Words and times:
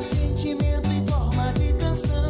Sentimento 0.00 0.90
em 0.90 1.04
forma 1.06 1.52
de 1.52 1.74
canção. 1.74 2.29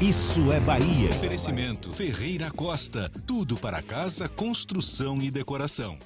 Isso 0.00 0.52
é 0.52 0.60
Bahia. 0.60 1.10
Oferecimento 1.10 1.92
Ferreira 1.92 2.52
Costa. 2.52 3.10
Tudo 3.26 3.56
para 3.56 3.82
casa, 3.82 4.28
construção 4.28 5.20
e 5.20 5.28
decoração. 5.28 5.98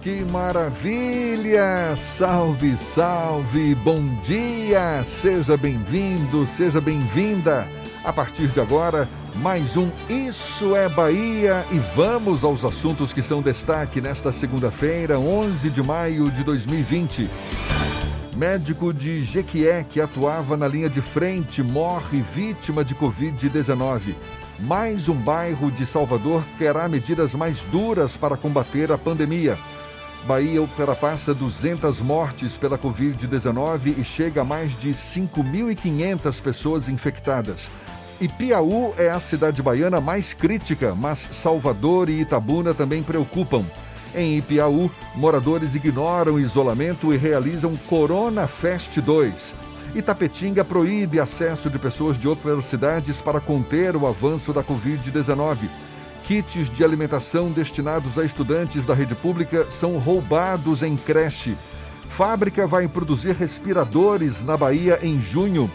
Que 0.00 0.20
maravilha! 0.30 1.96
Salve, 1.96 2.76
salve! 2.76 3.74
Bom 3.74 4.00
dia! 4.22 5.02
Seja 5.04 5.56
bem-vindo, 5.56 6.46
seja 6.46 6.80
bem-vinda. 6.80 7.66
A 8.04 8.12
partir 8.12 8.46
de 8.46 8.60
agora, 8.60 9.08
mais 9.34 9.76
um 9.76 9.90
Isso 10.08 10.76
é 10.76 10.88
Bahia 10.88 11.66
e 11.72 11.80
vamos 11.96 12.44
aos 12.44 12.64
assuntos 12.64 13.12
que 13.12 13.24
são 13.24 13.42
destaque 13.42 14.00
nesta 14.00 14.30
segunda-feira, 14.30 15.18
11 15.18 15.68
de 15.70 15.82
maio 15.82 16.30
de 16.30 16.44
2020. 16.44 17.28
Médico 18.36 18.92
de 18.92 19.24
Jequié 19.24 19.82
que 19.82 19.98
atuava 19.98 20.58
na 20.58 20.68
linha 20.68 20.90
de 20.90 21.00
frente 21.00 21.62
morre 21.62 22.20
vítima 22.34 22.84
de 22.84 22.94
Covid-19. 22.94 24.14
Mais 24.60 25.08
um 25.08 25.14
bairro 25.14 25.70
de 25.70 25.86
Salvador 25.86 26.44
terá 26.58 26.86
medidas 26.86 27.34
mais 27.34 27.64
duras 27.64 28.14
para 28.14 28.36
combater 28.36 28.92
a 28.92 28.98
pandemia. 28.98 29.56
Bahia 30.26 30.60
ultrapassa 30.60 31.32
200 31.32 32.02
mortes 32.02 32.58
pela 32.58 32.76
Covid-19 32.76 33.98
e 33.98 34.04
chega 34.04 34.42
a 34.42 34.44
mais 34.44 34.78
de 34.78 34.90
5.500 34.90 36.42
pessoas 36.42 36.90
infectadas. 36.90 37.70
E 38.20 38.28
Piauí 38.28 38.92
é 38.98 39.08
a 39.08 39.18
cidade 39.18 39.62
baiana 39.62 39.98
mais 39.98 40.34
crítica, 40.34 40.94
mas 40.94 41.26
Salvador 41.32 42.10
e 42.10 42.20
Itabuna 42.20 42.74
também 42.74 43.02
preocupam. 43.02 43.64
Em 44.16 44.38
Ipiaú, 44.38 44.90
moradores 45.14 45.74
ignoram 45.74 46.40
isolamento 46.40 47.12
e 47.12 47.18
realizam 47.18 47.76
Corona 47.76 48.46
Fest 48.46 48.98
2. 48.98 49.54
Itapetinga 49.94 50.64
proíbe 50.64 51.20
acesso 51.20 51.68
de 51.68 51.78
pessoas 51.78 52.18
de 52.18 52.26
outras 52.26 52.64
cidades 52.64 53.20
para 53.20 53.40
conter 53.40 53.94
o 53.94 54.06
avanço 54.06 54.54
da 54.54 54.64
Covid-19. 54.64 55.68
Kits 56.24 56.70
de 56.70 56.82
alimentação 56.82 57.50
destinados 57.50 58.18
a 58.18 58.24
estudantes 58.24 58.86
da 58.86 58.94
rede 58.94 59.14
pública 59.14 59.66
são 59.70 59.98
roubados 59.98 60.82
em 60.82 60.96
creche. 60.96 61.54
Fábrica 62.08 62.66
vai 62.66 62.88
produzir 62.88 63.34
respiradores 63.34 64.42
na 64.42 64.56
Bahia 64.56 64.98
em 65.02 65.20
junho. 65.20 65.70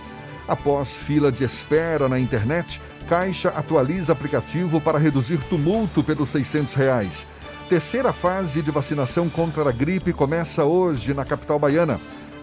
Após 0.47 0.97
fila 0.97 1.31
de 1.31 1.43
espera 1.43 2.09
na 2.09 2.19
internet, 2.19 2.81
Caixa 3.07 3.49
atualiza 3.49 4.13
aplicativo 4.13 4.81
para 4.81 4.97
reduzir 4.97 5.37
tumulto 5.43 6.03
pelos 6.03 6.29
600 6.29 6.73
reais. 6.73 7.27
Terceira 7.71 8.11
fase 8.11 8.61
de 8.61 8.69
vacinação 8.69 9.29
contra 9.29 9.69
a 9.69 9.71
gripe 9.71 10.11
começa 10.11 10.65
hoje 10.65 11.13
na 11.13 11.23
capital 11.23 11.57
baiana. 11.57 12.01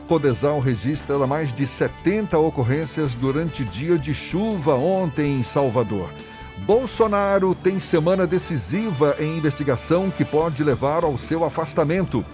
Codesal 0.08 0.58
registra 0.58 1.18
mais 1.26 1.52
de 1.52 1.66
70 1.66 2.38
ocorrências 2.38 3.14
durante 3.14 3.62
dia 3.62 3.98
de 3.98 4.14
chuva 4.14 4.74
ontem 4.76 5.38
em 5.38 5.42
Salvador. 5.42 6.08
Bolsonaro 6.64 7.54
tem 7.54 7.78
semana 7.78 8.26
decisiva 8.26 9.16
em 9.18 9.36
investigação 9.36 10.10
que 10.10 10.24
pode 10.24 10.64
levar 10.64 11.04
ao 11.04 11.18
seu 11.18 11.44
afastamento. 11.44 12.24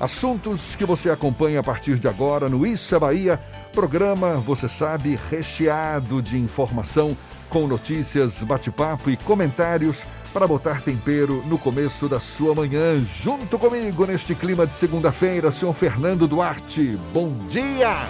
Assuntos 0.00 0.74
que 0.74 0.86
você 0.86 1.10
acompanha 1.10 1.60
a 1.60 1.62
partir 1.62 1.98
de 1.98 2.08
agora 2.08 2.48
no 2.48 2.66
Isso 2.66 2.94
é 2.94 2.98
Bahia, 2.98 3.38
programa, 3.74 4.36
você 4.36 4.70
sabe, 4.70 5.20
recheado 5.30 6.22
de 6.22 6.38
informação, 6.38 7.14
com 7.50 7.66
notícias, 7.66 8.42
bate-papo 8.42 9.10
e 9.10 9.18
comentários 9.18 10.06
para 10.32 10.46
botar 10.46 10.80
tempero 10.80 11.42
no 11.46 11.58
começo 11.58 12.08
da 12.08 12.18
sua 12.18 12.54
manhã. 12.54 12.98
Junto 12.98 13.58
comigo 13.58 14.06
neste 14.06 14.34
clima 14.34 14.66
de 14.66 14.74
segunda-feira, 14.74 15.50
senhor 15.50 15.74
Fernando 15.74 16.26
Duarte. 16.26 16.98
Bom 17.12 17.32
dia! 17.46 18.08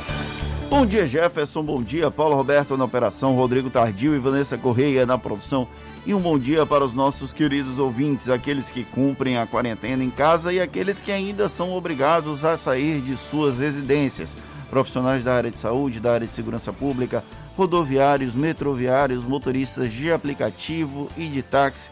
Bom 0.71 0.87
dia, 0.87 1.07
Jefferson. 1.07 1.63
Bom 1.63 1.83
dia, 1.83 2.11
Paulo 2.11 2.35
Roberto 2.35 2.79
na 2.79 2.85
operação, 2.87 3.35
Rodrigo 3.35 3.69
Tardio 3.69 4.15
e 4.15 4.19
Vanessa 4.19 4.57
Correia 4.57 5.05
na 5.05 5.19
produção. 5.19 5.69
E 6.07 6.15
um 6.15 6.21
bom 6.21 6.39
dia 6.39 6.65
para 6.65 6.85
os 6.85 6.95
nossos 6.95 7.33
queridos 7.33 7.79
ouvintes, 7.79 8.31
aqueles 8.31 8.71
que 8.71 8.83
cumprem 8.83 9.37
a 9.37 9.47
quarentena 9.47 10.03
em 10.03 10.09
casa 10.09 10.51
e 10.53 10.59
aqueles 10.61 11.01
que 11.01 11.13
ainda 11.13 11.49
são 11.49 11.73
obrigados 11.75 12.45
a 12.45 12.57
sair 12.57 13.03
de 13.03 13.17
suas 13.17 13.59
residências. 13.59 14.35
Profissionais 14.71 15.23
da 15.23 15.35
área 15.35 15.51
de 15.51 15.59
saúde, 15.59 16.01
da 16.01 16.15
área 16.15 16.27
de 16.27 16.33
segurança 16.33 16.73
pública, 16.73 17.23
rodoviários, 17.55 18.35
metroviários, 18.35 19.25
motoristas 19.25 19.93
de 19.93 20.11
aplicativo 20.11 21.11
e 21.19 21.29
de 21.29 21.43
táxi, 21.43 21.91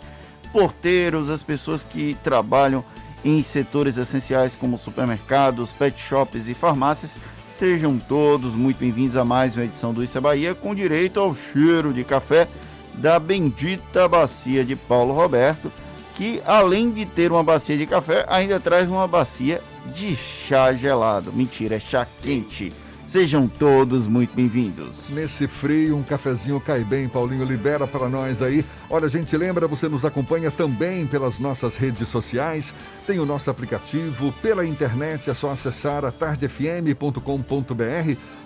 porteiros, 0.52 1.30
as 1.30 1.42
pessoas 1.42 1.82
que 1.82 2.16
trabalham 2.22 2.84
em 3.24 3.42
setores 3.42 3.98
essenciais 3.98 4.56
como 4.56 4.78
supermercados, 4.78 5.72
pet 5.72 6.00
shops 6.00 6.48
e 6.48 6.54
farmácias. 6.54 7.16
Sejam 7.48 7.98
todos 7.98 8.54
muito 8.54 8.78
bem-vindos 8.78 9.16
a 9.16 9.24
mais 9.24 9.56
uma 9.56 9.64
edição 9.64 9.92
do 9.92 10.02
Isso 10.02 10.16
é 10.16 10.20
Bahia 10.20 10.54
com 10.54 10.74
direito 10.74 11.20
ao 11.20 11.34
cheiro 11.34 11.92
de 11.92 12.04
café 12.04 12.48
da 12.94 13.18
bendita 13.18 14.08
bacia 14.08 14.64
de 14.64 14.76
Paulo 14.76 15.12
Roberto, 15.12 15.70
que 16.16 16.42
além 16.46 16.90
de 16.90 17.04
ter 17.06 17.32
uma 17.32 17.42
bacia 17.42 17.76
de 17.76 17.86
café, 17.86 18.24
ainda 18.28 18.60
traz 18.60 18.88
uma 18.88 19.06
bacia 19.06 19.60
de 19.94 20.14
chá 20.16 20.72
gelado. 20.72 21.32
Mentira, 21.32 21.76
é 21.76 21.80
chá 21.80 22.06
quente. 22.22 22.72
Sejam 23.10 23.48
todos 23.48 24.06
muito 24.06 24.36
bem-vindos. 24.36 25.08
Nesse 25.08 25.48
frio, 25.48 25.96
um 25.96 26.02
cafezinho 26.04 26.60
cai 26.60 26.84
bem, 26.84 27.08
Paulinho, 27.08 27.44
libera 27.44 27.84
para 27.84 28.08
nós 28.08 28.40
aí. 28.40 28.64
Olha, 28.88 29.06
a 29.06 29.08
gente 29.08 29.36
lembra, 29.36 29.66
você 29.66 29.88
nos 29.88 30.04
acompanha 30.04 30.48
também 30.48 31.04
pelas 31.08 31.40
nossas 31.40 31.74
redes 31.74 32.08
sociais, 32.08 32.72
tem 33.08 33.18
o 33.18 33.26
nosso 33.26 33.50
aplicativo, 33.50 34.32
pela 34.40 34.64
internet 34.64 35.28
é 35.28 35.34
só 35.34 35.50
acessar 35.50 36.04
a 36.04 36.12
tardefm.com.br. 36.12 37.20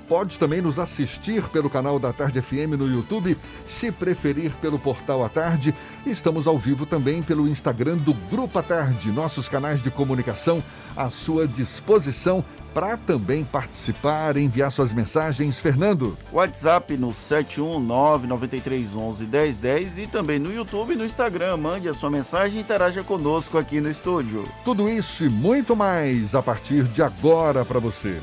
Pode 0.08 0.38
também 0.38 0.62
nos 0.62 0.78
assistir 0.78 1.42
pelo 1.48 1.68
canal 1.68 1.98
da 1.98 2.10
Tarde 2.12 2.40
FM 2.40 2.78
no 2.78 2.88
YouTube, 2.88 3.36
se 3.66 3.92
preferir 3.92 4.50
pelo 4.62 4.78
portal 4.78 5.22
à 5.22 5.28
tarde. 5.28 5.74
Estamos 6.06 6.46
ao 6.46 6.58
vivo 6.58 6.86
também 6.86 7.22
pelo 7.22 7.46
Instagram 7.46 7.96
do 7.96 8.14
Grupo 8.14 8.58
à 8.58 8.62
Tarde, 8.62 9.12
nossos 9.12 9.46
canais 9.46 9.82
de 9.82 9.90
comunicação 9.90 10.62
à 10.96 11.10
sua 11.10 11.46
disposição 11.46 12.42
para 12.74 12.96
também 12.96 13.44
participar, 13.44 14.36
enviar 14.36 14.72
suas 14.72 14.92
mensagens. 14.92 15.60
Fernando. 15.60 16.18
WhatsApp 16.32 16.96
no 16.96 17.10
71993111010 17.10 19.98
e 19.98 20.08
também 20.08 20.40
no 20.40 20.52
YouTube 20.52 20.94
e 20.94 20.96
no 20.96 21.04
Instagram. 21.04 21.56
Mande 21.56 21.88
a 21.88 21.94
sua 21.94 22.10
mensagem 22.10 22.58
e 22.58 22.60
interaja 22.60 23.04
conosco 23.04 23.56
aqui 23.56 23.80
no 23.80 23.88
estúdio. 23.88 24.44
Tudo 24.64 24.90
isso 24.90 25.24
e 25.24 25.28
muito 25.28 25.76
mais 25.76 26.34
a 26.34 26.42
partir 26.42 26.82
de 26.84 27.02
agora 27.02 27.64
para 27.64 27.78
você. 27.78 28.18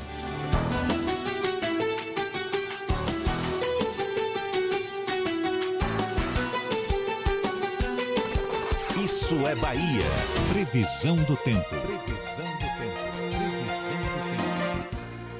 Isso 9.02 9.34
é 9.46 9.54
Bahia. 9.54 10.04
Previsão 10.52 11.16
do 11.16 11.34
tempo. 11.36 11.91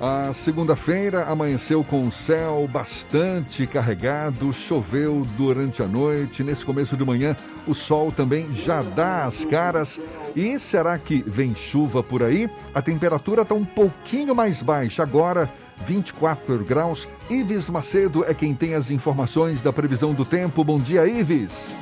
A 0.04 0.34
segunda-feira 0.34 1.26
amanheceu 1.26 1.84
com 1.84 2.04
o 2.04 2.10
céu 2.10 2.68
bastante 2.68 3.68
carregado, 3.68 4.52
choveu 4.52 5.24
durante 5.36 5.80
a 5.80 5.86
noite. 5.86 6.42
Nesse 6.42 6.64
começo 6.64 6.96
de 6.96 7.04
manhã, 7.04 7.36
o 7.68 7.72
sol 7.72 8.10
também 8.10 8.52
já 8.52 8.82
dá 8.82 9.26
as 9.26 9.44
caras. 9.44 10.00
E 10.34 10.58
será 10.58 10.98
que 10.98 11.22
vem 11.24 11.54
chuva 11.54 12.02
por 12.02 12.24
aí? 12.24 12.50
A 12.74 12.82
temperatura 12.82 13.42
está 13.42 13.54
um 13.54 13.64
pouquinho 13.64 14.34
mais 14.34 14.60
baixa 14.60 15.04
agora, 15.04 15.48
24 15.86 16.64
graus. 16.64 17.06
Ives 17.30 17.70
Macedo 17.70 18.24
é 18.24 18.34
quem 18.34 18.56
tem 18.56 18.74
as 18.74 18.90
informações 18.90 19.62
da 19.62 19.72
previsão 19.72 20.12
do 20.12 20.24
tempo. 20.24 20.64
Bom 20.64 20.80
dia, 20.80 21.06
Ives. 21.06 21.76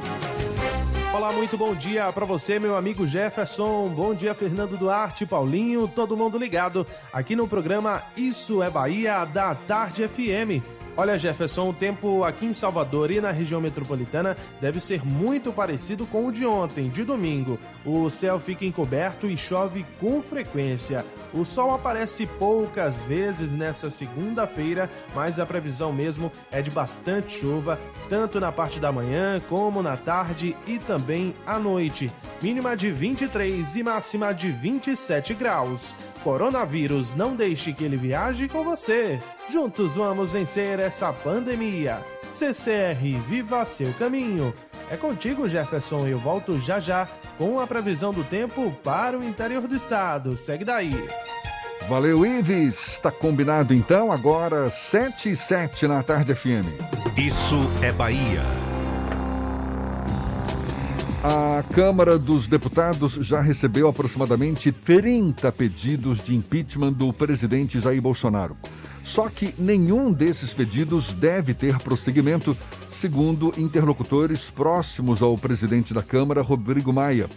Olá, 1.12 1.33
muito 1.33 1.59
bom 1.59 1.75
dia 1.75 2.12
para 2.12 2.25
você, 2.25 2.61
meu 2.61 2.77
amigo 2.77 3.05
Jefferson. 3.05 3.89
Bom 3.89 4.15
dia, 4.15 4.33
Fernando 4.33 4.79
Duarte, 4.79 5.27
Paulinho, 5.27 5.89
todo 5.89 6.17
mundo 6.17 6.39
ligado 6.39 6.87
aqui 7.12 7.35
no 7.35 7.49
programa 7.49 8.05
Isso 8.17 8.62
é 8.62 8.71
Bahia 8.71 9.25
da 9.25 9.53
Tarde 9.57 10.07
FM. 10.07 10.62
Olha, 10.97 11.19
Jefferson, 11.19 11.71
o 11.71 11.73
tempo 11.73 12.23
aqui 12.23 12.47
em 12.47 12.55
Salvador 12.55 13.11
e 13.11 13.21
na 13.21 13.33
região 13.33 13.61
metropolitana 13.61 14.37
deve 14.61 14.79
ser 14.79 15.05
muito 15.05 15.53
parecido 15.53 16.07
com 16.07 16.27
o 16.27 16.33
de 16.33 16.47
ontem, 16.47 16.89
de 16.89 17.03
domingo. 17.03 17.59
O 17.85 18.09
céu 18.09 18.39
fica 18.39 18.65
encoberto 18.65 19.27
e 19.27 19.37
chove 19.37 19.85
com 19.99 20.23
frequência. 20.23 21.05
O 21.32 21.44
sol 21.44 21.73
aparece 21.73 22.27
poucas 22.27 23.03
vezes 23.05 23.55
nessa 23.55 23.88
segunda-feira, 23.91 24.91
mas 25.15 25.38
a 25.38 25.47
previsão 25.47 25.93
mesmo 25.93 26.32
é 26.50 26.61
de 26.61 26.71
bastante 26.71 27.32
chuva, 27.32 27.79
tanto 28.09 28.41
na 28.41 28.50
parte 28.50 28.81
da 28.81 28.91
manhã 28.91 29.41
como 29.49 29.82
na 29.82 29.97
tarde 29.97 30.56
e 30.67 30.79
também 30.79 31.35
à 31.47 31.59
noite. 31.59 32.11
Mínima 32.43 32.77
de 32.77 32.91
23 32.91 33.77
e 33.77 33.82
máxima 33.82 34.32
de 34.32 34.50
27 34.50 35.35
graus. 35.35 35.94
Coronavírus, 36.25 37.15
não 37.15 37.37
deixe 37.37 37.73
que 37.73 37.85
ele 37.85 37.97
viaje 37.97 38.49
com 38.49 38.65
você. 38.65 39.21
Juntos 39.49 39.97
vamos 39.97 40.33
vencer 40.33 40.79
essa 40.79 41.12
pandemia. 41.12 42.03
CCR, 42.31 43.19
viva 43.29 43.65
seu 43.65 43.93
caminho. 43.94 44.55
É 44.91 44.97
contigo, 44.97 45.49
Jefferson. 45.49 46.09
Eu 46.09 46.19
volto 46.19 46.59
já 46.59 46.81
já 46.81 47.09
com 47.39 47.61
a 47.61 47.67
previsão 47.67 48.13
do 48.13 48.25
tempo 48.25 48.73
para 48.83 49.17
o 49.17 49.23
interior 49.23 49.69
do 49.69 49.77
estado. 49.77 50.37
Segue 50.37 50.65
daí. 50.65 51.09
Valeu, 51.89 52.27
Ives. 52.27 52.89
Está 52.89 53.13
combinado 53.13 53.73
então, 53.73 54.11
agora 54.11 54.69
7 54.69 55.31
e 55.31 55.37
7 55.37 55.87
na 55.87 56.03
tarde 56.03 56.35
FM. 56.35 56.67
Isso 57.17 57.57
é 57.83 57.93
Bahia. 57.93 58.43
A 61.23 61.63
Câmara 61.75 62.19
dos 62.19 62.49
Deputados 62.49 63.13
já 63.13 63.41
recebeu 63.41 63.87
aproximadamente 63.87 64.73
30 64.73 65.53
pedidos 65.53 66.19
de 66.21 66.35
impeachment 66.35 66.95
do 66.95 67.13
presidente 67.13 67.79
Jair 67.79 68.01
Bolsonaro. 68.03 68.57
Só 69.02 69.29
que 69.29 69.55
nenhum 69.58 70.12
desses 70.12 70.52
pedidos 70.55 71.14
deve 71.14 71.55
ter 71.55 71.79
prosseguimento, 71.79 72.56
segundo 72.91 73.52
interlocutores 73.56 74.50
próximos 74.50 75.23
ao 75.23 75.37
presidente 75.37 75.93
da 75.94 76.02
Câmara, 76.02 76.43
Rodrigo 76.43 76.93
Maia. 76.93 77.29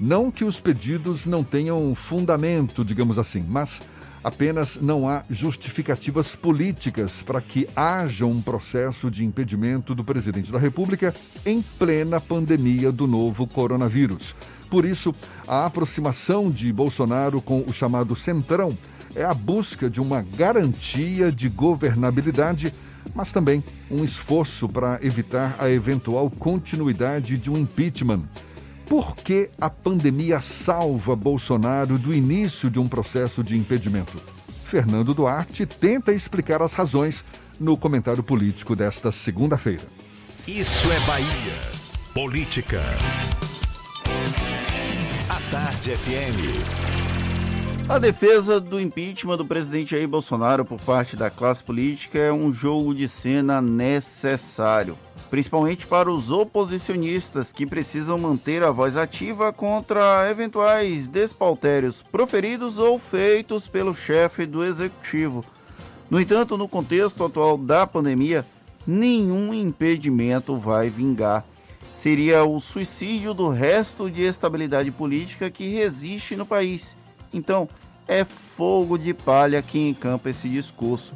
Não 0.00 0.30
que 0.30 0.44
os 0.44 0.58
pedidos 0.58 1.26
não 1.26 1.44
tenham 1.44 1.94
fundamento, 1.94 2.84
digamos 2.84 3.18
assim, 3.18 3.44
mas 3.48 3.80
apenas 4.24 4.78
não 4.80 5.08
há 5.08 5.22
justificativas 5.30 6.34
políticas 6.34 7.22
para 7.22 7.40
que 7.40 7.68
haja 7.74 8.24
um 8.24 8.40
processo 8.40 9.10
de 9.10 9.24
impedimento 9.24 9.94
do 9.94 10.04
presidente 10.04 10.50
da 10.50 10.58
República 10.58 11.14
em 11.44 11.62
plena 11.78 12.20
pandemia 12.20 12.90
do 12.90 13.06
novo 13.06 13.46
coronavírus. 13.46 14.34
Por 14.70 14.84
isso, 14.84 15.14
a 15.46 15.66
aproximação 15.66 16.50
de 16.50 16.72
Bolsonaro 16.72 17.42
com 17.42 17.62
o 17.66 17.72
chamado 17.72 18.16
Centrão 18.16 18.76
é 19.14 19.24
a 19.24 19.34
busca 19.34 19.88
de 19.90 20.00
uma 20.00 20.22
garantia 20.22 21.30
de 21.30 21.48
governabilidade, 21.48 22.72
mas 23.14 23.32
também 23.32 23.62
um 23.90 24.04
esforço 24.04 24.68
para 24.68 24.98
evitar 25.02 25.56
a 25.58 25.70
eventual 25.70 26.30
continuidade 26.30 27.36
de 27.36 27.50
um 27.50 27.58
impeachment. 27.58 28.22
Por 28.86 29.16
que 29.16 29.48
a 29.60 29.70
pandemia 29.70 30.40
salva 30.40 31.16
Bolsonaro 31.16 31.98
do 31.98 32.12
início 32.12 32.70
de 32.70 32.78
um 32.78 32.88
processo 32.88 33.42
de 33.42 33.56
impedimento? 33.56 34.20
Fernando 34.64 35.14
Duarte 35.14 35.66
tenta 35.66 36.12
explicar 36.12 36.62
as 36.62 36.72
razões 36.72 37.24
no 37.60 37.76
comentário 37.76 38.22
político 38.22 38.74
desta 38.74 39.12
segunda-feira. 39.12 39.82
Isso 40.46 40.90
é 40.90 41.00
Bahia. 41.06 41.82
Política. 42.14 42.82
A 45.28 45.50
Tarde 45.50 45.96
FM. 45.96 47.11
A 47.88 47.98
defesa 47.98 48.60
do 48.60 48.80
impeachment 48.80 49.36
do 49.36 49.44
presidente 49.44 49.90
Jair 49.90 50.08
Bolsonaro 50.08 50.64
por 50.64 50.80
parte 50.80 51.16
da 51.16 51.28
classe 51.28 51.62
política 51.62 52.18
é 52.18 52.32
um 52.32 52.52
jogo 52.52 52.94
de 52.94 53.08
cena 53.08 53.60
necessário, 53.60 54.96
principalmente 55.28 55.86
para 55.86 56.10
os 56.10 56.30
oposicionistas 56.30 57.52
que 57.52 57.66
precisam 57.66 58.16
manter 58.16 58.62
a 58.62 58.70
voz 58.70 58.96
ativa 58.96 59.52
contra 59.52 60.30
eventuais 60.30 61.08
despautérios 61.08 62.02
proferidos 62.02 62.78
ou 62.78 62.98
feitos 62.98 63.66
pelo 63.66 63.94
chefe 63.94 64.46
do 64.46 64.64
executivo. 64.64 65.44
No 66.08 66.20
entanto, 66.20 66.56
no 66.56 66.68
contexto 66.68 67.24
atual 67.24 67.58
da 67.58 67.86
pandemia, 67.86 68.46
nenhum 68.86 69.52
impedimento 69.52 70.56
vai 70.56 70.88
vingar. 70.88 71.44
Seria 71.94 72.44
o 72.44 72.58
suicídio 72.58 73.34
do 73.34 73.48
resto 73.48 74.10
de 74.10 74.22
estabilidade 74.22 74.90
política 74.90 75.50
que 75.50 75.68
resiste 75.68 76.36
no 76.36 76.46
país. 76.46 76.96
Então, 77.32 77.68
é 78.06 78.24
fogo 78.24 78.98
de 78.98 79.14
palha 79.14 79.62
quem 79.62 79.90
encampa 79.90 80.30
esse 80.30 80.48
discurso. 80.48 81.14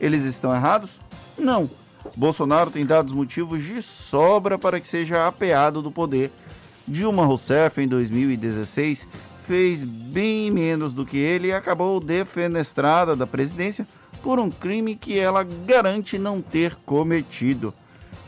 Eles 0.00 0.22
estão 0.24 0.54
errados? 0.54 1.00
Não. 1.38 1.70
Bolsonaro 2.16 2.70
tem 2.70 2.84
dado 2.84 3.08
os 3.08 3.12
motivos 3.12 3.62
de 3.62 3.80
sobra 3.80 4.58
para 4.58 4.80
que 4.80 4.88
seja 4.88 5.26
apeado 5.26 5.80
do 5.80 5.90
poder. 5.90 6.32
Dilma 6.86 7.24
Rousseff, 7.24 7.80
em 7.80 7.86
2016, 7.86 9.06
fez 9.46 9.84
bem 9.84 10.50
menos 10.50 10.92
do 10.92 11.06
que 11.06 11.16
ele 11.16 11.48
e 11.48 11.52
acabou 11.52 12.00
defenestrada 12.00 13.14
da 13.14 13.26
presidência 13.26 13.86
por 14.22 14.38
um 14.38 14.50
crime 14.50 14.96
que 14.96 15.18
ela 15.18 15.42
garante 15.42 16.18
não 16.18 16.40
ter 16.40 16.76
cometido. 16.84 17.72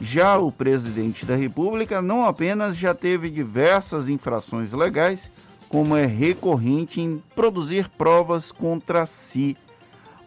Já 0.00 0.38
o 0.38 0.50
presidente 0.50 1.24
da 1.24 1.36
República 1.36 2.02
não 2.02 2.24
apenas 2.24 2.76
já 2.76 2.94
teve 2.94 3.30
diversas 3.30 4.08
infrações 4.08 4.72
legais, 4.72 5.30
como 5.68 5.96
é 5.96 6.06
recorrente 6.06 7.00
em 7.00 7.22
produzir 7.34 7.88
provas 7.88 8.52
contra 8.52 9.06
si. 9.06 9.56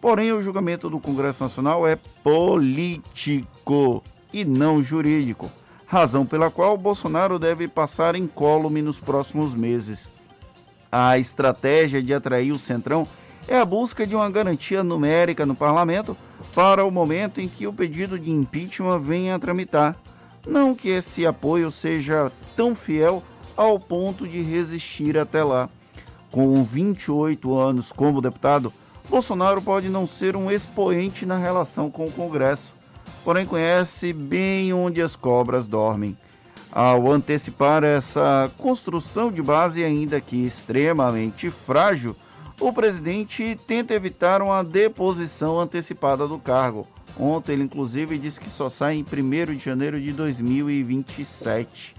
Porém, 0.01 0.31
o 0.31 0.41
julgamento 0.41 0.89
do 0.89 0.99
Congresso 0.99 1.43
Nacional 1.43 1.87
é 1.87 1.95
político 2.23 4.03
e 4.31 4.45
não 4.45 4.83
jurídico, 4.83 5.51
razão 5.85 6.25
pela 6.25 6.51
qual 6.51 6.77
Bolsonaro 6.77 7.39
deve 7.39 7.67
passar 7.67 8.15
incólume 8.15 8.81
nos 8.81 8.99
próximos 8.99 9.55
meses. 9.55 10.07
A 10.91 11.17
estratégia 11.17 12.01
de 12.01 12.13
atrair 12.13 12.51
o 12.51 12.59
Centrão 12.59 13.07
é 13.47 13.57
a 13.57 13.65
busca 13.65 14.05
de 14.05 14.15
uma 14.15 14.29
garantia 14.29 14.83
numérica 14.83 15.45
no 15.45 15.55
parlamento 15.55 16.15
para 16.53 16.83
o 16.83 16.91
momento 16.91 17.39
em 17.39 17.47
que 17.47 17.67
o 17.67 17.73
pedido 17.73 18.19
de 18.19 18.31
impeachment 18.31 18.99
venha 18.99 19.35
a 19.35 19.39
tramitar. 19.39 19.95
Não 20.45 20.75
que 20.75 20.89
esse 20.89 21.25
apoio 21.25 21.71
seja 21.71 22.31
tão 22.55 22.75
fiel 22.75 23.23
ao 23.57 23.79
ponto 23.79 24.27
de 24.27 24.41
resistir 24.41 25.17
até 25.17 25.43
lá. 25.43 25.67
Com 26.31 26.63
28 26.63 27.57
anos 27.57 27.91
como 27.91 28.21
deputado, 28.21 28.71
Bolsonaro 29.09 29.61
pode 29.61 29.89
não 29.89 30.05
ser 30.05 30.35
um 30.35 30.51
expoente 30.51 31.25
na 31.25 31.37
relação 31.37 31.89
com 31.89 32.05
o 32.05 32.11
Congresso, 32.11 32.75
porém 33.23 33.45
conhece 33.45 34.13
bem 34.13 34.71
onde 34.73 35.01
as 35.01 35.15
cobras 35.15 35.65
dormem. 35.65 36.15
Ao 36.71 37.11
antecipar 37.11 37.83
essa 37.83 38.51
construção 38.57 39.31
de 39.31 39.41
base, 39.41 39.83
ainda 39.83 40.21
que 40.21 40.45
extremamente 40.45 41.49
frágil, 41.49 42.15
o 42.59 42.73
presidente 42.73 43.57
tenta 43.65 43.93
evitar 43.93 44.41
uma 44.41 44.63
deposição 44.63 45.59
antecipada 45.59 46.27
do 46.27 46.37
cargo. 46.37 46.87
Ontem 47.19 47.53
ele 47.53 47.63
inclusive 47.63 48.17
disse 48.17 48.39
que 48.39 48.49
só 48.49 48.69
sai 48.69 48.95
em 48.95 49.03
1 49.03 49.55
de 49.55 49.63
janeiro 49.63 49.99
de 49.99 50.11
2027. 50.11 51.96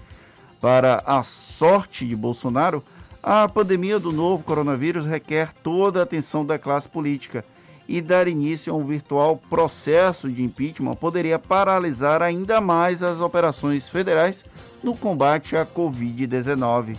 Para 0.61 1.01
a 1.05 1.23
sorte 1.23 2.05
de 2.05 2.15
Bolsonaro, 2.15 2.83
a 3.23 3.47
pandemia 3.47 3.99
do 3.99 4.11
novo 4.11 4.43
coronavírus 4.43 5.05
requer 5.05 5.53
toda 5.63 5.99
a 5.99 6.03
atenção 6.03 6.45
da 6.45 6.59
classe 6.59 6.89
política 6.89 7.45
e 7.87 8.01
dar 8.01 8.27
início 8.27 8.71
a 8.71 8.75
um 8.75 8.85
virtual 8.85 9.37
processo 9.49 10.29
de 10.29 10.43
impeachment 10.43 10.95
poderia 10.95 11.39
paralisar 11.39 12.21
ainda 12.21 12.61
mais 12.61 13.01
as 13.01 13.19
operações 13.19 13.89
federais 13.89 14.45
no 14.83 14.95
combate 14.95 15.55
à 15.55 15.65
Covid-19. 15.65 16.95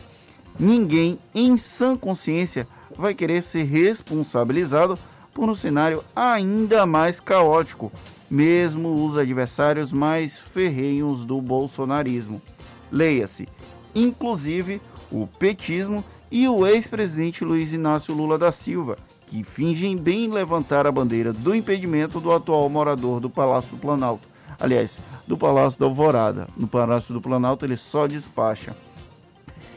Ninguém, 0.59 1.19
em 1.35 1.57
sã 1.57 1.97
consciência, 1.97 2.67
vai 2.97 3.15
querer 3.15 3.43
ser 3.43 3.65
responsabilizado 3.65 4.99
por 5.33 5.49
um 5.49 5.55
cenário 5.55 6.03
ainda 6.15 6.85
mais 6.85 7.21
caótico, 7.21 7.93
mesmo 8.29 9.05
os 9.05 9.17
adversários 9.17 9.93
mais 9.93 10.39
ferrenhos 10.39 11.25
do 11.25 11.41
bolsonarismo. 11.41 12.43
Leia-se, 12.91 13.49
inclusive 13.95 14.81
o 15.11 15.27
petismo 15.27 16.05
e 16.31 16.49
o 16.49 16.67
ex-presidente 16.67 17.45
Luiz 17.45 17.73
Inácio 17.73 18.15
Lula 18.15 18.39
da 18.39 18.53
Silva, 18.53 18.97
que 19.27 19.43
fingem 19.43 19.97
bem 19.97 20.31
levantar 20.31 20.87
a 20.87 20.93
bandeira 20.93 21.33
do 21.33 21.55
impedimento 21.55 22.21
do 22.21 22.33
atual 22.33 22.69
morador 22.69 23.21
do 23.21 23.31
Palácio 23.31 23.77
do 23.77 23.81
Planalto. 23.81 24.29
Aliás, 24.59 24.99
do 25.27 25.37
Palácio 25.37 25.81
da 25.81 25.87
Alvorada. 25.87 26.47
No 26.57 26.69
Palácio 26.69 27.15
do 27.15 27.21
Planalto 27.21 27.65
ele 27.65 27.77
só 27.77 28.07
despacha. 28.07 28.77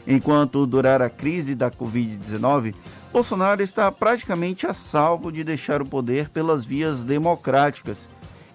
Enquanto 0.06 0.66
durar 0.66 1.00
a 1.00 1.08
crise 1.08 1.54
da 1.54 1.70
Covid-19, 1.70 2.74
Bolsonaro 3.12 3.62
está 3.62 3.90
praticamente 3.90 4.66
a 4.66 4.74
salvo 4.74 5.32
de 5.32 5.42
deixar 5.42 5.80
o 5.80 5.86
poder 5.86 6.28
pelas 6.28 6.64
vias 6.64 7.04
democráticas. 7.04 8.08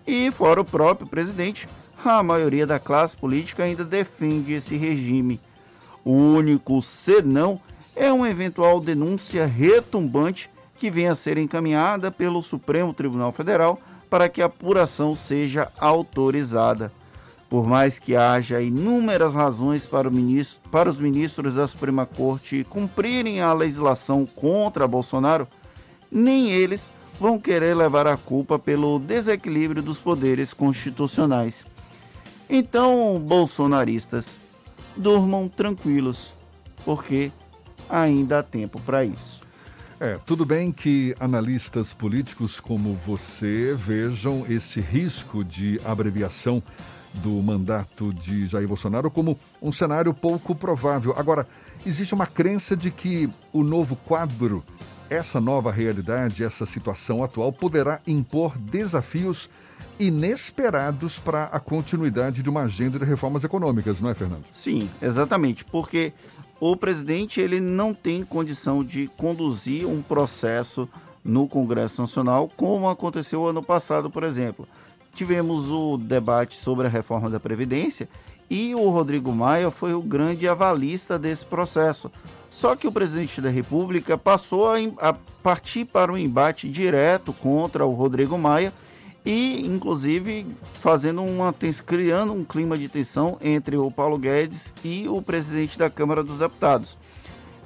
E, 0.05 0.29
fora 0.31 0.61
o 0.61 0.65
próprio 0.65 1.07
presidente, 1.07 1.67
a 2.03 2.23
maioria 2.23 2.65
da 2.65 2.79
classe 2.79 3.15
política 3.15 3.63
ainda 3.63 3.83
defende 3.83 4.53
esse 4.53 4.75
regime. 4.75 5.39
O 6.03 6.11
único 6.11 6.81
senão 6.81 7.59
é 7.95 8.11
uma 8.11 8.29
eventual 8.29 8.79
denúncia 8.79 9.45
retumbante 9.45 10.49
que 10.77 10.89
venha 10.89 11.11
a 11.11 11.15
ser 11.15 11.37
encaminhada 11.37 12.09
pelo 12.09 12.41
Supremo 12.41 12.93
Tribunal 12.93 13.31
Federal 13.31 13.79
para 14.09 14.29
que 14.29 14.41
a 14.41 14.45
apuração 14.45 15.15
seja 15.15 15.71
autorizada. 15.77 16.91
Por 17.49 17.67
mais 17.67 17.99
que 17.99 18.15
haja 18.15 18.61
inúmeras 18.61 19.33
razões 19.33 19.85
para, 19.85 20.09
ministro, 20.09 20.61
para, 20.69 20.89
os 20.89 20.99
ministros 20.99 21.55
da 21.55 21.67
Suprema 21.67 22.05
Corte 22.05 22.65
cumprirem 22.69 23.41
a 23.41 23.51
legislação 23.53 24.25
contra 24.25 24.87
Bolsonaro, 24.87 25.47
nem 26.11 26.51
eles 26.51 26.91
vão 27.19 27.39
querer 27.39 27.75
levar 27.75 28.07
a 28.07 28.15
culpa 28.15 28.57
pelo 28.57 28.99
desequilíbrio 28.99 29.81
dos 29.81 29.99
poderes 29.99 30.53
constitucionais. 30.53 31.65
Então, 32.49 33.21
bolsonaristas, 33.23 34.39
durmam 34.97 35.47
tranquilos, 35.47 36.33
porque 36.83 37.31
ainda 37.87 38.39
há 38.39 38.43
tempo 38.43 38.81
para 38.81 39.05
isso. 39.05 39.41
É, 39.99 40.17
tudo 40.25 40.45
bem 40.45 40.71
que 40.71 41.13
analistas 41.19 41.93
políticos 41.93 42.59
como 42.59 42.95
você 42.95 43.75
vejam 43.77 44.45
esse 44.49 44.79
risco 44.79 45.43
de 45.43 45.79
abreviação 45.83 46.63
do 47.15 47.31
mandato 47.41 48.13
de 48.13 48.47
Jair 48.47 48.67
Bolsonaro 48.67 49.11
como 49.11 49.37
um 49.61 49.71
cenário 49.71 50.13
pouco 50.13 50.55
provável. 50.55 51.13
Agora, 51.17 51.45
existe 51.85 52.13
uma 52.13 52.25
crença 52.25 52.77
de 52.77 52.89
que 52.89 53.29
o 53.51 53.63
novo 53.63 53.95
quadro, 53.95 54.63
essa 55.09 55.41
nova 55.41 55.71
realidade, 55.71 56.43
essa 56.43 56.65
situação 56.65 57.23
atual 57.23 57.51
poderá 57.51 57.99
impor 58.07 58.57
desafios 58.57 59.49
inesperados 59.99 61.19
para 61.19 61.45
a 61.45 61.59
continuidade 61.59 62.41
de 62.41 62.49
uma 62.49 62.61
agenda 62.61 62.97
de 62.97 63.05
reformas 63.05 63.43
econômicas, 63.43 63.99
não 63.99 64.09
é, 64.09 64.15
Fernando? 64.15 64.45
Sim, 64.51 64.89
exatamente, 65.01 65.65
porque 65.65 66.13
o 66.59 66.75
presidente 66.75 67.41
ele 67.41 67.59
não 67.59 67.93
tem 67.93 68.23
condição 68.23 68.83
de 68.83 69.09
conduzir 69.17 69.85
um 69.85 70.01
processo 70.01 70.87
no 71.23 71.47
Congresso 71.47 72.01
Nacional 72.01 72.49
como 72.55 72.89
aconteceu 72.89 73.45
ano 73.45 73.61
passado, 73.61 74.09
por 74.09 74.23
exemplo 74.23 74.67
tivemos 75.13 75.69
o 75.69 75.97
debate 75.97 76.55
sobre 76.55 76.87
a 76.87 76.89
reforma 76.89 77.29
da 77.29 77.39
Previdência 77.39 78.07
e 78.49 78.73
o 78.73 78.89
Rodrigo 78.89 79.31
Maia 79.31 79.69
foi 79.69 79.93
o 79.93 80.01
grande 80.01 80.47
avalista 80.47 81.19
desse 81.19 81.45
processo. 81.45 82.11
Só 82.49 82.75
que 82.75 82.87
o 82.87 82.91
presidente 82.91 83.41
da 83.41 83.49
República 83.49 84.17
passou 84.17 84.67
a, 84.99 85.13
partir 85.43 85.85
para 85.85 86.11
um 86.11 86.17
embate 86.17 86.67
direto 86.67 87.31
contra 87.31 87.85
o 87.85 87.93
Rodrigo 87.93 88.37
Maia 88.37 88.73
e, 89.25 89.65
inclusive, 89.65 90.47
fazendo 90.73 91.23
uma 91.23 91.53
criando 91.85 92.33
um 92.33 92.43
clima 92.43 92.77
de 92.77 92.87
tensão 92.87 93.37
entre 93.41 93.77
o 93.77 93.91
Paulo 93.91 94.17
Guedes 94.17 94.73
e 94.83 95.07
o 95.07 95.21
presidente 95.21 95.77
da 95.77 95.89
Câmara 95.89 96.23
dos 96.23 96.37
Deputados. 96.37 96.97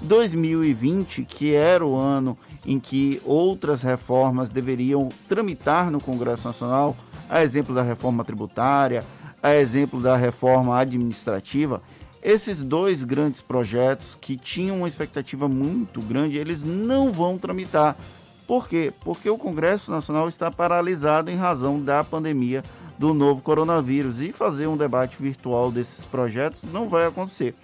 2020, 0.01 1.23
que 1.23 1.53
era 1.53 1.85
o 1.85 1.95
ano 1.95 2.37
em 2.65 2.79
que 2.79 3.21
outras 3.23 3.81
reformas 3.81 4.49
deveriam 4.49 5.07
tramitar 5.27 5.89
no 5.89 6.01
Congresso 6.01 6.47
Nacional, 6.47 6.95
a 7.29 7.43
exemplo 7.43 7.73
da 7.73 7.81
reforma 7.81 8.23
tributária, 8.23 9.05
a 9.41 9.55
exemplo 9.55 10.01
da 10.01 10.15
reforma 10.15 10.77
administrativa, 10.77 11.81
esses 12.21 12.63
dois 12.63 13.03
grandes 13.03 13.41
projetos 13.41 14.15
que 14.15 14.37
tinham 14.37 14.77
uma 14.77 14.87
expectativa 14.87 15.47
muito 15.49 16.01
grande, 16.01 16.37
eles 16.37 16.63
não 16.63 17.11
vão 17.11 17.37
tramitar. 17.37 17.97
Por 18.47 18.67
quê? 18.67 18.93
Porque 19.01 19.29
o 19.29 19.37
Congresso 19.37 19.91
Nacional 19.91 20.27
está 20.27 20.51
paralisado 20.51 21.31
em 21.31 21.35
razão 21.35 21.79
da 21.79 22.03
pandemia 22.03 22.63
do 22.97 23.13
novo 23.13 23.41
coronavírus 23.41 24.21
e 24.21 24.31
fazer 24.31 24.67
um 24.67 24.77
debate 24.77 25.17
virtual 25.19 25.71
desses 25.71 26.05
projetos 26.05 26.63
não 26.63 26.87
vai 26.87 27.05
acontecer. 27.05 27.55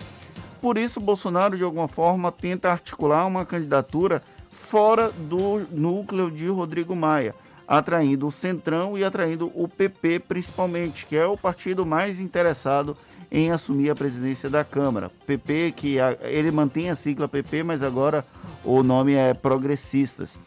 Por 0.62 0.77
isso, 0.77 1.00
Bolsonaro, 1.00 1.57
de 1.57 1.63
alguma 1.63 1.88
forma, 1.88 2.31
tenta 2.31 2.71
articular 2.71 3.25
uma 3.25 3.45
candidatura 3.45 4.21
fora 4.51 5.12
do 5.12 5.65
núcleo 5.71 6.29
de 6.29 6.48
Rodrigo 6.48 6.95
Maia 6.95 7.33
atraindo 7.69 8.25
o 8.25 8.31
Centrão 8.31 8.98
e 8.98 9.03
atraindo 9.03 9.51
o 9.53 9.67
PP 9.67 10.21
principalmente, 10.21 11.05
que 11.05 11.15
é 11.15 11.27
o 11.27 11.38
partido 11.38 11.86
mais 11.86 12.19
interessado 12.19 12.98
em 13.31 13.51
assumir 13.51 13.91
a 13.91 13.95
presidência 13.95 14.50
da 14.50 14.63
Câmara. 14.63 15.12
PP 15.27 15.74
que 15.75 16.00
a, 16.00 16.17
ele 16.21 16.50
mantém 16.50 16.89
a 16.89 16.95
sigla 16.95 17.27
PP, 17.27 17.62
mas 17.62 17.83
agora 17.83 18.25
o 18.65 18.81
nome 18.81 19.13
é 19.13 19.36
Progressistas. 19.36 20.39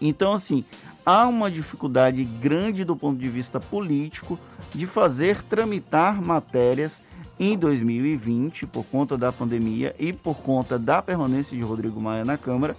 Então 0.00 0.32
assim, 0.32 0.64
há 1.04 1.26
uma 1.26 1.50
dificuldade 1.50 2.24
grande 2.24 2.84
do 2.84 2.96
ponto 2.96 3.18
de 3.18 3.28
vista 3.28 3.60
político 3.60 4.38
de 4.74 4.86
fazer 4.86 5.42
tramitar 5.42 6.20
matérias 6.20 7.02
em 7.38 7.56
2020 7.56 8.66
por 8.66 8.84
conta 8.84 9.16
da 9.16 9.30
pandemia 9.30 9.94
e 9.98 10.12
por 10.12 10.36
conta 10.36 10.78
da 10.78 11.02
permanência 11.02 11.56
de 11.56 11.62
Rodrigo 11.62 12.00
Maia 12.00 12.24
na 12.24 12.38
Câmara, 12.38 12.76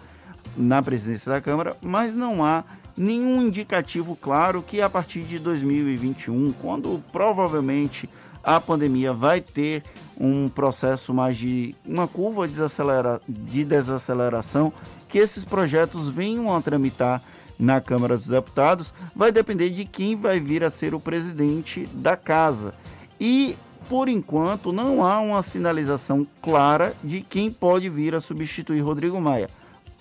na 0.56 0.82
presidência 0.82 1.32
da 1.32 1.42
Câmara, 1.42 1.78
mas 1.82 2.16
não 2.16 2.44
há 2.44 2.64
nenhum 2.96 3.42
indicativo 3.44 4.16
claro 4.16 4.64
que 4.64 4.82
a 4.82 4.90
partir 4.90 5.22
de 5.22 5.38
2021, 5.38 6.52
quando 6.54 7.02
provavelmente 7.12 8.10
a 8.44 8.60
pandemia 8.60 9.14
vai 9.14 9.42
ter 9.42 9.84
um 10.18 10.50
processo 10.50 11.14
mais 11.14 11.38
de 11.38 11.76
uma 11.86 12.08
curva 12.08 12.48
de, 12.48 12.58
de 13.28 13.66
desaceleração, 13.66 14.74
que 15.08 15.18
esses 15.18 15.44
projetos 15.44 16.08
venham 16.08 16.56
a 16.56 16.62
tramitar 16.62 17.22
na 17.60 17.82
Câmara 17.82 18.18
dos 18.18 18.28
Deputados, 18.28 18.94
vai 19.16 19.32
depender 19.32 19.70
de 19.70 19.86
quem 19.86 20.16
vai 20.16 20.40
vir 20.40 20.64
a 20.64 20.70
ser 20.70 20.94
o 20.94 21.00
presidente 21.00 21.88
da 21.94 22.16
casa. 22.16 22.74
E, 23.20 23.58
por 23.90 24.08
enquanto, 24.08 24.72
não 24.72 25.04
há 25.04 25.20
uma 25.20 25.42
sinalização 25.42 26.28
clara 26.42 26.94
de 27.04 27.22
quem 27.22 27.52
pode 27.52 27.90
vir 27.90 28.14
a 28.14 28.20
substituir 28.20 28.82
Rodrigo 28.82 29.20
Maia 29.20 29.50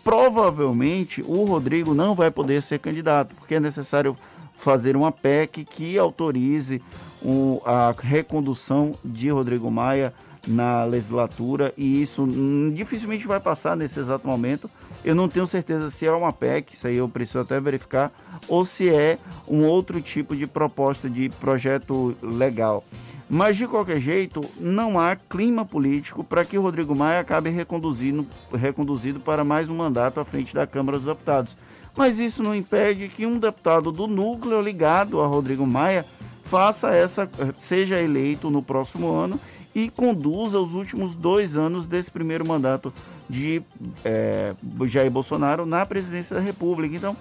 provavelmente 0.06 1.20
o 1.26 1.44
Rodrigo 1.44 1.92
não 1.92 2.14
vai 2.14 2.30
poder 2.30 2.62
ser 2.62 2.78
candidato, 2.78 3.34
porque 3.34 3.56
é 3.56 3.60
necessário 3.60 4.16
fazer 4.56 4.96
uma 4.96 5.10
PEC 5.10 5.64
que 5.64 5.98
autorize 5.98 6.80
um, 7.20 7.58
a 7.64 7.92
recondução 7.98 8.94
de 9.04 9.28
Rodrigo 9.30 9.68
Maia 9.68 10.14
na 10.46 10.84
legislatura 10.84 11.74
e 11.76 12.00
isso 12.00 12.22
hum, 12.22 12.72
dificilmente 12.72 13.26
vai 13.26 13.40
passar 13.40 13.76
nesse 13.76 13.98
exato 13.98 14.24
momento. 14.28 14.70
Eu 15.06 15.14
não 15.14 15.28
tenho 15.28 15.46
certeza 15.46 15.88
se 15.88 16.04
é 16.04 16.10
uma 16.10 16.32
PEC, 16.32 16.74
isso 16.74 16.88
aí 16.88 16.96
eu 16.96 17.08
preciso 17.08 17.38
até 17.38 17.60
verificar, 17.60 18.12
ou 18.48 18.64
se 18.64 18.90
é 18.90 19.20
um 19.46 19.64
outro 19.64 20.00
tipo 20.00 20.34
de 20.34 20.48
proposta 20.48 21.08
de 21.08 21.28
projeto 21.28 22.16
legal. 22.20 22.82
Mas 23.30 23.56
de 23.56 23.68
qualquer 23.68 24.00
jeito, 24.00 24.40
não 24.58 24.98
há 24.98 25.14
clima 25.14 25.64
político 25.64 26.24
para 26.24 26.44
que 26.44 26.58
o 26.58 26.62
Rodrigo 26.62 26.92
Maia 26.92 27.20
acabe 27.20 27.50
reconduzindo, 27.50 28.26
reconduzido 28.52 29.20
para 29.20 29.44
mais 29.44 29.68
um 29.68 29.76
mandato 29.76 30.18
à 30.18 30.24
frente 30.24 30.52
da 30.52 30.66
Câmara 30.66 30.98
dos 30.98 31.06
Deputados. 31.06 31.56
Mas 31.96 32.18
isso 32.18 32.42
não 32.42 32.52
impede 32.52 33.08
que 33.08 33.24
um 33.26 33.38
deputado 33.38 33.92
do 33.92 34.08
núcleo 34.08 34.60
ligado 34.60 35.20
a 35.20 35.26
Rodrigo 35.28 35.64
Maia 35.64 36.04
faça 36.46 36.92
essa, 36.92 37.30
seja 37.56 38.02
eleito 38.02 38.50
no 38.50 38.60
próximo 38.60 39.08
ano 39.12 39.38
e 39.72 39.88
conduza 39.88 40.58
os 40.58 40.74
últimos 40.74 41.14
dois 41.14 41.56
anos 41.56 41.86
desse 41.86 42.10
primeiro 42.10 42.44
mandato 42.44 42.92
de 43.28 43.62
é, 44.04 44.54
Jair 44.86 45.10
Bolsonaro 45.10 45.66
na 45.66 45.84
presidência 45.84 46.36
da 46.36 46.42
República. 46.42 46.96
Então, 46.96 47.16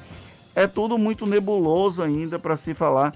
é 0.55 0.67
tudo 0.67 0.97
muito 0.97 1.25
nebuloso 1.25 2.01
ainda 2.01 2.39
para 2.39 2.55
se 2.55 2.73
falar 2.73 3.13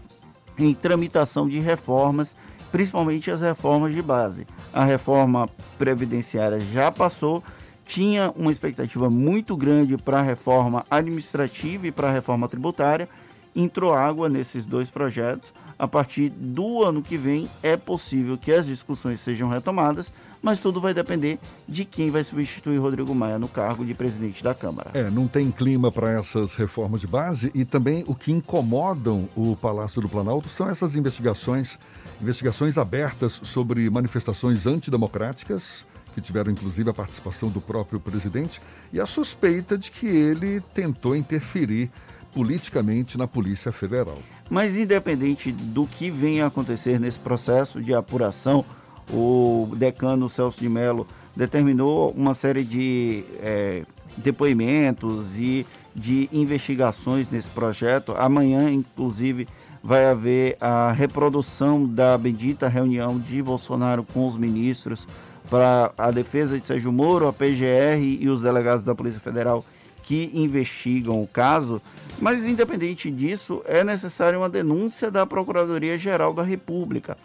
em 0.58 0.74
tramitação 0.74 1.48
de 1.48 1.60
reformas 1.60 2.36
principalmente 2.72 3.32
as 3.32 3.42
reformas 3.42 3.94
de 3.94 4.02
base. 4.02 4.48
A 4.74 4.84
reforma 4.84 5.50
previdenciária 5.78 6.60
já 6.60 6.92
passou, 6.92 7.44
tinha 7.86 8.32
uma 8.36 8.52
expectativa 8.52 9.10
muito 9.10 9.58
grande 9.58 9.98
para 9.98 10.20
a 10.20 10.24
reforma 10.24 10.86
administrativa 10.90 11.88
e 11.88 11.92
para 11.92 12.10
a 12.10 12.12
reforma 12.12 12.48
tributária, 12.48 13.10
entrou 13.56 13.94
água 13.94 14.30
nesses 14.30 14.66
dois 14.66 14.90
projetos. 14.90 15.54
A 15.78 15.88
partir 15.88 16.30
do 16.30 16.84
ano 16.84 17.02
que 17.02 17.18
vem 17.18 17.50
é 17.64 17.76
possível 17.76 18.38
que 18.38 18.52
as 18.52 18.66
discussões 18.66 19.20
sejam 19.22 19.50
retomadas, 19.50 20.12
mas 20.42 20.60
tudo 20.60 20.80
vai 20.80 20.94
depender 20.94 21.40
de 21.68 21.86
quem 21.86 22.10
vai 22.10 22.24
substituir 22.24 22.78
Rodrigo 22.78 23.14
Maia 23.14 23.38
no 23.38 23.48
cargo 23.48 23.86
de 23.86 23.94
presidente 23.94 24.44
da 24.44 24.54
Câmara. 24.54 24.92
É, 24.94 25.10
não 25.10 25.28
tem 25.28 25.52
clima 25.52 25.92
para 25.92 26.12
essas 26.12 26.56
reformas 26.56 27.02
de 27.02 27.08
base 27.08 27.52
e 27.54 27.66
também 27.66 28.04
o 28.08 28.16
que 28.16 28.32
incomodam 28.32 29.28
o 29.36 29.56
Palácio 29.56 30.02
do 30.02 30.10
Planalto 30.10 30.50
são 30.50 30.70
essas 30.70 30.96
investigações 30.96 31.78
investigações 32.22 32.78
abertas 32.78 33.40
sobre 33.44 33.90
manifestações 33.90 34.68
antidemocráticas 34.68 35.86
que 36.14 36.20
tiveram 36.20 36.52
inclusive 36.52 36.90
a 36.90 36.94
participação 36.94 37.50
do 37.50 37.62
próprio 37.62 38.00
presidente 38.00 38.62
e 38.92 39.00
a 39.00 39.06
suspeita 39.06 39.78
de 39.78 39.90
que 39.90 40.08
ele 40.08 40.60
tentou 40.74 41.16
interferir 41.16 41.90
politicamente 42.34 43.18
na 43.18 43.28
Polícia 43.28 43.72
Federal. 43.72 44.20
Mas 44.50 44.78
independente 44.78 45.52
do 45.52 45.86
que 45.88 46.10
venha 46.10 46.46
a 46.46 46.48
acontecer 46.48 47.00
nesse 47.00 47.20
processo 47.20 47.82
de 47.82 47.94
apuração, 47.94 48.66
o 49.10 49.70
decano 49.76 50.30
Celso 50.30 50.60
de 50.60 50.70
Mello 50.70 51.08
determinou 51.36 52.12
uma 52.12 52.34
série 52.34 52.64
de 52.64 53.24
é, 53.42 53.84
depoimentos 54.18 55.38
e 55.38 55.66
de 55.96 56.30
investigações 56.32 57.30
nesse 57.30 57.50
projeto. 57.50 58.14
Amanhã, 58.18 58.70
inclusive, 58.70 59.48
vai 59.84 60.06
haver 60.06 60.58
a 60.60 60.92
reprodução 60.92 61.86
da 61.86 62.18
bendita 62.18 62.68
reunião 62.68 63.18
de 63.18 63.42
Bolsonaro 63.42 64.04
com 64.04 64.28
os 64.28 64.38
ministros 64.38 65.08
para 65.50 65.92
a 65.98 66.12
defesa 66.12 66.60
de 66.60 66.68
Sérgio 66.68 66.92
Moro, 66.92 67.28
a 67.28 67.34
PGR 67.34 68.02
e 68.20 68.30
os 68.30 68.42
delegados 68.42 68.84
da 68.84 68.94
Polícia 68.94 69.20
Federal 69.20 69.66
que 70.10 70.32
investigam 70.34 71.22
o 71.22 71.28
caso, 71.28 71.80
mas 72.20 72.48
independente 72.48 73.12
disso, 73.12 73.62
é 73.66 73.84
necessária 73.84 74.40
uma 74.40 74.50
denúncia 74.50 75.12
da 75.12 75.24
Procuradoria-Geral 75.24 76.34
da 76.34 76.42
República. 76.42 77.16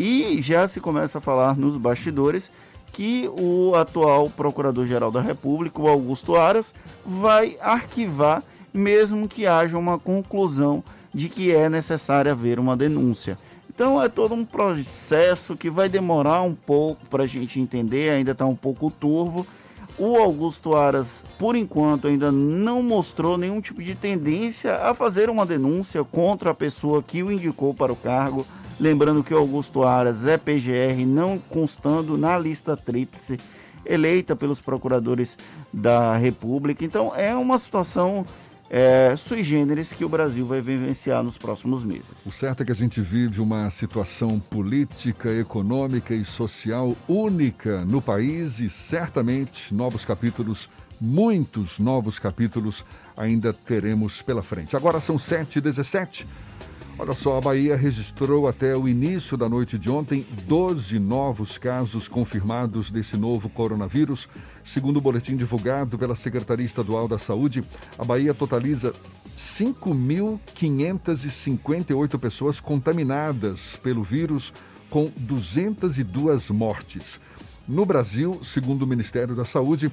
E 0.00 0.40
já 0.40 0.66
se 0.66 0.80
começa 0.80 1.18
a 1.18 1.20
falar 1.20 1.54
nos 1.54 1.76
bastidores 1.76 2.50
que 2.90 3.30
o 3.38 3.74
atual 3.74 4.30
Procurador-Geral 4.30 5.10
da 5.10 5.20
República, 5.20 5.78
o 5.78 5.88
Augusto 5.88 6.36
Aras, 6.36 6.74
vai 7.04 7.58
arquivar 7.60 8.42
mesmo 8.72 9.28
que 9.28 9.46
haja 9.46 9.76
uma 9.76 9.98
conclusão 9.98 10.82
de 11.12 11.28
que 11.28 11.52
é 11.54 11.68
necessário 11.68 12.32
haver 12.32 12.58
uma 12.58 12.74
denúncia. 12.74 13.36
Então 13.68 14.02
é 14.02 14.08
todo 14.08 14.34
um 14.34 14.42
processo 14.42 15.54
que 15.54 15.68
vai 15.68 15.86
demorar 15.86 16.40
um 16.44 16.54
pouco 16.54 17.04
para 17.04 17.24
a 17.24 17.26
gente 17.26 17.60
entender, 17.60 18.08
ainda 18.08 18.32
está 18.32 18.46
um 18.46 18.56
pouco 18.56 18.90
turvo, 18.90 19.46
o 19.98 20.16
Augusto 20.16 20.74
Aras, 20.74 21.26
por 21.38 21.54
enquanto, 21.54 22.08
ainda 22.08 22.32
não 22.32 22.82
mostrou 22.82 23.36
nenhum 23.36 23.60
tipo 23.60 23.82
de 23.82 23.94
tendência 23.94 24.76
a 24.76 24.94
fazer 24.94 25.28
uma 25.28 25.44
denúncia 25.44 26.02
contra 26.02 26.52
a 26.52 26.54
pessoa 26.54 27.02
que 27.02 27.22
o 27.22 27.30
indicou 27.30 27.74
para 27.74 27.92
o 27.92 27.96
cargo. 27.96 28.46
Lembrando 28.80 29.22
que 29.22 29.34
o 29.34 29.36
Augusto 29.36 29.82
Aras 29.82 30.26
é 30.26 30.38
PGR, 30.38 31.04
não 31.06 31.38
constando 31.38 32.16
na 32.16 32.38
lista 32.38 32.74
tríplice 32.76 33.36
eleita 33.84 34.34
pelos 34.34 34.58
procuradores 34.58 35.36
da 35.70 36.16
República. 36.16 36.82
Então 36.82 37.14
é 37.14 37.34
uma 37.34 37.58
situação 37.58 38.24
é, 38.70 39.14
sui 39.18 39.42
generis 39.42 39.92
que 39.92 40.04
o 40.04 40.08
Brasil 40.08 40.46
vai 40.46 40.62
vivenciar 40.62 41.22
nos 41.22 41.36
próximos 41.36 41.84
meses. 41.84 42.24
O 42.24 42.30
certo 42.30 42.62
é 42.62 42.66
que 42.66 42.72
a 42.72 42.74
gente 42.74 43.00
vive 43.02 43.40
uma 43.40 43.68
situação 43.68 44.40
política, 44.40 45.30
econômica 45.30 46.14
e 46.14 46.24
social 46.24 46.96
única 47.06 47.84
no 47.84 48.00
país 48.00 48.60
e 48.60 48.70
certamente 48.70 49.74
novos 49.74 50.06
capítulos, 50.06 50.70
muitos 50.98 51.78
novos 51.78 52.18
capítulos 52.18 52.82
ainda 53.14 53.52
teremos 53.52 54.22
pela 54.22 54.42
frente. 54.42 54.76
Agora 54.76 55.00
são 55.00 55.16
7h17. 55.16 56.24
Olha 56.98 57.14
só, 57.14 57.38
a 57.38 57.40
Bahia 57.40 57.76
registrou 57.76 58.46
até 58.46 58.76
o 58.76 58.86
início 58.86 59.34
da 59.36 59.48
noite 59.48 59.78
de 59.78 59.88
ontem 59.88 60.26
12 60.46 60.98
novos 60.98 61.56
casos 61.56 62.08
confirmados 62.08 62.90
desse 62.90 63.16
novo 63.16 63.48
coronavírus. 63.48 64.28
Segundo 64.62 64.98
o 64.98 65.00
boletim 65.00 65.34
divulgado 65.36 65.96
pela 65.96 66.14
Secretaria 66.14 66.66
Estadual 66.66 67.08
da 67.08 67.18
Saúde, 67.18 67.64
a 67.98 68.04
Bahia 68.04 68.34
totaliza 68.34 68.92
5.558 69.38 72.18
pessoas 72.18 72.60
contaminadas 72.60 73.76
pelo 73.76 74.02
vírus, 74.02 74.52
com 74.90 75.10
202 75.16 76.50
mortes. 76.50 77.18
No 77.66 77.86
Brasil, 77.86 78.38
segundo 78.42 78.82
o 78.82 78.86
Ministério 78.86 79.34
da 79.34 79.46
Saúde, 79.46 79.90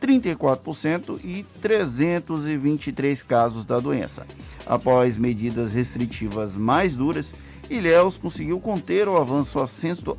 34% 0.00 1.18
e 1.24 1.44
323 1.60 3.20
casos 3.24 3.64
da 3.64 3.80
doença. 3.80 4.24
Após 4.64 5.16
medidas 5.16 5.74
restritivas 5.74 6.56
mais 6.56 6.96
duras, 6.96 7.34
Ilhéus 7.72 8.16
conseguiu 8.16 8.60
conter 8.60 9.08
o 9.08 9.16
avanço 9.16 9.58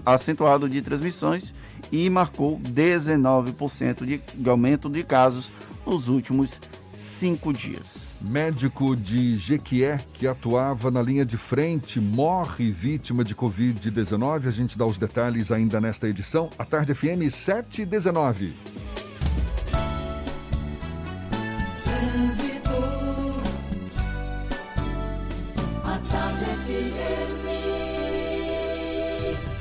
acentuado 0.06 0.68
de 0.68 0.82
transmissões 0.82 1.54
e 1.92 2.10
marcou 2.10 2.60
19% 2.60 4.20
de 4.36 4.50
aumento 4.50 4.90
de 4.90 5.04
casos 5.04 5.52
nos 5.86 6.08
últimos 6.08 6.60
cinco 6.98 7.54
dias. 7.54 7.98
Médico 8.22 8.96
de 8.96 9.38
Jequié, 9.38 10.00
que 10.14 10.26
atuava 10.26 10.90
na 10.90 11.02
linha 11.02 11.26
de 11.26 11.38
frente, 11.38 12.00
morre 12.00 12.72
vítima 12.72 13.24
de 13.24 13.36
Covid-19. 13.36 14.48
A 14.48 14.52
gente 14.52 14.78
dá 14.78 14.86
os 14.86 14.98
detalhes 14.98 15.52
ainda 15.52 15.82
nesta 15.82 16.08
edição. 16.08 16.50
A 16.58 16.64
Tarde 16.64 16.94
FM 16.94 17.30
719. 17.30 18.54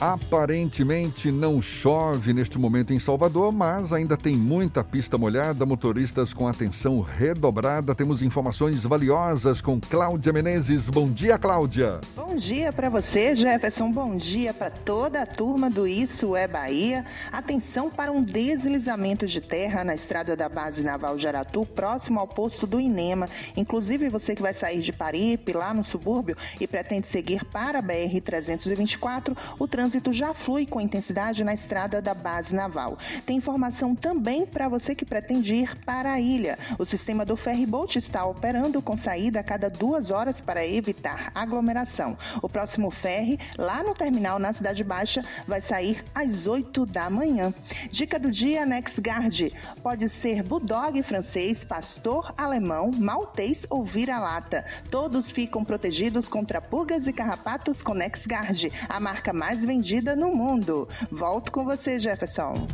Aparentemente 0.00 1.32
não 1.32 1.60
chove 1.60 2.32
neste 2.32 2.56
momento 2.56 2.94
em 2.94 3.00
Salvador, 3.00 3.50
mas 3.50 3.92
ainda 3.92 4.16
tem 4.16 4.36
muita 4.36 4.84
pista 4.84 5.18
molhada, 5.18 5.66
motoristas 5.66 6.32
com 6.32 6.46
atenção 6.46 7.00
redobrada. 7.00 7.96
Temos 7.96 8.22
informações 8.22 8.84
valiosas 8.84 9.60
com 9.60 9.80
Cláudia 9.80 10.32
Menezes. 10.32 10.88
Bom 10.88 11.08
dia, 11.08 11.36
Cláudia. 11.36 12.00
Bom 12.14 12.36
dia 12.36 12.72
para 12.72 12.88
você, 12.88 13.34
Jefferson. 13.34 13.90
Bom 13.90 14.14
dia 14.14 14.54
para 14.54 14.70
toda 14.70 15.22
a 15.22 15.26
turma 15.26 15.68
do 15.68 15.84
Isso 15.84 16.36
é 16.36 16.46
Bahia. 16.46 17.04
Atenção 17.32 17.90
para 17.90 18.12
um 18.12 18.22
deslizamento 18.22 19.26
de 19.26 19.40
terra 19.40 19.82
na 19.82 19.94
estrada 19.94 20.36
da 20.36 20.48
Base 20.48 20.84
Naval 20.84 21.16
de 21.16 21.26
Aratu, 21.26 21.66
próximo 21.66 22.20
ao 22.20 22.28
posto 22.28 22.68
do 22.68 22.80
Inema. 22.80 23.26
Inclusive, 23.56 24.08
você 24.08 24.36
que 24.36 24.42
vai 24.42 24.54
sair 24.54 24.80
de 24.80 24.92
Paripe, 24.92 25.52
lá 25.52 25.74
no 25.74 25.82
subúrbio, 25.82 26.36
e 26.60 26.68
pretende 26.68 27.08
seguir 27.08 27.44
para 27.46 27.80
a 27.80 27.82
BR-324, 27.82 29.36
o 29.58 29.66
trânsito 29.66 29.87
trânsito 29.88 30.12
já 30.12 30.34
flui 30.34 30.66
com 30.66 30.82
intensidade 30.82 31.42
na 31.42 31.54
estrada 31.54 32.02
da 32.02 32.12
base 32.12 32.54
naval. 32.54 32.98
Tem 33.24 33.38
informação 33.38 33.94
também 33.94 34.44
para 34.44 34.68
você 34.68 34.94
que 34.94 35.04
pretende 35.04 35.54
ir 35.54 35.78
para 35.78 36.12
a 36.12 36.20
ilha. 36.20 36.58
O 36.78 36.84
sistema 36.84 37.24
do 37.24 37.36
ferryboat 37.36 37.98
está 37.98 38.26
operando 38.26 38.82
com 38.82 38.98
saída 38.98 39.40
a 39.40 39.42
cada 39.42 39.70
duas 39.70 40.10
horas 40.10 40.42
para 40.42 40.66
evitar 40.66 41.32
aglomeração. 41.34 42.18
O 42.42 42.48
próximo 42.50 42.90
ferry, 42.90 43.38
lá 43.56 43.82
no 43.82 43.94
terminal 43.94 44.38
na 44.38 44.52
Cidade 44.52 44.84
Baixa, 44.84 45.22
vai 45.46 45.62
sair 45.62 46.04
às 46.14 46.46
8 46.46 46.84
da 46.84 47.08
manhã. 47.08 47.54
Dica 47.90 48.18
do 48.18 48.30
dia 48.30 48.66
NexGuard. 48.66 49.54
Pode 49.82 50.06
ser 50.10 50.42
bulldog 50.42 51.02
francês, 51.02 51.64
pastor 51.64 52.34
alemão, 52.36 52.90
maltês 52.94 53.66
ou 53.70 53.82
vira-lata. 53.82 54.66
Todos 54.90 55.30
ficam 55.30 55.64
protegidos 55.64 56.28
contra 56.28 56.60
pulgas 56.60 57.06
e 57.06 57.12
carrapatos 57.12 57.80
com 57.80 57.94
NexGuard, 57.94 58.70
a 58.86 59.00
marca 59.00 59.32
mais 59.32 59.64
vendida 59.64 59.77
vendida 59.78 60.16
no 60.16 60.34
mundo. 60.34 60.88
Volto 61.10 61.52
com 61.52 61.64
você, 61.64 62.00
Jefferson. 62.00 62.66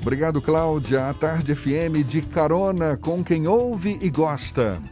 Obrigado, 0.00 0.42
Cláudia. 0.42 1.08
A 1.08 1.14
Tarde 1.14 1.54
FM 1.54 2.04
de 2.04 2.20
carona 2.20 2.96
com 2.96 3.22
quem 3.22 3.46
ouve 3.46 3.96
e 4.02 4.10
gosta. 4.10 4.82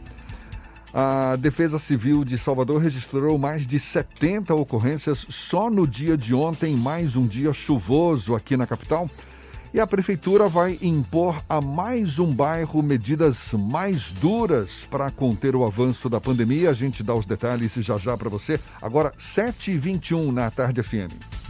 A 0.93 1.35
Defesa 1.35 1.77
Civil 1.77 2.23
de 2.23 2.37
Salvador 2.37 2.81
registrou 2.81 3.37
mais 3.37 3.67
de 3.67 3.79
70 3.79 4.55
ocorrências 4.55 5.25
só 5.29 5.69
no 5.69 5.85
dia 5.85 6.17
de 6.17 6.33
ontem, 6.33 6.75
mais 6.75 7.17
um 7.17 7.27
dia 7.27 7.51
chuvoso 7.51 8.33
aqui 8.33 8.55
na 8.55 8.65
capital. 8.65 9.09
E 9.73 9.79
a 9.79 9.87
prefeitura 9.87 10.49
vai 10.49 10.77
impor 10.81 11.41
a 11.47 11.61
mais 11.61 12.19
um 12.19 12.29
bairro 12.29 12.83
medidas 12.83 13.53
mais 13.53 14.11
duras 14.11 14.85
para 14.89 15.09
conter 15.09 15.55
o 15.55 15.63
avanço 15.63 16.09
da 16.09 16.19
pandemia. 16.19 16.69
A 16.69 16.73
gente 16.73 17.01
dá 17.01 17.15
os 17.15 17.25
detalhes 17.25 17.73
já 17.75 17.97
já 17.97 18.17
para 18.17 18.29
você. 18.29 18.59
Agora, 18.81 19.13
7h21 19.17 20.29
na 20.29 20.51
Tarde 20.51 20.83
FM. 20.83 21.40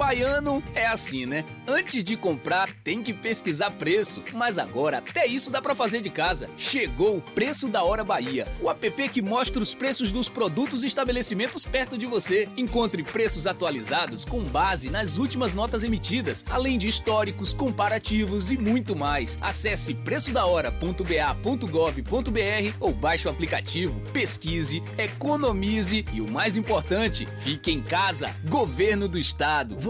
Baiano 0.00 0.62
é 0.74 0.86
assim, 0.86 1.26
né? 1.26 1.44
Antes 1.68 2.02
de 2.02 2.16
comprar, 2.16 2.70
tem 2.82 3.02
que 3.02 3.12
pesquisar 3.12 3.70
preço. 3.72 4.22
Mas 4.32 4.56
agora, 4.56 4.96
até 4.96 5.26
isso 5.26 5.50
dá 5.50 5.60
para 5.60 5.74
fazer 5.74 6.00
de 6.00 6.08
casa. 6.08 6.48
Chegou 6.56 7.18
o 7.18 7.20
Preço 7.20 7.68
da 7.68 7.84
Hora 7.84 8.02
Bahia, 8.02 8.48
o 8.62 8.70
app 8.70 9.10
que 9.10 9.20
mostra 9.20 9.62
os 9.62 9.74
preços 9.74 10.10
dos 10.10 10.26
produtos 10.26 10.82
e 10.82 10.86
estabelecimentos 10.86 11.66
perto 11.66 11.98
de 11.98 12.06
você. 12.06 12.48
Encontre 12.56 13.02
preços 13.02 13.46
atualizados 13.46 14.24
com 14.24 14.40
base 14.40 14.88
nas 14.88 15.18
últimas 15.18 15.52
notas 15.52 15.84
emitidas, 15.84 16.46
além 16.48 16.78
de 16.78 16.88
históricos, 16.88 17.52
comparativos 17.52 18.50
e 18.50 18.56
muito 18.56 18.96
mais. 18.96 19.36
Acesse 19.38 19.92
preçodahora.ba.gov.br 19.92 22.76
ou 22.80 22.94
baixe 22.94 23.28
o 23.28 23.30
aplicativo, 23.30 24.00
pesquise, 24.14 24.82
economize 24.96 26.06
e 26.10 26.22
o 26.22 26.30
mais 26.30 26.56
importante, 26.56 27.28
fique 27.44 27.70
em 27.70 27.82
casa. 27.82 28.34
Governo 28.46 29.06
do 29.06 29.18
Estado. 29.18 29.89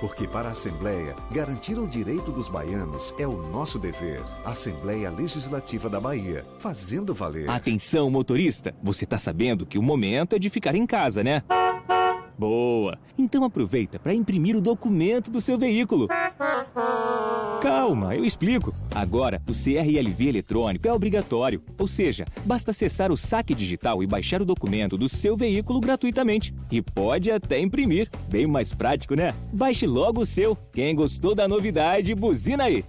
Porque 0.00 0.26
para 0.26 0.48
a 0.48 0.52
Assembleia, 0.52 1.14
garantir 1.30 1.78
o 1.78 1.86
direito 1.86 2.32
dos 2.32 2.48
baianos 2.48 3.14
é 3.18 3.26
o 3.26 3.36
nosso 3.36 3.78
dever. 3.78 4.22
Assembleia 4.44 5.10
Legislativa 5.10 5.90
da 5.90 6.00
Bahia, 6.00 6.44
fazendo 6.58 7.14
valer. 7.14 7.48
Atenção, 7.50 8.10
motorista! 8.10 8.74
Você 8.82 9.04
tá 9.04 9.18
sabendo 9.18 9.66
que 9.66 9.78
o 9.78 9.82
momento 9.82 10.34
é 10.34 10.38
de 10.38 10.48
ficar 10.48 10.74
em 10.74 10.86
casa, 10.86 11.22
né? 11.22 11.42
Boa! 12.40 12.98
Então 13.18 13.44
aproveita 13.44 13.98
para 13.98 14.14
imprimir 14.14 14.56
o 14.56 14.62
documento 14.62 15.30
do 15.30 15.42
seu 15.42 15.58
veículo. 15.58 16.08
Calma, 17.60 18.16
eu 18.16 18.24
explico. 18.24 18.74
Agora, 18.94 19.42
o 19.46 19.52
CRLV 19.52 20.26
eletrônico 20.26 20.88
é 20.88 20.92
obrigatório, 20.92 21.62
ou 21.76 21.86
seja, 21.86 22.24
basta 22.46 22.70
acessar 22.70 23.12
o 23.12 23.16
saque 23.16 23.54
digital 23.54 24.02
e 24.02 24.06
baixar 24.06 24.40
o 24.40 24.46
documento 24.46 24.96
do 24.96 25.06
seu 25.06 25.36
veículo 25.36 25.82
gratuitamente. 25.82 26.54
E 26.72 26.80
pode 26.80 27.30
até 27.30 27.60
imprimir. 27.60 28.08
Bem 28.30 28.46
mais 28.46 28.72
prático, 28.72 29.14
né? 29.14 29.34
Baixe 29.52 29.86
logo 29.86 30.22
o 30.22 30.26
seu. 30.26 30.56
Quem 30.72 30.94
gostou 30.94 31.34
da 31.34 31.46
novidade, 31.46 32.14
buzina 32.14 32.64
aí. 32.64 32.82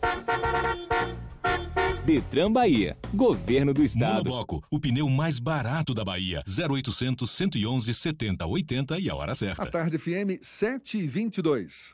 Detran 2.12 2.52
Bahia, 2.52 2.98
Governo 3.14 3.74
do 3.74 3.82
Estado. 3.82 4.26
Monobloco, 4.26 4.62
o 4.70 4.78
pneu 4.78 5.08
mais 5.08 5.40
barato 5.40 5.94
da 5.94 6.04
Bahia. 6.04 6.44
0800 6.46 7.32
111 7.32 7.94
70 7.94 8.46
80 8.46 9.00
e 9.00 9.10
a 9.10 9.16
hora 9.16 9.34
certa. 9.34 9.64
A 9.64 9.66
tarde 9.66 9.98
FM 9.98 10.38
722. 10.42 11.94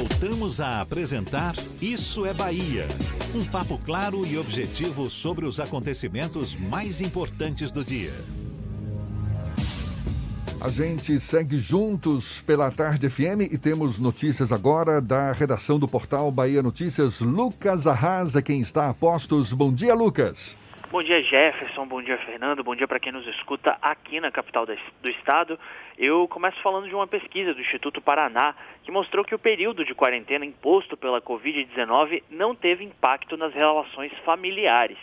Voltamos 0.00 0.62
a 0.62 0.80
apresentar 0.80 1.54
Isso 1.78 2.24
é 2.24 2.32
Bahia. 2.32 2.88
Um 3.34 3.44
papo 3.44 3.78
claro 3.84 4.26
e 4.26 4.38
objetivo 4.38 5.10
sobre 5.10 5.44
os 5.44 5.60
acontecimentos 5.60 6.54
mais 6.54 7.02
importantes 7.02 7.70
do 7.70 7.84
dia. 7.84 8.10
A 10.58 10.70
gente 10.70 11.20
segue 11.20 11.58
juntos 11.58 12.40
pela 12.46 12.70
Tarde 12.70 13.10
FM 13.10 13.52
e 13.52 13.58
temos 13.58 13.98
notícias 13.98 14.50
agora 14.52 15.02
da 15.02 15.32
redação 15.32 15.78
do 15.78 15.86
portal 15.86 16.32
Bahia 16.32 16.62
Notícias. 16.62 17.20
Lucas 17.20 17.86
Arrasa, 17.86 18.40
quem 18.40 18.62
está 18.62 18.88
a 18.88 18.94
postos. 18.94 19.52
Bom 19.52 19.70
dia, 19.70 19.94
Lucas. 19.94 20.56
Bom 20.90 21.02
dia, 21.04 21.22
Jefferson. 21.22 21.86
Bom 21.86 22.02
dia, 22.02 22.18
Fernando. 22.18 22.64
Bom 22.64 22.74
dia 22.74 22.88
para 22.88 22.98
quem 22.98 23.12
nos 23.12 23.24
escuta 23.24 23.78
aqui 23.80 24.18
na 24.18 24.32
capital 24.32 24.66
do 24.66 25.08
estado. 25.08 25.56
Eu 25.96 26.26
começo 26.26 26.60
falando 26.62 26.88
de 26.88 26.94
uma 26.96 27.06
pesquisa 27.06 27.54
do 27.54 27.60
Instituto 27.60 28.00
Paraná 28.00 28.56
que 28.82 28.90
mostrou 28.90 29.24
que 29.24 29.32
o 29.32 29.38
período 29.38 29.84
de 29.84 29.94
quarentena 29.94 30.44
imposto 30.44 30.96
pela 30.96 31.22
Covid-19 31.22 32.24
não 32.28 32.56
teve 32.56 32.82
impacto 32.82 33.36
nas 33.36 33.54
relações 33.54 34.10
familiares. 34.24 34.98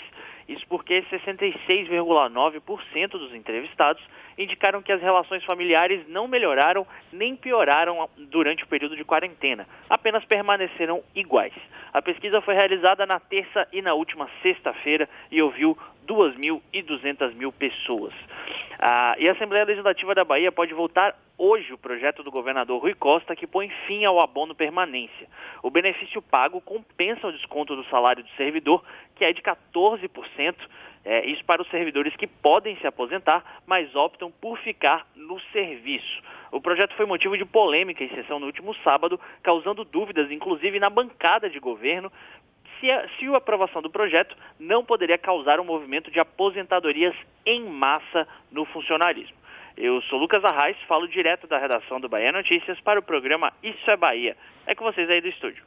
Isso 0.45 0.67
porque 0.67 1.03
66,9% 1.03 3.11
dos 3.11 3.33
entrevistados 3.33 4.03
indicaram 4.37 4.81
que 4.81 4.91
as 4.91 5.01
relações 5.01 5.43
familiares 5.43 6.07
não 6.07 6.27
melhoraram 6.27 6.85
nem 7.11 7.35
pioraram 7.35 8.09
durante 8.29 8.63
o 8.63 8.67
período 8.67 8.95
de 8.95 9.03
quarentena, 9.03 9.67
apenas 9.89 10.23
permaneceram 10.25 11.03
iguais. 11.15 11.53
A 11.93 12.01
pesquisa 12.01 12.41
foi 12.41 12.53
realizada 12.53 13.05
na 13.05 13.19
terça 13.19 13.67
e 13.71 13.81
na 13.81 13.93
última 13.93 14.29
sexta-feira 14.41 15.09
e 15.31 15.41
ouviu 15.41 15.77
2.200 16.07 17.33
mil 17.33 17.51
pessoas. 17.51 18.13
Ah, 18.79 19.15
e 19.17 19.27
a 19.27 19.33
Assembleia 19.33 19.65
Legislativa 19.65 20.15
da 20.15 20.23
Bahia 20.23 20.51
pode 20.51 20.73
voltar 20.73 21.15
hoje 21.37 21.73
o 21.73 21.77
projeto 21.77 22.23
do 22.23 22.31
governador 22.31 22.81
Rui 22.81 22.93
Costa 22.93 23.35
que 23.35 23.45
põe 23.45 23.69
fim 23.85 24.05
ao 24.05 24.19
abono 24.19 24.55
permanência. 24.55 25.27
O 25.61 25.69
benefício 25.69 26.21
pago 26.21 26.61
compensa 26.61 27.27
o 27.27 27.31
desconto 27.31 27.75
do 27.75 27.83
salário 27.85 28.23
do 28.23 28.29
servidor, 28.31 28.83
que 29.15 29.25
é 29.25 29.33
de 29.33 29.41
14%, 29.41 30.55
é, 31.07 31.25
isso 31.25 31.43
para 31.45 31.61
os 31.61 31.69
servidores 31.69 32.13
que 32.17 32.27
podem 32.27 32.75
se 32.77 32.85
aposentar, 32.85 33.61
mas 33.65 33.95
optam 33.95 34.29
por 34.29 34.59
ficar 34.59 35.07
no 35.15 35.39
serviço. 35.53 36.21
O 36.51 36.59
projeto 36.59 36.93
foi 36.95 37.05
motivo 37.05 37.37
de 37.37 37.45
polêmica 37.45 38.03
em 38.03 38.09
sessão 38.09 38.39
no 38.39 38.45
último 38.45 38.75
sábado, 38.83 39.17
causando 39.41 39.85
dúvidas, 39.85 40.29
inclusive 40.29 40.77
na 40.81 40.89
bancada 40.89 41.49
de 41.49 41.59
governo, 41.59 42.11
se 42.77 42.91
a, 42.91 43.07
se 43.17 43.25
a 43.27 43.37
aprovação 43.37 43.81
do 43.81 43.89
projeto 43.89 44.35
não 44.59 44.83
poderia 44.83 45.17
causar 45.17 45.61
um 45.61 45.63
movimento 45.63 46.11
de 46.11 46.19
aposentadorias 46.19 47.15
em 47.45 47.63
massa 47.63 48.27
no 48.51 48.65
funcionalismo. 48.65 49.37
Eu 49.77 50.01
sou 50.03 50.19
Lucas 50.19 50.43
Arraes, 50.43 50.77
falo 50.89 51.07
direto 51.07 51.47
da 51.47 51.57
redação 51.57 52.01
do 52.01 52.09
Bahia 52.09 52.33
Notícias 52.33 52.81
para 52.81 52.99
o 52.99 53.03
programa 53.03 53.53
Isso 53.63 53.89
é 53.89 53.95
Bahia. 53.95 54.35
É 54.65 54.75
com 54.75 54.83
vocês 54.83 55.09
aí 55.09 55.21
do 55.21 55.29
estúdio. 55.29 55.63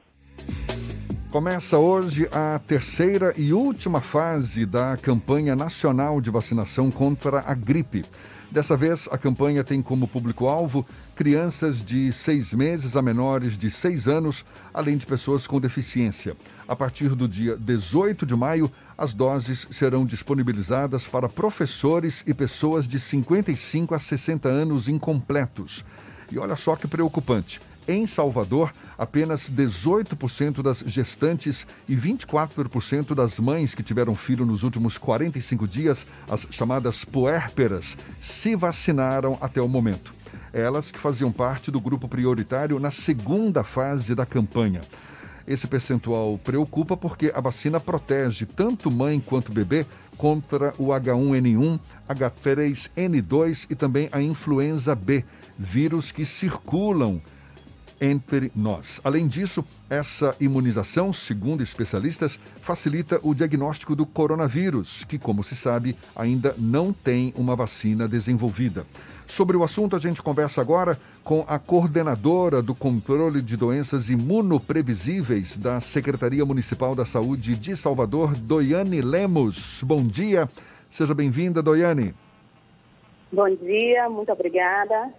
Começa 1.31 1.79
hoje 1.79 2.29
a 2.33 2.59
terceira 2.59 3.33
e 3.37 3.53
última 3.53 4.01
fase 4.01 4.66
da 4.66 4.97
campanha 4.97 5.55
nacional 5.55 6.21
de 6.21 6.29
vacinação 6.29 6.90
contra 6.90 7.45
a 7.47 7.55
gripe. 7.55 8.05
Dessa 8.51 8.77
vez, 8.77 9.09
a 9.12 9.16
campanha 9.16 9.62
tem 9.62 9.81
como 9.81 10.09
público-alvo 10.09 10.85
crianças 11.14 11.85
de 11.85 12.12
seis 12.12 12.53
meses 12.53 12.97
a 12.97 13.01
menores 13.01 13.57
de 13.57 13.71
seis 13.71 14.09
anos, 14.09 14.45
além 14.75 14.97
de 14.97 15.07
pessoas 15.07 15.47
com 15.47 15.61
deficiência. 15.61 16.37
A 16.66 16.75
partir 16.75 17.11
do 17.14 17.29
dia 17.29 17.57
18 17.57 18.27
de 18.27 18.35
maio, 18.35 18.69
as 18.99 19.14
doses 19.14 19.69
serão 19.71 20.05
disponibilizadas 20.05 21.07
para 21.07 21.29
professores 21.29 22.25
e 22.27 22.35
pessoas 22.35 22.88
de 22.88 22.99
55 22.99 23.95
a 23.95 24.01
60 24.01 24.49
anos 24.49 24.88
incompletos. 24.88 25.85
E 26.33 26.40
olha 26.40 26.57
só 26.57 26.75
que 26.75 26.88
preocupante. 26.88 27.61
Em 27.90 28.07
Salvador, 28.07 28.72
apenas 28.96 29.50
18% 29.50 30.62
das 30.62 30.79
gestantes 30.87 31.66
e 31.88 31.96
24% 31.96 33.16
das 33.16 33.40
mães 33.40 33.74
que 33.74 33.83
tiveram 33.83 34.14
filho 34.14 34.46
nos 34.46 34.62
últimos 34.62 34.96
45 34.96 35.66
dias, 35.66 36.07
as 36.31 36.46
chamadas 36.53 37.05
puérperas, 37.05 37.98
se 38.20 38.55
vacinaram 38.55 39.37
até 39.40 39.61
o 39.61 39.66
momento. 39.66 40.14
Elas 40.53 40.92
que 40.92 41.00
faziam 41.00 41.33
parte 41.33 41.68
do 41.72 41.81
grupo 41.81 42.07
prioritário 42.07 42.79
na 42.79 42.92
segunda 42.92 43.64
fase 43.64 44.14
da 44.14 44.24
campanha. 44.24 44.83
Esse 45.44 45.66
percentual 45.66 46.38
preocupa 46.44 46.96
porque 46.96 47.33
a 47.35 47.40
vacina 47.40 47.81
protege 47.81 48.46
tanto 48.46 48.88
mãe 48.88 49.18
quanto 49.18 49.50
bebê 49.50 49.85
contra 50.16 50.72
o 50.79 50.90
H1N1, 50.90 51.81
H3N2 52.09 53.66
e 53.68 53.74
também 53.74 54.09
a 54.12 54.22
influenza 54.22 54.94
B, 54.94 55.24
vírus 55.59 56.12
que 56.12 56.24
circulam 56.24 57.20
entre 58.01 58.51
nós. 58.57 59.01
Além 59.05 59.29
disso, 59.29 59.65
essa 59.89 60.35
imunização, 60.41 61.13
segundo 61.13 61.63
especialistas, 61.63 62.39
facilita 62.63 63.21
o 63.23 63.35
diagnóstico 63.35 63.95
do 63.95 64.07
coronavírus, 64.07 65.05
que, 65.05 65.19
como 65.19 65.43
se 65.43 65.55
sabe, 65.55 65.97
ainda 66.17 66.55
não 66.57 66.93
tem 66.93 67.35
uma 67.37 67.55
vacina 67.55 68.09
desenvolvida. 68.09 68.87
Sobre 69.27 69.57
o 69.57 69.63
assunto, 69.63 69.95
a 69.95 69.99
gente 69.99 70.21
conversa 70.21 70.61
agora 70.61 70.99
com 71.23 71.45
a 71.47 71.59
coordenadora 71.59 72.61
do 72.61 72.75
controle 72.75 73.41
de 73.41 73.57
doenças 73.57 74.11
imunoprevisíveis 74.11 75.57
da 75.57 75.81
Secretaria 75.81 76.45
Municipal 76.45 76.97
da 76.97 77.05
Saúde 77.05 77.55
de 77.55 77.77
Salvador, 77.77 78.35
Doiane 78.35 79.01
Lemos. 79.01 79.83
Bom 79.85 80.05
dia, 80.05 80.49
seja 80.91 81.15
bem-vinda, 81.15 81.63
Doiane. 81.63 82.13
Bom 83.31 83.49
dia, 83.55 84.09
muito 84.09 84.33
obrigada. 84.33 85.13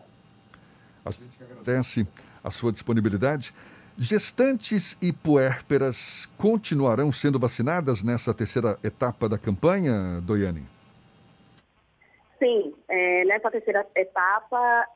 A 1.06 1.12
gente 1.12 1.42
agradece 1.42 2.06
a 2.44 2.52
sua 2.52 2.72
disponibilidade. 2.72 3.54
Gestantes 3.98 4.98
e 5.02 5.12
puérperas 5.12 6.28
continuarão 6.38 7.12
sendo 7.12 7.38
vacinadas 7.38 8.04
nessa 8.04 8.34
terceira 8.34 8.78
etapa 8.84 9.28
da 9.28 9.38
campanha, 9.38 10.22
Doiane? 10.22 10.64
Sim, 12.40 12.74
é, 12.90 13.26
nessa 13.26 13.52
terceira 13.52 13.86
etapa 13.96 14.88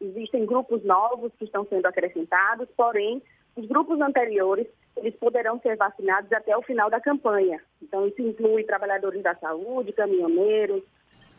existem 0.00 0.46
grupos 0.46 0.84
novos 0.84 1.32
que 1.38 1.44
estão 1.44 1.66
sendo 1.66 1.86
acrescentados, 1.86 2.68
porém, 2.76 3.22
os 3.56 3.66
grupos 3.66 4.00
anteriores 4.00 4.66
eles 4.96 5.14
poderão 5.16 5.58
ser 5.60 5.76
vacinados 5.76 6.30
até 6.32 6.56
o 6.56 6.62
final 6.62 6.90
da 6.90 7.00
campanha. 7.00 7.60
Então, 7.82 8.06
isso 8.06 8.20
inclui 8.20 8.64
trabalhadores 8.64 9.22
da 9.22 9.34
saúde, 9.36 9.92
caminhoneiros, 9.92 10.82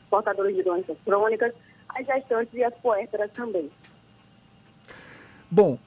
portadores 0.09 0.55
de 0.55 0.63
doenças 0.63 0.97
crônicas, 1.05 1.53
as 1.89 2.05
gestantes 2.05 2.53
e 2.53 2.63
as 2.63 2.73
puérperas 2.75 3.31
também. 3.31 3.71
Bom, 5.55 5.77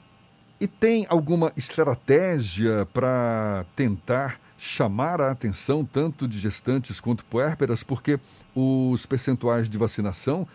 e 0.61 0.69
tem 0.69 1.07
alguma 1.09 1.53
estratégia 1.57 2.87
para 2.95 3.67
tentar 3.75 4.41
chamar 4.57 5.21
a 5.21 5.33
atenção 5.33 5.85
tanto 5.85 6.29
de 6.29 6.39
gestantes 6.39 7.01
quanto 7.01 7.25
puérperas, 7.25 7.83
porque 7.83 8.17
os 8.55 9.05
percentuais 9.07 9.69
de 9.69 9.77
vacinação, 9.77 10.47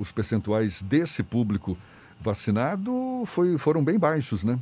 os 0.00 0.10
percentuais 0.10 0.82
desse 0.82 1.22
público 1.22 1.78
vacinado 2.20 3.22
foi, 3.24 3.56
foram 3.56 3.84
bem 3.84 4.00
baixos, 4.00 4.42
né? 4.42 4.58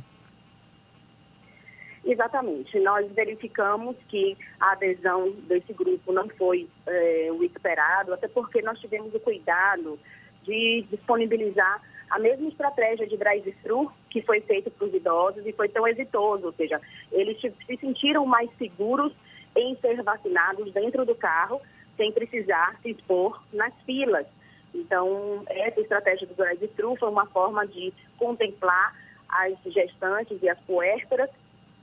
Exatamente. 2.05 2.79
Nós 2.81 3.11
verificamos 3.11 3.95
que 4.07 4.37
a 4.59 4.73
adesão 4.73 5.31
desse 5.47 5.73
grupo 5.73 6.13
não 6.13 6.29
foi 6.37 6.69
é, 6.85 7.29
o 7.31 7.43
esperado, 7.43 8.13
até 8.13 8.27
porque 8.27 8.61
nós 8.61 8.77
tivemos 8.77 9.15
o 9.15 9.19
cuidado 9.19 9.97
de 10.43 10.85
disponibilizar 10.91 11.81
a 12.15 12.19
mesma 12.19 12.47
estratégia 12.47 13.05
de 13.05 13.17
drive-thru 13.17 13.91
que 14.09 14.21
foi 14.21 14.39
feita 14.39 14.71
para 14.71 14.87
os 14.87 14.93
idosos 14.93 15.45
e 15.45 15.51
foi 15.51 15.67
tão 15.67 15.85
exitoso, 15.85 16.45
ou 16.45 16.53
seja, 16.53 16.79
eles 17.11 17.41
se 17.41 17.77
sentiram 17.77 18.25
mais 18.25 18.49
seguros 18.57 19.11
em 19.53 19.75
ser 19.81 20.01
vacinados 20.01 20.71
dentro 20.71 21.05
do 21.05 21.13
carro, 21.13 21.61
sem 21.97 22.13
precisar 22.13 22.79
se 22.81 22.91
expor 22.91 23.43
nas 23.51 23.73
filas. 23.85 24.25
Então, 24.73 25.43
essa 25.47 25.81
estratégia 25.81 26.25
do 26.25 26.35
drive-thru 26.35 26.95
foi 26.95 27.09
uma 27.09 27.25
forma 27.25 27.67
de 27.67 27.93
contemplar 28.17 28.95
as 29.27 29.53
gestantes 29.65 30.41
e 30.41 30.47
as 30.47 30.59
puérperas. 30.61 31.29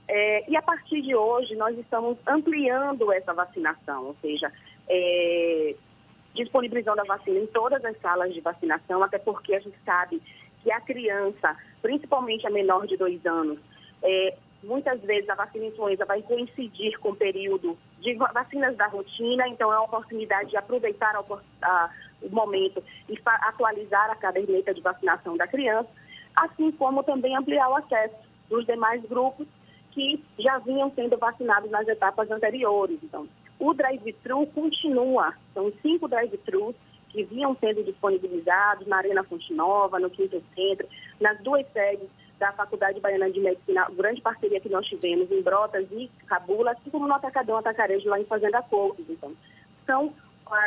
É, 0.07 0.49
e 0.49 0.57
a 0.57 0.63
partir 0.63 1.03
de 1.03 1.15
hoje, 1.15 1.55
nós 1.55 1.77
estamos 1.77 2.17
ampliando 2.25 3.11
essa 3.11 3.35
vacinação, 3.35 4.07
ou 4.07 4.15
seja, 4.19 4.51
é, 4.89 5.75
disponibilizando 6.33 7.01
a 7.01 7.05
vacina 7.05 7.39
em 7.39 7.47
todas 7.47 7.83
as 7.85 7.99
salas 7.99 8.33
de 8.33 8.41
vacinação, 8.41 9.03
até 9.03 9.19
porque 9.19 9.53
a 9.55 9.59
gente 9.59 9.77
sabe 9.85 10.21
que 10.61 10.71
a 10.71 10.81
criança, 10.81 11.55
principalmente 11.81 12.47
a 12.47 12.49
menor 12.49 12.87
de 12.87 12.97
dois 12.97 13.23
anos, 13.25 13.59
é, 14.01 14.35
muitas 14.63 15.01
vezes 15.01 15.29
a 15.29 15.35
vacina 15.35 15.65
influenza 15.65 16.05
vai 16.05 16.21
coincidir 16.21 16.97
com 16.99 17.09
o 17.09 17.15
período 17.15 17.77
de 17.99 18.13
vacinas 18.15 18.75
da 18.75 18.87
rotina, 18.87 19.47
então 19.47 19.71
é 19.71 19.75
uma 19.75 19.85
oportunidade 19.85 20.49
de 20.49 20.57
aproveitar 20.57 21.13
o 21.19 22.29
momento 22.29 22.83
e 23.09 23.19
atualizar 23.25 24.09
a 24.09 24.15
caderneta 24.15 24.73
de 24.73 24.81
vacinação 24.81 25.37
da 25.37 25.47
criança, 25.47 25.89
assim 26.35 26.71
como 26.71 27.03
também 27.03 27.35
ampliar 27.35 27.69
o 27.69 27.75
acesso 27.75 28.15
dos 28.49 28.65
demais 28.65 29.03
grupos 29.05 29.47
que 29.91 30.23
já 30.39 30.57
vinham 30.59 30.91
sendo 30.95 31.17
vacinados 31.17 31.69
nas 31.69 31.87
etapas 31.87 32.29
anteriores. 32.31 32.97
Então, 33.03 33.27
o 33.59 33.73
drive-thru 33.73 34.45
continua, 34.47 35.33
são 35.53 35.71
cinco 35.81 36.07
drive-thrus 36.07 36.75
que 37.09 37.23
vinham 37.23 37.55
sendo 37.55 37.83
disponibilizados 37.83 38.87
na 38.87 38.97
Arena 38.97 39.23
Fonte 39.23 39.53
Nova, 39.53 39.99
no 39.99 40.09
Quinto 40.09 40.41
Centro, 40.55 40.87
nas 41.21 41.39
duas 41.41 41.65
sedes 41.71 42.09
da 42.39 42.51
Faculdade 42.51 42.99
Baiana 42.99 43.29
de 43.29 43.39
Medicina, 43.39 43.87
grande 43.91 44.19
parceria 44.19 44.59
que 44.59 44.67
nós 44.67 44.85
tivemos 44.87 45.31
em 45.31 45.41
Brotas 45.41 45.87
e 45.91 46.09
Cabula, 46.27 46.71
assim 46.71 46.89
como 46.89 47.07
no 47.07 47.13
Atacadão 47.13 47.57
Atacarejo 47.57 48.09
lá 48.09 48.19
em 48.19 48.25
Fazenda 48.25 48.61
Coutos. 48.63 49.05
Então, 49.07 49.33
são 49.85 50.13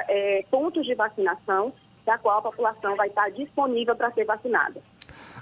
é, 0.09 0.45
pontos 0.51 0.87
de 0.87 0.95
vacinação 0.95 1.73
da 2.05 2.17
qual 2.17 2.39
a 2.39 2.43
população 2.43 2.95
vai 2.95 3.09
estar 3.09 3.29
disponível 3.31 3.97
para 3.97 4.13
ser 4.13 4.25
vacinada. 4.25 4.81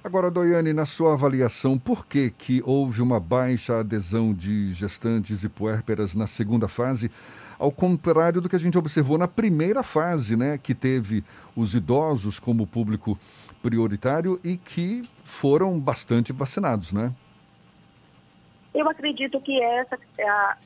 Agora, 0.03 0.31
Doiane, 0.31 0.73
na 0.73 0.87
sua 0.87 1.15
avaliação, 1.15 1.79
por 1.79 2.07
que, 2.07 2.31
que 2.31 2.63
houve 2.65 3.01
uma 3.01 3.21
baixa 3.21 3.81
adesão 3.81 4.35
de 4.35 4.73
gestantes 4.73 5.45
e 5.45 5.49
puérperas 5.49 6.15
na 6.15 6.27
segunda 6.27 6.69
fase? 6.69 7.11
ao 7.59 7.73
contrário 7.73 8.41
do 8.41 8.49
que 8.49 8.57
a 8.57 8.59
gente 8.59 8.77
observou 8.77 9.17
na 9.17 9.29
primeira 9.29 9.83
fase, 9.83 10.37
né, 10.37 10.59
que 10.59 10.75
teve 10.75 11.25
os 11.57 11.75
idosos 11.75 12.39
como 12.39 12.67
público 12.67 13.19
prioritário 13.63 14.39
e 14.45 14.57
que 14.57 15.09
foram 15.25 15.79
bastante 15.79 16.33
vacinados, 16.33 16.93
né? 16.93 17.13
Eu 18.75 18.89
acredito 18.89 19.41
que 19.41 19.63
essa 19.63 19.99
é 20.19 20.29
a 20.29 20.57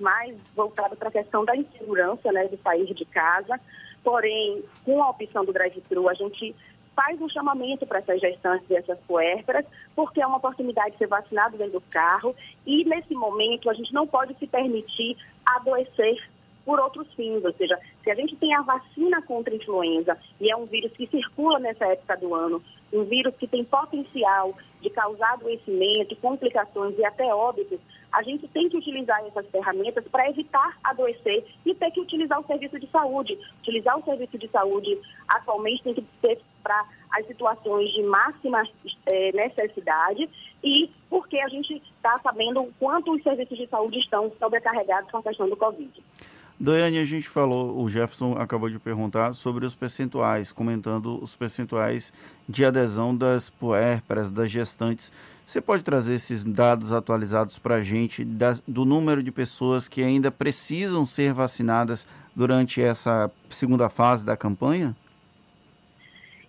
mais 0.00 0.36
voltada 0.54 0.96
para 0.96 1.08
a 1.08 1.12
questão 1.12 1.44
da 1.44 1.56
insegurança, 1.56 2.30
né, 2.32 2.46
de 2.48 2.56
sair 2.58 2.92
de 2.92 3.04
casa. 3.04 3.58
Porém, 4.02 4.64
com 4.84 5.00
a 5.00 5.10
opção 5.10 5.44
do 5.44 5.52
drive-thru, 5.52 6.08
a 6.08 6.14
gente 6.14 6.54
faz 6.94 7.20
um 7.20 7.28
chamamento 7.28 7.86
para 7.86 7.98
essas 7.98 8.20
gestantes 8.20 8.68
e 8.70 8.76
essas 8.76 8.98
puérperas, 9.00 9.66
porque 9.94 10.20
é 10.20 10.26
uma 10.26 10.36
oportunidade 10.36 10.92
de 10.92 10.98
ser 10.98 11.06
vacinado 11.06 11.56
dentro 11.56 11.74
do 11.74 11.80
carro 11.80 12.34
e, 12.66 12.84
nesse 12.84 13.14
momento, 13.14 13.70
a 13.70 13.74
gente 13.74 13.92
não 13.92 14.06
pode 14.06 14.34
se 14.38 14.46
permitir 14.46 15.16
adoecer 15.44 16.16
por 16.64 16.78
outros 16.78 17.12
fins, 17.14 17.44
ou 17.44 17.52
seja, 17.54 17.78
se 18.02 18.10
a 18.10 18.14
gente 18.14 18.36
tem 18.36 18.54
a 18.54 18.62
vacina 18.62 19.20
contra 19.22 19.52
a 19.52 19.56
influenza 19.56 20.16
e 20.40 20.50
é 20.50 20.56
um 20.56 20.64
vírus 20.64 20.92
que 20.92 21.08
circula 21.08 21.58
nessa 21.58 21.86
época 21.86 22.16
do 22.16 22.34
ano, 22.34 22.62
um 22.92 23.04
vírus 23.04 23.34
que 23.36 23.48
tem 23.48 23.64
potencial 23.64 24.56
de 24.80 24.90
causar 24.90 25.32
adoecimento, 25.32 26.14
complicações 26.16 26.96
e 26.98 27.04
até 27.04 27.34
óbitos, 27.34 27.80
a 28.12 28.22
gente 28.22 28.46
tem 28.48 28.68
que 28.68 28.76
utilizar 28.76 29.24
essas 29.26 29.46
ferramentas 29.48 30.04
para 30.08 30.28
evitar 30.28 30.78
adoecer 30.84 31.44
e 31.64 31.74
ter 31.74 31.90
que 31.90 32.00
utilizar 32.00 32.38
o 32.38 32.46
serviço 32.46 32.78
de 32.78 32.86
saúde. 32.88 33.38
Utilizar 33.60 33.98
o 33.98 34.04
serviço 34.04 34.38
de 34.38 34.48
saúde 34.48 34.98
atualmente 35.28 35.82
tem 35.82 35.94
que 35.94 36.04
ser 36.20 36.38
para 36.62 36.86
as 37.10 37.26
situações 37.26 37.90
de 37.90 38.02
máxima 38.02 38.62
é, 39.10 39.32
necessidade 39.32 40.28
e 40.62 40.90
porque 41.10 41.38
a 41.38 41.48
gente 41.48 41.74
está 41.74 42.18
sabendo 42.20 42.62
o 42.62 42.72
quanto 42.78 43.12
os 43.12 43.22
serviços 43.22 43.58
de 43.58 43.66
saúde 43.66 43.98
estão 43.98 44.30
sobrecarregados 44.38 45.10
com 45.10 45.18
a 45.18 45.22
questão 45.22 45.48
do 45.48 45.56
Covid. 45.56 45.90
Doiane, 46.58 46.98
a 46.98 47.04
gente 47.04 47.28
falou, 47.28 47.82
o 47.82 47.88
Jefferson 47.88 48.36
acabou 48.38 48.68
de 48.68 48.78
perguntar 48.78 49.34
sobre 49.34 49.66
os 49.66 49.74
percentuais, 49.74 50.52
comentando 50.52 51.20
os 51.20 51.34
percentuais 51.34 52.12
de 52.48 52.64
adesão 52.64 53.16
das 53.16 53.50
puérperas, 53.50 54.30
das 54.30 54.50
gestantes. 54.50 55.12
Você 55.44 55.60
pode 55.60 55.82
trazer 55.82 56.14
esses 56.14 56.44
dados 56.44 56.92
atualizados 56.92 57.58
para 57.58 57.76
a 57.76 57.82
gente 57.82 58.24
da, 58.24 58.56
do 58.66 58.84
número 58.84 59.22
de 59.22 59.32
pessoas 59.32 59.88
que 59.88 60.02
ainda 60.02 60.30
precisam 60.30 61.04
ser 61.04 61.32
vacinadas 61.32 62.06
durante 62.34 62.80
essa 62.80 63.30
segunda 63.48 63.88
fase 63.88 64.24
da 64.24 64.36
campanha? 64.36 64.96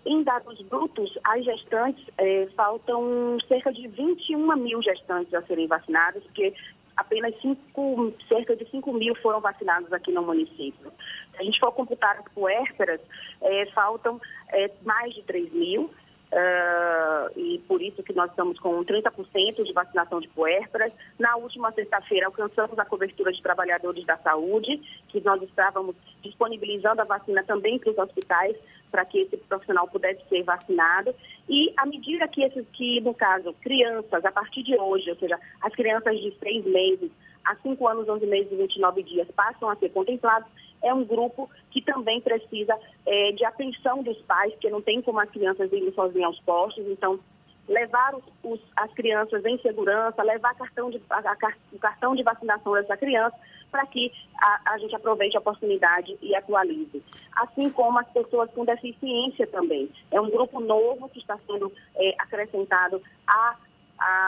Em 0.06 0.22
dados 0.22 0.62
brutos, 0.64 1.18
as 1.24 1.46
gestantes, 1.46 2.06
eh, 2.18 2.50
faltam 2.58 3.38
cerca 3.48 3.72
de 3.72 3.88
21 3.88 4.56
mil 4.58 4.82
gestantes 4.82 5.34
a 5.34 5.42
serem 5.44 5.66
vacinadas, 5.66 6.22
porque 6.24 6.54
apenas 6.96 7.34
cinco, 7.42 8.14
cerca 8.28 8.56
de 8.56 8.70
5 8.70 8.94
mil 8.94 9.16
foram 9.16 9.42
vacinados 9.42 9.92
aqui 9.94 10.12
no 10.12 10.22
município. 10.22 10.92
Se 11.32 11.42
a 11.42 11.44
gente 11.44 11.60
for 11.60 11.72
computar 11.72 12.18
as 12.18 12.32
puérperas, 12.34 13.02
é, 13.42 13.66
faltam 13.68 14.20
é, 14.50 14.72
mais 14.84 15.14
de 15.14 15.24
3 15.24 15.52
mil. 15.54 15.90
Uh, 16.34 17.40
e 17.40 17.60
por 17.68 17.80
isso 17.80 18.02
que 18.02 18.12
nós 18.12 18.32
estamos 18.32 18.58
com 18.58 18.84
30% 18.84 19.64
de 19.64 19.72
vacinação 19.72 20.20
de 20.20 20.28
puérperas. 20.30 20.92
Na 21.20 21.36
última 21.36 21.72
sexta-feira, 21.72 22.26
alcançamos 22.26 22.78
a 22.80 22.86
cobertura 22.86 23.32
de 23.32 23.40
trabalhadores 23.40 24.04
da 24.04 24.18
saúde, 24.18 24.78
que 25.10 25.22
nós 25.22 25.40
estávamos 25.44 25.96
disponibilizando 26.24 27.02
a 27.02 27.06
vacina 27.06 27.44
também 27.44 27.78
para 27.78 27.92
os 27.92 27.98
hospitais, 28.00 28.58
para 28.90 29.06
que 29.06 29.20
esse 29.20 29.38
profissional 29.38 29.88
pudesse 29.88 30.28
ser 30.28 30.42
vacinado. 30.42 31.14
E 31.48 31.72
à 31.78 31.86
medida 31.86 32.28
que, 32.28 32.42
esses, 32.42 32.66
que, 32.74 33.00
no 33.02 33.14
caso, 33.14 33.54
crianças, 33.62 34.26
a 34.26 34.32
partir 34.32 34.64
de 34.64 34.76
hoje, 34.76 35.12
ou 35.12 35.16
seja, 35.18 35.40
as 35.62 35.74
crianças 35.76 36.20
de 36.20 36.36
seis 36.40 36.66
meses 36.66 37.12
a 37.46 37.56
5 37.56 37.88
anos, 37.88 38.08
11 38.08 38.26
meses 38.26 38.52
e 38.52 38.56
29 38.56 39.04
dias 39.04 39.28
passam 39.36 39.70
a 39.70 39.76
ser 39.76 39.90
contemplados, 39.90 40.48
é 40.82 40.94
um 40.94 41.04
grupo 41.04 41.50
que 41.72 41.82
também 41.82 42.20
precisa 42.22 42.78
é, 43.06 43.32
de 43.32 43.46
atenção 43.46 44.04
dos 44.04 44.18
pais, 44.24 44.52
porque 44.54 44.70
não 44.70 44.82
tem 44.82 45.02
como 45.02 45.20
as 45.20 45.30
crianças 45.30 45.72
irem 45.72 45.92
sozinhas 45.94 46.28
aos 46.28 46.40
postos, 46.42 46.86
então 46.88 47.20
levar 47.68 48.14
os, 48.16 48.24
os, 48.44 48.60
as 48.76 48.92
crianças 48.94 49.44
em 49.46 49.58
segurança, 49.60 50.22
levar 50.24 50.54
cartão 50.56 50.90
de, 50.90 51.02
a, 51.10 51.20
a, 51.20 51.54
o 51.72 51.80
cartão 51.80 52.16
de 52.16 52.24
vacinação 52.24 52.74
dessa 52.74 52.98
criança, 52.98 53.36
para 53.72 53.86
que 53.88 54.12
a, 54.40 54.74
a, 54.74 54.78
gente 54.78 54.96
aproveite 54.96 55.38
a 55.38 55.40
oportunidade 55.40 56.18
e 56.22 56.36
atualize. 56.36 57.02
Assim 57.36 57.70
como 57.70 57.98
as 57.98 58.08
pessoas 58.10 58.52
com 58.52 58.66
deficiência 58.66 59.48
também. 59.48 59.90
É 60.12 60.22
um 60.22 60.30
grupo 60.30 60.60
novo 60.60 61.10
que 61.10 61.20
está 61.20 61.38
sendo 61.40 61.72
é, 61.96 62.16
acrescentado 62.20 63.02
a, 63.26 63.56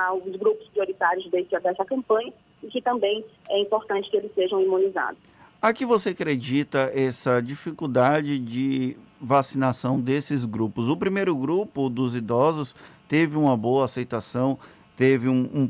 aos 0.07 0.35
grupos 0.37 0.67
prioritários 0.69 1.29
desse, 1.29 1.59
dessa 1.59 1.85
campanha 1.85 2.33
e 2.65 2.69
que 2.69 2.81
também 2.81 3.23
é 3.49 3.59
importante 3.61 4.09
que 4.09 4.17
eles 4.17 4.33
sejam 4.33 4.59
imunizados. 4.61 5.19
A 5.61 5.73
que 5.73 5.85
você 5.85 6.09
acredita 6.09 6.91
essa 6.93 7.41
dificuldade 7.41 8.37
de 8.37 8.97
vacinação 9.19 9.99
desses 9.99 10.45
grupos? 10.45 10.89
O 10.89 10.97
primeiro 10.97 11.35
grupo 11.35 11.89
dos 11.89 12.15
idosos 12.15 12.75
teve 13.07 13.37
uma 13.37 13.55
boa 13.55 13.85
aceitação, 13.85 14.59
teve 14.97 15.27
um, 15.27 15.49
um, 15.53 15.69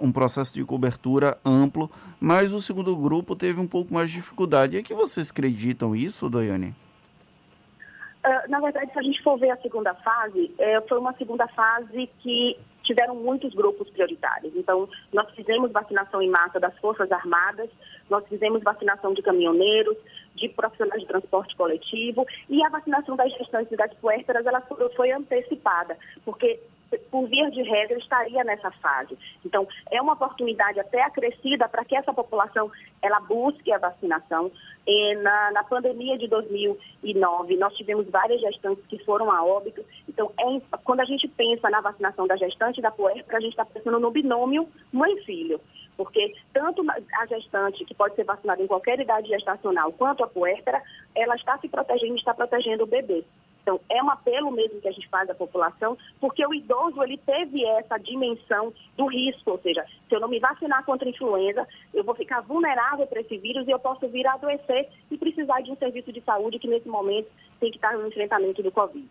um 0.00 0.12
processo 0.12 0.54
de 0.54 0.64
cobertura 0.64 1.38
amplo, 1.44 1.90
mas 2.20 2.52
o 2.52 2.60
segundo 2.60 2.96
grupo 2.96 3.36
teve 3.36 3.60
um 3.60 3.66
pouco 3.66 3.92
mais 3.92 4.10
de 4.10 4.16
dificuldade. 4.16 4.76
É 4.76 4.82
que 4.82 4.94
vocês 4.94 5.30
acreditam 5.30 5.94
isso, 5.94 6.28
Doiane? 6.28 6.74
Uh, 8.26 8.50
na 8.50 8.58
verdade, 8.58 8.92
se 8.92 8.98
a 8.98 9.02
gente 9.02 9.22
for 9.22 9.38
ver 9.38 9.50
a 9.50 9.56
segunda 9.58 9.94
fase, 9.94 10.52
é, 10.58 10.80
foi 10.80 10.98
uma 10.98 11.12
segunda 11.12 11.46
fase 11.46 12.10
que 12.18 12.58
tiveram 12.82 13.14
muitos 13.14 13.54
grupos 13.54 13.88
prioritários. 13.90 14.52
Então, 14.56 14.88
nós 15.12 15.30
fizemos 15.30 15.70
vacinação 15.70 16.20
em 16.20 16.28
massa 16.28 16.58
das 16.58 16.76
Forças 16.78 17.10
Armadas, 17.12 17.70
nós 18.10 18.26
fizemos 18.26 18.64
vacinação 18.64 19.14
de 19.14 19.22
caminhoneiros, 19.22 19.96
de 20.34 20.48
profissionais 20.48 21.02
de 21.02 21.06
transporte 21.06 21.54
coletivo 21.56 22.26
e 22.48 22.64
a 22.64 22.68
vacinação 22.68 23.14
das 23.14 23.32
gestantes 23.32 23.72
e 23.72 23.76
das 23.76 23.94
puérperas 23.94 24.44
ela 24.44 24.60
foi 24.96 25.12
antecipada, 25.12 25.96
porque 26.24 26.60
por 27.10 27.26
via 27.28 27.50
de 27.50 27.62
regra, 27.62 27.98
estaria 27.98 28.42
nessa 28.44 28.70
fase. 28.70 29.16
Então, 29.44 29.66
é 29.90 30.00
uma 30.00 30.12
oportunidade 30.12 30.78
até 30.78 31.02
acrescida 31.02 31.68
para 31.68 31.84
que 31.84 31.96
essa 31.96 32.12
população 32.12 32.70
ela 33.02 33.20
busque 33.20 33.72
a 33.72 33.78
vacinação. 33.78 34.50
E 34.86 35.14
na, 35.16 35.50
na 35.52 35.64
pandemia 35.64 36.16
de 36.16 36.28
2009, 36.28 37.56
nós 37.56 37.74
tivemos 37.74 38.08
várias 38.08 38.40
gestantes 38.40 38.84
que 38.86 39.02
foram 39.04 39.30
a 39.30 39.44
óbito. 39.44 39.84
Então, 40.08 40.32
é, 40.38 40.76
quando 40.84 41.00
a 41.00 41.04
gente 41.04 41.26
pensa 41.28 41.68
na 41.68 41.80
vacinação 41.80 42.26
da 42.26 42.36
gestante 42.36 42.80
da 42.80 42.90
puérpera, 42.90 43.38
a 43.38 43.40
gente 43.40 43.52
está 43.52 43.64
pensando 43.64 43.98
no 43.98 44.10
binômio 44.10 44.68
mãe-filho 44.92 45.60
porque 45.96 46.34
tanto 46.52 46.84
a 46.90 47.26
gestante, 47.26 47.84
que 47.84 47.94
pode 47.94 48.14
ser 48.14 48.24
vacinada 48.24 48.62
em 48.62 48.66
qualquer 48.66 49.00
idade 49.00 49.28
gestacional, 49.28 49.92
quanto 49.92 50.22
a 50.22 50.28
puérpera, 50.28 50.82
ela 51.14 51.34
está 51.36 51.58
se 51.58 51.68
protegendo 51.68 52.16
está 52.16 52.34
protegendo 52.34 52.84
o 52.84 52.86
bebê. 52.86 53.24
Então, 53.66 53.80
é 53.90 54.00
um 54.00 54.08
apelo 54.08 54.52
mesmo 54.52 54.80
que 54.80 54.86
a 54.86 54.92
gente 54.92 55.08
faz 55.08 55.28
à 55.28 55.34
população, 55.34 55.98
porque 56.20 56.46
o 56.46 56.54
idoso, 56.54 57.02
ele 57.02 57.18
teve 57.18 57.64
essa 57.64 57.98
dimensão 57.98 58.72
do 58.96 59.06
risco, 59.06 59.50
ou 59.50 59.58
seja, 59.58 59.84
se 60.08 60.14
eu 60.14 60.20
não 60.20 60.28
me 60.28 60.38
vacinar 60.38 60.84
contra 60.84 61.08
a 61.08 61.10
influenza, 61.10 61.66
eu 61.92 62.04
vou 62.04 62.14
ficar 62.14 62.42
vulnerável 62.42 63.08
para 63.08 63.20
esse 63.20 63.36
vírus 63.36 63.66
e 63.66 63.72
eu 63.72 63.78
posso 63.80 64.06
vir 64.06 64.24
a 64.24 64.34
adoecer 64.34 64.88
e 65.10 65.18
precisar 65.18 65.62
de 65.62 65.72
um 65.72 65.76
serviço 65.76 66.12
de 66.12 66.20
saúde 66.20 66.60
que, 66.60 66.68
nesse 66.68 66.88
momento, 66.88 67.26
tem 67.58 67.72
que 67.72 67.76
estar 67.76 67.98
no 67.98 68.06
enfrentamento 68.06 68.62
do 68.62 68.70
Covid. 68.70 69.08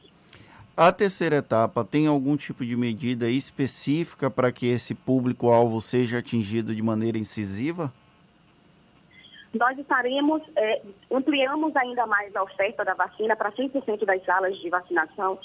A 0.77 0.89
terceira 0.89 1.35
etapa 1.37 1.83
tem 1.83 2.07
algum 2.07 2.37
tipo 2.37 2.65
de 2.65 2.77
medida 2.77 3.29
específica 3.29 4.31
para 4.31 4.53
que 4.53 4.67
esse 4.67 4.95
público-alvo 4.95 5.81
seja 5.81 6.19
atingido 6.19 6.73
de 6.73 6.81
maneira 6.81 7.17
incisiva? 7.17 7.91
Nós 9.55 9.77
estaremos, 9.79 10.41
é, 10.57 10.81
ampliamos 11.09 11.73
ainda 11.77 12.05
mais 12.05 12.35
a 12.35 12.43
oferta 12.43 12.83
da 12.83 12.93
vacina 12.93 13.37
para 13.37 13.53
100% 13.53 14.03
das 14.03 14.23
salas 14.25 14.57
de 14.57 14.69
vacinação. 14.69 15.39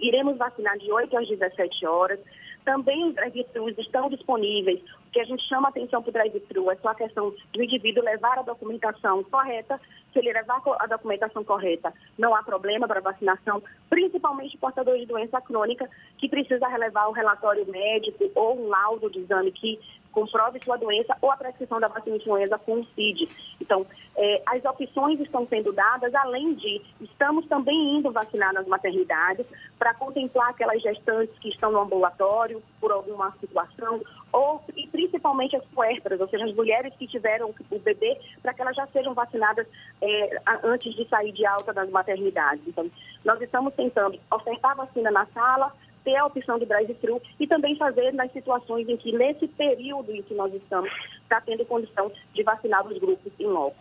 Iremos 0.00 0.38
vacinar 0.38 0.78
de 0.78 0.90
8 0.90 1.14
às 1.18 1.28
17 1.28 1.86
horas. 1.86 2.18
Também 2.64 3.04
os 3.04 3.14
drive-thrus 3.14 3.76
estão 3.76 4.08
disponíveis. 4.08 4.80
O 5.06 5.10
que 5.10 5.20
a 5.20 5.24
gente 5.24 5.46
chama 5.46 5.68
atenção 5.68 6.02
para 6.02 6.08
o 6.08 6.12
drive-thru 6.12 6.70
é 6.70 6.76
só 6.76 6.88
a 6.88 6.94
questão 6.94 7.34
do 7.52 7.62
indivíduo 7.62 8.02
levar 8.02 8.38
a 8.38 8.42
documentação 8.42 9.22
correta. 9.24 9.78
Se 10.10 10.18
ele 10.18 10.32
levar 10.32 10.62
a 10.78 10.86
documentação 10.86 11.44
correta, 11.44 11.92
não 12.18 12.34
há 12.34 12.42
problema 12.42 12.88
para 12.88 13.00
vacinação, 13.00 13.62
principalmente 13.90 14.56
portadores 14.56 15.02
de 15.02 15.06
doença 15.06 15.40
crônica, 15.40 15.88
que 16.16 16.28
precisa 16.28 16.66
relevar 16.66 17.08
o 17.08 17.12
relatório 17.12 17.66
médico 17.70 18.30
ou 18.34 18.58
um 18.58 18.68
laudo 18.68 19.10
de 19.10 19.20
exame 19.20 19.52
que 19.52 19.78
comprove 20.12 20.60
sua 20.62 20.76
doença 20.76 21.16
ou 21.20 21.30
a 21.30 21.36
prescrição 21.36 21.80
da 21.80 21.88
vacina 21.88 22.16
influenza 22.16 22.60
CID. 22.94 23.28
Então, 23.60 23.86
é, 24.16 24.42
as 24.46 24.64
opções 24.64 25.20
estão 25.20 25.46
sendo 25.46 25.72
dadas, 25.72 26.14
além 26.14 26.54
de, 26.54 26.82
estamos 27.00 27.46
também 27.46 27.96
indo 27.96 28.10
vacinar 28.10 28.52
nas 28.52 28.66
maternidades 28.66 29.46
para 29.78 29.94
contemplar 29.94 30.50
aquelas 30.50 30.82
gestantes 30.82 31.38
que 31.38 31.48
estão 31.48 31.70
no 31.72 31.80
ambulatório 31.80 32.62
por 32.80 32.90
alguma 32.92 33.32
situação, 33.40 34.00
ou 34.32 34.62
e 34.76 34.86
principalmente 34.88 35.56
as 35.56 35.64
puérperas, 35.66 36.20
ou 36.20 36.28
seja, 36.28 36.44
as 36.44 36.54
mulheres 36.54 36.92
que 36.98 37.06
tiveram 37.06 37.54
o 37.70 37.78
bebê, 37.78 38.18
para 38.42 38.54
que 38.54 38.62
elas 38.62 38.76
já 38.76 38.86
sejam 38.88 39.14
vacinadas 39.14 39.66
é, 40.00 40.40
antes 40.64 40.94
de 40.94 41.08
sair 41.08 41.32
de 41.32 41.46
alta 41.46 41.72
das 41.72 41.90
maternidades. 41.90 42.62
Então, 42.66 42.90
nós 43.24 43.40
estamos 43.40 43.74
tentando 43.74 44.18
ofertar 44.30 44.76
vacina 44.76 45.10
na 45.10 45.26
sala, 45.26 45.72
ter 46.04 46.16
a 46.16 46.26
opção 46.26 46.58
de 46.58 46.66
drive-thru 46.66 47.20
e 47.38 47.46
também 47.46 47.76
fazer 47.76 48.12
nas 48.12 48.32
situações 48.32 48.88
em 48.88 48.96
que, 48.96 49.12
nesse 49.12 49.46
período 49.48 50.12
em 50.12 50.22
que 50.22 50.34
nós 50.34 50.52
estamos, 50.54 50.90
está 51.22 51.40
tendo 51.40 51.64
condição 51.64 52.10
de 52.34 52.42
vacinar 52.42 52.86
os 52.86 52.98
grupos 52.98 53.32
em 53.38 53.46
loco. 53.46 53.76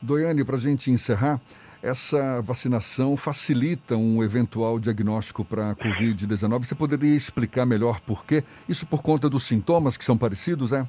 Doiane, 0.00 0.44
para 0.44 0.56
a 0.56 0.58
gente 0.58 0.90
encerrar, 0.90 1.40
essa 1.82 2.40
vacinação 2.42 3.16
facilita 3.16 3.96
um 3.96 4.22
eventual 4.22 4.78
diagnóstico 4.78 5.44
para 5.44 5.70
a 5.70 5.76
Covid-19. 5.76 6.64
Você 6.64 6.74
poderia 6.74 7.14
explicar 7.14 7.66
melhor 7.66 8.00
por 8.00 8.24
quê? 8.24 8.44
Isso 8.68 8.86
por 8.86 9.02
conta 9.02 9.28
dos 9.28 9.42
sintomas 9.42 9.96
que 9.96 10.04
são 10.04 10.16
parecidos, 10.16 10.72
é? 10.72 10.86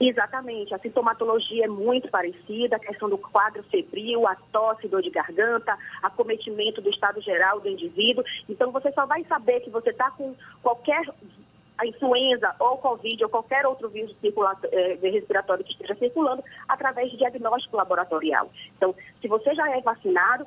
Exatamente, 0.00 0.74
a 0.74 0.78
sintomatologia 0.78 1.66
é 1.66 1.68
muito 1.68 2.08
parecida, 2.08 2.76
a 2.76 2.80
questão 2.80 3.10
do 3.10 3.18
quadro 3.18 3.62
febril, 3.64 4.26
a 4.26 4.34
tosse, 4.50 4.88
dor 4.88 5.02
de 5.02 5.10
garganta, 5.10 5.76
acometimento 6.02 6.80
do 6.80 6.88
estado 6.88 7.20
geral 7.20 7.60
do 7.60 7.68
indivíduo. 7.68 8.24
Então 8.48 8.72
você 8.72 8.90
só 8.92 9.04
vai 9.04 9.22
saber 9.24 9.60
que 9.60 9.68
você 9.68 9.90
está 9.90 10.10
com 10.10 10.34
qualquer 10.62 11.04
a 11.76 11.86
influenza 11.86 12.54
ou 12.58 12.76
Covid 12.78 13.24
ou 13.24 13.30
qualquer 13.30 13.66
outro 13.66 13.88
vírus 13.88 14.14
eh, 14.22 14.98
respiratório 15.02 15.64
que 15.64 15.72
esteja 15.72 15.94
circulando 15.94 16.42
através 16.68 17.10
de 17.10 17.16
diagnóstico 17.16 17.76
laboratorial. 17.76 18.50
Então, 18.76 18.94
se 19.20 19.26
você 19.26 19.54
já 19.54 19.70
é 19.70 19.80
vacinado, 19.80 20.46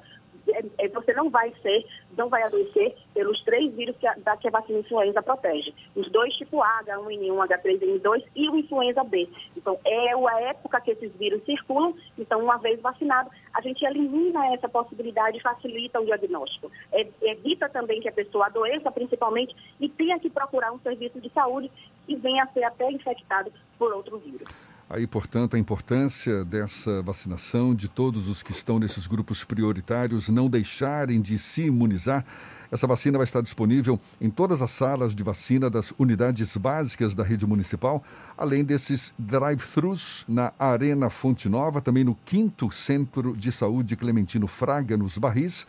você 0.94 1.14
não 1.14 1.30
vai 1.30 1.54
ser, 1.62 1.86
não 2.18 2.30
vai 2.30 2.44
adoecer 2.44 2.96
pelos 3.14 3.42
três 3.44 3.74
vírus 3.74 3.96
que 3.98 4.08
a, 4.08 4.14
da, 4.16 4.38
que 4.38 4.48
a 4.48 4.52
vacina 4.52 4.80
influenza 4.80 5.22
protege. 5.22 5.74
Os 5.96 6.10
dois 6.10 6.34
tipo 6.36 6.62
A, 6.62 6.84
H1N1, 6.84 7.48
H3N2 7.48 8.24
e 8.36 8.50
o 8.50 8.58
influenza 8.58 9.04
B. 9.04 9.28
Então, 9.56 9.80
é 9.86 10.14
a 10.14 10.42
época 10.50 10.82
que 10.82 10.92
esses 10.92 11.14
vírus 11.16 11.44
circulam, 11.46 11.96
então, 12.18 12.44
uma 12.44 12.58
vez 12.58 12.80
vacinado, 12.82 13.30
a 13.54 13.62
gente 13.62 13.86
elimina 13.86 14.54
essa 14.54 14.68
possibilidade 14.68 15.38
e 15.38 15.42
facilita 15.42 16.00
o 16.00 16.06
diagnóstico. 16.06 16.72
É, 16.92 17.08
evita 17.22 17.70
também 17.70 18.02
que 18.02 18.10
a 18.10 18.14
pessoa 18.14 18.48
adoeça, 18.48 18.92
principalmente, 18.92 19.56
e 19.80 19.90
tenha 19.90 20.20
que 20.20 20.30
procurar 20.30 20.72
um 20.72 20.80
serviço 20.80 21.20
de 21.20 21.30
saúde 21.30 21.72
e 22.08 22.16
venha 22.16 22.44
a 22.44 22.48
ser 22.48 22.64
até 22.64 22.92
infectado 22.92 23.52
por 23.78 23.94
outro 23.94 24.18
vírus. 24.18 24.73
Aí, 24.94 25.08
portanto, 25.08 25.56
a 25.56 25.60
importância 25.60 26.46
dessa 26.46 27.02
vacinação, 27.02 27.74
de 27.74 27.88
todos 27.88 28.28
os 28.28 28.44
que 28.44 28.52
estão 28.52 28.78
nesses 28.78 29.08
grupos 29.08 29.44
prioritários 29.44 30.30
não 30.30 30.48
deixarem 30.48 31.20
de 31.20 31.36
se 31.36 31.64
imunizar. 31.64 32.24
Essa 32.72 32.86
vacina 32.86 33.18
vai 33.18 33.26
estar 33.26 33.42
disponível 33.42 34.00
em 34.22 34.30
todas 34.30 34.62
as 34.62 34.70
salas 34.70 35.16
de 35.16 35.24
vacina 35.24 35.68
das 35.68 35.92
unidades 35.98 36.56
básicas 36.56 37.16
da 37.16 37.24
rede 37.24 37.44
municipal, 37.44 38.04
além 38.38 38.64
desses 38.64 39.12
drive-thrus 39.18 40.26
na 40.28 40.54
Arena 40.60 41.10
Fonte 41.10 41.50
Nova, 41.50 41.82
também 41.82 42.04
no 42.04 42.16
5 42.28 42.72
Centro 42.72 43.36
de 43.36 43.52
Saúde 43.52 43.96
Clementino 43.96 44.48
Fraga, 44.48 44.96
nos 44.96 45.18
Barris 45.18 45.66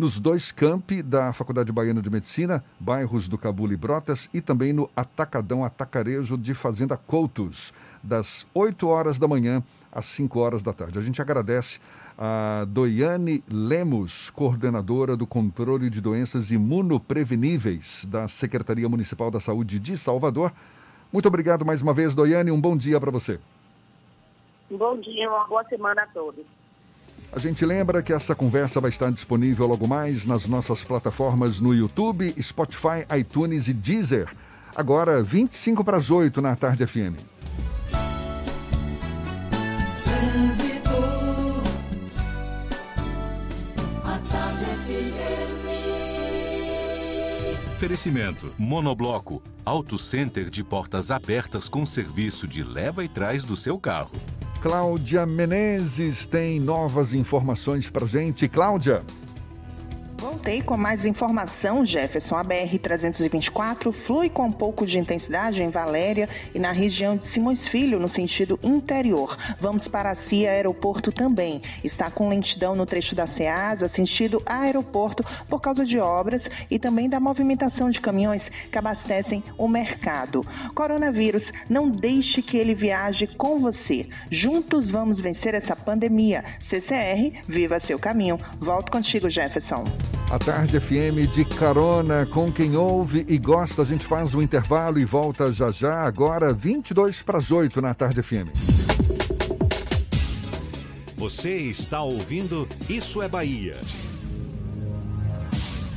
nos 0.00 0.18
dois 0.18 0.50
campi 0.50 1.02
da 1.02 1.30
Faculdade 1.30 1.70
Baiana 1.70 2.00
de 2.00 2.08
Medicina, 2.08 2.64
bairros 2.80 3.28
do 3.28 3.36
Cabula 3.36 3.74
e 3.74 3.76
Brotas, 3.76 4.30
e 4.32 4.40
também 4.40 4.72
no 4.72 4.88
Atacadão 4.96 5.62
Atacarejo 5.62 6.38
de 6.38 6.54
Fazenda 6.54 6.96
Coutos, 6.96 7.70
das 8.02 8.46
8 8.54 8.88
horas 8.88 9.18
da 9.18 9.28
manhã 9.28 9.62
às 9.92 10.06
5 10.06 10.40
horas 10.40 10.62
da 10.62 10.72
tarde. 10.72 10.98
A 10.98 11.02
gente 11.02 11.20
agradece 11.20 11.78
a 12.16 12.64
Doiane 12.66 13.44
Lemos, 13.46 14.30
coordenadora 14.30 15.18
do 15.18 15.26
controle 15.26 15.90
de 15.90 16.00
doenças 16.00 16.50
imunopreveníveis 16.50 18.06
da 18.06 18.26
Secretaria 18.26 18.88
Municipal 18.88 19.30
da 19.30 19.38
Saúde 19.38 19.78
de 19.78 19.98
Salvador. 19.98 20.50
Muito 21.12 21.28
obrigado 21.28 21.66
mais 21.66 21.82
uma 21.82 21.92
vez, 21.92 22.14
Doiane. 22.14 22.50
Um 22.50 22.60
bom 22.60 22.74
dia 22.74 22.98
para 22.98 23.10
você. 23.10 23.38
Bom 24.70 24.98
dia, 24.98 25.28
uma 25.28 25.46
boa 25.46 25.64
semana 25.64 26.04
a 26.04 26.06
todos. 26.06 26.46
A 27.32 27.38
gente 27.38 27.64
lembra 27.64 28.02
que 28.02 28.12
essa 28.12 28.34
conversa 28.34 28.80
vai 28.80 28.90
estar 28.90 29.10
disponível 29.10 29.66
logo 29.66 29.86
mais 29.86 30.26
nas 30.26 30.46
nossas 30.46 30.82
plataformas 30.82 31.60
no 31.60 31.74
YouTube, 31.74 32.34
Spotify, 32.42 33.06
iTunes 33.18 33.68
e 33.68 33.72
Deezer. 33.72 34.28
Agora, 34.74 35.22
25 35.22 35.84
para 35.84 35.96
as 35.96 36.10
8 36.10 36.40
na 36.40 36.56
Tarde 36.56 36.86
FM. 36.86 37.16
Oferecimento: 47.80 48.52
Monobloco, 48.58 49.42
Auto 49.64 49.98
Center 49.98 50.50
de 50.50 50.62
portas 50.62 51.10
abertas 51.10 51.66
com 51.66 51.86
serviço 51.86 52.46
de 52.46 52.62
leva 52.62 53.02
e 53.02 53.08
trás 53.08 53.42
do 53.42 53.56
seu 53.56 53.78
carro. 53.78 54.10
Cláudia 54.60 55.24
Menezes 55.24 56.26
tem 56.26 56.60
novas 56.60 57.14
informações 57.14 57.88
pra 57.88 58.06
gente. 58.06 58.46
Cláudia. 58.46 59.02
Voltei 60.20 60.60
com 60.60 60.76
mais 60.76 61.06
informação, 61.06 61.82
Jefferson. 61.82 62.36
A 62.36 62.44
BR-324 62.44 63.90
flui 63.90 64.28
com 64.28 64.44
um 64.44 64.52
pouco 64.52 64.84
de 64.84 64.98
intensidade 64.98 65.62
em 65.62 65.70
Valéria 65.70 66.28
e 66.54 66.58
na 66.58 66.72
região 66.72 67.16
de 67.16 67.24
Simões 67.24 67.66
Filho, 67.66 67.98
no 67.98 68.06
sentido 68.06 68.60
interior. 68.62 69.34
Vamos 69.58 69.88
para 69.88 70.10
a 70.10 70.14
CIA 70.14 70.50
Aeroporto 70.50 71.10
também. 71.10 71.62
Está 71.82 72.10
com 72.10 72.28
lentidão 72.28 72.74
no 72.74 72.84
trecho 72.84 73.14
da 73.14 73.26
Ceasa, 73.26 73.88
sentido 73.88 74.42
aeroporto, 74.44 75.24
por 75.48 75.58
causa 75.58 75.86
de 75.86 75.98
obras 75.98 76.50
e 76.70 76.78
também 76.78 77.08
da 77.08 77.18
movimentação 77.18 77.90
de 77.90 77.98
caminhões 77.98 78.50
que 78.70 78.76
abastecem 78.76 79.42
o 79.56 79.66
mercado. 79.66 80.44
Coronavírus, 80.74 81.50
não 81.66 81.88
deixe 81.88 82.42
que 82.42 82.58
ele 82.58 82.74
viaje 82.74 83.26
com 83.26 83.58
você. 83.58 84.06
Juntos 84.30 84.90
vamos 84.90 85.18
vencer 85.18 85.54
essa 85.54 85.74
pandemia. 85.74 86.44
CCR, 86.58 87.42
viva 87.48 87.78
seu 87.78 87.98
caminho. 87.98 88.38
Volto 88.60 88.92
contigo, 88.92 89.30
Jefferson. 89.30 89.84
A 90.30 90.38
Tarde 90.38 90.78
FM 90.78 91.28
de 91.30 91.44
carona 91.44 92.24
com 92.26 92.52
quem 92.52 92.76
ouve 92.76 93.24
e 93.28 93.36
gosta. 93.38 93.82
A 93.82 93.84
gente 93.84 94.04
faz 94.06 94.34
um 94.34 94.40
intervalo 94.40 94.98
e 94.98 95.04
volta 95.04 95.52
já 95.52 95.70
já, 95.70 96.02
agora 96.02 96.52
22 96.52 97.22
para 97.22 97.38
as 97.38 97.50
8 97.50 97.82
na 97.82 97.94
Tarde 97.94 98.22
FM. 98.22 98.48
Você 101.16 101.56
está 101.56 102.02
ouvindo 102.02 102.68
Isso 102.88 103.20
é 103.20 103.28
Bahia. 103.28 103.76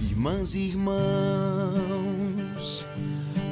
Irmãs 0.01 0.55
e 0.55 0.59
irmãos, 0.59 0.95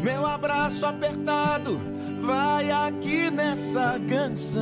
meu 0.03 0.25
abraço 0.25 0.85
apertado 0.85 1.79
vai 2.21 2.71
aqui 2.71 3.29
nessa 3.31 3.99
canção. 4.07 4.61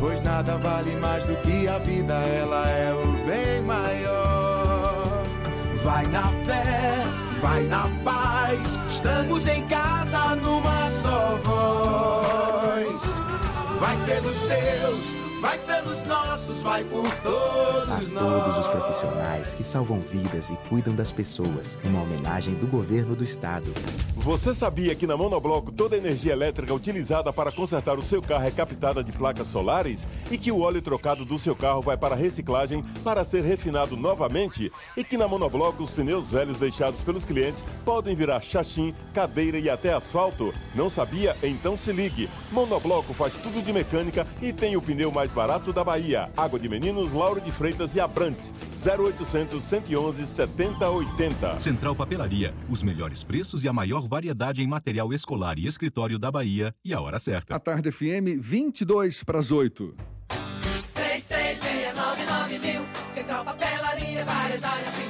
Pois 0.00 0.22
nada 0.22 0.56
vale 0.56 0.96
mais 0.96 1.24
do 1.24 1.36
que 1.36 1.68
a 1.68 1.78
vida, 1.78 2.14
ela 2.14 2.66
é 2.66 2.90
o 2.94 3.06
bem 3.26 3.60
maior. 3.60 5.22
Vai 5.84 6.06
na 6.06 6.28
fé, 6.46 7.04
vai 7.42 7.62
na 7.64 7.86
paz, 8.02 8.80
estamos 8.88 9.46
em 9.46 9.66
casa 9.68 10.34
numa 10.36 10.88
só 10.88 11.38
voz. 11.44 13.22
Vai 13.78 13.96
pelos 14.06 14.36
seus, 14.36 15.16
vai 15.40 15.58
pelos 15.58 16.02
nossos, 16.02 16.60
vai 16.60 16.84
por 16.84 17.10
todos 17.22 18.10
a 18.10 18.12
nós. 18.12 18.44
todos 18.44 18.58
os 18.58 18.68
profissionais 18.68 19.54
que 19.54 19.64
salvam 19.64 20.00
vidas 20.00 20.50
e 20.50 20.56
cuidam 20.68 20.94
das 20.94 21.10
pessoas. 21.10 21.78
Uma 21.82 22.02
homenagem 22.02 22.54
do 22.54 22.66
governo 22.66 23.16
do 23.16 23.24
estado. 23.24 23.72
Você 24.16 24.54
sabia 24.54 24.94
que 24.94 25.06
na 25.06 25.16
Monobloco 25.16 25.72
toda 25.72 25.96
a 25.96 25.98
energia 25.98 26.32
elétrica 26.32 26.74
utilizada 26.74 27.32
para 27.32 27.50
consertar 27.50 27.98
o 27.98 28.02
seu 28.02 28.20
carro 28.20 28.46
é 28.46 28.50
captada 28.50 29.02
de 29.02 29.12
placas 29.12 29.48
solares? 29.48 30.06
E 30.30 30.36
que 30.36 30.52
o 30.52 30.60
óleo 30.60 30.82
trocado 30.82 31.24
do 31.24 31.38
seu 31.38 31.56
carro 31.56 31.80
vai 31.80 31.96
para 31.96 32.14
reciclagem 32.14 32.82
para 33.02 33.24
ser 33.24 33.42
refinado 33.42 33.96
novamente? 33.96 34.70
E 34.94 35.02
que 35.02 35.16
na 35.16 35.26
Monobloco 35.26 35.82
os 35.82 35.90
pneus 35.90 36.30
velhos 36.30 36.58
deixados 36.58 37.00
pelos 37.00 37.24
clientes 37.24 37.64
podem 37.82 38.14
virar 38.14 38.42
chachim, 38.42 38.94
cadeira 39.14 39.58
e 39.58 39.70
até 39.70 39.94
asfalto? 39.94 40.52
Não 40.74 40.90
sabia? 40.90 41.34
Então 41.42 41.78
se 41.78 41.90
ligue. 41.90 42.28
Monobloco 42.52 43.14
faz 43.14 43.32
tudo 43.34 43.64
de 43.64 43.72
mecânica 43.72 44.26
e 44.42 44.52
tem 44.52 44.76
o 44.76 44.82
pneu 44.82 45.10
mais 45.10 45.29
mais 45.30 45.34
barato 45.34 45.72
da 45.72 45.82
Bahia. 45.82 46.30
Água 46.36 46.58
de 46.58 46.68
Meninos, 46.68 47.12
Lauro 47.12 47.40
de 47.40 47.50
Freitas 47.50 47.94
e 47.94 48.00
Abrantes. 48.00 48.52
0800 48.84 49.62
111 49.62 50.26
7080. 50.26 51.60
Central 51.60 51.94
Papelaria. 51.94 52.52
Os 52.68 52.82
melhores 52.82 53.22
preços 53.22 53.64
e 53.64 53.68
a 53.68 53.72
maior 53.72 54.06
variedade 54.06 54.62
em 54.62 54.66
material 54.66 55.12
escolar 55.12 55.58
e 55.58 55.66
escritório 55.66 56.18
da 56.18 56.30
Bahia. 56.30 56.74
E 56.84 56.92
a 56.92 57.00
hora 57.00 57.18
certa. 57.18 57.54
A 57.54 57.58
Tarde 57.58 57.90
FM, 57.90 58.38
22 58.40 59.22
para 59.22 59.38
as 59.38 59.50
8. 59.50 59.94
33699000. 60.94 62.80
Central 63.12 63.44
Papelaria, 63.44 64.24
variedade 64.24 64.84
assim. 64.84 65.09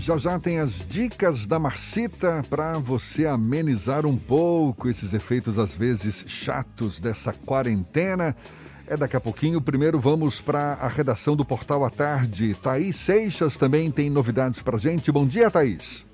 Já 0.00 0.16
já 0.16 0.38
tem 0.38 0.60
as 0.60 0.86
dicas 0.88 1.44
da 1.44 1.58
Marcita 1.58 2.42
para 2.48 2.78
você 2.78 3.26
amenizar 3.26 4.06
um 4.06 4.16
pouco 4.16 4.88
esses 4.88 5.12
efeitos 5.12 5.58
às 5.58 5.76
vezes 5.76 6.24
chatos 6.30 7.00
dessa 7.00 7.32
quarentena. 7.32 8.34
É 8.88 8.96
daqui 8.96 9.16
a 9.16 9.20
pouquinho. 9.20 9.60
Primeiro 9.60 9.98
vamos 9.98 10.40
para 10.40 10.74
a 10.74 10.86
redação 10.86 11.36
do 11.36 11.44
Portal 11.44 11.84
à 11.84 11.90
Tarde. 11.90 12.54
Thaís 12.62 12.94
Seixas 12.96 13.58
também 13.58 13.90
tem 13.90 14.08
novidades 14.08 14.62
para 14.62 14.78
gente. 14.78 15.10
Bom 15.10 15.26
dia, 15.26 15.50
Thaís. 15.50 16.06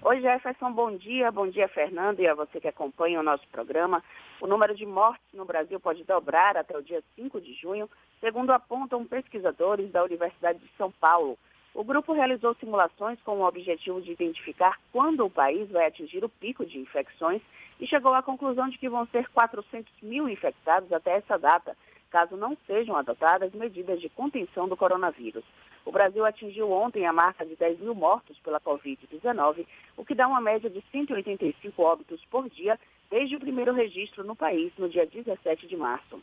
Oi, 0.00 0.20
Jefferson, 0.20 0.72
bom 0.72 0.96
dia. 0.96 1.30
Bom 1.32 1.48
dia, 1.48 1.68
Fernando, 1.68 2.20
e 2.20 2.28
a 2.28 2.34
você 2.34 2.60
que 2.60 2.68
acompanha 2.68 3.20
o 3.20 3.24
nosso 3.24 3.46
programa. 3.48 4.02
O 4.40 4.46
número 4.46 4.74
de 4.74 4.86
mortes 4.86 5.26
no 5.34 5.44
Brasil 5.44 5.80
pode 5.80 6.04
dobrar 6.04 6.56
até 6.56 6.78
o 6.78 6.82
dia 6.82 7.02
5 7.16 7.40
de 7.40 7.52
junho, 7.54 7.90
segundo 8.20 8.50
apontam 8.50 9.04
pesquisadores 9.04 9.90
da 9.90 10.04
Universidade 10.04 10.60
de 10.60 10.70
São 10.78 10.92
Paulo. 10.92 11.36
O 11.74 11.84
grupo 11.84 12.12
realizou 12.12 12.54
simulações 12.54 13.20
com 13.22 13.38
o 13.38 13.46
objetivo 13.46 14.00
de 14.00 14.12
identificar 14.12 14.78
quando 14.92 15.24
o 15.24 15.30
país 15.30 15.70
vai 15.70 15.86
atingir 15.86 16.24
o 16.24 16.28
pico 16.28 16.64
de 16.64 16.78
infecções 16.78 17.42
e 17.78 17.86
chegou 17.86 18.14
à 18.14 18.22
conclusão 18.22 18.68
de 18.68 18.78
que 18.78 18.88
vão 18.88 19.06
ser 19.06 19.28
400 19.28 19.92
mil 20.02 20.28
infectados 20.28 20.92
até 20.92 21.16
essa 21.16 21.38
data, 21.38 21.76
caso 22.10 22.36
não 22.36 22.56
sejam 22.66 22.96
adotadas 22.96 23.52
medidas 23.52 24.00
de 24.00 24.08
contenção 24.08 24.68
do 24.68 24.76
coronavírus. 24.76 25.44
O 25.84 25.92
Brasil 25.92 26.24
atingiu 26.24 26.70
ontem 26.70 27.06
a 27.06 27.12
marca 27.12 27.46
de 27.46 27.54
10 27.56 27.80
mil 27.80 27.94
mortos 27.94 28.38
pela 28.40 28.60
Covid-19, 28.60 29.66
o 29.96 30.04
que 30.04 30.14
dá 30.14 30.26
uma 30.26 30.40
média 30.40 30.68
de 30.68 30.82
185 30.90 31.82
óbitos 31.82 32.24
por 32.26 32.48
dia 32.50 32.78
desde 33.10 33.36
o 33.36 33.40
primeiro 33.40 33.72
registro 33.72 34.24
no 34.24 34.36
país, 34.36 34.72
no 34.76 34.88
dia 34.88 35.06
17 35.06 35.66
de 35.66 35.76
março. 35.76 36.20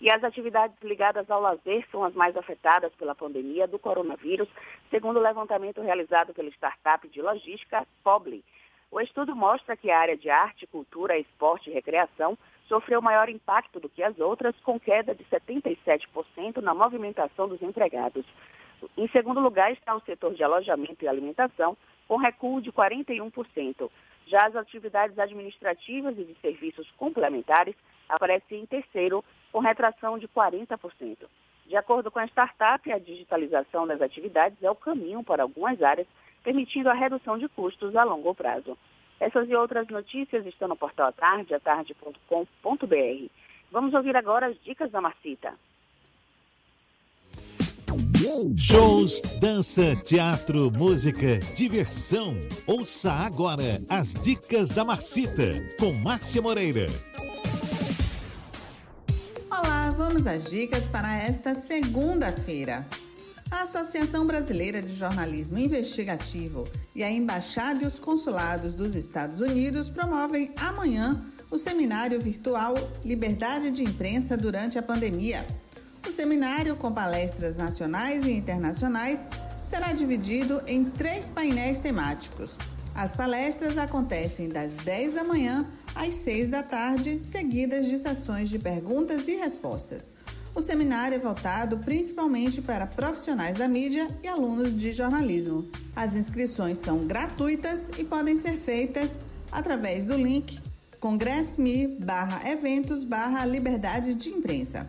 E 0.00 0.10
as 0.10 0.22
atividades 0.22 0.76
ligadas 0.82 1.30
ao 1.30 1.40
lazer 1.40 1.86
são 1.90 2.04
as 2.04 2.14
mais 2.14 2.36
afetadas 2.36 2.92
pela 2.94 3.14
pandemia 3.14 3.66
do 3.66 3.78
coronavírus, 3.78 4.48
segundo 4.90 5.18
o 5.18 5.22
levantamento 5.22 5.80
realizado 5.80 6.34
pela 6.34 6.50
startup 6.50 7.08
de 7.08 7.22
logística 7.22 7.86
Pobly. 8.02 8.44
O 8.90 9.00
estudo 9.00 9.34
mostra 9.34 9.76
que 9.76 9.90
a 9.90 9.98
área 9.98 10.16
de 10.16 10.30
arte, 10.30 10.66
cultura, 10.66 11.18
esporte 11.18 11.68
e 11.68 11.72
recreação 11.72 12.38
sofreu 12.68 13.02
maior 13.02 13.28
impacto 13.28 13.80
do 13.80 13.88
que 13.88 14.02
as 14.02 14.18
outras, 14.18 14.54
com 14.60 14.78
queda 14.78 15.14
de 15.14 15.24
77% 15.24 16.62
na 16.62 16.74
movimentação 16.74 17.48
dos 17.48 17.60
empregados. 17.62 18.24
Em 18.96 19.08
segundo 19.08 19.40
lugar 19.40 19.72
está 19.72 19.94
o 19.94 20.00
setor 20.00 20.34
de 20.34 20.44
alojamento 20.44 21.04
e 21.04 21.08
alimentação, 21.08 21.76
com 22.06 22.16
recuo 22.16 22.60
de 22.60 22.70
41%. 22.70 23.90
Já 24.26 24.46
as 24.46 24.56
atividades 24.56 25.18
administrativas 25.18 26.16
e 26.18 26.24
de 26.24 26.34
serviços 26.40 26.90
complementares 26.92 27.74
aparecem 28.08 28.60
em 28.60 28.66
terceiro, 28.66 29.24
com 29.52 29.60
retração 29.60 30.18
de 30.18 30.28
40%. 30.28 31.16
De 31.66 31.76
acordo 31.76 32.10
com 32.10 32.18
a 32.18 32.26
startup, 32.26 32.92
a 32.92 32.98
digitalização 32.98 33.86
das 33.86 34.02
atividades 34.02 34.62
é 34.62 34.70
o 34.70 34.74
caminho 34.74 35.22
para 35.22 35.42
algumas 35.42 35.82
áreas, 35.82 36.06
permitindo 36.42 36.90
a 36.90 36.94
redução 36.94 37.38
de 37.38 37.48
custos 37.48 37.96
a 37.96 38.04
longo 38.04 38.34
prazo. 38.34 38.76
Essas 39.18 39.48
e 39.48 39.54
outras 39.54 39.88
notícias 39.88 40.44
estão 40.44 40.68
no 40.68 40.76
portal 40.76 41.08
Atarde, 41.08 41.54
atarde.com.br. 41.54 43.30
Vamos 43.70 43.94
ouvir 43.94 44.16
agora 44.16 44.46
as 44.46 44.56
dicas 44.62 44.90
da 44.90 45.00
Marcita. 45.00 45.54
Shows, 48.56 49.20
dança, 49.40 49.96
teatro, 50.02 50.70
música, 50.70 51.38
diversão. 51.54 52.34
Ouça 52.66 53.12
agora 53.12 53.82
as 53.88 54.14
dicas 54.14 54.70
da 54.70 54.84
Marcita 54.84 55.52
com 55.78 55.92
Márcia 55.92 56.40
Moreira. 56.40 56.86
Olá, 59.56 59.94
vamos 59.96 60.26
às 60.26 60.50
dicas 60.50 60.88
para 60.88 61.16
esta 61.16 61.54
segunda-feira. 61.54 62.84
A 63.52 63.62
Associação 63.62 64.26
Brasileira 64.26 64.82
de 64.82 64.92
Jornalismo 64.92 65.56
Investigativo 65.56 66.64
e 66.92 67.04
a 67.04 67.10
Embaixada 67.10 67.84
e 67.84 67.86
os 67.86 68.00
Consulados 68.00 68.74
dos 68.74 68.96
Estados 68.96 69.40
Unidos 69.40 69.88
promovem 69.88 70.50
amanhã 70.56 71.24
o 71.52 71.56
seminário 71.56 72.20
virtual 72.20 72.74
Liberdade 73.04 73.70
de 73.70 73.84
Imprensa 73.84 74.36
durante 74.36 74.76
a 74.76 74.82
Pandemia. 74.82 75.46
O 76.04 76.10
seminário, 76.10 76.74
com 76.74 76.92
palestras 76.92 77.54
nacionais 77.54 78.24
e 78.24 78.32
internacionais, 78.32 79.28
será 79.62 79.92
dividido 79.92 80.60
em 80.66 80.84
três 80.84 81.30
painéis 81.30 81.78
temáticos. 81.78 82.58
As 82.92 83.14
palestras 83.14 83.78
acontecem 83.78 84.48
das 84.48 84.74
10 84.74 85.12
da 85.12 85.22
manhã 85.22 85.64
às 85.94 86.14
6 86.14 86.48
da 86.48 86.62
tarde, 86.62 87.22
seguidas 87.22 87.86
de 87.86 87.98
sessões 87.98 88.48
de 88.48 88.58
perguntas 88.58 89.28
e 89.28 89.36
respostas. 89.36 90.12
O 90.54 90.60
seminário 90.60 91.16
é 91.16 91.18
voltado 91.18 91.78
principalmente 91.78 92.62
para 92.62 92.86
profissionais 92.86 93.56
da 93.56 93.66
mídia 93.66 94.06
e 94.22 94.28
alunos 94.28 94.74
de 94.74 94.92
jornalismo. 94.92 95.68
As 95.96 96.14
inscrições 96.14 96.78
são 96.78 97.06
gratuitas 97.06 97.90
e 97.98 98.04
podem 98.04 98.36
ser 98.36 98.56
feitas 98.56 99.24
através 99.50 100.04
do 100.04 100.16
link 100.16 100.60
congressme 101.00 101.98
eventos 102.46 103.06
liberdade 103.46 104.14
de 104.14 104.30
imprensa. 104.30 104.88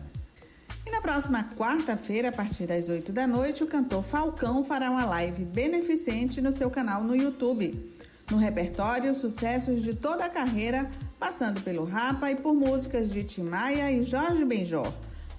E 0.86 0.90
na 0.90 1.00
próxima 1.00 1.50
quarta-feira, 1.58 2.28
a 2.28 2.32
partir 2.32 2.66
das 2.66 2.88
8 2.88 3.12
da 3.12 3.26
noite, 3.26 3.64
o 3.64 3.66
cantor 3.66 4.02
Falcão 4.04 4.64
fará 4.64 4.90
uma 4.90 5.04
live 5.04 5.44
beneficente 5.44 6.40
no 6.40 6.52
seu 6.52 6.70
canal 6.70 7.02
no 7.02 7.14
YouTube. 7.14 7.95
No 8.30 8.38
repertório, 8.38 9.14
sucessos 9.14 9.82
de 9.82 9.94
toda 9.94 10.24
a 10.24 10.28
carreira, 10.28 10.90
passando 11.18 11.60
pelo 11.60 11.84
Rapa 11.84 12.30
e 12.30 12.34
por 12.34 12.54
músicas 12.54 13.10
de 13.10 13.22
Tim 13.22 13.44
Maia 13.44 13.90
e 13.92 14.02
Jorge 14.02 14.44
Benjor. 14.44 14.92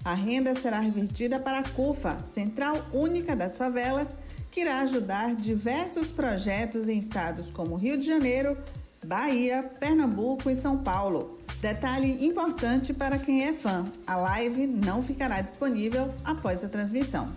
A 0.04 0.14
renda 0.14 0.54
será 0.54 0.80
revertida 0.80 1.38
para 1.38 1.58
a 1.58 1.68
CUFA, 1.68 2.22
Central 2.24 2.82
Única 2.92 3.36
das 3.36 3.56
Favelas, 3.56 4.18
que 4.50 4.62
irá 4.62 4.80
ajudar 4.80 5.34
diversos 5.34 6.10
projetos 6.10 6.88
em 6.88 6.98
estados 6.98 7.50
como 7.50 7.76
Rio 7.76 7.98
de 7.98 8.06
Janeiro, 8.06 8.56
Bahia, 9.04 9.70
Pernambuco 9.78 10.48
e 10.48 10.56
São 10.56 10.78
Paulo. 10.78 11.38
Detalhe 11.60 12.24
importante 12.24 12.94
para 12.94 13.18
quem 13.18 13.44
é 13.44 13.52
fã: 13.52 13.86
a 14.06 14.16
live 14.16 14.66
não 14.66 15.02
ficará 15.02 15.40
disponível 15.40 16.14
após 16.24 16.64
a 16.64 16.68
transmissão. 16.68 17.30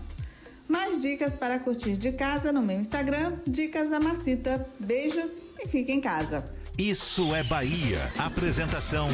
Mais 0.71 1.01
dicas 1.01 1.35
para 1.35 1.59
curtir 1.59 1.97
de 1.97 2.13
casa 2.13 2.53
no 2.53 2.61
meu 2.61 2.79
Instagram, 2.79 3.33
Dicas 3.45 3.89
da 3.89 3.99
Macita. 3.99 4.65
Beijos 4.79 5.37
e 5.59 5.67
fique 5.67 5.91
em 5.91 5.99
casa. 5.99 6.45
Isso 6.79 7.35
é 7.35 7.43
Bahia. 7.43 7.99
Apresentação: 8.17 9.09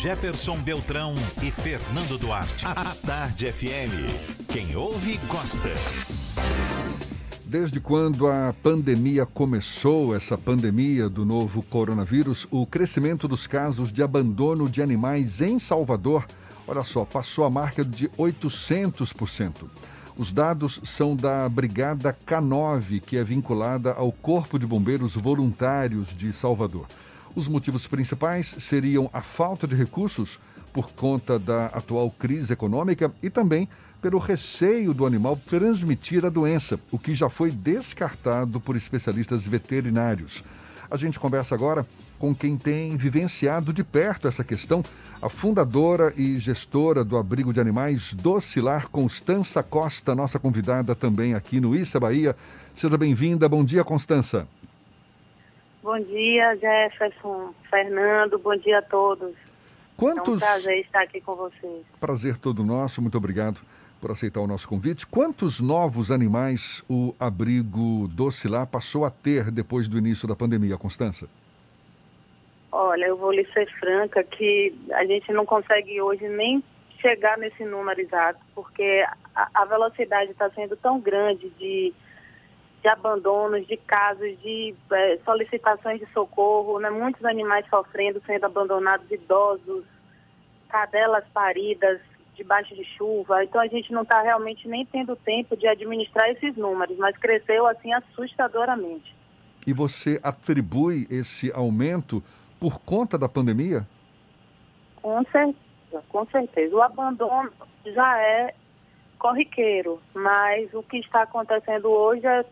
Jefferson 0.00 0.56
Beltrão 0.62 1.14
e 1.42 1.50
Fernando 1.50 2.16
Duarte. 2.16 2.64
A 2.64 2.94
Tarde 3.06 3.52
FM. 3.52 4.08
Quem 4.50 4.74
ouve, 4.74 5.20
gosta. 5.28 5.68
Desde 7.44 7.78
quando 7.78 8.26
a 8.26 8.54
pandemia 8.62 9.26
começou, 9.26 10.16
essa 10.16 10.38
pandemia 10.38 11.10
do 11.10 11.26
novo 11.26 11.62
coronavírus, 11.62 12.48
o 12.50 12.64
crescimento 12.64 13.28
dos 13.28 13.46
casos 13.46 13.92
de 13.92 14.02
abandono 14.02 14.66
de 14.66 14.80
animais 14.80 15.42
em 15.42 15.58
Salvador, 15.58 16.26
olha 16.66 16.82
só, 16.84 17.04
passou 17.04 17.44
a 17.44 17.50
marca 17.50 17.84
de 17.84 18.08
800%. 18.08 19.68
Os 20.16 20.30
dados 20.30 20.78
são 20.84 21.16
da 21.16 21.48
Brigada 21.48 22.14
K9, 22.26 23.00
que 23.00 23.16
é 23.16 23.24
vinculada 23.24 23.92
ao 23.92 24.12
Corpo 24.12 24.58
de 24.58 24.66
Bombeiros 24.66 25.16
Voluntários 25.16 26.14
de 26.14 26.32
Salvador. 26.34 26.86
Os 27.34 27.48
motivos 27.48 27.86
principais 27.86 28.54
seriam 28.58 29.08
a 29.10 29.22
falta 29.22 29.66
de 29.66 29.74
recursos 29.74 30.38
por 30.70 30.90
conta 30.90 31.38
da 31.38 31.66
atual 31.66 32.10
crise 32.10 32.52
econômica 32.52 33.10
e 33.22 33.30
também 33.30 33.66
pelo 34.02 34.18
receio 34.18 34.92
do 34.92 35.06
animal 35.06 35.40
transmitir 35.46 36.26
a 36.26 36.28
doença, 36.28 36.78
o 36.90 36.98
que 36.98 37.14
já 37.14 37.30
foi 37.30 37.50
descartado 37.50 38.60
por 38.60 38.76
especialistas 38.76 39.46
veterinários. 39.46 40.44
A 40.90 40.96
gente 40.98 41.18
conversa 41.18 41.54
agora 41.54 41.86
com 42.22 42.32
quem 42.32 42.56
tem 42.56 42.96
vivenciado 42.96 43.72
de 43.72 43.82
perto 43.82 44.28
essa 44.28 44.44
questão, 44.44 44.80
a 45.20 45.28
fundadora 45.28 46.14
e 46.16 46.38
gestora 46.38 47.02
do 47.02 47.16
abrigo 47.16 47.52
de 47.52 47.58
animais 47.58 48.14
Docilar, 48.14 48.88
Constança 48.90 49.60
Costa, 49.60 50.14
nossa 50.14 50.38
convidada 50.38 50.94
também 50.94 51.34
aqui 51.34 51.58
no 51.58 51.74
Issa 51.74 51.98
Bahia. 51.98 52.36
Seja 52.76 52.96
bem-vinda. 52.96 53.48
Bom 53.48 53.64
dia, 53.64 53.82
Constança. 53.82 54.46
Bom 55.82 55.98
dia, 55.98 56.56
Jefferson, 56.58 57.52
Fernando, 57.68 58.38
bom 58.38 58.54
dia 58.54 58.78
a 58.78 58.82
todos. 58.82 59.34
Quantos... 59.96 60.40
É 60.40 60.44
um 60.44 60.48
prazer 60.48 60.78
estar 60.78 61.02
aqui 61.02 61.20
com 61.20 61.34
vocês. 61.34 61.84
Prazer 61.98 62.36
todo 62.38 62.62
nosso, 62.62 63.02
muito 63.02 63.18
obrigado 63.18 63.60
por 64.00 64.12
aceitar 64.12 64.38
o 64.38 64.46
nosso 64.46 64.68
convite. 64.68 65.08
Quantos 65.08 65.58
novos 65.60 66.12
animais 66.12 66.84
o 66.88 67.16
abrigo 67.18 68.06
Docilar 68.06 68.68
passou 68.68 69.04
a 69.04 69.10
ter 69.10 69.50
depois 69.50 69.88
do 69.88 69.98
início 69.98 70.28
da 70.28 70.36
pandemia, 70.36 70.78
Constança? 70.78 71.26
Olha, 72.72 73.04
eu 73.04 73.16
vou 73.18 73.30
lhe 73.30 73.44
ser 73.52 73.70
franca 73.78 74.24
que 74.24 74.74
a 74.92 75.04
gente 75.04 75.30
não 75.30 75.44
consegue 75.44 76.00
hoje 76.00 76.26
nem 76.26 76.64
chegar 77.00 77.36
nesse 77.36 77.64
número 77.64 78.00
exato, 78.00 78.40
porque 78.54 79.04
a, 79.34 79.48
a 79.54 79.64
velocidade 79.66 80.30
está 80.30 80.48
sendo 80.50 80.76
tão 80.76 80.98
grande 80.98 81.50
de 81.50 81.92
de 82.82 82.88
abandonos, 82.88 83.64
de 83.68 83.76
casos 83.76 84.36
de 84.42 84.74
é, 84.90 85.18
solicitações 85.24 86.00
de 86.00 86.06
socorro, 86.12 86.80
né? 86.80 86.90
muitos 86.90 87.24
animais 87.24 87.64
sofrendo, 87.70 88.20
sendo 88.26 88.44
abandonados, 88.44 89.08
idosos, 89.08 89.84
cadelas 90.68 91.24
paridas 91.32 92.00
debaixo 92.34 92.74
de 92.74 92.84
chuva. 92.96 93.44
Então 93.44 93.60
a 93.60 93.68
gente 93.68 93.92
não 93.92 94.02
está 94.02 94.20
realmente 94.20 94.66
nem 94.66 94.84
tendo 94.84 95.14
tempo 95.14 95.56
de 95.56 95.68
administrar 95.68 96.28
esses 96.30 96.56
números, 96.56 96.96
mas 96.98 97.16
cresceu 97.16 97.68
assim 97.68 97.92
assustadoramente. 97.92 99.14
E 99.64 99.72
você 99.72 100.18
atribui 100.20 101.06
esse 101.08 101.52
aumento 101.52 102.20
por 102.62 102.78
conta 102.78 103.18
da 103.18 103.28
pandemia? 103.28 103.84
Com 105.02 105.24
certeza, 105.24 106.04
com 106.08 106.24
certeza. 106.26 106.76
O 106.76 106.80
abandono 106.80 107.50
já 107.84 108.20
é 108.20 108.54
corriqueiro, 109.18 110.00
mas 110.14 110.72
o 110.72 110.80
que 110.84 110.98
está 110.98 111.22
acontecendo 111.22 111.90
hoje 111.90 112.24
é 112.24 112.44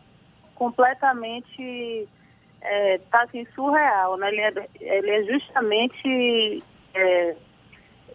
completamente 0.53 2.09
está 2.61 3.19
é, 3.19 3.23
assim, 3.23 3.47
surreal, 3.55 4.17
né? 4.17 4.27
Ele 4.27 4.41
é, 4.41 4.69
ele 4.81 5.11
é 5.11 5.23
justamente 5.23 6.61
é, 6.93 7.35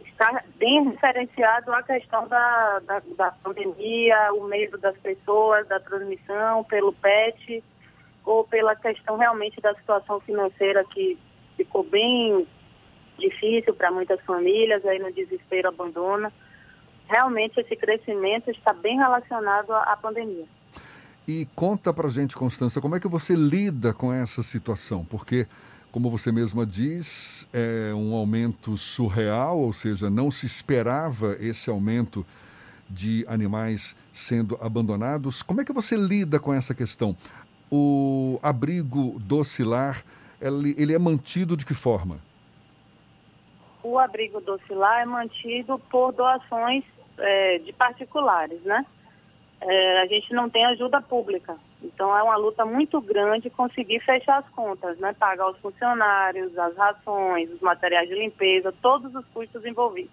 está 0.05 0.43
bem 0.57 0.91
referenciado 0.91 1.73
à 1.73 1.83
questão 1.83 2.29
da, 2.29 2.79
da, 2.81 3.03
da, 3.17 3.31
pandemia, 3.43 4.35
o 4.35 4.45
medo 4.45 4.77
das 4.77 4.97
pessoas, 4.99 5.67
da 5.67 5.81
transmissão 5.81 6.63
pelo 6.65 6.93
PET 6.93 7.65
ou 8.23 8.45
pela 8.45 8.77
questão 8.77 9.17
realmente 9.17 9.63
da 9.63 9.75
situação 9.77 10.21
financeira 10.21 10.85
que 10.85 11.19
ficou 11.57 11.85
bem 11.85 12.47
difícil 13.19 13.75
para 13.75 13.91
muitas 13.91 14.21
famílias, 14.23 14.85
aí 14.85 14.99
no 14.99 15.13
desespero 15.13 15.69
abandona. 15.69 16.33
Realmente 17.09 17.61
esse 17.61 17.77
crescimento 17.77 18.51
está 18.51 18.73
bem 18.73 18.97
relacionado 18.97 19.73
à, 19.73 19.97
pandemia. 19.97 20.45
E 21.27 21.47
conta 21.55 21.93
pra 21.93 22.09
gente, 22.09 22.37
Constança, 22.37 22.81
como 22.81 22.97
é 22.97 23.01
que 23.01 23.09
você 23.09 23.35
lida 23.35 23.93
com 23.93 24.13
essa 24.13 24.43
situação? 24.43 25.05
Porque, 25.05 25.47
como 25.91 26.11
você 26.11 26.31
mesma 26.31 26.67
diz, 26.67 27.47
é 27.53 27.93
um 27.95 28.15
aumento 28.15 28.77
surreal, 28.77 29.59
ou 29.59 29.73
seja, 29.73 30.11
não 30.11 30.31
se 30.31 30.47
esperava 30.47 31.37
esse 31.41 31.71
aumento 31.71 32.25
de 32.89 33.25
animais 33.29 33.97
sendo 34.13 34.57
abandonados. 34.61 35.43
Como 35.43 35.61
é 35.61 35.65
que 35.65 35.73
você 35.73 35.97
lida 35.97 36.39
com 36.39 36.53
essa 36.53 36.75
questão? 36.75 37.17
O 37.71 38.39
abrigo 38.43 39.19
docilar, 39.21 40.05
ele, 40.41 40.75
ele 40.79 40.95
é 40.95 40.99
mantido 40.99 41.57
de 41.57 41.65
que 41.65 41.75
forma? 41.75 42.19
O 43.83 43.99
abrigo 43.99 44.41
docilar 44.41 45.03
é 45.03 45.05
mantido 45.05 45.79
por 45.91 46.13
doações 46.13 46.85
é, 47.19 47.59
de 47.59 47.73
particulares, 47.73 48.61
né? 48.63 48.85
é, 49.61 50.03
a 50.03 50.07
gente 50.07 50.33
não 50.33 50.49
tem 50.49 50.65
ajuda 50.67 51.01
pública. 51.01 51.57
Então 51.83 52.17
é 52.17 52.23
uma 52.23 52.37
luta 52.37 52.65
muito 52.65 53.01
grande 53.01 53.51
conseguir 53.51 54.01
fechar 54.01 54.39
as 54.39 54.49
contas, 54.51 54.99
né? 54.99 55.15
Pagar 55.19 55.49
os 55.51 55.59
funcionários, 55.59 56.57
as 56.59 56.77
rações, 56.77 57.51
os 57.51 57.61
materiais 57.61 58.09
de 58.09 58.15
limpeza, 58.15 58.75
todos 58.83 59.15
os 59.15 59.25
custos 59.27 59.65
envolvidos. 59.65 60.11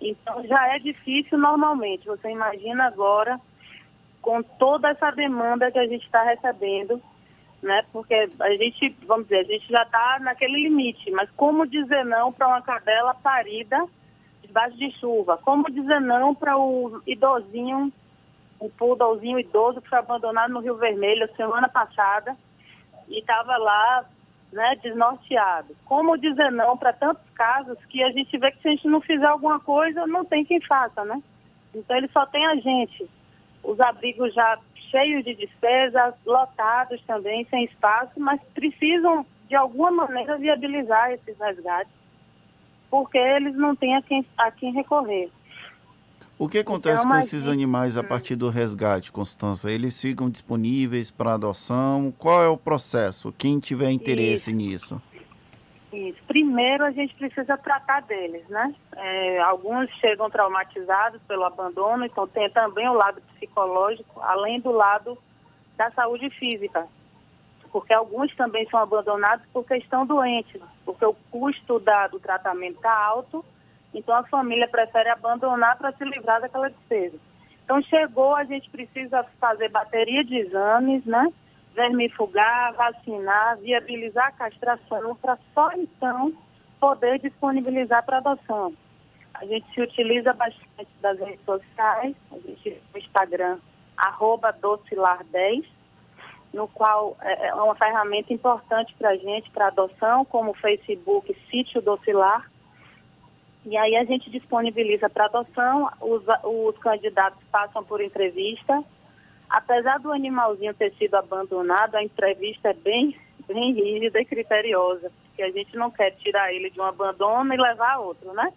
Então 0.00 0.44
já 0.46 0.74
é 0.74 0.78
difícil 0.78 1.38
normalmente. 1.38 2.06
Você 2.06 2.30
imagina 2.30 2.86
agora 2.86 3.40
com 4.20 4.42
toda 4.42 4.90
essa 4.90 5.10
demanda 5.10 5.70
que 5.70 5.78
a 5.78 5.86
gente 5.86 6.04
está 6.04 6.22
recebendo, 6.22 7.00
né? 7.62 7.84
Porque 7.92 8.14
a 8.14 8.50
gente, 8.50 8.96
vamos 9.06 9.24
dizer, 9.24 9.40
a 9.40 9.44
gente 9.44 9.68
já 9.68 9.82
está 9.82 10.18
naquele 10.20 10.62
limite. 10.62 11.10
Mas 11.10 11.30
como 11.36 11.66
dizer 11.66 12.04
não 12.04 12.32
para 12.32 12.48
uma 12.48 12.62
cadela 12.62 13.14
parida 13.14 13.86
debaixo 14.42 14.76
de 14.76 14.90
chuva? 14.98 15.38
Como 15.38 15.70
dizer 15.70 16.00
não 16.00 16.34
para 16.34 16.56
o 16.56 17.00
idosinho 17.06 17.92
um 18.60 18.68
poodlezinho 18.70 19.38
idoso 19.38 19.80
que 19.80 19.88
foi 19.88 19.98
abandonado 19.98 20.52
no 20.52 20.60
Rio 20.60 20.76
Vermelho 20.76 21.28
semana 21.36 21.68
passada 21.68 22.36
e 23.08 23.18
estava 23.20 23.56
lá, 23.56 24.04
né, 24.52 24.76
desnorteado. 24.82 25.76
Como 25.84 26.16
dizer 26.16 26.50
não 26.50 26.76
para 26.76 26.92
tantos 26.92 27.28
casos 27.34 27.78
que 27.86 28.02
a 28.02 28.10
gente 28.10 28.36
vê 28.38 28.50
que 28.50 28.62
se 28.62 28.68
a 28.68 28.70
gente 28.70 28.88
não 28.88 29.00
fizer 29.00 29.26
alguma 29.26 29.60
coisa, 29.60 30.06
não 30.06 30.24
tem 30.24 30.44
quem 30.44 30.60
faça, 30.60 31.04
né? 31.04 31.22
Então 31.74 31.96
ele 31.96 32.08
só 32.08 32.24
tem 32.26 32.46
a 32.46 32.56
gente. 32.56 33.08
Os 33.66 33.80
abrigos 33.80 34.32
já 34.32 34.58
cheios 34.90 35.24
de 35.24 35.34
despesas, 35.34 36.14
lotados 36.24 37.02
também, 37.04 37.44
sem 37.50 37.64
espaço, 37.64 38.12
mas 38.16 38.40
precisam 38.54 39.26
de 39.48 39.56
alguma 39.56 39.90
maneira 39.90 40.38
viabilizar 40.38 41.10
esses 41.10 41.36
resgates, 41.36 41.92
porque 42.88 43.18
eles 43.18 43.56
não 43.56 43.74
têm 43.74 43.96
a 43.96 44.02
quem, 44.02 44.24
a 44.38 44.50
quem 44.52 44.72
recorrer. 44.72 45.30
O 46.38 46.48
que 46.48 46.58
acontece 46.58 47.00
Então, 47.00 47.10
com 47.10 47.18
esses 47.18 47.48
animais 47.48 47.96
a 47.96 48.04
partir 48.04 48.36
do 48.36 48.50
resgate, 48.50 49.10
Constança? 49.10 49.70
Eles 49.70 50.00
ficam 50.00 50.30
disponíveis 50.30 51.10
para 51.10 51.34
adoção? 51.34 52.12
Qual 52.16 52.42
é 52.42 52.48
o 52.48 52.56
processo? 52.56 53.32
Quem 53.36 53.58
tiver 53.58 53.90
interesse 53.90 54.52
nisso? 54.52 55.00
Primeiro, 56.26 56.84
a 56.84 56.90
gente 56.90 57.14
precisa 57.14 57.56
tratar 57.56 58.02
deles, 58.02 58.46
né? 58.48 58.74
É, 58.96 59.40
alguns 59.40 59.88
chegam 59.98 60.28
traumatizados 60.28 61.20
pelo 61.22 61.44
abandono, 61.44 62.04
então 62.04 62.26
tem 62.26 62.50
também 62.50 62.88
o 62.88 62.92
lado 62.92 63.20
psicológico, 63.34 64.20
além 64.20 64.60
do 64.60 64.70
lado 64.70 65.16
da 65.76 65.90
saúde 65.92 66.28
física. 66.30 66.86
Porque 67.72 67.92
alguns 67.92 68.34
também 68.36 68.68
são 68.68 68.80
abandonados 68.80 69.46
porque 69.52 69.76
estão 69.76 70.04
doentes, 70.06 70.60
porque 70.84 71.04
o 71.04 71.14
custo 71.30 71.78
da- 71.78 72.08
do 72.08 72.18
tratamento 72.18 72.76
está 72.76 72.92
alto, 72.92 73.44
então 73.94 74.14
a 74.14 74.24
família 74.24 74.68
prefere 74.68 75.08
abandonar 75.08 75.76
para 75.78 75.92
se 75.92 76.04
livrar 76.04 76.40
daquela 76.40 76.68
despesa. 76.68 77.18
Então 77.64 77.82
chegou, 77.82 78.34
a 78.36 78.44
gente 78.44 78.68
precisa 78.70 79.24
fazer 79.40 79.70
bateria 79.70 80.22
de 80.24 80.36
exames, 80.36 81.04
né? 81.04 81.32
Vermifugar, 81.76 82.74
vacinar, 82.74 83.58
viabilizar 83.58 84.28
a 84.28 84.32
castração 84.32 85.14
para 85.16 85.38
só 85.54 85.70
então 85.72 86.32
poder 86.80 87.18
disponibilizar 87.20 88.04
para 88.04 88.16
adoção. 88.16 88.72
A 89.34 89.44
gente 89.44 89.70
se 89.74 89.82
utiliza 89.82 90.32
bastante 90.32 90.88
das 91.02 91.18
redes 91.18 91.44
sociais, 91.44 92.16
a 92.32 92.38
gente 92.38 92.82
no 92.92 92.98
Instagram, 92.98 93.58
arroba 93.96 94.52
docilar10, 94.54 95.66
no 96.54 96.66
qual 96.66 97.16
é 97.20 97.48
é 97.48 97.54
uma 97.54 97.74
ferramenta 97.74 98.32
importante 98.32 98.94
para 98.94 99.10
a 99.10 99.16
gente, 99.16 99.50
para 99.50 99.66
adoção, 99.66 100.24
como 100.24 100.52
o 100.52 100.54
Facebook 100.54 101.36
Sítio 101.50 101.82
Docilar. 101.82 102.50
E 103.66 103.76
aí 103.76 103.96
a 103.96 104.04
gente 104.04 104.30
disponibiliza 104.30 105.10
para 105.10 105.26
adoção, 105.26 105.90
os, 106.00 106.22
os 106.44 106.78
candidatos 106.78 107.42
passam 107.50 107.84
por 107.84 108.00
entrevista. 108.00 108.82
Apesar 109.48 109.98
do 109.98 110.12
animalzinho 110.12 110.74
ter 110.74 110.92
sido 110.94 111.14
abandonado, 111.14 111.94
a 111.94 112.02
entrevista 112.02 112.70
é 112.70 112.74
bem, 112.74 113.16
bem 113.46 113.72
rígida 113.72 114.20
e 114.20 114.24
criteriosa, 114.24 115.10
porque 115.26 115.42
a 115.42 115.50
gente 115.50 115.76
não 115.76 115.90
quer 115.90 116.10
tirar 116.16 116.52
ele 116.52 116.70
de 116.70 116.80
um 116.80 116.84
abandono 116.84 117.54
e 117.54 117.56
levar 117.56 117.94
a 117.94 118.00
outro, 118.00 118.32
né? 118.32 118.52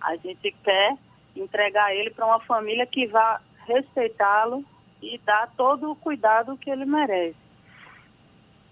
A 0.00 0.16
gente 0.16 0.54
quer 0.62 0.96
entregar 1.34 1.94
ele 1.94 2.10
para 2.10 2.26
uma 2.26 2.40
família 2.40 2.86
que 2.86 3.06
vá 3.06 3.40
respeitá-lo 3.66 4.64
e 5.00 5.18
dar 5.24 5.50
todo 5.56 5.90
o 5.90 5.96
cuidado 5.96 6.56
que 6.58 6.70
ele 6.70 6.84
merece. 6.84 7.36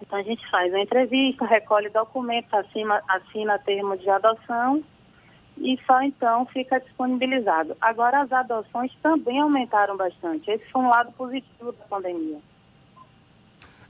Então 0.03 0.19
a 0.19 0.23
gente 0.23 0.49
faz 0.51 0.73
a 0.75 0.81
entrevista, 0.81 1.45
recolhe 1.47 1.89
documentos, 1.91 2.53
assina, 2.53 3.03
assina 3.09 3.59
termo 3.59 3.97
de 3.97 4.09
adoção 4.09 4.83
e 5.61 5.79
só 5.87 6.03
então 6.03 6.47
fica 6.47 6.81
disponibilizado. 6.81 7.77
Agora 7.81 8.23
as 8.23 8.33
adoções 8.33 8.91
também 9.03 9.39
aumentaram 9.41 9.97
bastante. 9.97 10.51
Esse 10.51 10.65
foi 10.71 10.83
um 10.83 10.89
lado 10.89 11.13
positivo 11.13 11.73
da 11.73 11.85
pandemia. 11.85 12.39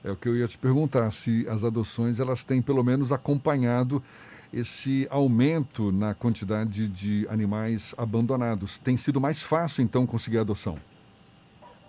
É 0.05 0.11
o 0.11 0.17
que 0.17 0.29
eu 0.29 0.37
ia 0.37 0.49
te 0.49 0.59
perguntar, 0.59 1.11
se 1.13 1.47
as 1.49 1.63
adoções 1.63 2.19
elas 2.19 2.45
têm 2.45 2.61
pelo 2.61 2.83
menos 2.83 3.13
acompanhado 3.13 4.03
esse 4.53 5.07
aumento 5.11 5.93
na 5.93 6.13
quantidade 6.13 6.89
de 6.89 7.27
animais 7.29 7.95
abandonados. 7.97 8.79
Tem 8.79 8.97
sido 8.97 9.21
mais 9.21 9.43
fácil, 9.43 9.83
então, 9.85 10.07
conseguir 10.07 10.39
adoção? 10.39 10.77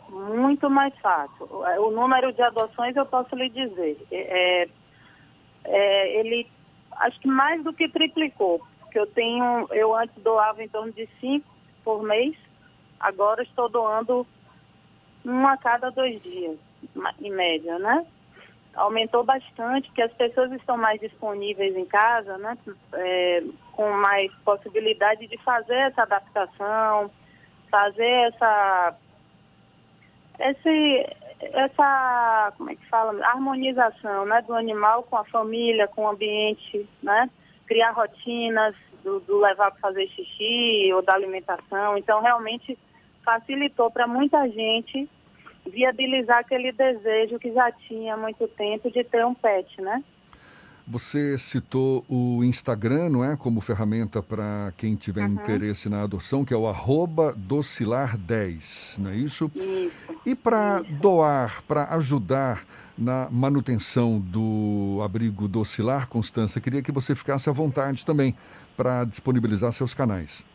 Muito 0.09 0.69
mais 0.69 0.93
fácil. 0.99 1.47
O 1.49 1.87
o 1.87 1.91
número 1.91 2.31
de 2.33 2.41
adoções 2.41 2.95
eu 2.95 3.05
posso 3.05 3.35
lhe 3.35 3.49
dizer. 3.49 3.97
É, 4.11 4.69
é, 5.65 6.19
ele 6.19 6.47
acho 6.99 7.19
que 7.19 7.27
mais 7.27 7.63
do 7.63 7.73
que 7.73 7.89
triplicou. 7.89 8.61
Porque 8.91 8.99
eu 8.99 9.07
tenho, 9.07 9.69
eu 9.71 9.95
antes 9.95 10.21
doava 10.21 10.61
em 10.61 10.67
torno 10.67 10.91
de 10.91 11.07
cinco 11.21 11.47
por 11.81 12.03
mês, 12.03 12.35
agora 12.99 13.41
estou 13.41 13.69
doando 13.69 14.27
um 15.25 15.47
a 15.47 15.55
cada 15.55 15.89
dois 15.89 16.21
dias, 16.21 16.57
em 17.21 17.31
média, 17.31 17.79
né? 17.79 18.05
Aumentou 18.75 19.23
bastante, 19.23 19.87
porque 19.87 20.01
as 20.01 20.11
pessoas 20.11 20.51
estão 20.51 20.75
mais 20.75 20.99
disponíveis 20.99 21.73
em 21.73 21.85
casa, 21.85 22.37
né? 22.37 22.57
É, 22.91 23.43
com 23.71 23.89
mais 23.93 24.29
possibilidade 24.43 25.25
de 25.25 25.37
fazer 25.37 25.75
essa 25.75 26.01
adaptação, 26.01 27.09
fazer 27.69 28.33
essa 28.33 28.97
esse, 30.37 31.15
essa, 31.39 32.53
como 32.57 32.71
é 32.71 32.75
que 32.75 32.89
fala, 32.89 33.25
harmonização, 33.25 34.25
né, 34.25 34.41
do 34.41 34.53
animal 34.53 35.03
com 35.03 35.15
a 35.15 35.23
família, 35.23 35.87
com 35.87 36.03
o 36.03 36.09
ambiente, 36.09 36.89
né, 37.01 37.29
criar 37.71 37.91
rotinas 37.91 38.75
do, 39.01 39.21
do 39.21 39.39
levar 39.39 39.71
para 39.71 39.79
fazer 39.79 40.05
xixi 40.09 40.91
ou 40.93 41.01
da 41.01 41.13
alimentação. 41.13 41.97
Então, 41.97 42.21
realmente 42.21 42.77
facilitou 43.23 43.89
para 43.89 44.05
muita 44.05 44.45
gente 44.49 45.09
viabilizar 45.65 46.39
aquele 46.39 46.73
desejo 46.73 47.39
que 47.39 47.53
já 47.53 47.71
tinha 47.71 48.15
há 48.15 48.17
muito 48.17 48.45
tempo 48.49 48.91
de 48.91 49.05
ter 49.05 49.25
um 49.25 49.33
pet, 49.33 49.81
né? 49.81 50.03
Você 50.85 51.37
citou 51.37 52.03
o 52.09 52.43
Instagram, 52.43 53.07
não 53.07 53.23
é? 53.23 53.37
Como 53.37 53.61
ferramenta 53.61 54.21
para 54.21 54.73
quem 54.75 54.95
tiver 54.95 55.21
Uhum. 55.21 55.35
interesse 55.35 55.87
na 55.87 56.01
adoção, 56.03 56.43
que 56.43 56.53
é 56.53 56.57
o 56.57 56.67
arroba 56.67 57.33
docilar10, 57.35 58.97
não 58.99 59.11
é 59.11 59.15
isso? 59.15 59.49
Isso. 59.55 60.19
E 60.25 60.35
para 60.35 60.81
doar, 60.81 61.63
para 61.65 61.85
ajudar 61.95 62.65
na 62.97 63.29
manutenção 63.29 64.19
do 64.19 64.99
abrigo 65.03 65.47
docilar, 65.47 66.07
Constança, 66.07 66.61
queria 66.61 66.81
que 66.81 66.91
você 66.91 67.15
ficasse 67.15 67.49
à 67.49 67.53
vontade 67.53 68.05
também 68.05 68.35
para 68.75 69.03
disponibilizar 69.05 69.71
seus 69.71 69.93
canais. 69.93 70.45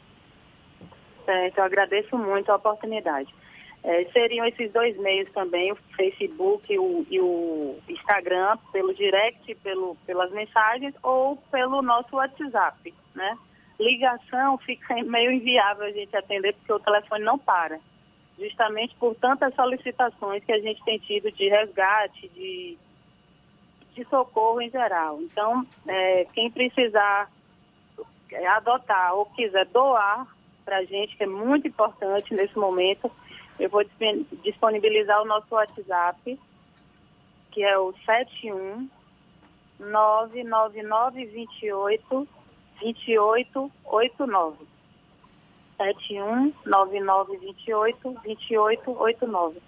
Certo, 1.24 1.58
eu 1.58 1.64
agradeço 1.64 2.16
muito 2.16 2.50
a 2.50 2.56
oportunidade. 2.56 3.34
É, 3.82 4.04
seriam 4.06 4.44
esses 4.46 4.72
dois 4.72 4.96
meios 4.98 5.30
também, 5.32 5.70
o 5.70 5.76
Facebook 5.96 6.72
e 6.72 6.78
o, 6.78 7.06
e 7.08 7.20
o 7.20 7.76
Instagram, 7.88 8.56
pelo 8.72 8.92
direct, 8.94 9.54
pelo, 9.56 9.96
pelas 10.06 10.30
mensagens 10.32 10.94
ou 11.02 11.36
pelo 11.52 11.82
nosso 11.82 12.16
WhatsApp, 12.16 12.92
né? 13.14 13.38
Ligação 13.78 14.58
fica 14.58 14.94
meio 15.04 15.30
inviável 15.30 15.84
a 15.84 15.90
gente 15.90 16.16
atender 16.16 16.54
porque 16.54 16.72
o 16.72 16.80
telefone 16.80 17.24
não 17.24 17.38
para. 17.38 17.78
Justamente 18.38 18.94
por 18.96 19.14
tantas 19.14 19.54
solicitações 19.54 20.44
que 20.44 20.52
a 20.52 20.60
gente 20.60 20.84
tem 20.84 20.98
tido 20.98 21.32
de 21.32 21.48
resgate, 21.48 22.28
de, 22.28 22.76
de 23.94 24.04
socorro 24.04 24.60
em 24.60 24.70
geral. 24.70 25.18
Então, 25.22 25.66
é, 25.86 26.26
quem 26.34 26.50
precisar 26.50 27.30
é, 28.30 28.46
adotar 28.48 29.14
ou 29.14 29.24
quiser 29.26 29.64
doar 29.66 30.26
para 30.64 30.78
a 30.78 30.84
gente, 30.84 31.16
que 31.16 31.22
é 31.22 31.26
muito 31.26 31.68
importante 31.68 32.34
nesse 32.34 32.58
momento, 32.58 33.08
eu 33.58 33.70
vou 33.70 33.82
disponibilizar 34.42 35.22
o 35.22 35.24
nosso 35.24 35.54
WhatsApp, 35.54 36.38
que 37.52 37.62
é 37.62 37.78
o 37.78 37.94
71 38.04 38.90
99928 39.78 42.28
2889. 42.80 44.75
71 45.76 46.52
9928 46.64 48.16
2889. 48.24 49.58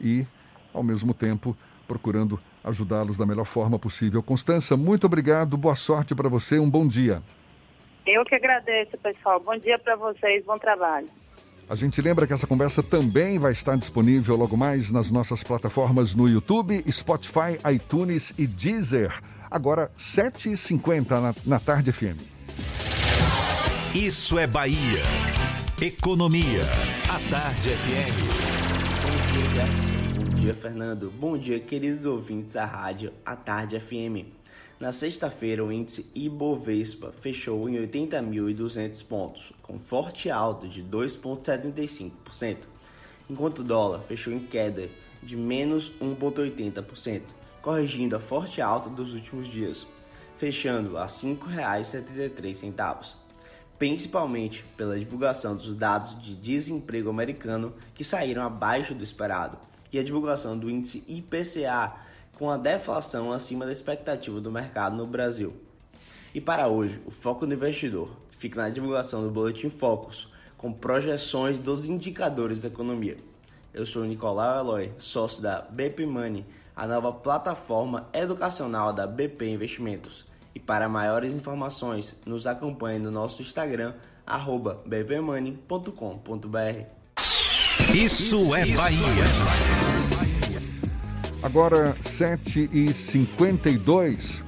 e, 0.00 0.24
ao 0.72 0.82
mesmo 0.82 1.12
tempo, 1.12 1.56
procurando 1.86 2.38
ajudá-los 2.62 3.16
da 3.16 3.26
melhor 3.26 3.44
forma 3.44 3.78
possível. 3.78 4.22
Constança, 4.22 4.76
muito 4.76 5.06
obrigado, 5.06 5.56
boa 5.56 5.74
sorte 5.74 6.14
para 6.14 6.28
você, 6.28 6.58
um 6.58 6.70
bom 6.70 6.86
dia. 6.86 7.22
Eu 8.06 8.24
que 8.24 8.34
agradeço, 8.34 8.96
pessoal. 8.98 9.40
Bom 9.40 9.56
dia 9.58 9.78
para 9.78 9.96
vocês, 9.96 10.44
bom 10.44 10.58
trabalho. 10.58 11.08
A 11.68 11.76
gente 11.76 12.02
lembra 12.02 12.26
que 12.26 12.32
essa 12.32 12.46
conversa 12.46 12.82
também 12.82 13.38
vai 13.38 13.52
estar 13.52 13.76
disponível 13.76 14.36
logo 14.36 14.56
mais 14.56 14.90
nas 14.90 15.10
nossas 15.10 15.42
plataformas 15.44 16.14
no 16.16 16.28
YouTube, 16.28 16.82
Spotify, 16.90 17.58
iTunes 17.72 18.32
e 18.36 18.46
Deezer. 18.46 19.20
Agora, 19.48 19.90
7h50 19.96 21.20
na, 21.20 21.34
na 21.46 21.60
Tarde 21.60 21.92
FM. 21.92 22.89
Isso 23.94 24.38
é 24.38 24.46
Bahia. 24.46 25.02
Economia. 25.82 26.60
A 27.08 27.18
Tarde 27.28 27.70
FM. 27.70 28.14
Bom 30.16 30.28
dia, 30.38 30.54
Fernando. 30.54 31.10
Bom 31.10 31.36
dia, 31.36 31.58
queridos 31.58 32.06
ouvintes 32.06 32.52
da 32.52 32.64
rádio 32.64 33.12
A 33.26 33.34
Tarde 33.34 33.80
FM. 33.80 34.28
Na 34.78 34.92
sexta-feira, 34.92 35.64
o 35.64 35.72
índice 35.72 36.08
Ibovespa 36.14 37.12
fechou 37.20 37.68
em 37.68 37.84
80.200 37.84 39.04
pontos, 39.04 39.52
com 39.60 39.76
forte 39.80 40.30
alta 40.30 40.68
de 40.68 40.84
2,75%, 40.84 42.58
enquanto 43.28 43.58
o 43.58 43.64
dólar 43.64 44.02
fechou 44.02 44.32
em 44.32 44.38
queda 44.38 44.88
de 45.20 45.36
menos 45.36 45.90
1,80%, 46.00 47.22
corrigindo 47.60 48.14
a 48.14 48.20
forte 48.20 48.62
alta 48.62 48.88
dos 48.88 49.14
últimos 49.14 49.48
dias, 49.48 49.84
fechando 50.38 50.96
a 50.96 51.06
R$ 51.06 51.08
5,73, 51.08 53.19
principalmente 53.80 54.62
pela 54.76 54.98
divulgação 54.98 55.56
dos 55.56 55.74
dados 55.74 56.14
de 56.22 56.34
desemprego 56.34 57.08
americano 57.08 57.72
que 57.94 58.04
saíram 58.04 58.42
abaixo 58.42 58.94
do 58.94 59.02
esperado 59.02 59.56
e 59.90 59.98
a 59.98 60.04
divulgação 60.04 60.56
do 60.56 60.68
índice 60.68 61.02
IPCA 61.08 61.94
com 62.38 62.50
a 62.50 62.58
deflação 62.58 63.32
acima 63.32 63.64
da 63.64 63.72
expectativa 63.72 64.38
do 64.38 64.52
mercado 64.52 64.96
no 64.96 65.06
Brasil. 65.06 65.54
E 66.34 66.42
para 66.42 66.68
hoje, 66.68 67.00
o 67.06 67.10
foco 67.10 67.46
do 67.46 67.54
investidor 67.54 68.10
fica 68.36 68.60
na 68.60 68.68
divulgação 68.68 69.22
do 69.22 69.30
Boletim 69.30 69.70
Focus, 69.70 70.28
com 70.58 70.70
projeções 70.70 71.58
dos 71.58 71.88
indicadores 71.88 72.60
da 72.60 72.68
economia. 72.68 73.16
Eu 73.72 73.86
sou 73.86 74.04
Nicolau 74.04 74.60
Eloy, 74.60 74.92
sócio 74.98 75.40
da 75.40 75.62
BP 75.62 76.04
Money, 76.04 76.44
a 76.76 76.86
nova 76.86 77.12
plataforma 77.12 78.10
educacional 78.12 78.92
da 78.92 79.06
BP 79.06 79.48
Investimentos. 79.48 80.28
E 80.54 80.60
para 80.60 80.88
maiores 80.88 81.34
informações, 81.34 82.16
nos 82.26 82.46
acompanhe 82.46 82.98
no 82.98 83.10
nosso 83.10 83.42
Instagram, 83.42 83.94
arroba 84.26 84.82
bpmoney.com.br. 84.86 86.84
Isso 87.94 88.54
é 88.54 88.66
Bahia. 88.66 89.24
Agora, 91.42 91.94
7h52. 91.94 94.42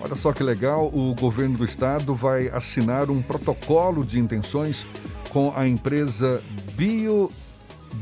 Olha 0.00 0.16
só 0.16 0.32
que 0.32 0.42
legal, 0.42 0.90
o 0.92 1.14
governo 1.14 1.56
do 1.56 1.64
estado 1.64 2.12
vai 2.14 2.48
assinar 2.48 3.08
um 3.10 3.22
protocolo 3.22 4.04
de 4.04 4.18
intenções 4.18 4.84
com 5.30 5.54
a 5.56 5.66
empresa 5.66 6.42
Bio, 6.76 7.32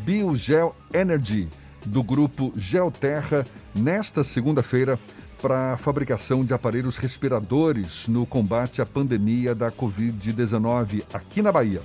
Biogel 0.04 0.74
Energy, 0.92 1.48
do 1.86 2.02
grupo 2.02 2.52
Geoterra, 2.56 3.46
nesta 3.74 4.22
segunda-feira, 4.24 4.98
para 5.42 5.72
a 5.72 5.76
fabricação 5.76 6.44
de 6.44 6.54
aparelhos 6.54 6.96
respiradores 6.96 8.06
no 8.06 8.24
combate 8.24 8.80
à 8.80 8.86
pandemia 8.86 9.56
da 9.56 9.72
Covid-19 9.72 11.02
aqui 11.12 11.42
na 11.42 11.50
Bahia. 11.50 11.82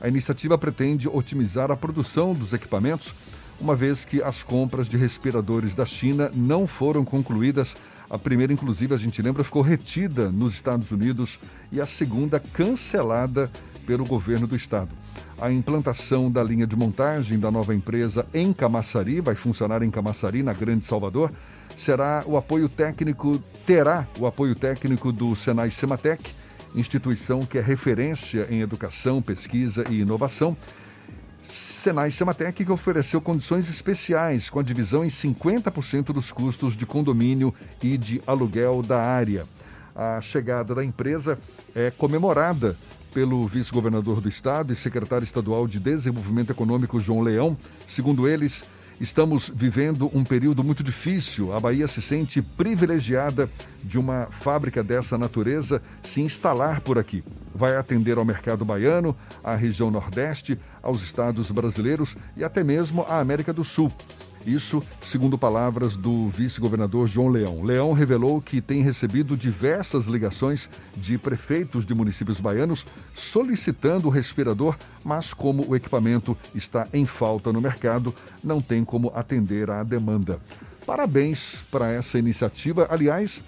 A 0.00 0.06
iniciativa 0.06 0.56
pretende 0.56 1.08
otimizar 1.08 1.72
a 1.72 1.76
produção 1.76 2.32
dos 2.32 2.52
equipamentos 2.52 3.12
uma 3.60 3.74
vez 3.74 4.04
que 4.04 4.22
as 4.22 4.44
compras 4.44 4.88
de 4.88 4.96
respiradores 4.96 5.74
da 5.74 5.84
China 5.84 6.30
não 6.32 6.68
foram 6.68 7.04
concluídas. 7.04 7.76
A 8.08 8.16
primeira, 8.16 8.52
inclusive, 8.52 8.94
a 8.94 8.96
gente 8.96 9.20
lembra, 9.20 9.42
ficou 9.42 9.60
retida 9.60 10.30
nos 10.30 10.54
Estados 10.54 10.92
Unidos 10.92 11.40
e 11.72 11.80
a 11.80 11.86
segunda 11.86 12.38
cancelada 12.38 13.50
pelo 13.84 14.06
governo 14.06 14.46
do 14.46 14.54
estado. 14.54 14.90
A 15.40 15.50
implantação 15.50 16.30
da 16.30 16.44
linha 16.44 16.66
de 16.66 16.76
montagem 16.76 17.40
da 17.40 17.50
nova 17.50 17.74
empresa 17.74 18.24
em 18.32 18.52
Camaçari, 18.52 19.20
vai 19.20 19.34
funcionar 19.34 19.82
em 19.82 19.90
Camaçari, 19.90 20.44
na 20.44 20.52
Grande 20.52 20.84
Salvador, 20.84 21.32
será 21.76 22.22
o 22.26 22.36
apoio 22.36 22.68
técnico, 22.68 23.42
terá 23.66 24.06
o 24.18 24.26
apoio 24.26 24.54
técnico 24.54 25.12
do 25.12 25.34
Senai 25.34 25.70
Sematec, 25.70 26.32
instituição 26.74 27.44
que 27.44 27.58
é 27.58 27.60
referência 27.60 28.46
em 28.50 28.60
educação, 28.60 29.20
pesquisa 29.20 29.84
e 29.88 30.00
inovação 30.00 30.56
Senai 31.80 32.10
Sematec 32.10 32.62
que 32.62 32.70
ofereceu 32.70 33.22
condições 33.22 33.66
especiais 33.70 34.50
com 34.50 34.60
a 34.60 34.62
divisão 34.62 35.02
em 35.02 35.08
50% 35.08 36.12
dos 36.12 36.30
custos 36.30 36.76
de 36.76 36.84
condomínio 36.84 37.54
e 37.82 37.96
de 37.96 38.20
aluguel 38.26 38.82
da 38.82 39.00
área. 39.00 39.46
A 39.94 40.20
chegada 40.20 40.74
da 40.74 40.84
empresa 40.84 41.38
é 41.74 41.90
comemorada 41.90 42.76
pelo 43.14 43.46
vice-governador 43.48 44.20
do 44.20 44.28
estado 44.28 44.74
e 44.74 44.76
secretário 44.76 45.24
estadual 45.24 45.66
de 45.66 45.80
Desenvolvimento 45.80 46.50
Econômico 46.50 47.00
João 47.00 47.20
Leão. 47.20 47.56
Segundo 47.88 48.28
eles, 48.28 48.62
Estamos 49.00 49.48
vivendo 49.48 50.10
um 50.14 50.22
período 50.22 50.62
muito 50.62 50.84
difícil. 50.84 51.54
A 51.54 51.58
Bahia 51.58 51.88
se 51.88 52.02
sente 52.02 52.42
privilegiada 52.42 53.48
de 53.82 53.98
uma 53.98 54.26
fábrica 54.26 54.84
dessa 54.84 55.16
natureza 55.16 55.80
se 56.02 56.20
instalar 56.20 56.82
por 56.82 56.98
aqui. 56.98 57.24
Vai 57.54 57.76
atender 57.76 58.18
ao 58.18 58.26
mercado 58.26 58.62
baiano, 58.62 59.16
à 59.42 59.54
região 59.54 59.90
Nordeste, 59.90 60.60
aos 60.82 61.02
estados 61.02 61.50
brasileiros 61.50 62.14
e 62.36 62.44
até 62.44 62.62
mesmo 62.62 63.00
à 63.08 63.20
América 63.20 63.54
do 63.54 63.64
Sul. 63.64 63.90
Isso, 64.46 64.82
segundo 65.02 65.36
palavras 65.36 65.96
do 65.96 66.28
vice-governador 66.28 67.06
João 67.06 67.28
Leão. 67.28 67.62
Leão 67.62 67.92
revelou 67.92 68.40
que 68.40 68.60
tem 68.60 68.82
recebido 68.82 69.36
diversas 69.36 70.06
ligações 70.06 70.68
de 70.96 71.18
prefeitos 71.18 71.84
de 71.84 71.94
municípios 71.94 72.40
baianos 72.40 72.86
solicitando 73.14 74.08
o 74.08 74.10
respirador, 74.10 74.76
mas 75.04 75.34
como 75.34 75.68
o 75.68 75.76
equipamento 75.76 76.36
está 76.54 76.88
em 76.92 77.04
falta 77.04 77.52
no 77.52 77.60
mercado, 77.60 78.14
não 78.42 78.62
tem 78.62 78.82
como 78.82 79.12
atender 79.14 79.70
à 79.70 79.82
demanda. 79.82 80.40
Parabéns 80.86 81.62
para 81.70 81.92
essa 81.92 82.18
iniciativa. 82.18 82.88
Aliás, 82.90 83.42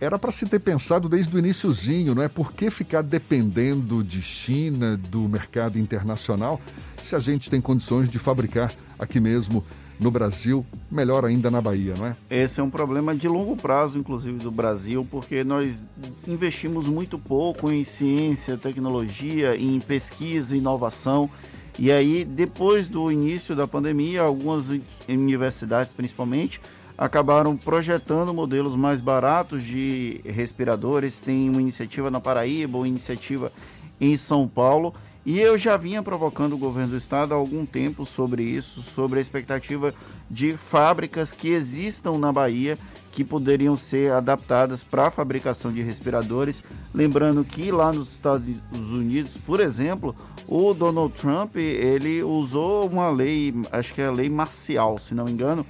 era 0.00 0.18
para 0.18 0.32
se 0.32 0.44
ter 0.44 0.58
pensado 0.58 1.08
desde 1.08 1.34
o 1.34 1.38
iníciozinho, 1.38 2.14
não 2.14 2.22
é? 2.22 2.28
Por 2.28 2.52
que 2.52 2.68
ficar 2.68 3.02
dependendo 3.02 4.02
de 4.02 4.20
China, 4.20 4.96
do 4.96 5.28
mercado 5.28 5.78
internacional, 5.78 6.60
se 7.02 7.14
a 7.14 7.18
gente 7.20 7.48
tem 7.48 7.60
condições 7.60 8.10
de 8.10 8.18
fabricar 8.18 8.72
aqui 8.98 9.20
mesmo 9.20 9.64
no 9.98 10.10
Brasil, 10.10 10.64
melhor 10.90 11.24
ainda 11.24 11.50
na 11.50 11.60
Bahia, 11.60 11.94
não 11.96 12.06
é? 12.06 12.16
Esse 12.28 12.60
é 12.60 12.62
um 12.62 12.70
problema 12.70 13.14
de 13.14 13.28
longo 13.28 13.56
prazo, 13.56 13.98
inclusive, 13.98 14.38
do 14.38 14.50
Brasil, 14.50 15.06
porque 15.10 15.42
nós 15.42 15.82
investimos 16.26 16.86
muito 16.86 17.18
pouco 17.18 17.70
em 17.70 17.84
ciência, 17.84 18.56
tecnologia, 18.56 19.56
em 19.56 19.80
pesquisa, 19.80 20.56
inovação. 20.56 21.30
E 21.78 21.90
aí, 21.90 22.24
depois 22.24 22.88
do 22.88 23.10
início 23.10 23.54
da 23.54 23.66
pandemia, 23.66 24.22
algumas 24.22 24.66
universidades, 25.08 25.92
principalmente, 25.92 26.60
acabaram 26.96 27.56
projetando 27.56 28.32
modelos 28.32 28.74
mais 28.74 29.00
baratos 29.00 29.62
de 29.62 30.20
respiradores. 30.24 31.20
Tem 31.20 31.48
uma 31.50 31.60
iniciativa 31.60 32.10
na 32.10 32.20
Paraíba, 32.20 32.78
uma 32.78 32.88
iniciativa 32.88 33.52
em 34.00 34.16
São 34.16 34.46
Paulo 34.48 34.94
e 35.26 35.40
eu 35.40 35.58
já 35.58 35.76
vinha 35.76 36.04
provocando 36.04 36.52
o 36.52 36.58
governo 36.58 36.90
do 36.90 36.96
estado 36.96 37.34
há 37.34 37.36
algum 37.36 37.66
tempo 37.66 38.06
sobre 38.06 38.44
isso, 38.44 38.80
sobre 38.80 39.18
a 39.18 39.22
expectativa 39.22 39.92
de 40.30 40.52
fábricas 40.52 41.32
que 41.32 41.48
existam 41.48 42.16
na 42.16 42.32
Bahia 42.32 42.78
que 43.10 43.24
poderiam 43.24 43.76
ser 43.76 44.12
adaptadas 44.12 44.84
para 44.84 45.08
a 45.08 45.10
fabricação 45.10 45.72
de 45.72 45.82
respiradores. 45.82 46.62
Lembrando 46.94 47.42
que 47.44 47.72
lá 47.72 47.92
nos 47.92 48.12
Estados 48.12 48.46
Unidos, 48.72 49.36
por 49.38 49.58
exemplo, 49.58 50.14
o 50.46 50.72
Donald 50.72 51.12
Trump 51.14 51.56
ele 51.56 52.22
usou 52.22 52.86
uma 52.86 53.10
lei, 53.10 53.52
acho 53.72 53.94
que 53.94 54.02
é 54.02 54.06
a 54.06 54.12
lei 54.12 54.30
marcial, 54.30 54.96
se 54.96 55.12
não 55.12 55.24
me 55.24 55.32
engano, 55.32 55.66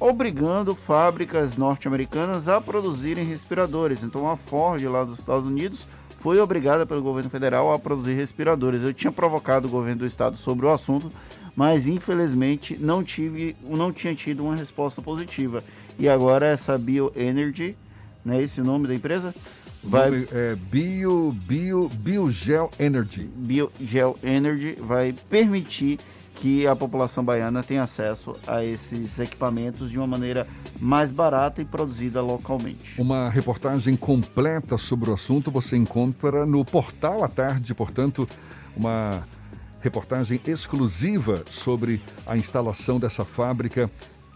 obrigando 0.00 0.74
fábricas 0.74 1.56
norte-americanas 1.56 2.48
a 2.48 2.60
produzirem 2.60 3.24
respiradores. 3.24 4.02
Então 4.02 4.28
a 4.28 4.36
Ford 4.36 4.82
lá 4.82 5.04
dos 5.04 5.20
Estados 5.20 5.46
Unidos 5.46 5.86
foi 6.18 6.40
obrigada 6.40 6.86
pelo 6.86 7.02
governo 7.02 7.30
federal 7.30 7.72
a 7.72 7.78
produzir 7.78 8.14
respiradores. 8.14 8.82
Eu 8.82 8.94
tinha 8.94 9.12
provocado 9.12 9.66
o 9.66 9.70
governo 9.70 10.00
do 10.00 10.06
estado 10.06 10.36
sobre 10.36 10.66
o 10.66 10.70
assunto, 10.70 11.10
mas 11.54 11.86
infelizmente 11.86 12.76
não 12.78 13.02
tive, 13.02 13.56
não 13.62 13.92
tinha 13.92 14.14
tido 14.14 14.44
uma 14.44 14.56
resposta 14.56 15.00
positiva. 15.00 15.62
E 15.98 16.08
agora 16.08 16.46
essa 16.46 16.76
Bioenergy, 16.76 17.76
não 18.24 18.34
é 18.34 18.42
esse 18.42 18.60
nome 18.60 18.86
da 18.88 18.94
empresa? 18.94 19.34
Vai 19.82 20.26
é 20.32 20.56
Bio 20.56 21.30
Bio 21.32 21.88
Biogel 21.88 22.70
Energy. 22.78 23.30
Biogel 23.34 24.18
Energy 24.22 24.76
vai 24.80 25.14
permitir 25.30 25.98
que 26.36 26.66
a 26.66 26.76
população 26.76 27.24
baiana 27.24 27.62
tenha 27.62 27.82
acesso 27.82 28.36
a 28.46 28.62
esses 28.62 29.18
equipamentos 29.18 29.90
de 29.90 29.98
uma 29.98 30.06
maneira 30.06 30.46
mais 30.80 31.10
barata 31.10 31.60
e 31.62 31.64
produzida 31.64 32.20
localmente. 32.20 33.00
Uma 33.00 33.28
reportagem 33.28 33.96
completa 33.96 34.78
sobre 34.78 35.10
o 35.10 35.14
assunto 35.14 35.50
você 35.50 35.76
encontra 35.76 36.46
no 36.46 36.64
portal 36.64 37.24
à 37.24 37.28
tarde, 37.28 37.74
portanto, 37.74 38.28
uma 38.76 39.26
reportagem 39.80 40.40
exclusiva 40.46 41.42
sobre 41.50 42.00
a 42.26 42.36
instalação 42.36 43.00
dessa 43.00 43.24
fábrica 43.24 43.90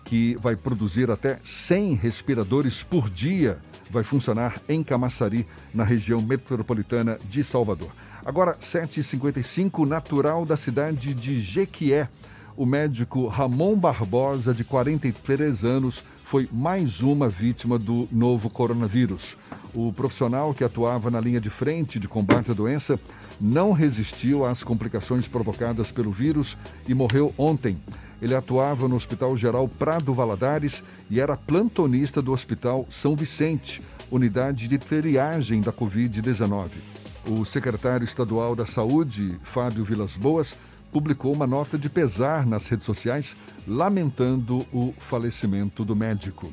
que 0.04 0.36
vai 0.36 0.56
produzir 0.56 1.10
até 1.10 1.38
100 1.44 1.94
respiradores 1.94 2.82
por 2.82 3.10
dia 3.10 3.58
vai 3.90 4.04
funcionar 4.04 4.54
em 4.68 4.82
Camaçari, 4.82 5.46
na 5.74 5.84
região 5.84 6.22
metropolitana 6.22 7.18
de 7.28 7.42
Salvador. 7.42 7.90
Agora, 8.24 8.56
7h55, 8.60 9.86
natural 9.86 10.44
da 10.44 10.56
cidade 10.56 11.14
de 11.14 11.40
Jequié. 11.40 12.08
O 12.56 12.66
médico 12.66 13.26
Ramon 13.26 13.74
Barbosa, 13.76 14.52
de 14.52 14.62
43 14.62 15.64
anos, 15.64 16.02
foi 16.22 16.48
mais 16.52 17.00
uma 17.00 17.28
vítima 17.28 17.78
do 17.78 18.06
novo 18.12 18.50
coronavírus. 18.50 19.36
O 19.74 19.92
profissional 19.92 20.52
que 20.52 20.62
atuava 20.62 21.10
na 21.10 21.18
linha 21.18 21.40
de 21.40 21.48
frente 21.48 21.98
de 21.98 22.06
combate 22.06 22.50
à 22.50 22.54
doença 22.54 23.00
não 23.40 23.72
resistiu 23.72 24.44
às 24.44 24.62
complicações 24.62 25.26
provocadas 25.26 25.90
pelo 25.90 26.12
vírus 26.12 26.58
e 26.86 26.92
morreu 26.92 27.32
ontem. 27.38 27.78
Ele 28.20 28.34
atuava 28.34 28.86
no 28.86 28.96
Hospital 28.96 29.34
Geral 29.34 29.66
Prado 29.66 30.12
Valadares 30.12 30.84
e 31.10 31.18
era 31.18 31.38
plantonista 31.38 32.20
do 32.20 32.32
Hospital 32.32 32.86
São 32.90 33.16
Vicente, 33.16 33.80
unidade 34.10 34.68
de 34.68 34.76
triagem 34.76 35.62
da 35.62 35.72
Covid-19. 35.72 36.99
O 37.26 37.44
secretário 37.44 38.04
estadual 38.04 38.56
da 38.56 38.66
Saúde, 38.66 39.38
Fábio 39.42 39.84
Vilas 39.84 40.16
Boas, 40.16 40.54
publicou 40.90 41.32
uma 41.32 41.46
nota 41.46 41.78
de 41.78 41.88
pesar 41.88 42.46
nas 42.46 42.66
redes 42.66 42.84
sociais, 42.84 43.36
lamentando 43.66 44.66
o 44.72 44.92
falecimento 44.98 45.84
do 45.84 45.94
médico. 45.94 46.52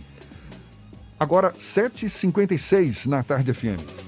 Agora, 1.20 1.52
7h56 1.54 3.08
na 3.08 3.24
Tarde 3.24 3.54
FM. 3.54 4.08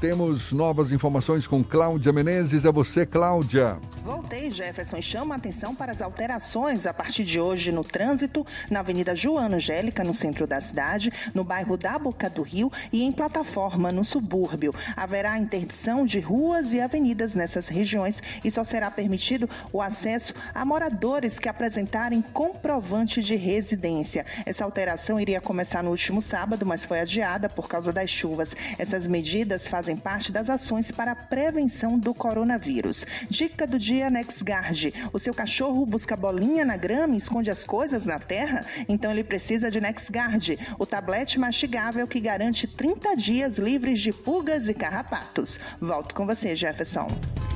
Temos 0.00 0.52
novas 0.52 0.92
informações 0.92 1.46
com 1.46 1.64
Cláudia 1.64 2.12
Menezes. 2.12 2.66
É 2.66 2.70
você, 2.70 3.06
Cláudia. 3.06 3.78
Voltei, 4.04 4.50
Jefferson, 4.50 5.00
chama 5.00 5.34
a 5.34 5.38
atenção 5.38 5.74
para 5.74 5.90
as 5.90 6.02
alterações 6.02 6.86
a 6.86 6.92
partir 6.92 7.24
de 7.24 7.40
hoje 7.40 7.72
no 7.72 7.82
trânsito, 7.82 8.46
na 8.70 8.80
Avenida 8.80 9.14
Joana 9.14 9.56
Angélica, 9.56 10.04
no 10.04 10.12
centro 10.12 10.46
da 10.46 10.60
cidade, 10.60 11.10
no 11.34 11.42
bairro 11.42 11.78
da 11.78 11.98
Boca 11.98 12.28
do 12.28 12.42
Rio 12.42 12.70
e 12.92 13.02
em 13.02 13.10
plataforma, 13.10 13.90
no 13.90 14.04
subúrbio. 14.04 14.74
Haverá 14.94 15.38
interdição 15.38 16.04
de 16.04 16.20
ruas 16.20 16.74
e 16.74 16.80
avenidas 16.80 17.34
nessas 17.34 17.66
regiões 17.66 18.22
e 18.44 18.50
só 18.50 18.64
será 18.64 18.90
permitido 18.90 19.48
o 19.72 19.80
acesso 19.80 20.34
a 20.54 20.62
moradores 20.62 21.38
que 21.38 21.48
apresentarem 21.48 22.20
comprovante 22.20 23.22
de 23.22 23.34
residência. 23.34 24.26
Essa 24.44 24.62
alteração 24.62 25.18
iria 25.18 25.40
começar 25.40 25.82
no 25.82 25.90
último 25.90 26.20
sábado, 26.20 26.66
mas 26.66 26.84
foi 26.84 27.00
adiada 27.00 27.48
por 27.48 27.66
causa 27.66 27.92
das 27.92 28.10
chuvas. 28.10 28.54
Essas 28.78 29.06
medidas 29.06 29.66
fazem 29.66 29.85
fazem 29.86 29.96
parte 29.96 30.32
das 30.32 30.50
ações 30.50 30.90
para 30.90 31.12
a 31.12 31.14
prevenção 31.14 31.96
do 31.96 32.12
coronavírus. 32.12 33.06
Dica 33.30 33.68
do 33.68 33.78
dia 33.78 34.10
NexGuard. 34.10 34.92
O 35.12 35.18
seu 35.18 35.32
cachorro 35.32 35.86
busca 35.86 36.16
bolinha 36.16 36.64
na 36.64 36.76
grama 36.76 37.14
e 37.14 37.18
esconde 37.18 37.52
as 37.52 37.64
coisas 37.64 38.04
na 38.04 38.18
terra? 38.18 38.66
Então 38.88 39.12
ele 39.12 39.22
precisa 39.22 39.70
de 39.70 39.80
NexGuard, 39.80 40.58
o 40.76 40.84
tablete 40.84 41.38
mastigável 41.38 42.04
que 42.08 42.18
garante 42.18 42.66
30 42.66 43.14
dias 43.14 43.58
livres 43.58 44.00
de 44.00 44.12
pulgas 44.12 44.68
e 44.68 44.74
carrapatos. 44.74 45.60
Volto 45.80 46.16
com 46.16 46.26
você, 46.26 46.56
Jefferson. 46.56 47.06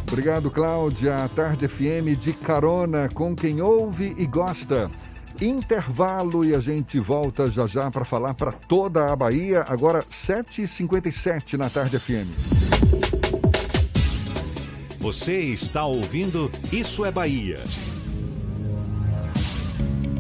Obrigado, 0.07 0.53
Cláudia. 0.53 1.25
A 1.25 1.29
Tarde 1.29 1.67
FM 1.67 2.17
de 2.17 2.33
carona 2.33 3.09
com 3.09 3.35
quem 3.35 3.61
ouve 3.61 4.15
e 4.17 4.25
gosta. 4.25 4.89
Intervalo 5.41 6.45
e 6.45 6.55
a 6.55 6.61
gente 6.61 7.01
volta 7.01 7.51
já 7.51 7.67
já 7.67 7.91
para 7.91 8.05
falar 8.05 8.35
para 8.35 8.53
toda 8.53 9.11
a 9.11 9.17
Bahia. 9.17 9.65
Agora 9.67 10.03
7h57 10.03 11.55
na 11.55 11.71
Tarde 11.71 11.99
FM. 11.99 12.29
Você 14.99 15.39
está 15.41 15.87
ouvindo 15.87 16.51
Isso 16.71 17.07
é 17.07 17.11
Bahia. 17.11 17.59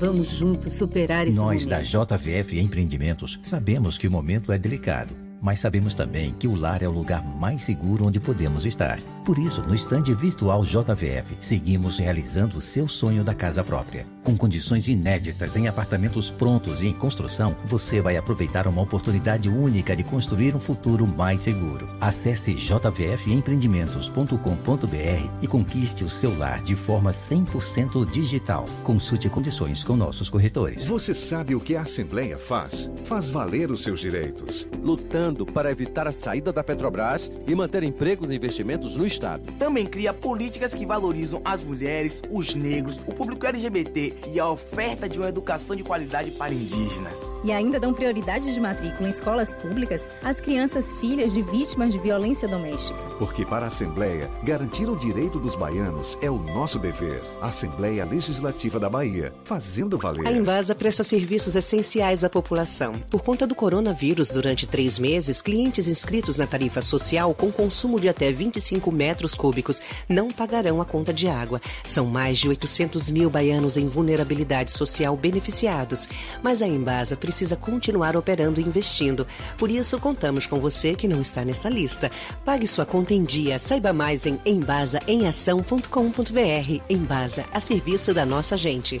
Vamos 0.00 0.30
juntos 0.30 0.72
superar 0.72 1.28
esse 1.28 1.36
Nós 1.36 1.66
momento. 1.66 1.68
da 1.68 1.82
JVF 1.82 2.58
Empreendimentos 2.58 3.38
sabemos 3.44 3.98
que 3.98 4.08
o 4.08 4.10
momento 4.10 4.50
é 4.50 4.56
delicado, 4.56 5.14
mas 5.40 5.60
sabemos 5.60 5.94
também 5.94 6.34
que 6.38 6.46
o 6.46 6.54
lar 6.54 6.82
é 6.82 6.88
o 6.88 6.92
lugar 6.92 7.24
mais 7.24 7.62
seguro 7.62 8.06
onde 8.06 8.20
podemos 8.20 8.66
estar. 8.66 9.00
Por 9.24 9.38
isso, 9.38 9.62
no 9.62 9.74
estande 9.74 10.14
virtual 10.14 10.64
JVF, 10.64 11.36
seguimos 11.40 11.98
realizando 11.98 12.58
o 12.58 12.60
seu 12.60 12.88
sonho 12.88 13.22
da 13.22 13.34
casa 13.34 13.62
própria. 13.62 14.06
Com 14.24 14.36
condições 14.36 14.88
inéditas 14.88 15.56
em 15.56 15.68
apartamentos 15.68 16.30
prontos 16.30 16.82
e 16.82 16.88
em 16.88 16.92
construção, 16.92 17.56
você 17.64 18.00
vai 18.00 18.16
aproveitar 18.16 18.66
uma 18.66 18.82
oportunidade 18.82 19.48
única 19.48 19.94
de 19.94 20.02
construir 20.02 20.54
um 20.54 20.60
futuro 20.60 21.06
mais 21.06 21.42
seguro. 21.42 21.88
Acesse 22.00 22.54
jvfempreendimentos.com.br 22.54 25.30
e 25.42 25.46
conquiste 25.46 26.04
o 26.04 26.10
seu 26.10 26.36
lar 26.36 26.62
de 26.62 26.74
forma 26.74 27.12
100% 27.12 28.10
digital. 28.10 28.66
Consulte 28.82 29.28
condições 29.28 29.84
com 29.84 29.96
nossos 29.96 30.28
corretores. 30.28 30.84
Você 30.84 31.14
sabe 31.14 31.54
o 31.54 31.60
que 31.60 31.76
a 31.76 31.82
Assembleia 31.82 32.36
faz? 32.36 32.90
Faz 33.04 33.30
valer 33.30 33.70
os 33.70 33.82
seus 33.82 34.00
direitos. 34.00 34.66
Lutando 34.82 35.29
para 35.46 35.70
evitar 35.70 36.06
a 36.06 36.12
saída 36.12 36.52
da 36.52 36.62
Petrobras 36.62 37.30
e 37.46 37.54
manter 37.54 37.82
empregos 37.82 38.30
e 38.30 38.36
investimentos 38.36 38.96
no 38.96 39.06
Estado. 39.06 39.42
Também 39.58 39.86
cria 39.86 40.12
políticas 40.12 40.74
que 40.74 40.86
valorizam 40.86 41.40
as 41.44 41.62
mulheres, 41.62 42.22
os 42.30 42.54
negros, 42.54 43.00
o 43.06 43.14
público 43.14 43.46
LGBT 43.46 44.14
e 44.32 44.40
a 44.40 44.48
oferta 44.48 45.08
de 45.08 45.18
uma 45.18 45.28
educação 45.28 45.76
de 45.76 45.82
qualidade 45.82 46.30
para 46.32 46.54
indígenas. 46.54 47.32
E 47.44 47.52
ainda 47.52 47.78
dão 47.78 47.92
prioridade 47.92 48.52
de 48.52 48.60
matrícula 48.60 49.08
em 49.08 49.10
escolas 49.10 49.52
públicas 49.52 50.08
às 50.22 50.40
crianças 50.40 50.92
filhas 50.92 51.32
de 51.32 51.42
vítimas 51.42 51.92
de 51.92 51.98
violência 51.98 52.48
doméstica. 52.48 52.98
Porque 53.18 53.44
para 53.44 53.66
a 53.66 53.68
Assembleia, 53.68 54.30
garantir 54.42 54.88
o 54.88 54.96
direito 54.96 55.38
dos 55.38 55.54
baianos 55.54 56.18
é 56.22 56.30
o 56.30 56.38
nosso 56.38 56.78
dever. 56.78 57.22
Assembleia 57.40 58.04
Legislativa 58.04 58.80
da 58.80 58.88
Bahia, 58.88 59.32
fazendo 59.44 59.98
valer. 59.98 60.26
A 60.26 60.32
Embasa 60.32 60.74
presta 60.74 61.04
serviços 61.04 61.54
essenciais 61.54 62.24
à 62.24 62.30
população. 62.30 62.92
Por 63.10 63.22
conta 63.22 63.46
do 63.46 63.54
coronavírus, 63.54 64.30
durante 64.30 64.66
três 64.66 64.98
meses, 64.98 65.19
clientes 65.42 65.88
inscritos 65.88 66.36
na 66.36 66.46
tarifa 66.46 66.80
social 66.80 67.34
com 67.34 67.50
consumo 67.50 68.00
de 68.00 68.08
até 68.08 68.30
25 68.30 68.92
metros 68.92 69.34
cúbicos 69.34 69.82
não 70.08 70.28
pagarão 70.28 70.80
a 70.80 70.84
conta 70.84 71.12
de 71.12 71.28
água. 71.28 71.60
São 71.84 72.06
mais 72.06 72.38
de 72.38 72.48
800 72.48 73.10
mil 73.10 73.28
baianos 73.28 73.76
em 73.76 73.88
vulnerabilidade 73.88 74.70
social 74.70 75.16
beneficiados. 75.16 76.08
Mas 76.42 76.62
a 76.62 76.68
Embasa 76.68 77.16
precisa 77.16 77.56
continuar 77.56 78.16
operando 78.16 78.60
e 78.60 78.64
investindo. 78.64 79.26
Por 79.58 79.70
isso, 79.70 79.98
contamos 79.98 80.46
com 80.46 80.60
você 80.60 80.94
que 80.94 81.08
não 81.08 81.20
está 81.20 81.44
nessa 81.44 81.68
lista. 81.68 82.10
Pague 82.44 82.66
sua 82.66 82.86
conta 82.86 83.12
em 83.12 83.24
dia. 83.24 83.58
Saiba 83.58 83.92
mais 83.92 84.26
em 84.26 84.40
embasaemação.com.br. 84.44 86.82
Embasa, 86.88 87.44
a 87.52 87.60
serviço 87.60 88.14
da 88.14 88.24
nossa 88.24 88.56
gente. 88.56 89.00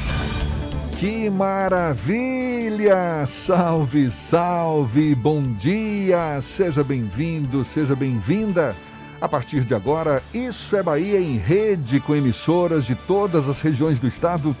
Que 1.01 1.31
maravilha! 1.31 3.25
Salve, 3.25 4.11
salve, 4.11 5.15
bom 5.15 5.41
dia! 5.41 6.39
Seja 6.43 6.83
bem-vindo, 6.83 7.65
seja 7.65 7.95
bem-vinda. 7.95 8.75
A 9.19 9.27
partir 9.27 9.65
de 9.65 9.73
agora, 9.73 10.21
Isso 10.31 10.75
é 10.75 10.83
Bahia 10.83 11.19
em 11.19 11.39
rede 11.39 11.99
com 11.99 12.15
emissoras 12.15 12.85
de 12.85 12.93
todas 12.93 13.49
as 13.49 13.61
regiões 13.61 13.99
do 13.99 14.05
estado. 14.05 14.55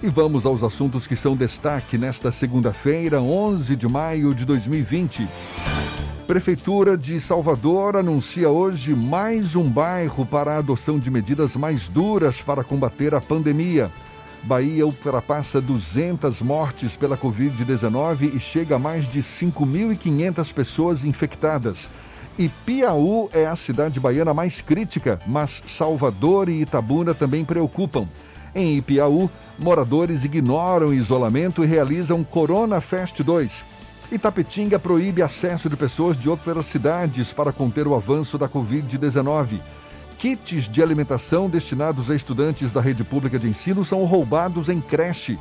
E 0.00 0.08
vamos 0.08 0.46
aos 0.46 0.62
assuntos 0.62 1.08
que 1.08 1.16
são 1.16 1.34
destaque 1.34 1.98
nesta 1.98 2.30
segunda-feira, 2.30 3.20
11 3.20 3.74
de 3.74 3.88
maio 3.88 4.32
de 4.32 4.44
2020. 4.44 5.26
Prefeitura 6.24 6.96
de 6.96 7.18
Salvador 7.18 7.96
anuncia 7.96 8.48
hoje 8.48 8.94
mais 8.94 9.56
um 9.56 9.68
bairro 9.68 10.24
para 10.24 10.52
a 10.52 10.58
adoção 10.58 11.00
de 11.00 11.10
medidas 11.10 11.56
mais 11.56 11.88
duras 11.88 12.40
para 12.40 12.62
combater 12.62 13.12
a 13.12 13.20
pandemia. 13.20 13.90
Bahia 14.42 14.86
ultrapassa 14.86 15.60
200 15.60 16.40
mortes 16.40 16.96
pela 16.96 17.16
Covid-19 17.16 18.34
e 18.34 18.40
chega 18.40 18.76
a 18.76 18.78
mais 18.78 19.06
de 19.06 19.20
5.500 19.20 20.52
pessoas 20.52 21.04
infectadas. 21.04 21.88
E 22.38 22.48
Piauí 22.48 23.28
é 23.32 23.46
a 23.46 23.54
cidade 23.54 24.00
baiana 24.00 24.32
mais 24.32 24.60
crítica, 24.60 25.20
mas 25.26 25.62
Salvador 25.66 26.48
e 26.48 26.62
Itabuna 26.62 27.14
também 27.14 27.44
preocupam. 27.44 28.08
Em 28.54 28.78
Ipiaú, 28.78 29.30
moradores 29.58 30.24
ignoram 30.24 30.88
o 30.88 30.94
isolamento 30.94 31.62
e 31.62 31.66
realizam 31.66 32.24
Corona 32.24 32.80
Fest 32.80 33.22
2. 33.22 33.64
Itapetinga 34.10 34.78
proíbe 34.78 35.22
acesso 35.22 35.68
de 35.68 35.76
pessoas 35.76 36.18
de 36.18 36.28
outras 36.28 36.66
cidades 36.66 37.32
para 37.32 37.52
conter 37.52 37.86
o 37.86 37.94
avanço 37.94 38.36
da 38.36 38.48
Covid-19. 38.48 39.60
Kits 40.20 40.68
de 40.68 40.82
alimentação 40.82 41.48
destinados 41.48 42.10
a 42.10 42.14
estudantes 42.14 42.70
da 42.70 42.80
rede 42.82 43.02
pública 43.02 43.38
de 43.38 43.48
ensino 43.48 43.86
são 43.86 44.04
roubados 44.04 44.68
em 44.68 44.78
creche. 44.78 45.38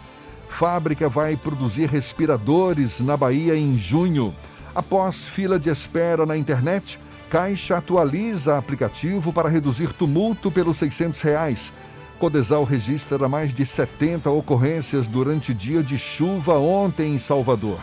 Fábrica 0.48 1.10
vai 1.10 1.36
produzir 1.36 1.90
respiradores 1.90 3.02
na 3.02 3.18
Bahia 3.18 3.58
em 3.58 3.78
junho. 3.78 4.34
Após 4.74 5.26
fila 5.26 5.60
de 5.60 5.70
espera 5.70 6.26
na 6.26 6.38
internet, 6.38 6.98
Caixa 7.30 7.76
atualiza 7.76 8.58
aplicativo 8.58 9.34
para 9.34 9.50
reduzir 9.50 9.92
tumulto 9.92 10.50
pelos 10.50 10.78
600 10.78 11.20
reais. 11.20 11.74
Codesal 12.18 12.64
registra 12.64 13.28
mais 13.28 13.54
de 13.54 13.66
70 13.66 14.30
ocorrências 14.30 15.08
durante 15.08 15.54
dia 15.54 15.84
de 15.84 15.98
chuva 15.98 16.58
ontem 16.58 17.16
em 17.16 17.18
Salvador. 17.18 17.80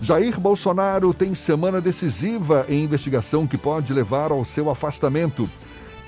Jair 0.00 0.38
Bolsonaro 0.38 1.12
tem 1.12 1.34
semana 1.34 1.80
decisiva 1.80 2.64
em 2.68 2.84
investigação 2.84 3.48
que 3.48 3.58
pode 3.58 3.92
levar 3.92 4.30
ao 4.30 4.44
seu 4.44 4.70
afastamento. 4.70 5.50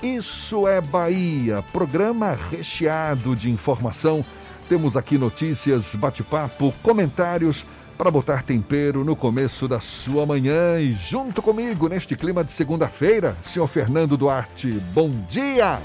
Isso 0.01 0.65
é 0.65 0.79
Bahia, 0.79 1.61
programa 1.73 2.37
recheado 2.49 3.35
de 3.35 3.49
informação. 3.49 4.23
Temos 4.69 4.95
aqui 4.95 5.17
notícias, 5.17 5.93
bate-papo, 5.93 6.73
comentários 6.81 7.65
para 7.97 8.09
botar 8.09 8.43
tempero 8.43 9.03
no 9.03 9.13
começo 9.13 9.67
da 9.67 9.81
sua 9.81 10.25
manhã. 10.25 10.79
E 10.79 10.93
junto 10.93 11.41
comigo, 11.41 11.89
neste 11.89 12.15
clima 12.15 12.45
de 12.45 12.51
segunda-feira, 12.51 13.35
senhor 13.43 13.67
Fernando 13.67 14.15
Duarte, 14.15 14.71
bom 14.93 15.11
dia! 15.27 15.79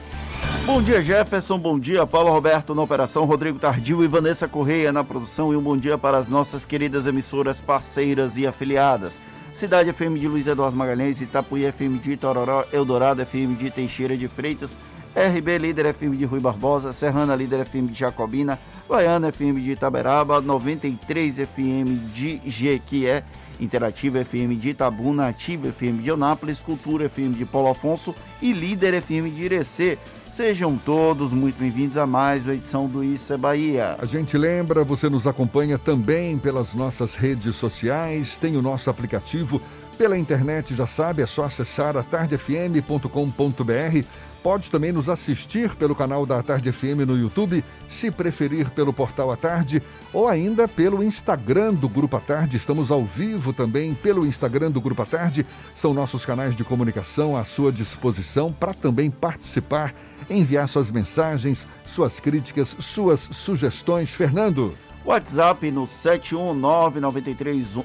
Bom 0.65 0.81
dia, 0.81 1.03
Jefferson. 1.03 1.59
Bom 1.59 1.77
dia, 1.77 2.07
Paulo 2.07 2.31
Roberto 2.31 2.73
na 2.73 2.83
operação, 2.83 3.25
Rodrigo 3.25 3.59
Tardio 3.59 4.05
e 4.05 4.07
Vanessa 4.07 4.47
Correia 4.47 4.93
na 4.93 5.03
produção. 5.03 5.53
E 5.53 5.57
um 5.57 5.61
bom 5.61 5.77
dia 5.77 5.99
para 5.99 6.17
as 6.17 6.29
nossas 6.29 6.65
queridas 6.65 7.07
emissoras 7.07 7.61
parceiras 7.61 8.37
e 8.37 8.47
afiliadas. 8.47 9.21
Cidade 9.55 9.91
FM 9.91 10.19
de 10.19 10.27
Luiz 10.27 10.49
Eduardo 10.49 10.77
Magalhães, 10.77 11.21
Itapuí 11.21 11.65
FM 11.65 12.01
de 12.01 12.11
Itororó, 12.11 12.67
Eldorado 12.73 13.23
FM 13.23 13.55
de 13.55 13.71
Teixeira 13.71 14.17
de 14.17 14.27
Freitas, 14.27 14.77
RB 15.15 15.59
Líder 15.61 15.87
FM 15.87 16.17
de 16.17 16.25
Rui 16.25 16.41
Barbosa, 16.41 16.93
Serrana 16.93 17.37
Líder 17.37 17.61
FM 17.61 17.87
de 17.93 17.95
Jacobina, 17.95 18.59
Baiana 18.89 19.29
FM 19.29 19.61
de 19.61 19.71
Itaberaba, 19.71 20.41
93 20.41 21.39
FM 21.39 21.89
de 22.13 22.41
Jequié, 22.51 23.23
Interativa 23.61 24.19
FM 24.23 24.57
de 24.57 24.71
Itabuna, 24.71 25.29
Ativa 25.29 25.69
FM 25.69 26.03
de 26.03 26.11
Onápolis, 26.11 26.59
Cultura 26.59 27.05
FM 27.05 27.37
de 27.37 27.47
Paulo 27.47 27.71
Afonso 27.71 28.13
e 28.43 28.53
Líder 28.53 28.95
FM 28.95 29.31
de 29.31 29.43
Irecê. 29.45 29.97
Sejam 30.35 30.77
todos 30.77 31.33
muito 31.33 31.57
bem-vindos 31.61 31.97
a 31.97 32.09
mais 32.09 32.43
uma 32.43 32.55
edição 32.55 32.89
do 32.89 33.05
Isso 33.05 33.33
é 33.33 33.37
Bahia. 33.37 33.97
A 34.01 34.05
gente 34.05 34.37
lembra, 34.37 34.83
você 34.83 35.09
nos 35.09 35.29
acompanha 35.29 35.79
também 35.79 36.37
pelas 36.39 36.75
nossas 36.75 37.15
redes 37.15 37.55
sociais, 37.55 38.37
tem 38.37 38.57
o 38.57 38.61
nosso 38.61 38.91
aplicativo. 38.91 39.63
Pela 39.97 40.19
internet, 40.19 40.75
já 40.75 40.89
sabe, 40.89 41.23
é 41.23 41.27
só 41.27 41.45
acessar 41.45 41.97
atardefm.com.br. 41.97 44.07
Pode 44.43 44.73
também 44.73 44.91
nos 44.91 45.09
assistir 45.09 45.73
pelo 45.77 45.95
canal 45.95 46.27
da 46.27 46.43
Tarde 46.43 46.73
FM 46.73 47.07
no 47.07 47.17
YouTube, 47.17 47.65
se 47.89 48.11
preferir 48.11 48.69
pelo 48.71 48.93
portal 48.93 49.31
A 49.31 49.37
Tarde 49.37 49.81
ou 50.13 50.29
ainda 50.29 50.67
pelo 50.67 51.03
Instagram 51.03 51.75
do 51.75 51.89
Grupo 51.89 52.17
A 52.17 52.21
Tarde. 52.21 52.57
Estamos 52.57 52.91
ao 52.91 53.05
vivo 53.05 53.53
também 53.53 53.95
pelo 53.95 54.27
Instagram 54.27 54.73
do 54.73 54.81
Grupo 54.81 55.01
A 55.01 55.07
Tarde. 55.07 55.47
São 55.77 55.95
nossos 55.95 56.27
canais 56.27 56.57
de 56.57 56.65
comunicação 56.65 57.37
à 57.37 57.45
sua 57.45 57.71
disposição 57.71 58.53
para 58.53 58.75
também 58.75 59.11
participar, 59.11 59.95
enviar 60.31 60.69
suas 60.69 60.91
mensagens, 60.91 61.67
suas 61.85 62.21
críticas, 62.21 62.77
suas 62.79 63.21
sugestões. 63.21 64.15
Fernando. 64.15 64.75
WhatsApp 65.05 65.71
no 65.71 65.87
71993 65.87 67.77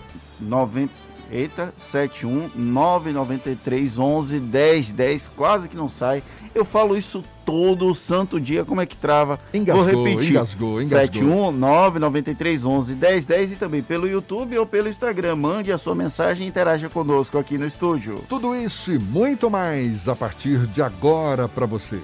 Eita, 1.31 1.71
71 1.77 2.49
993 2.55 3.99
11 3.99 4.39
10 4.39 4.91
10, 4.91 5.29
quase 5.35 5.69
que 5.69 5.77
não 5.77 5.87
sai. 5.87 6.23
Eu 6.55 6.65
falo 6.65 6.97
isso 6.97 7.23
todo 7.45 7.93
santo 7.93 8.39
dia, 8.39 8.65
como 8.65 8.81
é 8.81 8.85
que 8.85 8.95
trava? 8.95 9.39
Engasgou, 9.53 9.85
Vou 9.85 10.05
repetir. 10.05 10.31
engasgou, 10.31 10.81
engasgou. 10.81 11.21
71 11.21 11.51
993 11.51 12.65
11 12.65 12.95
10 12.95 13.25
10 13.25 13.51
e 13.51 13.55
também 13.57 13.83
pelo 13.83 14.07
YouTube 14.07 14.57
ou 14.57 14.65
pelo 14.65 14.89
Instagram. 14.89 15.35
Mande 15.35 15.71
a 15.71 15.77
sua 15.77 15.93
mensagem 15.93 16.47
e 16.47 16.49
interaja 16.49 16.89
conosco 16.89 17.37
aqui 17.37 17.59
no 17.59 17.67
estúdio. 17.67 18.23
Tudo 18.27 18.55
isso 18.55 18.91
e 18.91 18.97
muito 18.97 19.51
mais 19.51 20.07
a 20.07 20.15
partir 20.15 20.65
de 20.65 20.81
agora 20.81 21.47
para 21.47 21.67
você. 21.67 21.99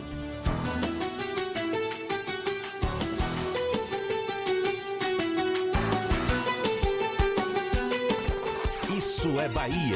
É 9.46 9.50
Bahia. 9.50 9.96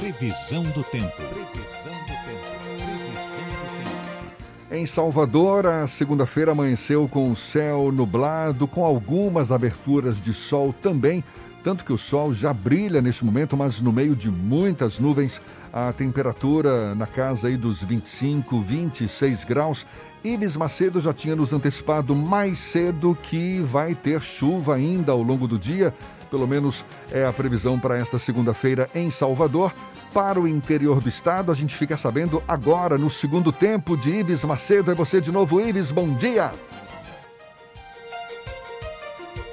Previsão 0.00 0.62
do 0.62 0.82
tempo. 0.82 1.16
Previsão 1.16 1.92
do 1.92 2.16
tempo. 2.24 2.46
Previsão 2.64 3.44
do 3.44 3.84
tempo. 3.84 4.74
Em 4.74 4.86
Salvador, 4.86 5.66
a 5.66 5.86
segunda-feira 5.86 6.52
amanheceu 6.52 7.06
com 7.06 7.30
o 7.30 7.36
céu 7.36 7.92
nublado, 7.92 8.66
com 8.66 8.86
algumas 8.86 9.52
aberturas 9.52 10.18
de 10.18 10.32
sol 10.32 10.72
também, 10.72 11.22
tanto 11.62 11.84
que 11.84 11.92
o 11.92 11.98
sol 11.98 12.32
já 12.32 12.54
brilha 12.54 13.02
neste 13.02 13.22
momento, 13.22 13.54
mas 13.54 13.82
no 13.82 13.92
meio 13.92 14.16
de 14.16 14.30
muitas 14.30 14.98
nuvens, 14.98 15.42
a 15.70 15.92
temperatura 15.92 16.94
na 16.94 17.06
casa 17.06 17.48
aí 17.48 17.56
dos 17.58 17.82
25, 17.82 18.62
26 18.62 19.44
graus. 19.44 19.86
Ibis 20.24 20.56
Macedo 20.56 21.02
já 21.02 21.12
tinha 21.12 21.36
nos 21.36 21.52
antecipado 21.52 22.14
mais 22.14 22.58
cedo 22.58 23.16
que 23.22 23.60
vai 23.60 23.94
ter 23.94 24.22
chuva 24.22 24.74
ainda 24.74 25.12
ao 25.12 25.22
longo 25.22 25.46
do 25.46 25.58
dia. 25.58 25.92
Pelo 26.30 26.46
menos 26.46 26.84
é 27.10 27.24
a 27.24 27.32
previsão 27.32 27.78
para 27.78 27.98
esta 27.98 28.18
segunda-feira 28.18 28.88
em 28.94 29.10
Salvador. 29.10 29.72
Para 30.12 30.40
o 30.40 30.48
interior 30.48 31.00
do 31.00 31.08
estado, 31.08 31.52
a 31.52 31.54
gente 31.54 31.74
fica 31.74 31.96
sabendo 31.96 32.42
agora 32.48 32.96
no 32.96 33.10
segundo 33.10 33.52
tempo 33.52 33.96
de 33.96 34.10
Ibis 34.10 34.44
Macedo. 34.44 34.90
É 34.90 34.94
você 34.94 35.20
de 35.20 35.30
novo, 35.30 35.60
Ibis. 35.60 35.90
Bom 35.90 36.14
dia. 36.14 36.52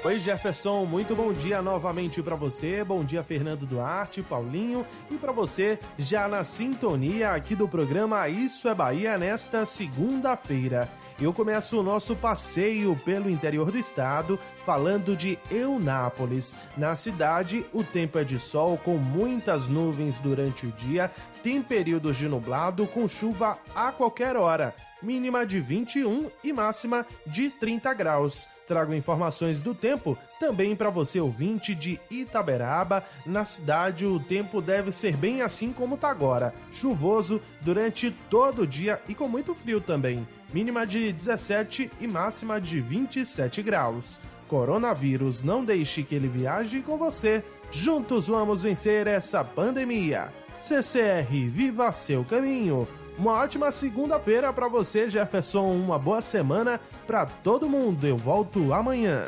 Oi, 0.04 0.18
Jefferson, 0.18 0.84
muito 0.84 1.16
bom 1.16 1.32
dia 1.32 1.62
novamente 1.62 2.22
para 2.22 2.36
você. 2.36 2.84
Bom 2.84 3.02
dia, 3.02 3.24
Fernando 3.24 3.64
Duarte, 3.64 4.22
Paulinho 4.22 4.84
e 5.10 5.14
para 5.14 5.32
você 5.32 5.78
já 5.96 6.28
na 6.28 6.44
sintonia 6.44 7.30
aqui 7.30 7.54
do 7.56 7.66
programa 7.66 8.28
Isso 8.28 8.68
é 8.68 8.74
Bahia 8.74 9.16
nesta 9.16 9.64
segunda-feira. 9.64 10.90
Eu 11.20 11.32
começo 11.32 11.78
o 11.78 11.82
nosso 11.82 12.16
passeio 12.16 12.96
pelo 13.04 13.30
interior 13.30 13.70
do 13.70 13.78
estado 13.78 14.38
falando 14.66 15.16
de 15.16 15.38
Eunápolis. 15.48 16.56
Na 16.76 16.96
cidade, 16.96 17.64
o 17.72 17.84
tempo 17.84 18.18
é 18.18 18.24
de 18.24 18.36
sol 18.36 18.76
com 18.76 18.96
muitas 18.96 19.68
nuvens 19.68 20.18
durante 20.18 20.66
o 20.66 20.72
dia, 20.72 21.10
tem 21.40 21.62
períodos 21.62 22.16
de 22.16 22.28
nublado 22.28 22.84
com 22.88 23.06
chuva 23.06 23.58
a 23.76 23.92
qualquer 23.92 24.34
hora, 24.34 24.74
mínima 25.00 25.46
de 25.46 25.60
21 25.60 26.30
e 26.42 26.52
máxima 26.52 27.06
de 27.24 27.48
30 27.48 27.94
graus. 27.94 28.48
Trago 28.66 28.94
informações 28.94 29.60
do 29.60 29.74
tempo 29.74 30.18
também 30.40 30.74
para 30.74 30.88
você 30.88 31.20
ouvinte 31.20 31.74
de 31.74 32.00
Itaberaba. 32.10 33.04
Na 33.26 33.44
cidade, 33.44 34.06
o 34.06 34.18
tempo 34.18 34.60
deve 34.62 34.90
ser 34.90 35.16
bem 35.16 35.42
assim 35.42 35.72
como 35.72 35.98
tá 35.98 36.08
agora: 36.08 36.54
chuvoso 36.72 37.40
durante 37.60 38.10
todo 38.30 38.62
o 38.62 38.66
dia 38.66 39.00
e 39.06 39.14
com 39.14 39.28
muito 39.28 39.54
frio 39.54 39.80
também. 39.80 40.26
Mínima 40.54 40.86
de 40.86 41.12
17 41.12 41.90
e 42.00 42.06
máxima 42.06 42.60
de 42.60 42.80
27 42.80 43.60
graus. 43.60 44.20
Coronavírus, 44.46 45.42
não 45.42 45.64
deixe 45.64 46.04
que 46.04 46.14
ele 46.14 46.28
viaje 46.28 46.80
com 46.80 46.96
você. 46.96 47.42
Juntos 47.72 48.28
vamos 48.28 48.62
vencer 48.62 49.08
essa 49.08 49.42
pandemia. 49.42 50.28
CCR 50.60 51.26
Viva 51.50 51.90
Seu 51.90 52.24
Caminho. 52.24 52.86
Uma 53.18 53.32
ótima 53.32 53.72
segunda-feira 53.72 54.52
para 54.52 54.68
você, 54.68 55.10
Jefferson. 55.10 55.72
Uma 55.72 55.98
boa 55.98 56.22
semana 56.22 56.80
para 57.04 57.26
todo 57.26 57.68
mundo. 57.68 58.06
Eu 58.06 58.16
volto 58.16 58.72
amanhã. 58.72 59.26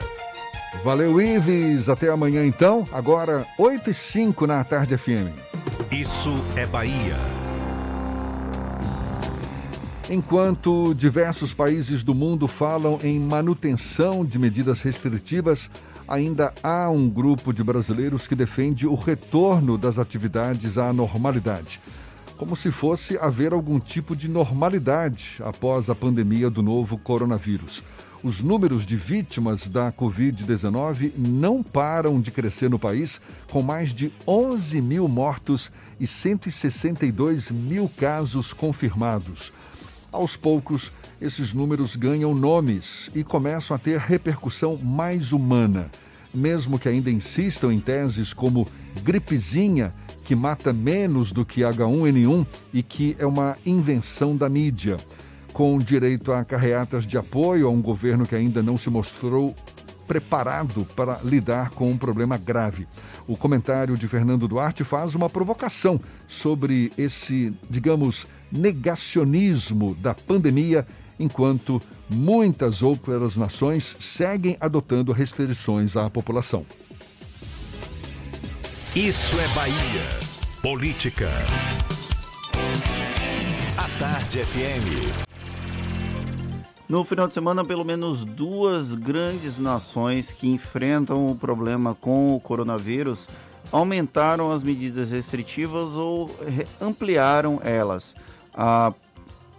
Valeu, 0.84 1.20
Ives. 1.20 1.88
Até 1.88 2.08
amanhã, 2.08 2.46
então. 2.46 2.86
Agora, 2.92 3.44
8 3.58 3.90
e 3.90 3.94
5 3.94 4.46
na 4.46 4.62
Tarde 4.62 4.96
FM. 4.96 5.34
Isso 5.90 6.30
é 6.56 6.64
Bahia. 6.66 7.45
Enquanto 10.08 10.94
diversos 10.94 11.52
países 11.52 12.04
do 12.04 12.14
mundo 12.14 12.46
falam 12.46 13.00
em 13.02 13.18
manutenção 13.18 14.24
de 14.24 14.38
medidas 14.38 14.80
restritivas, 14.80 15.68
ainda 16.06 16.54
há 16.62 16.88
um 16.88 17.08
grupo 17.08 17.52
de 17.52 17.64
brasileiros 17.64 18.28
que 18.28 18.36
defende 18.36 18.86
o 18.86 18.94
retorno 18.94 19.76
das 19.76 19.98
atividades 19.98 20.78
à 20.78 20.92
normalidade. 20.92 21.80
Como 22.36 22.54
se 22.54 22.70
fosse 22.70 23.18
haver 23.18 23.52
algum 23.52 23.80
tipo 23.80 24.14
de 24.14 24.28
normalidade 24.28 25.38
após 25.40 25.90
a 25.90 25.94
pandemia 25.94 26.48
do 26.48 26.62
novo 26.62 26.96
coronavírus. 26.98 27.82
Os 28.22 28.40
números 28.40 28.86
de 28.86 28.94
vítimas 28.94 29.66
da 29.66 29.90
Covid-19 29.90 31.12
não 31.16 31.64
param 31.64 32.20
de 32.20 32.30
crescer 32.30 32.70
no 32.70 32.78
país, 32.78 33.20
com 33.50 33.60
mais 33.60 33.92
de 33.92 34.12
11 34.24 34.80
mil 34.80 35.08
mortos 35.08 35.72
e 35.98 36.06
162 36.06 37.50
mil 37.50 37.88
casos 37.88 38.52
confirmados. 38.52 39.52
Aos 40.12 40.36
poucos, 40.36 40.92
esses 41.20 41.52
números 41.52 41.96
ganham 41.96 42.34
nomes 42.34 43.10
e 43.14 43.22
começam 43.24 43.74
a 43.74 43.78
ter 43.78 43.98
repercussão 43.98 44.76
mais 44.76 45.32
humana, 45.32 45.90
mesmo 46.34 46.78
que 46.78 46.88
ainda 46.88 47.10
insistam 47.10 47.72
em 47.72 47.78
teses 47.78 48.32
como 48.32 48.66
gripezinha, 49.02 49.92
que 50.24 50.34
mata 50.34 50.72
menos 50.72 51.32
do 51.32 51.44
que 51.44 51.60
H1N1 51.60 52.46
e 52.72 52.82
que 52.82 53.16
é 53.18 53.26
uma 53.26 53.56
invenção 53.64 54.36
da 54.36 54.48
mídia 54.48 54.96
com 55.56 55.78
direito 55.78 56.32
a 56.32 56.44
carreatas 56.44 57.06
de 57.06 57.16
apoio 57.16 57.66
a 57.66 57.70
um 57.70 57.80
governo 57.80 58.26
que 58.26 58.34
ainda 58.34 58.62
não 58.62 58.76
se 58.76 58.90
mostrou 58.90 59.56
preparado 60.06 60.86
para 60.94 61.18
lidar 61.24 61.70
com 61.70 61.90
um 61.90 61.96
problema 61.96 62.36
grave. 62.36 62.86
O 63.26 63.38
comentário 63.38 63.96
de 63.96 64.06
Fernando 64.06 64.46
Duarte 64.46 64.84
faz 64.84 65.14
uma 65.14 65.30
provocação 65.30 65.98
sobre 66.28 66.92
esse, 66.98 67.54
digamos, 67.70 68.26
negacionismo 68.50 69.94
da 69.96 70.14
pandemia, 70.14 70.86
enquanto 71.18 71.80
muitas 72.08 72.82
outras 72.82 73.36
nações 73.36 73.96
seguem 73.98 74.56
adotando 74.60 75.12
restrições 75.12 75.96
à 75.96 76.08
população. 76.08 76.64
Isso 78.94 79.38
é 79.38 79.48
Bahia. 79.54 80.26
Política. 80.62 81.28
A 83.76 83.98
Tarde 83.98 84.42
FM. 84.44 85.26
No 86.88 87.04
final 87.04 87.26
de 87.26 87.34
semana, 87.34 87.64
pelo 87.64 87.84
menos 87.84 88.24
duas 88.24 88.94
grandes 88.94 89.58
nações 89.58 90.32
que 90.32 90.48
enfrentam 90.48 91.28
o 91.28 91.34
problema 91.34 91.94
com 91.94 92.34
o 92.34 92.40
coronavírus 92.40 93.28
aumentaram 93.72 94.52
as 94.52 94.62
medidas 94.62 95.10
restritivas 95.10 95.94
ou 95.94 96.30
ampliaram 96.80 97.60
elas. 97.64 98.14
A 98.56 98.92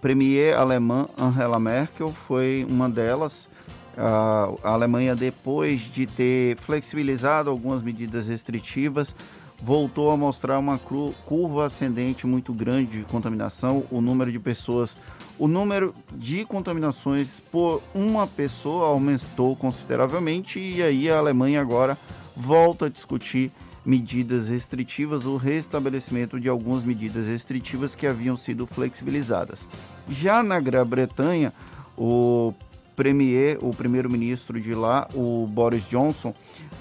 premier 0.01 0.55
alemã 0.55 1.07
Angela 1.17 1.59
Merkel 1.59 2.13
foi 2.27 2.65
uma 2.69 2.89
delas. 2.89 3.47
A 3.95 4.49
Alemanha, 4.63 5.15
depois 5.15 5.81
de 5.81 6.05
ter 6.05 6.55
flexibilizado 6.57 7.49
algumas 7.49 7.81
medidas 7.81 8.27
restritivas, 8.27 9.15
voltou 9.61 10.11
a 10.11 10.17
mostrar 10.17 10.59
uma 10.59 10.77
curva 10.77 11.65
ascendente 11.65 12.27
muito 12.27 12.53
grande 12.53 12.99
de 12.99 13.03
contaminação. 13.05 13.83
O 13.89 14.01
número 14.01 14.31
de 14.31 14.39
pessoas 14.39 14.95
o 15.39 15.47
número 15.47 15.93
de 16.15 16.45
contaminações 16.45 17.39
por 17.51 17.81
uma 17.93 18.25
pessoa 18.25 18.87
aumentou 18.87 19.55
consideravelmente 19.55 20.59
e 20.59 20.81
aí 20.81 21.09
a 21.09 21.19
Alemanha 21.19 21.61
agora 21.61 21.95
volta 22.35 22.87
a 22.87 22.89
discutir 22.89 23.51
medidas 23.87 24.49
restritivas 24.49 25.25
ou 25.25 25.37
restabelecimento 25.37 26.39
de 26.39 26.47
algumas 26.47 26.83
medidas 26.83 27.27
restritivas 27.27 27.95
que 27.95 28.05
haviam 28.05 28.37
sido 28.37 28.67
flexibilizadas. 28.67 29.67
Já 30.09 30.43
na 30.43 30.59
Grã-Bretanha, 30.59 31.51
o 31.97 32.53
premier, 32.95 33.57
o 33.61 33.73
primeiro-ministro 33.73 34.59
de 34.59 34.75
lá, 34.75 35.07
o 35.15 35.47
Boris 35.47 35.89
Johnson, 35.89 36.35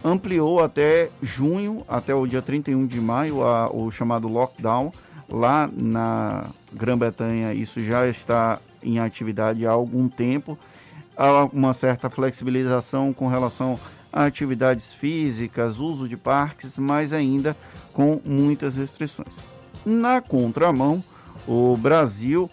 ampliou 0.05 0.63
até 0.63 1.09
junho, 1.23 1.85
até 1.89 2.15
o 2.15 2.27
dia 2.27 2.43
31 2.43 2.87
de 2.87 3.01
maio, 3.01 3.43
a, 3.43 3.71
o 3.71 3.91
chamado 3.91 4.27
lockdown, 4.29 4.93
Lá 5.29 5.69
na 5.73 6.47
Grã-Bretanha 6.73 7.53
isso 7.53 7.81
já 7.81 8.07
está 8.07 8.61
em 8.83 9.01
atividade 9.01 9.67
há 9.67 9.71
algum 9.71 10.09
tempo. 10.09 10.57
Há 11.17 11.45
uma 11.47 11.73
certa 11.73 12.09
flexibilização 12.09 13.13
com 13.13 13.27
relação 13.27 13.79
atividades 14.13 14.93
físicas, 14.93 15.79
uso 15.79 16.09
de 16.09 16.17
parques, 16.17 16.77
mas 16.77 17.13
ainda 17.13 17.57
com 17.93 18.21
muitas 18.25 18.77
restrições. 18.77 19.39
Na 19.85 20.21
contramão, 20.21 21.03
o 21.47 21.77
Brasil, 21.77 22.51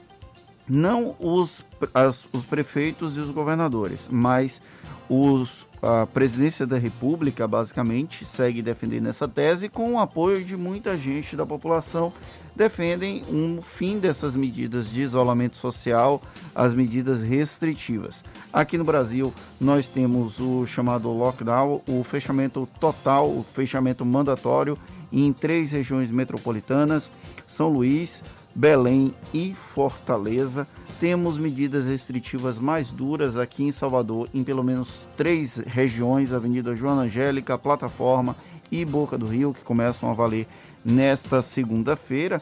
não 0.67 1.15
os, 1.19 1.65
as, 1.93 2.27
os 2.31 2.45
prefeitos 2.45 3.17
e 3.17 3.19
os 3.19 3.29
governadores, 3.29 4.07
mas 4.11 4.61
os, 5.09 5.67
a 5.81 6.05
presidência 6.05 6.65
da 6.65 6.77
República, 6.77 7.47
basicamente, 7.47 8.25
segue 8.25 8.61
defendendo 8.61 9.07
essa 9.07 9.27
tese 9.27 9.67
com 9.69 9.93
o 9.93 9.99
apoio 9.99 10.43
de 10.43 10.55
muita 10.55 10.97
gente 10.97 11.35
da 11.35 11.45
população 11.45 12.13
defendem 12.55 13.23
um 13.29 13.61
fim 13.61 13.99
dessas 13.99 14.35
medidas 14.35 14.91
de 14.91 15.01
isolamento 15.01 15.57
social, 15.57 16.21
as 16.53 16.73
medidas 16.73 17.21
restritivas. 17.21 18.23
Aqui 18.51 18.77
no 18.77 18.83
Brasil, 18.83 19.33
nós 19.59 19.87
temos 19.87 20.39
o 20.39 20.65
chamado 20.65 21.11
lockdown, 21.11 21.81
o 21.87 22.03
fechamento 22.03 22.67
total, 22.79 23.27
o 23.27 23.45
fechamento 23.53 24.05
mandatório 24.05 24.77
em 25.11 25.31
três 25.31 25.71
regiões 25.71 26.11
metropolitanas: 26.11 27.11
São 27.47 27.69
Luís, 27.69 28.23
Belém 28.55 29.13
e 29.33 29.55
Fortaleza. 29.73 30.67
Temos 30.99 31.37
medidas 31.37 31.85
restritivas 31.85 32.59
mais 32.59 32.91
duras 32.91 33.37
aqui 33.37 33.63
em 33.63 33.71
Salvador, 33.71 34.29
em 34.33 34.43
pelo 34.43 34.63
menos 34.63 35.07
três 35.17 35.57
regiões: 35.57 36.33
Avenida 36.33 36.75
Joana 36.75 37.03
Angélica, 37.03 37.57
Plataforma 37.57 38.35
e 38.71 38.83
Boca 38.85 39.17
do 39.17 39.25
Rio, 39.25 39.53
que 39.53 39.63
começam 39.63 40.09
a 40.09 40.13
valer 40.13 40.47
nesta 40.83 41.41
segunda-feira. 41.41 42.41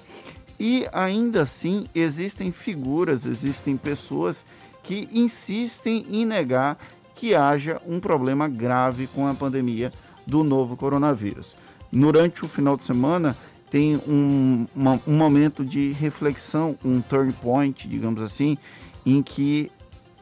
E 0.60 0.86
ainda 0.94 1.42
assim 1.42 1.88
existem 1.94 2.52
figuras, 2.52 3.26
existem 3.26 3.76
pessoas 3.76 4.46
que 4.84 5.08
insistem 5.12 6.06
em 6.10 6.26
negar 6.26 6.78
que 7.16 7.36
haja 7.36 7.82
um 7.86 8.00
problema 8.00 8.48
grave 8.48 9.08
com 9.08 9.28
a 9.28 9.34
pandemia 9.34 9.92
do 10.26 10.44
novo 10.44 10.76
coronavírus. 10.76 11.56
Durante 11.92 12.44
o 12.46 12.48
final 12.48 12.78
de 12.78 12.84
semana, 12.84 13.36
tem 13.70 13.96
um, 14.08 14.68
uma, 14.76 15.00
um 15.08 15.16
momento 15.16 15.64
de 15.64 15.92
reflexão, 15.94 16.78
um 16.84 17.00
turn 17.02 17.32
point, 17.32 17.88
digamos 17.88 18.22
assim, 18.22 18.58
em 19.06 19.22
que 19.22 19.72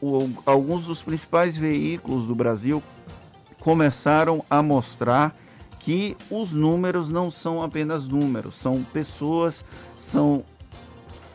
o, 0.02 0.30
alguns 0.46 0.86
dos 0.86 1.02
principais 1.02 1.58
veículos 1.58 2.26
do 2.26 2.36
Brasil 2.36 2.82
começaram 3.60 4.44
a 4.50 4.62
mostrar 4.62 5.36
que 5.80 6.16
os 6.30 6.52
números 6.52 7.10
não 7.10 7.32
são 7.32 7.64
apenas 7.64 8.06
números, 8.06 8.56
são 8.56 8.84
pessoas, 8.84 9.64
são 9.98 10.44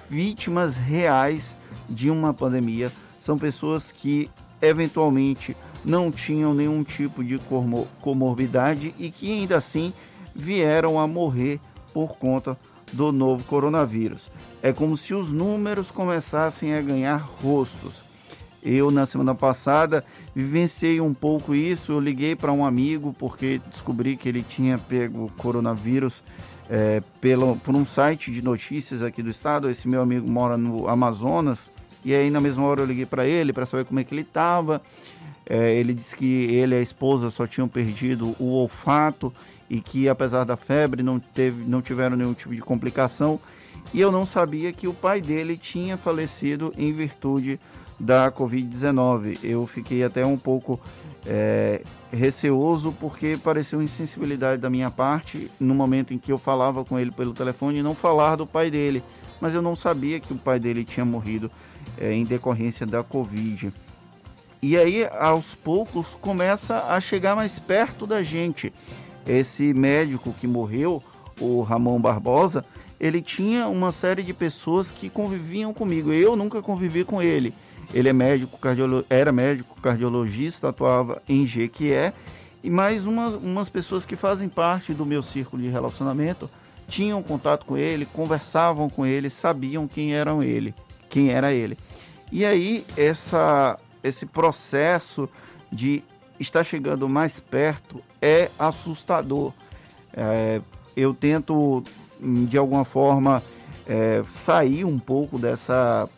vítimas 0.09 0.77
reais 0.77 1.57
de 1.89 2.11
uma 2.11 2.33
pandemia, 2.33 2.93
são 3.19 3.39
pessoas 3.39 3.91
que 3.91 4.31
eventualmente 4.61 5.57
não 5.85 6.11
tinham 6.11 6.55
nenhum 6.55 6.83
tipo 6.83 7.23
de 7.23 7.41
comorbidade 8.01 8.95
e 8.99 9.11
que 9.11 9.31
ainda 9.33 9.57
assim 9.57 9.93
vieram 10.35 10.99
a 10.99 11.07
morrer 11.07 11.61
por 11.93 12.17
conta 12.17 12.59
do 12.93 13.13
novo 13.13 13.45
coronavírus. 13.45 14.31
É 14.63 14.73
como 14.73 14.97
se 14.97 15.15
os 15.15 15.33
números 15.33 15.91
começassem 15.91 16.75
a 16.75 16.81
ganhar 16.81 17.17
rostos. 17.17 18.03
Eu, 18.65 18.91
na 18.91 19.05
semana 19.05 19.35
passada, 19.35 20.03
vivenciei 20.35 21.01
um 21.01 21.13
pouco 21.13 21.55
isso. 21.55 21.93
Eu 21.93 22.01
liguei 22.01 22.35
para 22.35 22.51
um 22.51 22.65
amigo 22.65 23.15
porque 23.19 23.61
descobri 23.71 24.17
que 24.17 24.27
ele 24.29 24.43
tinha 24.43 24.79
pego 24.79 25.31
coronavírus 25.37 26.25
é, 26.71 27.03
pelo, 27.21 27.57
por 27.57 27.75
um 27.75 27.85
site 27.85 28.31
de 28.31 28.41
notícias 28.41 29.03
aqui 29.03 29.23
do 29.23 29.29
estado. 29.29 29.69
Esse 29.69 29.87
meu 29.87 30.01
amigo 30.01 30.27
mora 30.27 30.57
no 30.57 30.89
Amazonas. 30.89 31.71
E 32.03 32.15
aí, 32.15 32.31
na 32.31 32.41
mesma 32.41 32.65
hora, 32.65 32.81
eu 32.81 32.87
liguei 32.87 33.05
para 33.05 33.27
ele 33.27 33.53
para 33.53 33.67
saber 33.67 33.85
como 33.85 34.01
é 34.01 34.05
que 34.05 34.15
ele 34.15 34.23
estava. 34.23 34.81
É, 35.47 35.75
ele 35.75 35.93
disse 35.93 36.17
que 36.17 36.45
ele 36.47 36.75
e 36.75 36.79
a 36.79 36.81
esposa 36.81 37.31
só 37.31 37.47
tinham 37.47 37.69
perdido 37.69 38.35
o 38.39 38.53
olfato 38.53 39.31
e 39.69 39.79
que, 39.81 40.09
apesar 40.09 40.45
da 40.45 40.57
febre, 40.57 41.03
não, 41.03 41.19
teve, 41.19 41.65
não 41.65 41.83
tiveram 41.83 42.17
nenhum 42.17 42.33
tipo 42.33 42.55
de 42.55 42.63
complicação. 42.63 43.39
E 43.93 44.01
eu 44.01 44.11
não 44.11 44.25
sabia 44.25 44.73
que 44.73 44.89
o 44.89 44.95
pai 44.95 45.21
dele 45.21 45.57
tinha 45.57 45.99
falecido 45.99 46.73
em 46.79 46.93
virtude 46.93 47.61
da 47.99 48.31
Covid-19. 48.31 49.39
Eu 49.43 49.67
fiquei 49.67 50.03
até 50.05 50.25
um 50.25 50.37
pouco 50.37 50.81
é, 51.27 51.83
receoso 52.13 52.95
porque 52.99 53.39
pareceu 53.43 53.83
insensibilidade 53.83 54.61
da 54.61 54.71
minha 54.71 54.91
parte 54.91 55.51
no 55.59 55.75
momento 55.75 56.13
em 56.13 56.19
que 56.19 56.33
eu 56.33 56.39
falava 56.39 56.85
com 56.85 56.99
ele 56.99 57.11
pelo 57.11 57.33
telefone 57.33 57.79
e 57.79 57.83
não 57.83 57.95
falar 57.95 58.37
do 58.37 58.47
pai 58.47 58.71
dele. 58.71 59.03
mas 59.41 59.55
eu 59.55 59.63
não 59.63 59.77
sabia 59.77 60.21
que 60.21 60.33
o 60.33 60.37
pai 60.37 60.59
dele 60.59 60.85
tinha 60.85 61.05
morrido 61.05 61.51
é, 61.99 62.13
em 62.13 62.25
decorrência 62.25 62.87
da 62.87 63.03
Covid. 63.03 63.73
E 64.63 64.79
aí, 64.79 65.07
aos 65.19 65.55
poucos, 65.55 66.07
começa 66.23 66.87
a 66.89 66.99
chegar 66.99 67.37
mais 67.37 67.59
perto 67.59 68.07
da 68.07 68.23
gente. 68.23 68.73
Esse 69.27 69.75
médico 69.75 70.35
que 70.41 70.47
morreu, 70.47 71.03
o 71.39 71.61
Ramon 71.61 72.01
Barbosa, 72.01 72.65
ele 72.99 73.21
tinha 73.21 73.69
uma 73.69 73.93
série 73.93 74.23
de 74.23 74.33
pessoas 74.33 74.91
que 74.91 75.11
conviviam 75.11 75.75
comigo. 75.75 76.11
Eu 76.11 76.35
nunca 76.35 76.63
convivi 76.63 77.05
com 77.05 77.21
ele. 77.21 77.53
Ele 77.93 78.09
é 78.09 78.13
médico, 78.13 78.59
cardiolo... 78.59 79.05
era 79.11 79.33
médico 79.33 79.81
cardiologista, 79.81 80.69
atuava 80.69 81.23
em 81.29 81.47
Jequié, 81.47 82.13
e 82.63 82.71
mais 82.71 83.07
umas, 83.07 83.35
umas 83.35 83.69
pessoas 83.69 84.07
que 84.07 84.17
fazem 84.17 84.49
parte 84.49 84.95
do 84.95 85.05
meu 85.05 85.23
círculo 85.23 85.63
de 85.63 85.69
relacionamento 85.69 86.49
tinham 86.87 87.23
contato 87.23 87.65
com 87.65 87.77
ele, 87.77 88.07
conversavam 88.07 88.89
com 88.89 89.07
ele, 89.07 89.31
sabiam 89.31 89.89
quem 89.89 90.15
eram 90.15 90.43
ele, 90.43 90.75
quem 91.09 91.31
era 91.31 91.53
ele. 91.53 91.79
E 92.31 92.45
aí 92.45 92.85
essa 92.97 93.79
esse 94.03 94.27
processo 94.27 95.29
de 95.73 96.03
estar 96.39 96.63
chegando 96.63 97.09
mais 97.09 97.41
perto 97.41 98.03
é 98.21 98.51
assustador. 98.59 99.53
É, 100.13 100.61
eu 100.95 101.15
tento, 101.15 101.83
de 102.21 102.59
alguma 102.59 102.85
forma, 102.85 103.43
é, 103.87 104.23
sair 104.29 104.85
um 104.85 104.99
pouco 104.99 105.39
dessa, 105.39 106.09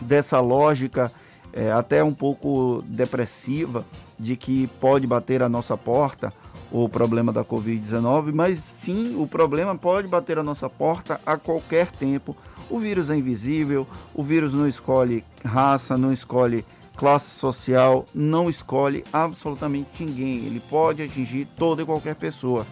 dessa 0.00 0.40
lógica, 0.40 1.10
é, 1.52 1.70
até 1.70 2.02
um 2.02 2.12
pouco 2.12 2.82
depressiva, 2.86 3.84
de 4.18 4.36
que 4.36 4.66
pode 4.80 5.06
bater 5.06 5.42
a 5.42 5.48
nossa 5.48 5.76
porta 5.76 6.32
o 6.70 6.88
problema 6.88 7.32
da 7.32 7.44
Covid-19, 7.44 8.32
mas 8.32 8.58
sim, 8.58 9.14
o 9.16 9.28
problema 9.28 9.76
pode 9.76 10.08
bater 10.08 10.38
a 10.38 10.42
nossa 10.42 10.68
porta 10.68 11.20
a 11.24 11.36
qualquer 11.36 11.86
tempo. 11.92 12.36
O 12.68 12.80
vírus 12.80 13.10
é 13.10 13.14
invisível, 13.14 13.86
o 14.12 14.24
vírus 14.24 14.54
não 14.54 14.66
escolhe 14.66 15.24
raça, 15.44 15.96
não 15.96 16.12
escolhe 16.12 16.64
classe 16.96 17.30
social, 17.30 18.06
não 18.12 18.50
escolhe 18.50 19.04
absolutamente 19.12 20.02
ninguém. 20.02 20.38
Ele 20.38 20.60
pode 20.68 21.00
atingir 21.00 21.46
toda 21.56 21.82
e 21.82 21.86
qualquer 21.86 22.16
pessoa. 22.16 22.66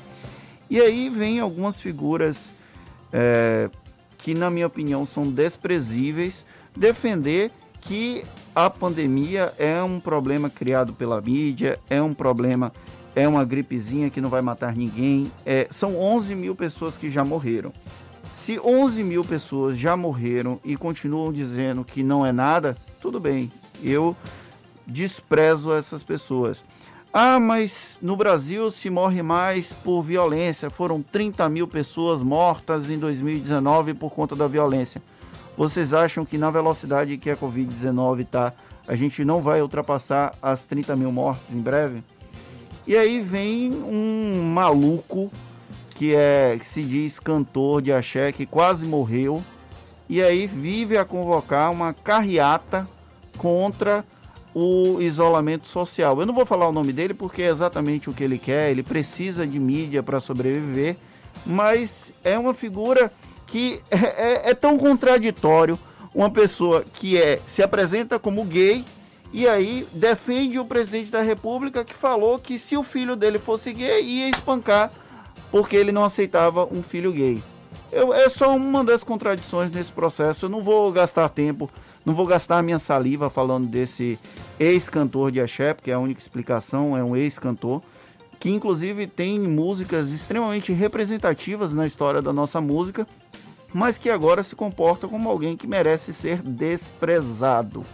E 0.68 0.80
aí 0.80 1.08
vem 1.08 1.38
algumas 1.38 1.80
figuras 1.80 2.52
é, 3.12 3.70
que, 4.18 4.34
na 4.34 4.50
minha 4.50 4.66
opinião, 4.66 5.06
são 5.06 5.30
desprezíveis 5.30 6.44
defender 6.76 7.50
que 7.80 8.24
a 8.54 8.68
pandemia 8.68 9.52
é 9.58 9.82
um 9.82 9.98
problema 9.98 10.48
criado 10.48 10.92
pela 10.92 11.20
mídia, 11.20 11.78
é 11.88 12.02
um 12.02 12.14
problema, 12.14 12.72
é 13.14 13.26
uma 13.26 13.44
gripezinha 13.44 14.10
que 14.10 14.20
não 14.20 14.28
vai 14.28 14.42
matar 14.42 14.74
ninguém. 14.76 15.32
É, 15.44 15.66
são 15.70 15.98
11 15.98 16.34
mil 16.34 16.54
pessoas 16.54 16.96
que 16.96 17.10
já 17.10 17.24
morreram. 17.24 17.72
Se 18.32 18.58
11 18.58 19.02
mil 19.04 19.24
pessoas 19.24 19.78
já 19.78 19.96
morreram 19.96 20.58
e 20.64 20.76
continuam 20.76 21.32
dizendo 21.32 21.84
que 21.84 22.02
não 22.02 22.24
é 22.24 22.32
nada, 22.32 22.76
tudo 23.00 23.20
bem, 23.20 23.52
eu 23.82 24.16
desprezo 24.86 25.72
essas 25.72 26.02
pessoas. 26.02 26.64
Ah, 27.12 27.38
mas 27.38 27.98
no 28.00 28.16
Brasil 28.16 28.70
se 28.70 28.88
morre 28.88 29.22
mais 29.22 29.70
por 29.70 30.02
violência. 30.02 30.70
Foram 30.70 31.02
30 31.02 31.46
mil 31.50 31.68
pessoas 31.68 32.22
mortas 32.22 32.88
em 32.88 32.98
2019 32.98 33.92
por 33.92 34.12
conta 34.12 34.34
da 34.34 34.46
violência. 34.46 35.02
Vocês 35.56 35.92
acham 35.92 36.24
que 36.24 36.38
na 36.38 36.50
velocidade 36.50 37.16
que 37.18 37.30
a 37.30 37.36
Covid-19 37.36 38.20
está, 38.20 38.52
a 38.88 38.94
gente 38.94 39.24
não 39.24 39.42
vai 39.42 39.60
ultrapassar 39.60 40.34
as 40.40 40.66
30 40.66 40.96
mil 40.96 41.12
mortes 41.12 41.54
em 41.54 41.60
breve? 41.60 42.02
E 42.86 42.96
aí 42.96 43.20
vem 43.20 43.70
um 43.72 44.42
maluco 44.52 45.30
que 45.94 46.14
é 46.14 46.56
que 46.58 46.66
se 46.66 46.82
diz 46.82 47.20
cantor 47.20 47.80
de 47.80 47.92
axé 47.92 48.32
que 48.32 48.44
quase 48.44 48.84
morreu 48.84 49.42
e 50.08 50.22
aí 50.22 50.46
vive 50.46 50.96
a 50.96 51.04
convocar 51.04 51.70
uma 51.70 51.92
carreata 51.92 52.88
contra 53.38 54.04
o 54.54 55.00
isolamento 55.00 55.68
social. 55.68 56.18
Eu 56.18 56.26
não 56.26 56.34
vou 56.34 56.44
falar 56.44 56.68
o 56.68 56.72
nome 56.72 56.92
dele 56.92 57.14
porque 57.14 57.42
é 57.42 57.48
exatamente 57.48 58.10
o 58.10 58.12
que 58.12 58.24
ele 58.24 58.38
quer, 58.38 58.70
ele 58.70 58.82
precisa 58.82 59.46
de 59.46 59.58
mídia 59.58 60.02
para 60.02 60.18
sobreviver, 60.18 60.96
mas 61.46 62.12
é 62.24 62.38
uma 62.38 62.52
figura 62.52 63.12
que 63.52 63.80
é, 63.90 63.96
é, 63.96 64.50
é, 64.50 64.54
tão 64.54 64.76
contraditório 64.76 65.78
uma 66.12 66.30
pessoa 66.30 66.84
que 66.94 67.16
é 67.16 67.38
se 67.46 67.62
apresenta 67.62 68.18
como 68.18 68.44
gay 68.44 68.84
e 69.32 69.46
aí 69.46 69.86
defende 69.92 70.58
o 70.58 70.64
presidente 70.64 71.10
da 71.10 71.22
república 71.22 71.84
que 71.84 71.94
falou 71.94 72.38
que 72.38 72.58
se 72.58 72.76
o 72.76 72.82
filho 72.82 73.14
dele 73.14 73.38
fosse 73.38 73.72
gay 73.72 74.02
ia 74.02 74.28
espancar 74.28 74.90
porque 75.50 75.76
ele 75.76 75.92
não 75.92 76.02
aceitava 76.02 76.64
um 76.64 76.82
filho 76.82 77.12
gay. 77.12 77.40
Eu, 77.92 78.12
é 78.12 78.28
só 78.28 78.56
uma 78.56 78.82
das 78.82 79.04
contradições 79.04 79.70
nesse 79.70 79.92
processo. 79.92 80.46
Eu 80.46 80.50
não 80.50 80.62
vou 80.62 80.90
gastar 80.90 81.28
tempo 81.28 81.70
não 82.04 82.14
vou 82.14 82.26
gastar 82.26 82.62
minha 82.62 82.78
saliva 82.78 83.30
falando 83.30 83.66
desse 83.66 84.18
ex-cantor 84.58 85.30
de 85.30 85.40
axé, 85.40 85.72
porque 85.72 85.90
é 85.90 85.94
a 85.94 85.98
única 85.98 86.20
explicação 86.20 86.96
é 86.96 87.04
um 87.04 87.16
ex-cantor, 87.16 87.80
que 88.40 88.50
inclusive 88.50 89.06
tem 89.06 89.38
músicas 89.38 90.10
extremamente 90.10 90.72
representativas 90.72 91.72
na 91.72 91.86
história 91.86 92.20
da 92.20 92.32
nossa 92.32 92.60
música, 92.60 93.06
mas 93.72 93.98
que 93.98 94.10
agora 94.10 94.42
se 94.42 94.54
comporta 94.54 95.08
como 95.08 95.28
alguém 95.28 95.56
que 95.56 95.66
merece 95.66 96.12
ser 96.12 96.42
desprezado. 96.42 97.84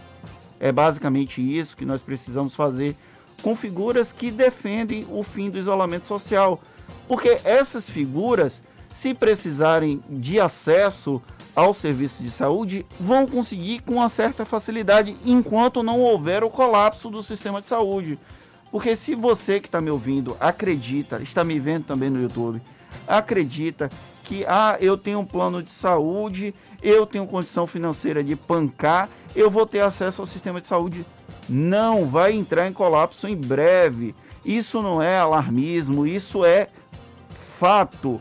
É 0.59 0.73
basicamente 0.73 1.41
isso 1.41 1.77
que 1.77 1.85
nós 1.85 2.03
precisamos 2.03 2.55
fazer 2.55 2.97
com 3.43 3.55
figuras 3.55 4.13
que 4.13 4.31
defendem 4.31 5.07
o 5.11 5.23
fim 5.23 5.51
do 5.51 5.59
isolamento 5.59 6.09
social. 6.09 6.61
Porque 7.07 7.41
essas 7.45 7.89
figuras, 7.89 8.63
se 8.93 9.15
precisarem 9.15 10.03
de 10.09 10.41
acesso 10.41 11.23
ao 11.55 11.75
serviço 11.75 12.23
de 12.23 12.31
saúde 12.31 12.87
vão 12.99 13.27
conseguir 13.27 13.81
com 13.81 13.95
uma 13.95 14.09
certa 14.09 14.45
facilidade 14.45 15.17
enquanto 15.25 15.83
não 15.83 16.01
houver 16.01 16.43
o 16.45 16.51
colapso 16.51 17.11
do 17.11 17.23
sistema 17.23 17.61
de 17.61 17.69
saúde. 17.69 18.19
Porque 18.71 18.95
se 18.97 19.15
você 19.15 19.61
que 19.61 19.69
está 19.69 19.81
me 19.81 19.91
ouvindo 19.91 20.37
acredita, 20.41 21.21
está 21.23 21.43
me 21.43 21.59
vendo 21.59 21.85
também 21.85 22.11
no 22.11 22.21
YouTube, 22.21 22.61
acredita 23.07 23.91
que 24.29 24.45
ah, 24.47 24.77
eu 24.79 24.99
tenho 24.99 25.21
um 25.21 25.25
plano 25.25 25.63
de 25.63 25.73
saúde, 25.73 26.55
eu 26.83 27.07
tenho 27.07 27.27
condição 27.27 27.67
financeira 27.67 28.23
de 28.23 28.37
pancar, 28.37 29.09
eu 29.35 29.51
vou 29.51 29.65
ter 29.65 29.81
acesso 29.81 30.21
ao 30.21 30.27
sistema 30.27 30.61
de 30.61 30.69
saúde. 30.69 31.05
Não, 31.49 32.07
vai 32.07 32.35
entrar 32.35 32.69
em 32.69 32.73
colapso 32.75 33.27
em 33.27 33.35
breve. 33.35 34.15
Isso 34.45 34.83
não 34.83 35.01
é 35.01 35.19
alarmismo, 35.19 36.07
isso 36.07 36.45
é 36.45 36.69
fato 37.59 38.21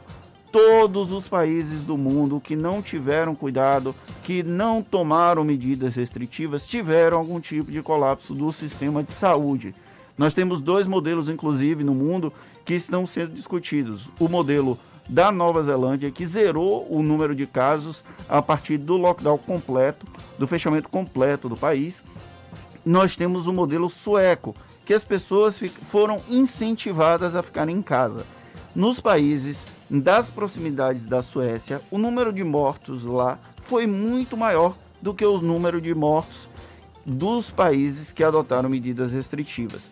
todos 0.50 1.12
os 1.12 1.28
países 1.28 1.84
do 1.84 1.98
mundo 1.98 2.40
que 2.40 2.56
não 2.56 2.82
tiveram 2.82 3.36
cuidado, 3.36 3.94
que 4.24 4.42
não 4.42 4.82
tomaram 4.82 5.44
medidas 5.44 5.96
restritivas, 5.96 6.66
tiveram 6.66 7.18
algum 7.18 7.42
tipo 7.42 7.70
de 7.70 7.82
colapso 7.82 8.34
do 8.34 8.50
sistema 8.54 9.04
de 9.04 9.12
saúde. 9.12 9.76
Nós 10.18 10.34
temos 10.34 10.62
dois 10.62 10.88
modelos, 10.88 11.28
inclusive, 11.28 11.84
no 11.84 11.94
mundo 11.94 12.32
que 12.64 12.74
estão 12.74 13.06
sendo 13.06 13.34
discutidos. 13.34 14.10
O 14.18 14.30
modelo 14.30 14.80
da 15.08 15.32
Nova 15.32 15.64
Zelândia, 15.64 16.12
que 16.12 16.26
zerou 16.26 16.86
o 16.90 17.02
número 17.02 17.36
de 17.36 17.48
casos 17.48 18.04
a 18.28 18.42
partir 18.42 18.78
do 18.78 18.98
lockdown 18.98 19.38
completo, 19.38 20.06
do 20.38 20.48
fechamento 20.48 20.90
completo 20.90 21.48
do 21.48 21.56
país. 21.56 22.04
Nós 22.86 23.16
temos 23.16 23.48
o 23.48 23.54
modelo 23.54 23.90
sueco, 23.90 24.56
que 24.86 24.94
as 24.94 25.04
pessoas 25.04 25.60
foram 25.90 26.22
incentivadas 26.30 27.36
a 27.36 27.44
ficarem 27.44 27.76
em 27.76 27.82
casa. 27.82 28.26
Nos 28.74 29.00
países 29.00 29.66
das 29.90 30.30
proximidades 30.30 31.08
da 31.08 31.22
Suécia, 31.22 31.82
o 31.90 31.98
número 31.98 32.32
de 32.32 32.44
mortos 32.44 33.04
lá 33.04 33.40
foi 33.64 33.88
muito 33.88 34.38
maior 34.38 34.76
do 35.02 35.14
que 35.14 35.26
o 35.26 35.42
número 35.42 35.82
de 35.82 35.94
mortos 35.94 36.48
dos 37.06 37.50
países 37.50 38.12
que 38.12 38.24
adotaram 38.24 38.70
medidas 38.70 39.12
restritivas. 39.14 39.90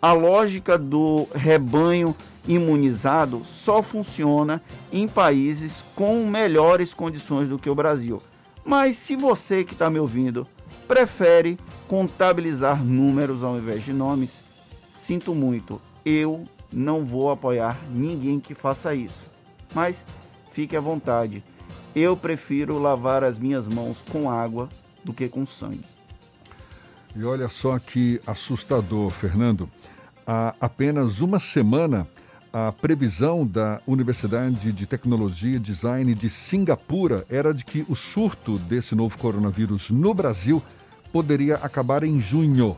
A 0.00 0.12
lógica 0.12 0.76
do 0.78 1.26
rebanho 1.34 2.14
imunizado 2.46 3.42
só 3.44 3.82
funciona 3.82 4.62
em 4.92 5.08
países 5.08 5.82
com 5.94 6.26
melhores 6.26 6.94
condições 6.94 7.48
do 7.48 7.58
que 7.58 7.70
o 7.70 7.74
Brasil. 7.74 8.22
Mas 8.64 8.96
se 8.96 9.16
você 9.16 9.64
que 9.64 9.72
está 9.72 9.88
me 9.88 9.98
ouvindo 9.98 10.46
prefere 10.88 11.58
contabilizar 11.88 12.82
números 12.82 13.42
ao 13.42 13.56
invés 13.56 13.84
de 13.84 13.92
nomes, 13.92 14.40
sinto 14.94 15.34
muito, 15.34 15.80
eu 16.04 16.46
não 16.72 17.04
vou 17.04 17.30
apoiar 17.30 17.78
ninguém 17.90 18.40
que 18.40 18.54
faça 18.54 18.94
isso. 18.94 19.22
Mas 19.74 20.04
fique 20.52 20.76
à 20.76 20.80
vontade. 20.80 21.42
Eu 21.94 22.16
prefiro 22.16 22.78
lavar 22.78 23.24
as 23.24 23.38
minhas 23.38 23.66
mãos 23.66 24.02
com 24.10 24.30
água 24.30 24.68
do 25.04 25.12
que 25.12 25.28
com 25.28 25.46
sangue. 25.46 25.84
E 27.14 27.24
olha 27.24 27.48
só 27.48 27.78
que 27.78 28.20
assustador, 28.26 29.10
Fernando. 29.10 29.70
Há 30.26 30.54
apenas 30.60 31.20
uma 31.20 31.38
semana, 31.38 32.06
a 32.58 32.72
previsão 32.72 33.46
da 33.46 33.82
Universidade 33.86 34.72
de 34.72 34.86
Tecnologia 34.86 35.56
e 35.56 35.58
Design 35.58 36.14
de 36.14 36.30
Singapura 36.30 37.26
era 37.28 37.52
de 37.52 37.62
que 37.62 37.84
o 37.86 37.94
surto 37.94 38.58
desse 38.58 38.94
novo 38.94 39.18
coronavírus 39.18 39.90
no 39.90 40.14
Brasil 40.14 40.62
poderia 41.12 41.56
acabar 41.56 42.02
em 42.02 42.18
junho. 42.18 42.74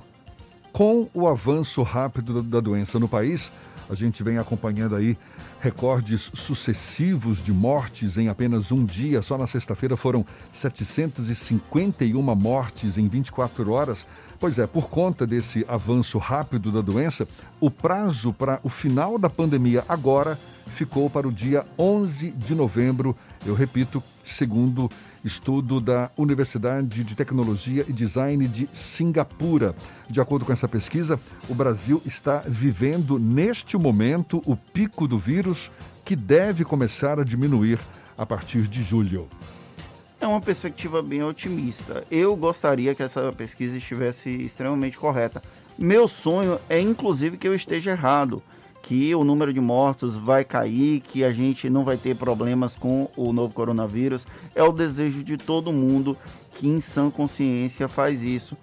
Com 0.73 1.09
o 1.15 1.29
avanço 1.29 1.81
rápido 1.85 2.43
da 2.43 2.59
doença 2.59 2.99
no 2.99 3.07
país, 3.07 3.53
A 3.89 3.95
gente 3.95 4.23
vem 4.23 4.39
acompanhando 4.39 4.95
aí 4.95 5.17
recordes 5.61 6.31
sucessivos 6.35 7.43
de 7.43 7.53
mortes 7.53 8.19
em 8.19 8.29
apenas 8.29 8.71
um 8.71 8.85
dia. 8.85 9.23
Só 9.23 9.39
na 9.39 9.47
sexta-feira 9.47 9.97
foram 9.97 10.27
751 10.53 12.23
mortes 12.35 12.99
em 12.99 13.09
24 13.09 13.71
horas. 13.71 14.07
Pois 14.39 14.59
é, 14.59 14.67
por 14.67 14.89
conta 14.89 15.27
desse 15.27 15.65
avanço 15.67 16.19
rápido 16.19 16.71
da 16.71 16.81
doença, 16.81 17.27
o 17.59 17.71
prazo 17.71 18.33
para 18.33 18.61
o 18.63 18.69
final 18.69 19.19
da 19.19 19.29
pandemia 19.29 19.85
agora 19.89 20.39
ficou 20.69 21.11
para 21.11 21.27
o 21.27 21.33
dia 21.33 21.67
11 21.79 22.31
de 22.31 22.55
novembro. 22.55 23.17
Eu 23.45 23.55
repito, 23.55 24.03
segundo 24.25 24.89
estudo 25.29 25.81
da 25.81 26.11
Universidade 26.17 27.05
de 27.05 27.15
Tecnologia 27.15 27.85
e 27.87 27.93
Design 27.93 28.49
de 28.49 28.69
Singapura. 28.73 29.77
De 30.09 30.21
acordo 30.21 30.45
com 30.45 30.53
essa 30.53 30.67
pesquisa, 30.67 31.21
o 31.49 31.55
Brasil 31.55 32.03
está 32.05 32.43
vivendo 32.47 33.19
neste 33.19 33.77
momento 33.77 34.43
o 34.47 34.57
pico 34.57 35.07
do 35.07 35.19
vírus 35.19 35.71
que 36.05 36.17
deve 36.17 36.65
começar 36.65 37.21
a 37.21 37.25
diminuir 37.25 37.79
a 38.17 38.25
partir 38.25 38.67
de 38.67 38.83
julho. 38.83 39.29
É 40.19 40.27
uma 40.27 40.41
perspectiva 40.41 41.03
bem 41.03 41.23
otimista. 41.23 42.03
Eu 42.11 42.35
gostaria 42.35 42.95
que 42.95 43.03
essa 43.03 43.31
pesquisa 43.31 43.77
estivesse 43.77 44.31
extremamente 44.31 44.99
correta. 44.99 45.43
Meu 45.79 46.09
sonho 46.09 46.59
é, 46.69 46.81
inclusive, 46.81 47.37
que 47.37 47.47
eu 47.47 47.55
esteja 47.55 47.93
errado 47.93 48.43
que 48.83 49.15
o 49.15 49.25
número 49.25 49.53
de 49.53 49.61
mortos 49.61 50.17
vai 50.17 50.45
cair, 50.45 51.01
que 51.01 51.25
a 51.25 51.31
gente 51.31 51.69
não 51.69 51.85
vai 51.85 51.97
ter 51.97 52.17
problemas 52.17 52.75
com 52.75 53.09
o 53.17 53.33
novo 53.33 53.53
coronavírus. 53.53 54.27
É 54.55 54.63
o 54.63 54.73
desejo 54.73 55.23
de 55.23 55.37
todo 55.37 55.73
mundo 55.73 56.17
que, 56.55 56.67
em 56.67 56.81
sã 56.81 57.11
consciência, 57.11 57.89
faz 57.89 58.23
isso. 58.23 58.57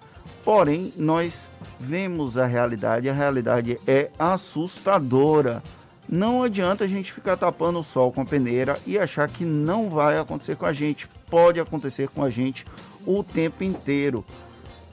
Porém, 0.44 0.92
nós 0.96 1.48
vemos 1.78 2.38
a 2.38 2.46
realidade, 2.46 3.08
a 3.08 3.12
realidade 3.12 3.78
é 3.86 4.10
assustadora. 4.18 5.62
Não 6.08 6.42
adianta 6.42 6.84
a 6.84 6.86
gente 6.86 7.12
ficar 7.12 7.36
tapando 7.36 7.80
o 7.80 7.84
sol 7.84 8.12
com 8.12 8.20
a 8.20 8.24
peneira 8.24 8.78
e 8.86 8.98
achar 8.98 9.28
que 9.28 9.44
não 9.44 9.90
vai 9.90 10.18
acontecer 10.18 10.56
com 10.56 10.66
a 10.66 10.72
gente. 10.72 11.08
Pode 11.28 11.58
acontecer 11.58 12.08
com 12.08 12.22
a 12.22 12.30
gente 12.30 12.64
o 13.04 13.24
tempo 13.24 13.64
inteiro. 13.64 14.24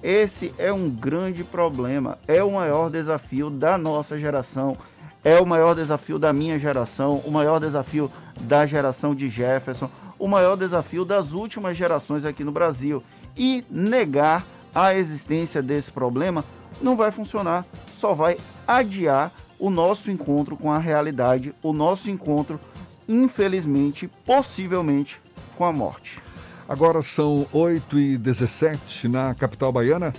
Esse 0.02 0.54
é 0.58 0.74
um 0.74 0.90
grande 0.90 1.44
problema, 1.44 2.18
é 2.28 2.44
o 2.44 2.52
maior 2.52 2.90
desafio 2.90 3.50
da 3.50 3.78
nossa 3.78 4.20
geração 4.20 4.76
é 5.24 5.40
o 5.40 5.46
maior 5.46 5.74
desafio 5.74 6.20
da 6.20 6.34
minha 6.34 6.60
geração, 6.60 7.18
o 7.26 7.32
maior 7.32 7.60
desafio 7.60 8.12
da 8.42 8.66
geração 8.66 9.16
de 9.16 9.30
Jefferson, 9.30 9.90
o 10.20 10.28
maior 10.28 10.56
desafio 10.56 11.06
das 11.06 11.32
últimas 11.34 11.78
gerações 11.78 12.26
aqui 12.26 12.44
no 12.44 12.52
Brasil. 12.52 13.02
E 13.36 13.64
negar 13.70 14.46
a 14.74 14.94
existência 14.94 15.62
desse 15.62 15.92
problema 15.92 16.44
não 16.82 16.96
vai 16.96 17.12
funcionar, 17.12 17.66
só 17.96 18.14
vai 18.14 18.38
adiar 18.68 19.32
o 19.58 19.70
nosso 19.70 20.12
encontro 20.12 20.58
com 20.58 20.72
a 20.72 20.78
realidade, 20.78 21.54
o 21.64 21.72
nosso 21.72 22.10
encontro, 22.10 22.60
infelizmente, 23.08 24.10
possivelmente, 24.26 25.22
com 25.58 25.64
a 25.64 25.72
morte. 25.72 26.22
Agora 26.68 27.02
são 27.02 27.46
8 27.52 28.00
e 28.00 28.18
17 28.18 29.08
na 29.08 29.36
capital 29.36 29.72
baiana. 29.72 30.14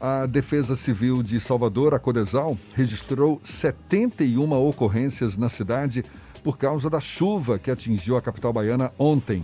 A 0.00 0.24
Defesa 0.24 0.74
Civil 0.74 1.22
de 1.22 1.38
Salvador, 1.38 1.92
a 1.92 1.98
Codesal, 1.98 2.56
registrou 2.74 3.38
71 3.44 4.50
ocorrências 4.50 5.36
na 5.36 5.50
cidade 5.50 6.02
por 6.42 6.56
causa 6.56 6.88
da 6.88 7.02
chuva 7.02 7.58
que 7.58 7.70
atingiu 7.70 8.16
a 8.16 8.22
capital 8.22 8.50
baiana 8.50 8.90
ontem. 8.98 9.42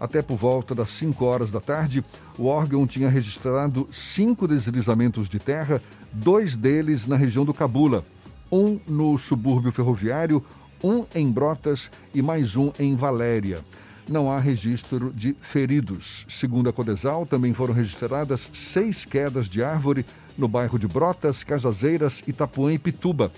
Até 0.00 0.22
por 0.22 0.38
volta 0.38 0.74
das 0.74 0.88
5 0.88 1.22
horas 1.26 1.50
da 1.50 1.60
tarde, 1.60 2.02
o 2.38 2.46
órgão 2.46 2.86
tinha 2.86 3.10
registrado 3.10 3.86
cinco 3.90 4.48
deslizamentos 4.48 5.28
de 5.28 5.38
terra, 5.38 5.82
dois 6.10 6.56
deles 6.56 7.06
na 7.06 7.16
região 7.16 7.44
do 7.44 7.52
Cabula, 7.52 8.02
um 8.50 8.80
no 8.88 9.18
subúrbio 9.18 9.70
ferroviário, 9.70 10.42
um 10.82 11.04
em 11.14 11.30
Brotas 11.30 11.90
e 12.14 12.22
mais 12.22 12.56
um 12.56 12.72
em 12.78 12.96
Valéria 12.96 13.62
não 14.08 14.30
há 14.30 14.38
registro 14.38 15.12
de 15.14 15.36
feridos. 15.40 16.24
Segundo 16.28 16.68
a 16.68 16.72
Codesal, 16.72 17.26
também 17.26 17.52
foram 17.52 17.74
registradas 17.74 18.48
seis 18.52 19.04
quedas 19.04 19.48
de 19.48 19.62
árvore 19.62 20.04
no 20.36 20.48
bairro 20.48 20.78
de 20.78 20.86
Brotas, 20.86 21.42
Cajazeiras, 21.42 22.22
Itapuã 22.26 22.72
e 22.72 22.78
Pituba. 22.78 23.30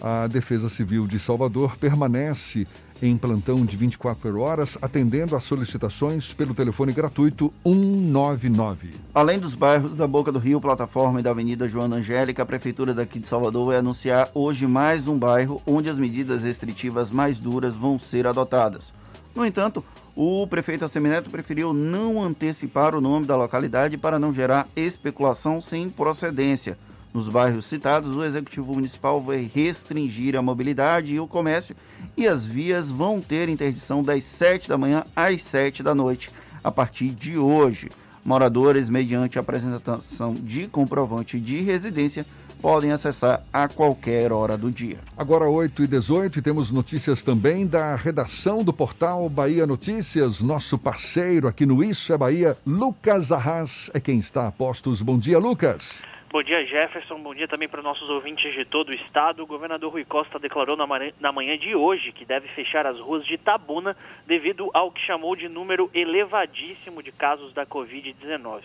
A 0.00 0.26
Defesa 0.26 0.68
Civil 0.68 1.06
de 1.06 1.18
Salvador 1.18 1.76
permanece 1.76 2.66
em 3.02 3.16
plantão 3.16 3.64
de 3.64 3.76
24 3.76 4.40
horas, 4.40 4.78
atendendo 4.80 5.34
às 5.34 5.44
solicitações 5.44 6.32
pelo 6.32 6.54
telefone 6.54 6.92
gratuito 6.92 7.52
199. 7.64 8.94
Além 9.12 9.40
dos 9.40 9.54
bairros 9.54 9.96
da 9.96 10.06
Boca 10.06 10.30
do 10.30 10.38
Rio, 10.38 10.60
Plataforma 10.60 11.18
e 11.18 11.22
da 11.22 11.30
Avenida 11.30 11.68
Joana 11.68 11.96
Angélica, 11.96 12.42
a 12.42 12.46
Prefeitura 12.46 12.94
daqui 12.94 13.18
de 13.18 13.26
Salvador 13.26 13.66
vai 13.66 13.76
anunciar 13.76 14.28
hoje 14.34 14.66
mais 14.66 15.08
um 15.08 15.18
bairro 15.18 15.60
onde 15.66 15.90
as 15.90 15.98
medidas 15.98 16.44
restritivas 16.44 17.10
mais 17.10 17.40
duras 17.40 17.74
vão 17.74 17.98
ser 17.98 18.26
adotadas. 18.26 18.94
No 19.34 19.44
entanto, 19.44 19.84
o 20.14 20.46
prefeito 20.46 20.84
Assemineto 20.84 21.30
preferiu 21.30 21.72
não 21.72 22.22
antecipar 22.22 22.94
o 22.94 23.00
nome 23.00 23.26
da 23.26 23.36
localidade 23.36 23.96
para 23.96 24.18
não 24.18 24.32
gerar 24.32 24.68
especulação 24.76 25.60
sem 25.60 25.88
procedência. 25.88 26.76
Nos 27.14 27.28
bairros 27.28 27.66
citados, 27.66 28.16
o 28.16 28.24
Executivo 28.24 28.74
Municipal 28.74 29.20
vai 29.20 29.50
restringir 29.54 30.36
a 30.36 30.42
mobilidade 30.42 31.14
e 31.14 31.20
o 31.20 31.26
comércio 31.26 31.76
e 32.16 32.26
as 32.26 32.44
vias 32.44 32.90
vão 32.90 33.20
ter 33.20 33.48
interdição 33.48 34.02
das 34.02 34.24
7 34.24 34.68
da 34.68 34.78
manhã 34.78 35.04
às 35.14 35.42
7 35.42 35.82
da 35.82 35.94
noite, 35.94 36.30
a 36.62 36.70
partir 36.70 37.10
de 37.10 37.38
hoje. 37.38 37.90
Moradores, 38.24 38.88
mediante 38.88 39.38
apresentação 39.38 40.34
de 40.34 40.68
comprovante 40.68 41.40
de 41.40 41.60
residência, 41.60 42.24
podem 42.62 42.92
acessar 42.92 43.42
a 43.52 43.66
qualquer 43.66 44.30
hora 44.30 44.56
do 44.56 44.70
dia. 44.70 44.98
Agora 45.18 45.46
8 45.46 45.82
e 45.82 45.86
18 45.88 46.38
e 46.38 46.42
temos 46.42 46.70
notícias 46.70 47.20
também 47.20 47.66
da 47.66 47.96
redação 47.96 48.62
do 48.62 48.72
portal 48.72 49.28
Bahia 49.28 49.66
Notícias, 49.66 50.40
nosso 50.40 50.78
parceiro 50.78 51.48
aqui 51.48 51.66
no 51.66 51.82
Isso 51.82 52.12
é 52.12 52.16
Bahia, 52.16 52.56
Lucas 52.64 53.32
Arras 53.32 53.90
é 53.92 53.98
quem 53.98 54.20
está 54.20 54.46
a 54.46 54.52
postos. 54.52 55.02
Bom 55.02 55.18
dia, 55.18 55.40
Lucas. 55.40 56.04
Bom 56.32 56.42
dia, 56.42 56.64
Jefferson. 56.64 57.18
Bom 57.18 57.34
dia 57.34 57.46
também 57.46 57.68
para 57.68 57.80
os 57.80 57.84
nossos 57.84 58.08
ouvintes 58.08 58.54
de 58.54 58.64
todo 58.64 58.88
o 58.88 58.94
estado. 58.94 59.42
O 59.42 59.46
governador 59.46 59.92
Rui 59.92 60.02
Costa 60.02 60.38
declarou 60.38 60.78
na 60.78 61.32
manhã 61.32 61.58
de 61.58 61.74
hoje 61.74 62.10
que 62.10 62.24
deve 62.24 62.48
fechar 62.48 62.86
as 62.86 62.98
ruas 62.98 63.26
de 63.26 63.36
Tabuna 63.36 63.94
devido 64.26 64.70
ao 64.72 64.90
que 64.90 65.02
chamou 65.02 65.36
de 65.36 65.46
número 65.46 65.90
elevadíssimo 65.92 67.02
de 67.02 67.12
casos 67.12 67.52
da 67.52 67.66
Covid-19. 67.66 68.62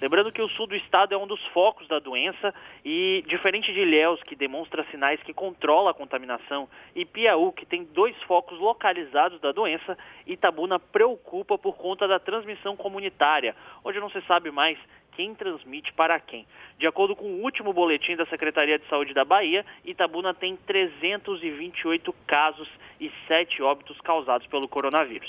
Lembrando 0.00 0.32
que 0.32 0.40
o 0.40 0.48
sul 0.48 0.66
do 0.66 0.74
estado 0.74 1.14
é 1.14 1.18
um 1.18 1.26
dos 1.26 1.44
focos 1.48 1.86
da 1.86 1.98
doença 1.98 2.54
e, 2.84 3.22
diferente 3.26 3.72
de 3.72 3.80
Ilhéus, 3.80 4.22
que 4.22 4.34
demonstra 4.34 4.84
sinais 4.90 5.22
que 5.22 5.34
controla 5.34 5.90
a 5.90 5.94
contaminação, 5.94 6.68
e 6.94 7.04
Piauí, 7.04 7.52
que 7.52 7.66
tem 7.66 7.84
dois 7.84 8.16
focos 8.22 8.58
localizados 8.58 9.40
da 9.40 9.52
doença, 9.52 9.98
Itabuna 10.26 10.78
preocupa 10.78 11.58
por 11.58 11.76
conta 11.76 12.08
da 12.08 12.18
transmissão 12.18 12.76
comunitária, 12.76 13.54
onde 13.84 14.00
não 14.00 14.08
se 14.10 14.20
sabe 14.22 14.50
mais 14.50 14.78
quem 15.20 15.34
transmite 15.34 15.92
para 15.92 16.18
quem. 16.18 16.46
De 16.78 16.86
acordo 16.86 17.14
com 17.14 17.26
o 17.26 17.42
último 17.42 17.74
boletim 17.74 18.16
da 18.16 18.24
Secretaria 18.24 18.78
de 18.78 18.88
Saúde 18.88 19.12
da 19.12 19.22
Bahia, 19.22 19.66
Itabuna 19.84 20.32
tem 20.32 20.56
328 20.56 22.10
casos 22.26 22.66
e 22.98 23.12
7 23.28 23.62
óbitos 23.62 24.00
causados 24.00 24.46
pelo 24.46 24.66
coronavírus. 24.66 25.28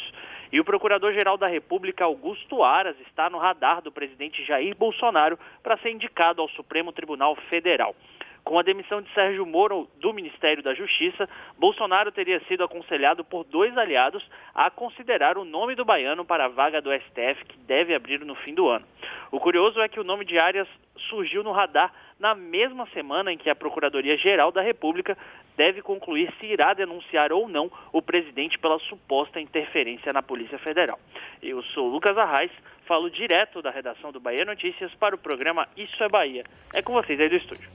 E 0.49 0.61
o 0.61 0.63
Procurador-Geral 0.63 1.37
da 1.37 1.47
República, 1.47 2.05
Augusto 2.05 2.63
Aras, 2.63 2.95
está 3.01 3.29
no 3.29 3.37
radar 3.37 3.81
do 3.81 3.91
presidente 3.91 4.45
Jair 4.45 4.73
Bolsonaro 4.77 5.37
para 5.61 5.77
ser 5.79 5.91
indicado 5.91 6.41
ao 6.41 6.47
Supremo 6.47 6.93
Tribunal 6.93 7.35
Federal. 7.49 7.93
Com 8.43 8.57
a 8.57 8.63
demissão 8.63 9.01
de 9.01 9.13
Sérgio 9.13 9.45
Moro 9.45 9.87
do 9.99 10.11
Ministério 10.13 10.63
da 10.63 10.73
Justiça, 10.73 11.29
Bolsonaro 11.57 12.11
teria 12.11 12.39
sido 12.47 12.63
aconselhado 12.63 13.23
por 13.23 13.43
dois 13.43 13.77
aliados 13.77 14.27
a 14.53 14.69
considerar 14.69 15.37
o 15.37 15.45
nome 15.45 15.75
do 15.75 15.85
baiano 15.85 16.25
para 16.25 16.45
a 16.45 16.49
vaga 16.49 16.81
do 16.81 16.91
STF 16.91 17.45
que 17.45 17.57
deve 17.59 17.93
abrir 17.93 18.19
no 18.21 18.35
fim 18.35 18.53
do 18.53 18.67
ano. 18.67 18.85
O 19.31 19.39
curioso 19.39 19.79
é 19.79 19.87
que 19.87 19.99
o 19.99 20.03
nome 20.03 20.25
de 20.25 20.39
Arias 20.39 20.67
surgiu 21.09 21.43
no 21.43 21.51
radar 21.51 21.93
na 22.19 22.35
mesma 22.35 22.87
semana 22.87 23.31
em 23.31 23.37
que 23.37 23.49
a 23.49 23.55
Procuradoria-Geral 23.55 24.51
da 24.51 24.61
República 24.61 25.17
deve 25.55 25.81
concluir 25.81 26.33
se 26.39 26.45
irá 26.45 26.73
denunciar 26.73 27.31
ou 27.31 27.47
não 27.47 27.71
o 27.91 28.01
presidente 28.01 28.57
pela 28.57 28.79
suposta 28.79 29.39
interferência 29.39 30.11
na 30.11 30.21
Polícia 30.21 30.57
Federal. 30.59 30.99
Eu 31.41 31.61
sou 31.63 31.87
Lucas 31.87 32.17
Arraes, 32.17 32.51
falo 32.85 33.09
direto 33.09 33.61
da 33.61 33.71
redação 33.71 34.11
do 34.11 34.19
Bahia 34.19 34.45
Notícias 34.45 34.93
para 34.95 35.15
o 35.15 35.19
programa 35.19 35.67
Isso 35.77 36.03
é 36.03 36.09
Bahia. 36.09 36.43
É 36.73 36.81
com 36.81 36.93
vocês 36.93 37.19
aí 37.19 37.29
do 37.29 37.35
estúdio. 37.35 37.69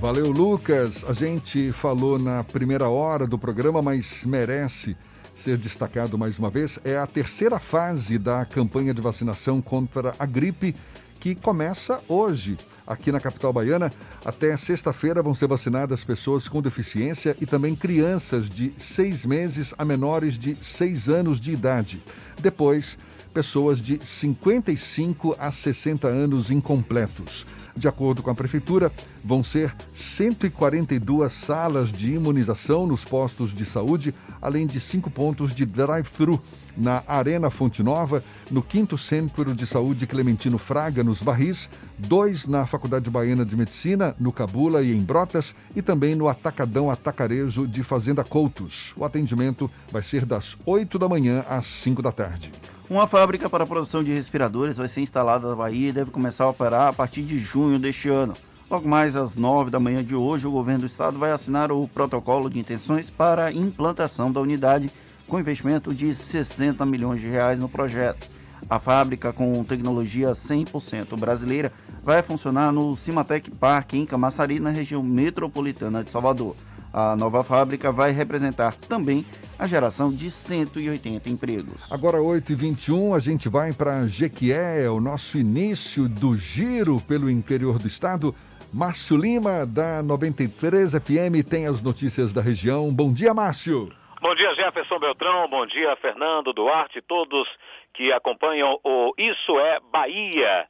Valeu, 0.00 0.30
Lucas. 0.30 1.04
A 1.08 1.12
gente 1.12 1.72
falou 1.72 2.20
na 2.20 2.44
primeira 2.44 2.88
hora 2.88 3.26
do 3.26 3.36
programa, 3.36 3.82
mas 3.82 4.22
merece 4.24 4.96
ser 5.34 5.58
destacado 5.58 6.16
mais 6.16 6.38
uma 6.38 6.48
vez. 6.48 6.78
É 6.84 6.96
a 6.96 7.06
terceira 7.06 7.58
fase 7.58 8.16
da 8.16 8.44
campanha 8.44 8.94
de 8.94 9.00
vacinação 9.00 9.60
contra 9.60 10.14
a 10.16 10.24
gripe 10.24 10.72
que 11.18 11.34
começa 11.34 12.00
hoje. 12.06 12.56
Aqui 12.86 13.10
na 13.10 13.18
capital 13.18 13.52
baiana, 13.52 13.92
até 14.24 14.56
sexta-feira 14.56 15.20
vão 15.20 15.34
ser 15.34 15.48
vacinadas 15.48 16.04
pessoas 16.04 16.46
com 16.46 16.62
deficiência 16.62 17.36
e 17.40 17.44
também 17.44 17.74
crianças 17.74 18.48
de 18.48 18.72
seis 18.78 19.26
meses 19.26 19.74
a 19.76 19.84
menores 19.84 20.38
de 20.38 20.56
seis 20.64 21.08
anos 21.08 21.40
de 21.40 21.50
idade. 21.50 22.00
Depois, 22.40 22.96
pessoas 23.32 23.80
de 23.80 23.98
55 24.04 25.36
a 25.38 25.50
60 25.50 26.08
anos 26.08 26.50
incompletos. 26.50 27.46
De 27.78 27.86
acordo 27.86 28.24
com 28.24 28.30
a 28.30 28.34
Prefeitura, 28.34 28.90
vão 29.24 29.44
ser 29.44 29.72
142 29.94 31.32
salas 31.32 31.92
de 31.92 32.14
imunização 32.14 32.88
nos 32.88 33.04
postos 33.04 33.54
de 33.54 33.64
saúde, 33.64 34.12
além 34.42 34.66
de 34.66 34.80
cinco 34.80 35.08
pontos 35.08 35.54
de 35.54 35.64
drive-thru 35.64 36.42
na 36.76 37.04
Arena 37.06 37.50
Fonte 37.50 37.82
Nova, 37.82 38.22
no 38.50 38.64
5 38.68 38.98
Centro 38.98 39.54
de 39.54 39.64
Saúde 39.66 40.08
Clementino 40.08 40.58
Fraga, 40.58 41.04
nos 41.04 41.22
Barris, 41.22 41.70
dois 41.96 42.48
na 42.48 42.66
Faculdade 42.66 43.10
Baiana 43.10 43.44
de 43.44 43.56
Medicina, 43.56 44.14
no 44.18 44.32
Cabula 44.32 44.82
e 44.82 44.92
em 44.92 45.00
Brotas, 45.00 45.54
e 45.76 45.82
também 45.82 46.16
no 46.16 46.28
Atacadão 46.28 46.90
Atacarejo 46.90 47.66
de 47.66 47.82
Fazenda 47.82 48.24
Coutos. 48.24 48.92
O 48.96 49.04
atendimento 49.04 49.70
vai 49.92 50.02
ser 50.02 50.24
das 50.24 50.56
8 50.66 50.98
da 50.98 51.08
manhã 51.08 51.44
às 51.48 51.66
5 51.66 52.02
da 52.02 52.10
tarde. 52.10 52.52
Uma 52.90 53.06
fábrica 53.06 53.50
para 53.50 53.66
produção 53.66 54.02
de 54.02 54.10
respiradores 54.14 54.78
vai 54.78 54.88
ser 54.88 55.02
instalada 55.02 55.46
na 55.46 55.54
Bahia 55.54 55.90
e 55.90 55.92
deve 55.92 56.10
começar 56.10 56.44
a 56.44 56.48
operar 56.48 56.88
a 56.88 56.92
partir 56.92 57.20
de 57.20 57.36
junho 57.36 57.78
deste 57.78 58.08
ano. 58.08 58.32
Logo 58.70 58.88
mais 58.88 59.14
às 59.14 59.36
9 59.36 59.70
da 59.70 59.78
manhã 59.78 60.02
de 60.02 60.14
hoje, 60.14 60.46
o 60.46 60.50
governo 60.50 60.80
do 60.80 60.86
estado 60.86 61.18
vai 61.18 61.30
assinar 61.30 61.70
o 61.70 61.86
protocolo 61.86 62.48
de 62.48 62.58
intenções 62.58 63.10
para 63.10 63.44
a 63.44 63.52
implantação 63.52 64.32
da 64.32 64.40
unidade 64.40 64.90
com 65.26 65.38
investimento 65.38 65.94
de 65.94 66.14
60 66.14 66.86
milhões 66.86 67.20
de 67.20 67.28
reais 67.28 67.60
no 67.60 67.68
projeto. 67.68 68.26
A 68.70 68.78
fábrica, 68.78 69.34
com 69.34 69.62
tecnologia 69.64 70.30
100% 70.30 71.14
brasileira, 71.18 71.70
vai 72.02 72.22
funcionar 72.22 72.72
no 72.72 72.96
Cimatec 72.96 73.50
Park, 73.50 73.92
em 73.92 74.06
Camaçari, 74.06 74.60
na 74.60 74.70
região 74.70 75.02
metropolitana 75.02 76.02
de 76.02 76.10
Salvador. 76.10 76.56
A 76.92 77.14
nova 77.16 77.44
fábrica 77.44 77.92
vai 77.92 78.12
representar 78.12 78.74
também 78.74 79.24
a 79.58 79.66
geração 79.66 80.10
de 80.10 80.30
180 80.30 81.28
empregos. 81.28 81.92
Agora, 81.92 82.18
8h21, 82.18 83.14
a 83.14 83.18
gente 83.18 83.48
vai 83.48 83.72
para 83.72 84.06
Jequié, 84.06 84.88
o 84.88 85.00
nosso 85.00 85.36
início 85.36 86.08
do 86.08 86.36
giro 86.36 87.00
pelo 87.00 87.30
interior 87.30 87.78
do 87.78 87.86
estado. 87.86 88.34
Márcio 88.72 89.16
Lima, 89.16 89.64
da 89.66 90.02
93 90.02 90.92
FM, 90.92 91.48
tem 91.48 91.66
as 91.66 91.82
notícias 91.82 92.32
da 92.32 92.40
região. 92.40 92.92
Bom 92.92 93.12
dia, 93.12 93.32
Márcio. 93.32 93.90
Bom 94.20 94.34
dia, 94.34 94.54
Jefferson 94.54 94.98
Beltrão. 94.98 95.48
Bom 95.48 95.64
dia, 95.66 95.94
Fernando 95.96 96.52
Duarte, 96.52 97.00
todos 97.00 97.48
que 97.94 98.12
acompanham 98.12 98.78
o 98.82 99.12
Isso 99.16 99.58
é 99.60 99.78
Bahia. 99.92 100.66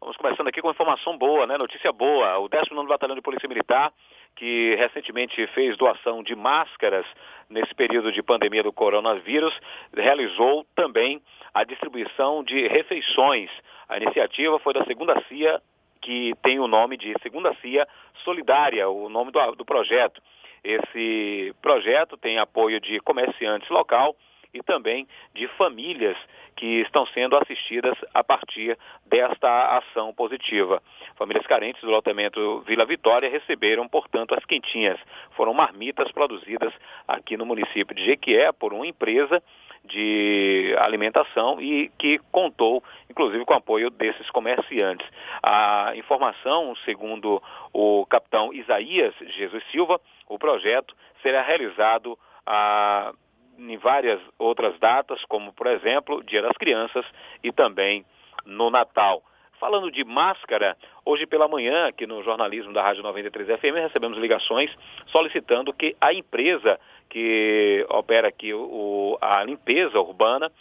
Vamos 0.00 0.16
começando 0.16 0.48
aqui 0.48 0.62
com 0.62 0.70
informação 0.70 1.18
boa, 1.18 1.46
né? 1.46 1.58
Notícia 1.58 1.92
boa. 1.92 2.38
O 2.38 2.48
19 2.48 2.88
Batalhão 2.88 3.16
de 3.16 3.22
Polícia 3.22 3.48
Militar, 3.48 3.92
que 4.36 4.74
recentemente 4.76 5.46
fez 5.48 5.76
doação 5.76 6.22
de 6.22 6.36
máscaras 6.36 7.06
nesse 7.48 7.74
período 7.74 8.12
de 8.12 8.22
pandemia 8.22 8.62
do 8.62 8.72
coronavírus, 8.72 9.58
realizou 9.94 10.64
também 10.74 11.22
a 11.54 11.64
distribuição 11.64 12.44
de 12.44 12.68
refeições. 12.68 13.50
A 13.88 13.96
iniciativa 13.96 14.58
foi 14.58 14.74
da 14.74 14.84
Segunda 14.84 15.20
CIA, 15.26 15.60
que 16.02 16.34
tem 16.42 16.60
o 16.60 16.68
nome 16.68 16.98
de 16.98 17.14
Segunda 17.22 17.54
CIA 17.62 17.88
Solidária, 18.22 18.88
o 18.88 19.08
nome 19.08 19.32
do, 19.32 19.52
do 19.52 19.64
projeto. 19.64 20.22
Esse 20.62 21.54
projeto 21.62 22.16
tem 22.16 22.38
apoio 22.38 22.78
de 22.78 23.00
comerciantes 23.00 23.68
local 23.70 24.14
e 24.56 24.62
também 24.62 25.06
de 25.34 25.46
famílias 25.48 26.16
que 26.56 26.80
estão 26.80 27.06
sendo 27.08 27.36
assistidas 27.36 27.94
a 28.14 28.24
partir 28.24 28.78
desta 29.04 29.76
ação 29.76 30.12
positiva. 30.14 30.82
Famílias 31.16 31.46
carentes 31.46 31.82
do 31.82 31.90
loteamento 31.90 32.60
Vila 32.66 32.86
Vitória 32.86 33.28
receberam, 33.28 33.86
portanto, 33.86 34.34
as 34.34 34.44
quentinhas. 34.46 34.98
Foram 35.32 35.52
marmitas 35.52 36.10
produzidas 36.10 36.72
aqui 37.06 37.36
no 37.36 37.44
município 37.44 37.94
de 37.94 38.04
Jequié 38.04 38.50
por 38.52 38.72
uma 38.72 38.86
empresa 38.86 39.42
de 39.84 40.74
alimentação 40.78 41.60
e 41.60 41.90
que 41.98 42.18
contou, 42.32 42.82
inclusive, 43.08 43.44
com 43.44 43.54
o 43.54 43.58
apoio 43.58 43.90
desses 43.90 44.28
comerciantes. 44.30 45.06
A 45.42 45.92
informação, 45.94 46.74
segundo 46.84 47.42
o 47.72 48.06
capitão 48.06 48.52
Isaías 48.52 49.14
Jesus 49.36 49.62
Silva, 49.70 50.00
o 50.28 50.38
projeto 50.38 50.96
será 51.22 51.42
realizado 51.42 52.18
ah, 52.46 53.12
em 53.58 53.76
várias 53.76 54.20
outras 54.38 54.78
datas, 54.78 55.24
como, 55.26 55.52
por 55.52 55.66
exemplo, 55.66 56.22
Dia 56.24 56.42
das 56.42 56.56
Crianças 56.56 57.04
e 57.42 57.52
também 57.52 58.04
no 58.44 58.70
Natal. 58.70 59.22
Falando 59.58 59.90
de 59.90 60.04
máscara, 60.04 60.76
hoje 61.04 61.26
pela 61.26 61.48
manhã, 61.48 61.86
aqui 61.86 62.06
no 62.06 62.22
jornalismo 62.22 62.72
da 62.72 62.82
Rádio 62.82 63.02
93 63.02 63.58
FM, 63.58 63.76
recebemos 63.76 64.18
ligações 64.18 64.70
solicitando 65.06 65.72
que 65.72 65.96
a 66.00 66.12
empresa 66.12 66.78
que 67.08 67.86
opera 67.88 68.28
aqui 68.28 68.52
o, 68.52 69.16
a 69.20 69.42
limpeza 69.44 69.98
urbana 69.98 70.52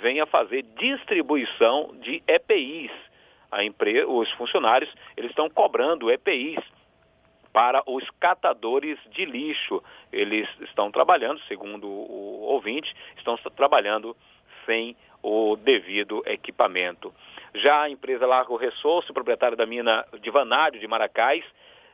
venha 0.00 0.26
fazer 0.26 0.62
distribuição 0.78 1.90
de 2.00 2.22
EPIs. 2.28 2.92
Os 4.08 4.30
funcionários 4.32 4.92
eles 5.16 5.30
estão 5.30 5.48
cobrando 5.48 6.10
EPIs 6.10 6.58
para 7.54 7.84
os 7.86 8.04
catadores 8.18 8.98
de 9.12 9.24
lixo. 9.24 9.80
Eles 10.12 10.48
estão 10.60 10.90
trabalhando, 10.90 11.40
segundo 11.46 11.86
o 11.86 12.40
ouvinte, 12.42 12.92
estão 13.16 13.36
trabalhando 13.56 14.16
sem 14.66 14.96
o 15.22 15.54
devido 15.56 16.20
equipamento. 16.26 17.14
Já 17.54 17.82
a 17.82 17.90
empresa 17.90 18.26
Largo 18.26 18.56
Ressourço, 18.56 19.14
proprietária 19.14 19.56
da 19.56 19.64
mina 19.64 20.04
de 20.20 20.30
Vanário 20.30 20.80
de 20.80 20.88
Maracás, 20.88 21.44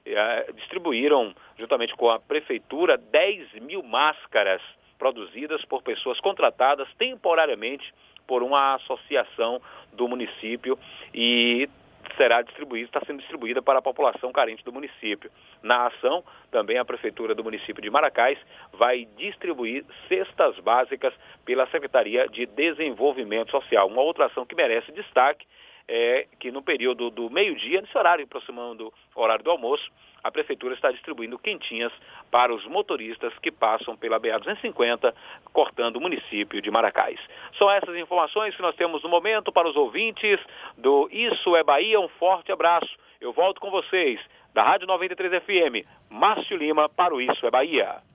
eh, 0.07 0.51
distribuíram, 0.55 1.35
juntamente 1.59 1.95
com 1.95 2.09
a 2.09 2.19
prefeitura, 2.19 2.97
10 2.97 3.53
mil 3.61 3.82
máscaras 3.82 4.62
produzidas 4.99 5.62
por 5.66 5.82
pessoas 5.82 6.19
contratadas 6.20 6.89
temporariamente 6.95 7.93
por 8.27 8.43
uma 8.43 8.77
associação 8.77 9.61
do 9.93 10.09
município 10.09 10.78
e 11.12 11.69
será 12.16 12.43
distribuída, 12.43 12.87
está 12.87 13.01
sendo 13.07 13.19
distribuída 13.19 13.62
para 13.62 13.78
a 13.78 13.82
população 13.82 14.32
carente 14.32 14.65
do 14.65 14.73
município. 14.73 15.31
Na 15.62 15.87
ação, 15.87 16.24
também 16.51 16.78
a 16.78 16.85
Prefeitura 16.85 17.35
do 17.35 17.45
município 17.45 17.82
de 17.82 17.91
Maracás 17.91 18.39
vai 18.73 19.07
distribuir 19.16 19.85
cestas 20.09 20.59
básicas 20.59 21.15
pela 21.45 21.66
Secretaria 21.69 22.28
de 22.28 22.47
Desenvolvimento 22.47 23.51
Social. 23.51 23.89
Uma 23.89 24.03
outra 24.03 24.27
ação 24.27 24.47
que 24.47 24.55
merece 24.55 24.93
destaque 24.93 25.47
é 25.93 26.29
que 26.39 26.53
no 26.53 26.62
período 26.62 27.11
do 27.11 27.29
meio-dia, 27.29 27.81
nesse 27.81 27.99
horário 27.99 28.25
aproximando 28.25 28.93
o 29.15 29.21
horário 29.21 29.43
do 29.43 29.51
almoço, 29.51 29.91
a 30.23 30.31
Prefeitura 30.31 30.75
está 30.75 30.93
distribuindo 30.93 31.39
quentinhas 31.39 31.93
para 32.31 32.55
os 32.55 32.65
motoristas 32.67 33.37
que 33.39 33.51
passam 33.51 33.97
pela 33.97 34.21
BA-250, 34.21 35.12
cortando 35.53 35.97
o 35.97 36.01
município 36.01 36.62
de 36.62 36.71
Maracás. 36.71 37.19
São 37.59 37.69
essas 37.69 37.97
informações 37.97 38.55
que 38.55 38.62
nós 38.62 38.77
temos 38.77 39.03
no 39.03 39.09
momento 39.09 39.51
para 39.51 39.69
os 39.69 39.75
ouvintes 39.75 40.39
do 40.79 41.09
Isso 41.11 41.57
é 41.57 41.65
Bahia. 41.65 41.99
Um 41.99 42.09
forte 42.09 42.53
abraço. 42.53 42.97
Eu 43.21 43.33
volto 43.33 43.61
com 43.61 43.71
vocês 43.71 44.21
da 44.55 44.62
Rádio 44.62 44.87
93 44.87 45.43
FM, 45.43 45.87
Márcio 46.09 46.57
Lima, 46.57 46.89
para 46.89 47.15
o 47.15 47.21
Isso 47.21 47.45
é 47.47 47.51
Bahia. 47.51 48.10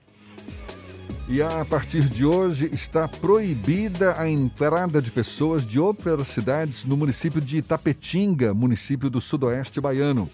E 1.28 1.42
a 1.42 1.64
partir 1.64 2.08
de 2.08 2.24
hoje 2.24 2.70
está 2.72 3.08
proibida 3.08 4.14
a 4.16 4.28
entrada 4.28 5.02
de 5.02 5.10
pessoas 5.10 5.66
de 5.66 5.80
outras 5.80 6.28
cidades 6.28 6.84
no 6.84 6.96
município 6.96 7.40
de 7.40 7.56
Itapetinga, 7.56 8.54
município 8.54 9.10
do 9.10 9.20
sudoeste 9.20 9.80
baiano. 9.80 10.30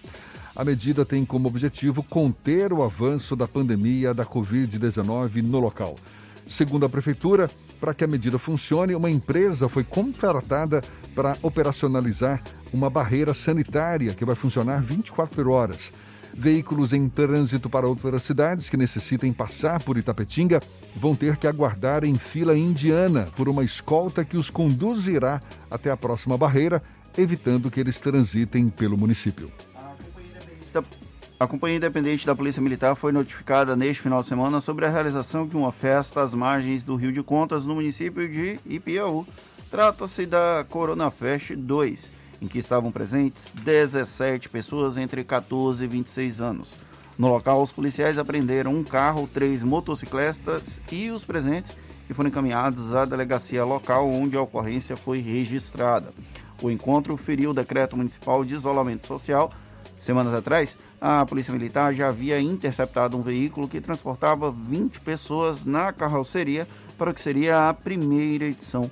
A 0.55 0.63
medida 0.63 1.03
tem 1.03 1.25
como 1.25 1.47
objetivo 1.47 2.03
conter 2.03 2.71
o 2.71 2.83
avanço 2.83 3.35
da 3.35 3.47
pandemia 3.47 4.13
da 4.13 4.23
Covid-19 4.23 5.41
no 5.41 5.59
local. 5.59 5.95
Segundo 6.45 6.85
a 6.85 6.89
Prefeitura, 6.89 7.49
para 7.81 7.95
que 7.95 8.03
a 8.03 8.07
medida 8.07 8.37
funcione, 8.37 8.93
uma 8.93 9.09
empresa 9.09 9.67
foi 9.67 9.83
contratada 9.83 10.83
para 11.15 11.35
operacionalizar 11.41 12.39
uma 12.71 12.89
barreira 12.89 13.33
sanitária 13.33 14.13
que 14.13 14.25
vai 14.25 14.35
funcionar 14.35 14.79
24 14.83 15.49
horas. 15.49 15.91
Veículos 16.35 16.93
em 16.93 17.07
trânsito 17.07 17.69
para 17.69 17.87
outras 17.87 18.23
cidades 18.23 18.67
que 18.67 18.75
necessitem 18.75 19.31
passar 19.31 19.81
por 19.81 19.97
Itapetinga 19.97 20.61
vão 20.95 21.15
ter 21.15 21.37
que 21.37 21.47
aguardar 21.47 22.03
em 22.03 22.15
fila 22.15 22.57
indiana 22.57 23.27
por 23.35 23.49
uma 23.49 23.63
escolta 23.63 24.23
que 24.23 24.37
os 24.37 24.49
conduzirá 24.49 25.41
até 25.69 25.91
a 25.91 25.97
próxima 25.97 26.37
barreira, 26.37 26.81
evitando 27.17 27.69
que 27.69 27.79
eles 27.79 27.99
transitem 27.99 28.69
pelo 28.69 28.97
município. 28.97 29.51
A 31.39 31.47
Companhia 31.47 31.75
Independente 31.75 32.25
da 32.25 32.35
Polícia 32.35 32.61
Militar 32.61 32.95
foi 32.95 33.11
notificada 33.11 33.75
neste 33.75 34.01
final 34.01 34.21
de 34.21 34.27
semana 34.27 34.61
sobre 34.61 34.85
a 34.85 34.89
realização 34.89 35.45
de 35.45 35.57
uma 35.57 35.71
festa 35.71 36.21
às 36.21 36.33
margens 36.33 36.83
do 36.83 36.95
Rio 36.95 37.11
de 37.11 37.21
Contas, 37.21 37.65
no 37.65 37.75
município 37.75 38.29
de 38.29 38.59
Ipiaú. 38.65 39.25
Trata-se 39.69 40.25
da 40.25 40.65
Corona 40.69 41.11
Fest 41.11 41.51
2, 41.53 42.11
em 42.41 42.47
que 42.47 42.59
estavam 42.59 42.91
presentes 42.91 43.51
17 43.61 44.47
pessoas 44.47 44.97
entre 44.97 45.23
14 45.23 45.83
e 45.83 45.87
26 45.87 46.39
anos. 46.39 46.75
No 47.17 47.27
local, 47.27 47.61
os 47.61 47.71
policiais 47.71 48.17
apreenderam 48.17 48.73
um 48.73 48.83
carro, 48.83 49.29
três 49.31 49.61
motocicletas 49.61 50.81
e 50.91 51.11
os 51.11 51.23
presentes 51.23 51.73
que 52.07 52.13
foram 52.13 52.29
encaminhados 52.29 52.93
à 52.93 53.05
delegacia 53.05 53.63
local 53.63 54.09
onde 54.09 54.35
a 54.35 54.41
ocorrência 54.41 54.97
foi 54.97 55.19
registrada. 55.19 56.11
O 56.61 56.69
encontro 56.69 57.15
feriu 57.17 57.51
o 57.51 57.53
decreto 57.53 57.95
municipal 57.95 58.43
de 58.43 58.55
isolamento 58.55 59.07
social. 59.07 59.51
Semanas 59.97 60.33
atrás, 60.33 60.77
a 60.99 61.25
Polícia 61.25 61.53
Militar 61.53 61.93
já 61.93 62.09
havia 62.09 62.39
interceptado 62.41 63.17
um 63.17 63.21
veículo 63.21 63.67
que 63.67 63.79
transportava 63.79 64.51
20 64.51 64.99
pessoas 64.99 65.65
na 65.65 65.93
carroceria 65.93 66.67
para 66.97 67.11
o 67.11 67.13
que 67.13 67.21
seria 67.21 67.69
a 67.69 67.73
primeira 67.73 68.45
edição 68.45 68.89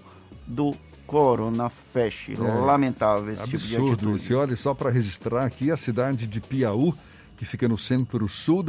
do 0.47 0.73
Corona 1.05 1.69
feche. 1.69 2.35
Lamentável 2.35 3.31
esse 3.31 3.43
tipo 3.43 3.57
de 3.57 3.75
Absurdo 3.75 3.93
atitude. 3.93 4.15
isso. 4.15 4.31
E 4.31 4.35
olha, 4.35 4.55
só 4.55 4.73
para 4.73 4.89
registrar 4.89 5.45
aqui, 5.45 5.69
a 5.69 5.75
cidade 5.75 6.25
de 6.27 6.39
Piauí, 6.39 6.93
que 7.41 7.45
fica 7.45 7.67
no 7.67 7.75
centro 7.75 8.29
sul, 8.29 8.63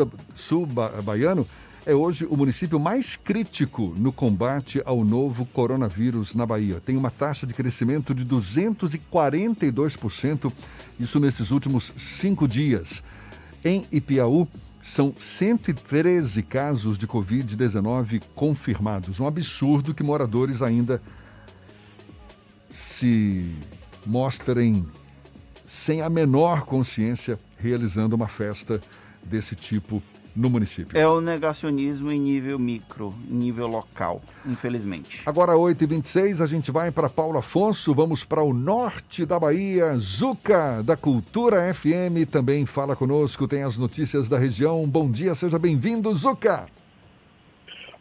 baiano, 1.05 1.47
é 1.85 1.95
hoje 1.95 2.25
o 2.25 2.35
município 2.39 2.81
mais 2.81 3.17
crítico 3.17 3.95
no 3.99 4.11
combate 4.11 4.81
ao 4.87 5.05
novo 5.05 5.45
coronavírus 5.45 6.35
na 6.35 6.47
Bahia. 6.47 6.81
Tem 6.81 6.97
uma 6.97 7.11
taxa 7.11 7.47
de 7.47 7.53
crescimento 7.53 8.15
de 8.15 8.25
242%, 8.25 10.51
isso 10.99 11.21
nesses 11.21 11.51
últimos 11.51 11.93
cinco 11.99 12.49
dias. 12.49 13.03
Em 13.63 13.85
Ipiaú, 13.93 14.49
são 14.81 15.13
113 15.15 16.43
casos 16.43 16.97
de 16.97 17.07
Covid-19 17.07 18.23
confirmados. 18.35 19.21
Um 19.21 19.27
absurdo 19.27 19.93
que 19.93 20.03
moradores 20.03 20.63
ainda 20.63 21.03
se 22.71 23.55
mostrem 24.07 24.87
sem 25.67 26.01
a 26.01 26.09
menor 26.09 26.63
consciência 26.63 27.39
realizando 27.63 28.15
uma 28.15 28.29
festa 28.29 28.81
desse 29.25 29.55
tipo 29.55 30.03
no 30.35 30.51
município. 30.51 30.99
É 30.99 31.07
o 31.07 31.21
negacionismo 31.21 32.11
em 32.11 32.19
nível 32.19 32.59
micro, 32.59 33.15
em 33.31 33.35
nível 33.35 33.67
local, 33.67 34.23
infelizmente. 34.47 35.23
Agora, 35.27 35.53
8h26, 35.53 36.41
a 36.41 36.47
gente 36.47 36.71
vai 36.71 36.91
para 36.91 37.09
Paulo 37.09 37.39
Afonso, 37.39 37.95
vamos 37.95 38.25
para 38.25 38.43
o 38.43 38.53
norte 38.53 39.25
da 39.25 39.39
Bahia. 39.39 39.95
Zuca, 39.99 40.83
da 40.83 40.97
Cultura 40.97 41.73
FM, 41.73 42.29
também 42.31 42.67
fala 42.67 42.97
conosco, 42.97 43.47
tem 43.47 43.63
as 43.63 43.77
notícias 43.77 44.29
da 44.29 44.39
região. 44.39 44.87
Bom 44.87 45.11
dia, 45.11 45.35
seja 45.35 45.59
bem-vindo, 45.59 46.15
Zuca. 46.15 46.67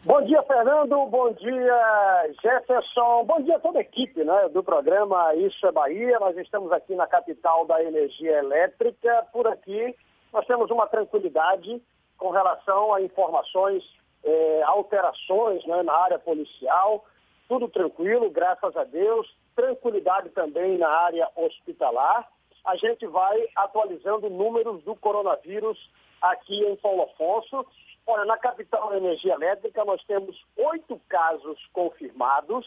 Bom 0.04 0.20
dia, 0.22 0.42
Fernando. 0.42 1.06
Bom 1.06 1.32
dia, 1.32 2.30
Jefferson. 2.42 3.24
Bom 3.24 3.40
dia 3.40 3.54
a 3.54 3.60
toda 3.60 3.78
a 3.78 3.82
equipe 3.82 4.24
né, 4.24 4.48
do 4.48 4.60
programa 4.60 5.32
Isso 5.36 5.64
é 5.64 5.70
Bahia. 5.70 6.18
Nós 6.18 6.36
estamos 6.38 6.72
aqui 6.72 6.96
na 6.96 7.06
capital 7.06 7.64
da 7.66 7.80
energia 7.80 8.38
elétrica. 8.38 9.24
Por 9.32 9.46
aqui, 9.46 9.94
nós 10.32 10.44
temos 10.46 10.72
uma 10.72 10.88
tranquilidade 10.88 11.80
com 12.18 12.30
relação 12.30 12.92
a 12.92 13.00
informações, 13.00 13.84
eh, 14.24 14.62
alterações 14.64 15.64
né, 15.66 15.84
na 15.84 15.94
área 15.94 16.18
policial. 16.18 17.04
Tudo 17.48 17.68
tranquilo, 17.68 18.28
graças 18.28 18.76
a 18.76 18.82
Deus. 18.82 19.32
Tranquilidade 19.54 20.30
também 20.30 20.78
na 20.78 20.88
área 20.88 21.28
hospitalar. 21.36 22.28
A 22.64 22.74
gente 22.74 23.06
vai 23.06 23.46
atualizando 23.54 24.28
números 24.28 24.82
do 24.82 24.96
coronavírus 24.96 25.78
aqui 26.20 26.64
em 26.64 26.74
Paulo 26.74 27.02
Afonso. 27.02 27.64
Olha, 28.06 28.24
na 28.24 28.36
capital 28.36 28.90
da 28.90 28.96
energia 28.96 29.34
elétrica 29.34 29.84
nós 29.84 30.02
temos 30.04 30.40
oito 30.56 31.00
casos 31.08 31.58
confirmados, 31.72 32.66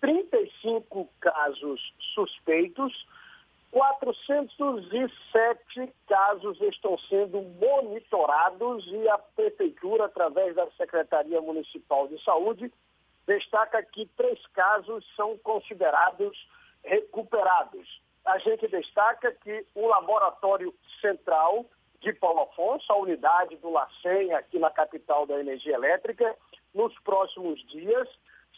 35 0.00 1.08
casos 1.20 1.94
suspeitos, 2.14 3.06
407 3.70 5.92
casos 6.06 6.58
estão 6.60 6.96
sendo 7.10 7.42
monitorados 7.42 8.86
e 8.86 9.08
a 9.08 9.18
prefeitura, 9.18 10.06
através 10.06 10.54
da 10.54 10.70
Secretaria 10.72 11.40
Municipal 11.40 12.08
de 12.08 12.22
Saúde, 12.22 12.70
destaca 13.26 13.82
que 13.82 14.06
três 14.16 14.46
casos 14.48 15.04
são 15.16 15.38
considerados 15.38 16.36
recuperados. 16.84 18.00
A 18.24 18.38
gente 18.38 18.68
destaca 18.68 19.32
que 19.32 19.66
o 19.74 19.88
laboratório 19.88 20.72
central 21.00 21.66
de 22.00 22.12
Paulo 22.14 22.42
Afonso, 22.42 22.92
a 22.92 22.96
unidade 22.96 23.56
do 23.56 23.70
LACEN 23.70 24.32
aqui 24.34 24.58
na 24.58 24.70
capital 24.70 25.26
da 25.26 25.38
energia 25.38 25.74
elétrica, 25.74 26.36
nos 26.74 26.96
próximos 27.00 27.60
dias 27.68 28.08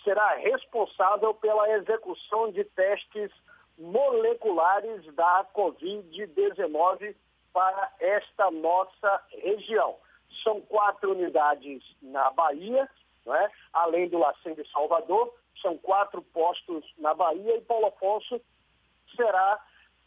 será 0.04 0.34
responsável 0.34 1.34
pela 1.34 1.70
execução 1.70 2.50
de 2.50 2.64
testes 2.64 3.30
moleculares 3.78 5.04
da 5.14 5.46
Covid-19 5.54 7.14
para 7.52 7.92
esta 8.00 8.50
nossa 8.50 9.22
região. 9.30 9.96
São 10.42 10.60
quatro 10.62 11.12
unidades 11.12 11.82
na 12.02 12.30
Bahia, 12.30 12.88
é? 13.26 13.50
além 13.72 14.08
do 14.08 14.18
LACEN 14.18 14.54
de 14.54 14.68
Salvador, 14.70 15.32
são 15.60 15.76
quatro 15.78 16.22
postos 16.22 16.84
na 16.98 17.14
Bahia 17.14 17.56
e 17.56 17.60
Paulo 17.62 17.86
Afonso 17.86 18.40
será 19.16 19.60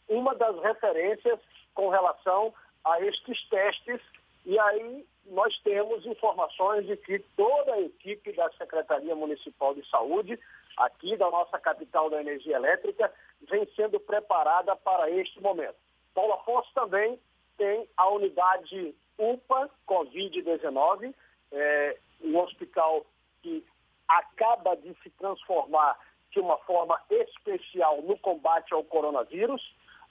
uma 0.08 0.34
das 0.34 0.58
referências 0.60 1.38
com 1.74 1.88
relação 1.88 2.52
a 2.84 3.00
estes 3.00 3.42
testes. 3.48 4.00
E 4.44 4.58
aí 4.58 5.06
nós 5.26 5.56
temos 5.62 6.04
informações 6.04 6.86
de 6.86 6.96
que 6.96 7.18
toda 7.36 7.74
a 7.74 7.80
equipe 7.80 8.32
da 8.32 8.50
Secretaria 8.52 9.14
Municipal 9.14 9.74
de 9.74 9.88
Saúde, 9.88 10.38
aqui 10.76 11.16
da 11.16 11.30
nossa 11.30 11.58
capital 11.58 12.10
da 12.10 12.20
energia 12.20 12.56
elétrica, 12.56 13.12
vem 13.48 13.66
sendo 13.76 14.00
preparada 14.00 14.74
para 14.76 15.10
este 15.10 15.40
momento. 15.40 15.76
Paulo 16.14 16.34
Afonso 16.34 16.68
também 16.74 17.18
tem 17.56 17.88
a 17.96 18.08
unidade 18.10 18.94
UPA 19.18 19.70
Covid-19, 19.86 21.14
é, 21.52 21.96
um 22.22 22.38
hospital 22.38 23.06
que 23.42 23.64
acaba 24.08 24.76
de 24.76 24.94
se 25.02 25.10
transformar 25.10 25.98
de 26.30 26.40
uma 26.40 26.56
forma 26.58 27.00
especial 27.10 28.02
no 28.02 28.18
combate 28.18 28.72
ao 28.72 28.82
coronavírus. 28.84 29.62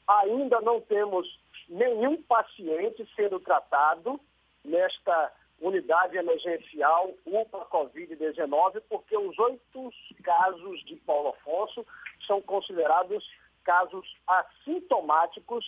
Ainda 0.07 0.61
não 0.61 0.79
temos 0.81 1.27
nenhum 1.71 2.21
paciente 2.23 3.07
sendo 3.15 3.39
tratado 3.39 4.19
nesta 4.63 5.31
unidade 5.61 6.17
emergencial 6.17 7.13
UPA 7.25 7.65
Covid-19, 7.71 8.81
porque 8.89 9.15
os 9.15 9.39
oito 9.39 9.93
casos 10.21 10.83
de 10.85 10.97
Paulo 10.97 11.29
Afonso 11.29 11.85
são 12.27 12.41
considerados 12.41 13.23
casos 13.63 14.05
assintomáticos, 14.27 15.65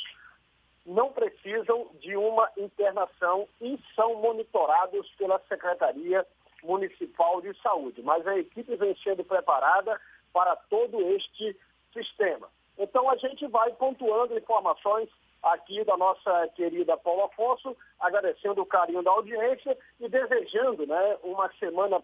não 0.85 1.13
precisam 1.13 1.89
de 2.01 2.17
uma 2.17 2.51
internação 2.57 3.47
e 3.61 3.80
são 3.95 4.15
monitorados 4.15 5.09
pela 5.11 5.39
Secretaria 5.47 6.27
Municipal 6.63 7.39
de 7.41 7.53
Saúde. 7.61 8.01
Mas 8.01 8.27
a 8.27 8.38
equipe 8.38 8.75
vem 8.75 8.95
sendo 8.97 9.23
preparada 9.23 9.99
para 10.34 10.55
todo 10.55 10.99
este 11.15 11.55
sistema. 11.93 12.49
Então 12.77 13.09
a 13.09 13.15
gente 13.15 13.47
vai 13.47 13.71
pontuando 13.73 14.38
informações 14.38 15.09
aqui 15.44 15.84
da 15.84 15.98
nossa 15.98 16.48
querida 16.56 16.98
Paulo 16.98 17.26
Afonso, 17.26 17.76
agradecendo 17.99 18.61
o 18.61 18.65
carinho 18.65 19.03
da 19.03 19.11
audiência 19.11 19.78
e 19.99 20.07
desejando 20.07 20.88
né, 20.88 21.18
uma 21.22 21.52
semana 21.60 22.02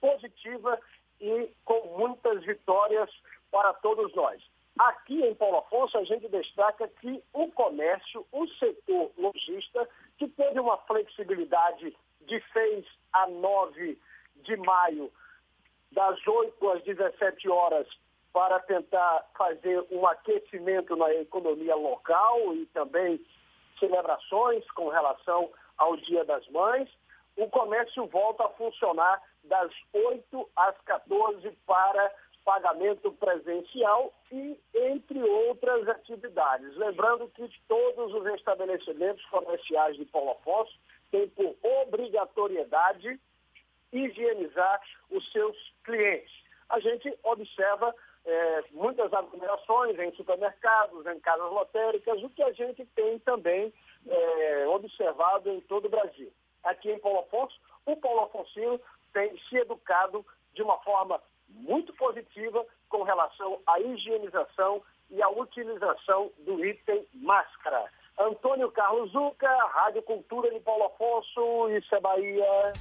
positiva 0.00 0.78
e 1.20 1.50
com 1.64 1.98
muitas 1.98 2.44
vitórias 2.44 3.10
para 3.50 3.74
todos 3.74 4.14
nós. 4.14 4.40
Aqui 4.78 5.22
em 5.22 5.34
Paulo 5.34 5.58
Afonso, 5.58 5.96
a 5.96 6.04
gente 6.04 6.28
destaca 6.28 6.86
que 7.00 7.22
o 7.32 7.50
comércio, 7.50 8.26
o 8.30 8.46
setor 8.46 9.10
lojista, 9.16 9.88
que 10.18 10.28
teve 10.28 10.60
uma 10.60 10.76
flexibilidade 10.78 11.96
de 12.26 12.42
6 12.52 12.84
a 13.12 13.26
9 13.26 13.98
de 14.42 14.56
maio, 14.58 15.10
das 15.90 16.18
8 16.26 16.70
às 16.70 16.82
17 16.84 17.48
horas, 17.48 17.88
para 18.36 18.60
tentar 18.60 19.24
fazer 19.34 19.82
um 19.90 20.06
aquecimento 20.06 20.94
na 20.94 21.10
economia 21.14 21.74
local 21.74 22.54
e 22.54 22.66
também 22.66 23.18
celebrações 23.80 24.62
com 24.72 24.90
relação 24.90 25.50
ao 25.78 25.96
Dia 25.96 26.22
das 26.22 26.46
Mães. 26.48 26.86
O 27.34 27.48
comércio 27.48 28.04
volta 28.08 28.44
a 28.44 28.50
funcionar 28.50 29.22
das 29.44 29.72
8 29.90 30.50
às 30.54 30.76
14 30.82 31.50
para 31.66 32.12
pagamento 32.44 33.10
presencial 33.12 34.12
e 34.30 34.60
entre 34.74 35.22
outras 35.22 35.88
atividades. 35.88 36.76
Lembrando 36.76 37.28
que 37.28 37.50
todos 37.66 38.12
os 38.12 38.26
estabelecimentos 38.34 39.24
comerciais 39.30 39.96
de 39.96 40.04
Paulo 40.04 40.32
Afonso 40.32 40.78
têm 41.10 41.26
por 41.30 41.56
obrigatoriedade 41.62 43.18
higienizar 43.90 44.82
os 45.10 45.26
seus 45.32 45.56
clientes. 45.84 46.44
A 46.68 46.80
gente 46.80 47.16
observa 47.22 47.94
é, 48.26 48.64
muitas 48.72 49.12
aglomerações 49.12 49.98
em 49.98 50.12
supermercados, 50.16 51.06
em 51.06 51.20
casas 51.20 51.50
lotéricas, 51.50 52.22
o 52.22 52.30
que 52.30 52.42
a 52.42 52.52
gente 52.52 52.84
tem 52.86 53.18
também 53.20 53.72
é, 54.06 54.66
observado 54.68 55.48
em 55.48 55.60
todo 55.60 55.86
o 55.86 55.90
Brasil. 55.90 56.32
Aqui 56.64 56.90
em 56.90 56.98
Paulo 56.98 57.20
Afonso, 57.20 57.56
o 57.86 57.96
Paulo 57.96 58.24
Afonsino 58.24 58.80
tem 59.12 59.38
se 59.48 59.56
educado 59.56 60.26
de 60.54 60.62
uma 60.62 60.76
forma 60.78 61.22
muito 61.48 61.92
positiva 61.94 62.66
com 62.88 63.04
relação 63.04 63.60
à 63.66 63.78
higienização 63.80 64.82
e 65.08 65.22
à 65.22 65.28
utilização 65.28 66.32
do 66.40 66.64
item 66.64 67.06
máscara. 67.14 67.88
Antônio 68.18 68.70
Carlos 68.72 69.12
Zuca, 69.12 69.48
Rádio 69.68 70.02
Cultura 70.02 70.50
de 70.50 70.58
Paulo 70.60 70.86
Afonso, 70.86 71.70
isso 71.70 71.94
é 71.94 72.00
Bahia. 72.00 72.72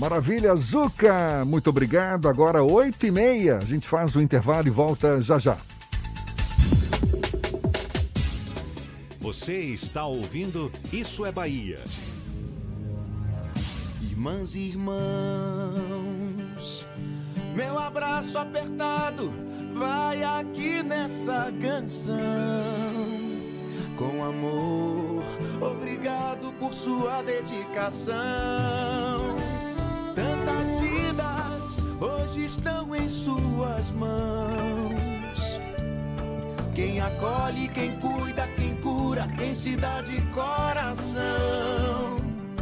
Maravilha, 0.00 0.56
Zuca! 0.56 1.44
Muito 1.44 1.68
obrigado. 1.68 2.26
Agora, 2.26 2.62
8 2.62 3.06
e 3.06 3.10
meia, 3.10 3.58
a 3.58 3.64
gente 3.66 3.86
faz 3.86 4.16
o 4.16 4.22
intervalo 4.22 4.66
e 4.66 4.70
volta 4.70 5.20
já 5.20 5.38
já. 5.38 5.58
Você 9.20 9.58
está 9.58 10.06
ouvindo 10.06 10.72
Isso 10.90 11.26
é 11.26 11.30
Bahia. 11.30 11.80
Irmãs 14.00 14.54
e 14.54 14.70
irmãos, 14.70 14.96
meu 17.54 17.78
abraço 17.78 18.38
apertado 18.38 19.30
vai 19.74 20.22
aqui 20.22 20.82
nessa 20.82 21.52
canção. 21.60 22.16
Com 23.98 24.24
amor, 24.24 25.22
obrigado 25.60 26.54
por 26.58 26.72
sua 26.72 27.22
dedicação. 27.22 29.39
Tantas 30.20 30.80
vidas 30.80 31.84
hoje 31.98 32.44
estão 32.44 32.94
em 32.94 33.08
suas 33.08 33.90
mãos. 33.92 35.60
Quem 36.74 37.00
acolhe, 37.00 37.68
quem 37.68 37.96
cuida, 37.96 38.46
quem 38.56 38.74
cura, 38.76 39.26
quem 39.38 39.54
se 39.54 39.76
dá 39.76 40.02
de 40.02 40.20
coração. 40.26 41.20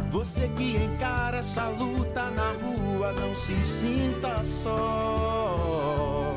Você 0.09 0.47
que 0.55 0.77
encara 0.77 1.39
essa 1.39 1.67
luta 1.67 2.29
na 2.31 2.51
rua, 2.53 3.11
não 3.11 3.35
se 3.35 3.61
sinta 3.61 4.41
só. 4.43 6.33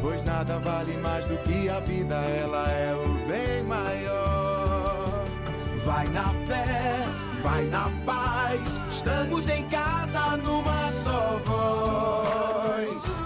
Pois 0.00 0.22
nada 0.24 0.58
vale 0.60 0.96
mais 0.98 1.24
do 1.26 1.36
que 1.38 1.68
a 1.68 1.80
vida, 1.80 2.14
ela 2.14 2.68
é 2.70 2.94
o 2.94 3.28
bem 3.28 3.62
maior. 3.64 5.24
Vai 5.84 6.06
na 6.08 6.32
fé, 6.46 6.96
vai 7.48 7.64
na 7.64 7.90
paz, 8.04 8.78
estamos 8.90 9.48
em 9.48 9.64
casa 9.68 10.36
numa 10.36 10.90
só 10.90 11.40
voz. 11.46 13.24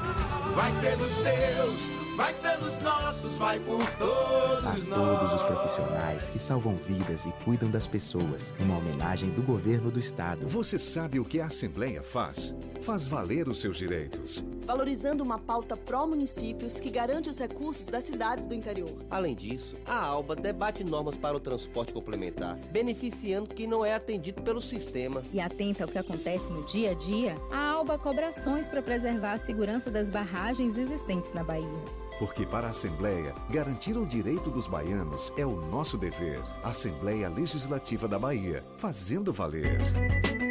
Vai 0.54 0.72
pelos 0.80 1.10
seus, 1.10 1.90
vai 2.22 2.34
pelos 2.34 2.78
nossos, 2.78 3.36
vai 3.36 3.58
por 3.58 3.84
todos 3.96 4.64
a 4.64 4.72
nós. 4.72 4.86
todos 4.86 5.34
os 5.34 5.42
profissionais 5.42 6.30
que 6.30 6.38
salvam 6.38 6.76
vidas 6.76 7.26
e 7.26 7.32
cuidam 7.44 7.68
das 7.68 7.88
pessoas. 7.88 8.54
Uma 8.60 8.78
homenagem 8.78 9.30
do 9.30 9.42
governo 9.42 9.90
do 9.90 9.98
estado. 9.98 10.46
Você 10.46 10.78
sabe 10.78 11.18
o 11.18 11.24
que 11.24 11.40
a 11.40 11.46
Assembleia 11.46 12.00
faz? 12.00 12.54
Faz 12.82 13.08
valer 13.08 13.48
os 13.48 13.60
seus 13.60 13.76
direitos. 13.76 14.44
Valorizando 14.64 15.24
uma 15.24 15.36
pauta 15.36 15.76
pró-municípios 15.76 16.78
que 16.78 16.90
garante 16.90 17.28
os 17.28 17.38
recursos 17.38 17.86
das 17.86 18.04
cidades 18.04 18.46
do 18.46 18.54
interior. 18.54 18.94
Além 19.10 19.34
disso, 19.34 19.74
a 19.84 19.98
ALBA 19.98 20.36
debate 20.36 20.84
normas 20.84 21.16
para 21.16 21.36
o 21.36 21.40
transporte 21.40 21.92
complementar, 21.92 22.56
beneficiando 22.70 23.52
quem 23.52 23.66
não 23.66 23.84
é 23.84 23.94
atendido 23.94 24.42
pelo 24.42 24.62
sistema. 24.62 25.22
E 25.32 25.40
atenta 25.40 25.82
ao 25.82 25.90
que 25.90 25.98
acontece 25.98 26.50
no 26.50 26.64
dia 26.64 26.92
a 26.92 26.94
dia, 26.94 27.36
a 27.50 27.72
ALBA 27.72 27.98
cobra 27.98 28.28
ações 28.28 28.68
para 28.68 28.80
preservar 28.80 29.32
a 29.32 29.38
segurança 29.38 29.90
das 29.90 30.08
barragens 30.08 30.78
existentes 30.78 31.34
na 31.34 31.42
Bahia. 31.42 32.11
Porque 32.22 32.46
para 32.46 32.68
a 32.68 32.70
Assembleia, 32.70 33.34
garantir 33.50 33.96
o 33.96 34.06
direito 34.06 34.48
dos 34.48 34.68
baianos 34.68 35.32
é 35.36 35.44
o 35.44 35.60
nosso 35.60 35.98
dever. 35.98 36.40
Assembleia 36.62 37.28
Legislativa 37.28 38.06
da 38.06 38.16
Bahia, 38.16 38.64
fazendo 38.76 39.32
valer. 39.32 39.80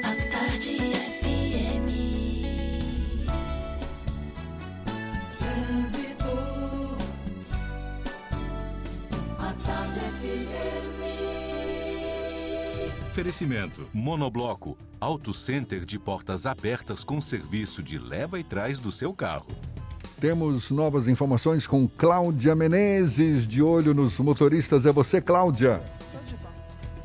A 0.03 0.14
tarde 0.30 0.77
FM. 0.81 1.88
Trânsito. 5.39 6.26
A 9.39 9.53
tarde 9.65 9.99
FM. 10.02 11.02
Oferecimento: 13.11 13.88
Monobloco, 13.93 14.77
Auto 14.99 15.34
Center 15.34 15.85
de 15.85 15.98
portas 15.98 16.45
abertas 16.45 17.06
com 17.06 17.22
serviço 17.22 17.81
de 17.81 17.98
leva 17.98 18.38
e 18.38 18.43
trás 18.43 18.77
do 18.77 18.91
seu 18.91 19.14
carro. 19.14 19.48
Temos 20.22 20.69
novas 20.69 21.07
informações 21.07 21.65
com 21.65 21.88
Cláudia 21.88 22.53
Menezes, 22.53 23.48
de 23.48 23.60
olho 23.60 23.91
nos 23.91 24.19
motoristas. 24.19 24.85
É 24.85 24.91
você, 24.91 25.19
Cláudia. 25.19 25.81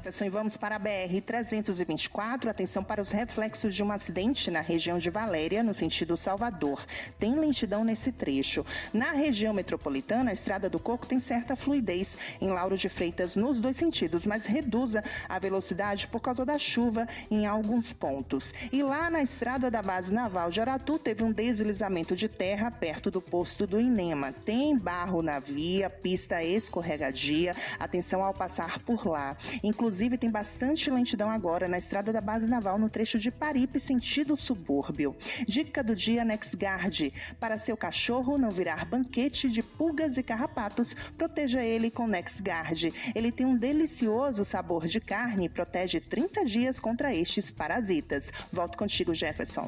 E 0.07 0.31
vamos 0.31 0.57
para 0.57 0.77
a 0.77 0.79
BR-324. 0.79 2.47
Atenção 2.47 2.85
para 2.85 3.03
os 3.03 3.11
reflexos 3.11 3.75
de 3.75 3.83
um 3.83 3.91
acidente 3.91 4.53
na 4.53 4.61
região 4.61 4.99
de 4.99 5.11
Valéria, 5.11 5.65
no 5.65 5.75
sentido 5.75 6.17
Salvador. 6.17 6.87
Tem 7.19 7.35
lentidão 7.35 7.83
nesse 7.83 8.13
trecho. 8.13 8.65
Na 8.95 9.11
região 9.11 9.53
metropolitana, 9.53 10.31
a 10.31 10.33
Estrada 10.33 10.71
do 10.71 10.79
Coco 10.79 11.09
tem 11.09 11.19
certa 11.19 11.57
fluidez 11.57 12.17
em 12.41 12.51
Lauro 12.51 12.79
de 12.79 12.89
Freitas 12.89 13.35
nos 13.35 13.59
dois 13.59 13.75
sentidos, 13.75 14.25
mas 14.25 14.47
reduza 14.47 15.03
a 15.29 15.41
velocidade 15.41 16.07
por 16.07 16.21
causa 16.21 16.45
da 16.45 16.57
chuva 16.57 17.09
em 17.29 17.45
alguns 17.45 17.93
pontos. 17.93 18.55
E 18.71 18.85
lá 18.85 19.11
na 19.11 19.23
Estrada 19.23 19.73
da 19.73 19.83
Base 19.83 20.15
Naval 20.15 20.53
de 20.53 20.61
Aratu, 20.61 21.01
teve 21.01 21.25
um 21.25 21.33
deslizamento 21.33 22.15
de 22.15 22.29
terra 22.29 22.71
perto 22.71 23.11
do 23.11 23.21
posto 23.21 23.67
do 23.67 23.81
Inema. 23.81 24.33
Tem 24.33 24.79
barro 24.79 25.21
na 25.21 25.41
via, 25.41 25.91
pista 25.91 26.45
escorregadia. 26.45 27.57
Atenção 27.81 28.23
ao 28.23 28.33
passar 28.33 28.79
por 28.79 29.05
lá. 29.05 29.37
Inclusive, 29.65 29.96
Inclusive, 29.97 30.19
tem 30.19 30.31
bastante 30.31 30.91
lentidão 30.91 31.31
agora 31.31 31.67
na 31.67 31.79
estrada 31.79 32.13
da 32.13 32.21
Base 32.21 32.47
Naval 32.47 32.79
no 32.79 32.91
trecho 32.91 33.19
de 33.19 33.31
Paripe, 33.31 33.81
sentido 33.81 34.37
subúrbio. 34.37 35.17
Dica 35.49 35.83
do 35.83 35.97
dia 35.97 36.23
NexGuard. 36.23 37.15
Para 37.41 37.57
seu 37.57 37.79
cachorro 37.79 38.37
não 38.37 38.51
virar 38.51 38.85
banquete 38.85 39.49
de 39.49 39.63
pulgas 39.63 40.19
e 40.19 40.23
carrapatos, 40.23 40.95
proteja 41.17 41.63
ele 41.63 41.91
com 41.91 42.07
NexGuard. 42.07 42.93
Ele 43.15 43.33
tem 43.33 43.47
um 43.47 43.57
delicioso 43.57 44.45
sabor 44.45 44.87
de 44.87 45.01
carne 45.01 45.47
e 45.47 45.49
protege 45.49 45.99
30 45.99 46.45
dias 46.45 46.79
contra 46.79 47.15
estes 47.15 47.51
parasitas. 47.51 48.31
Volto 48.53 48.77
contigo, 48.77 49.15
Jefferson. 49.15 49.65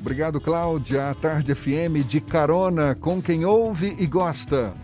Obrigado, 0.00 0.40
Cláudia. 0.40 1.10
A 1.10 1.14
Tarde 1.14 1.54
FM 1.54 2.04
de 2.04 2.20
carona 2.20 2.96
com 2.96 3.22
quem 3.22 3.44
ouve 3.44 3.94
e 4.00 4.06
gosta. 4.08 4.74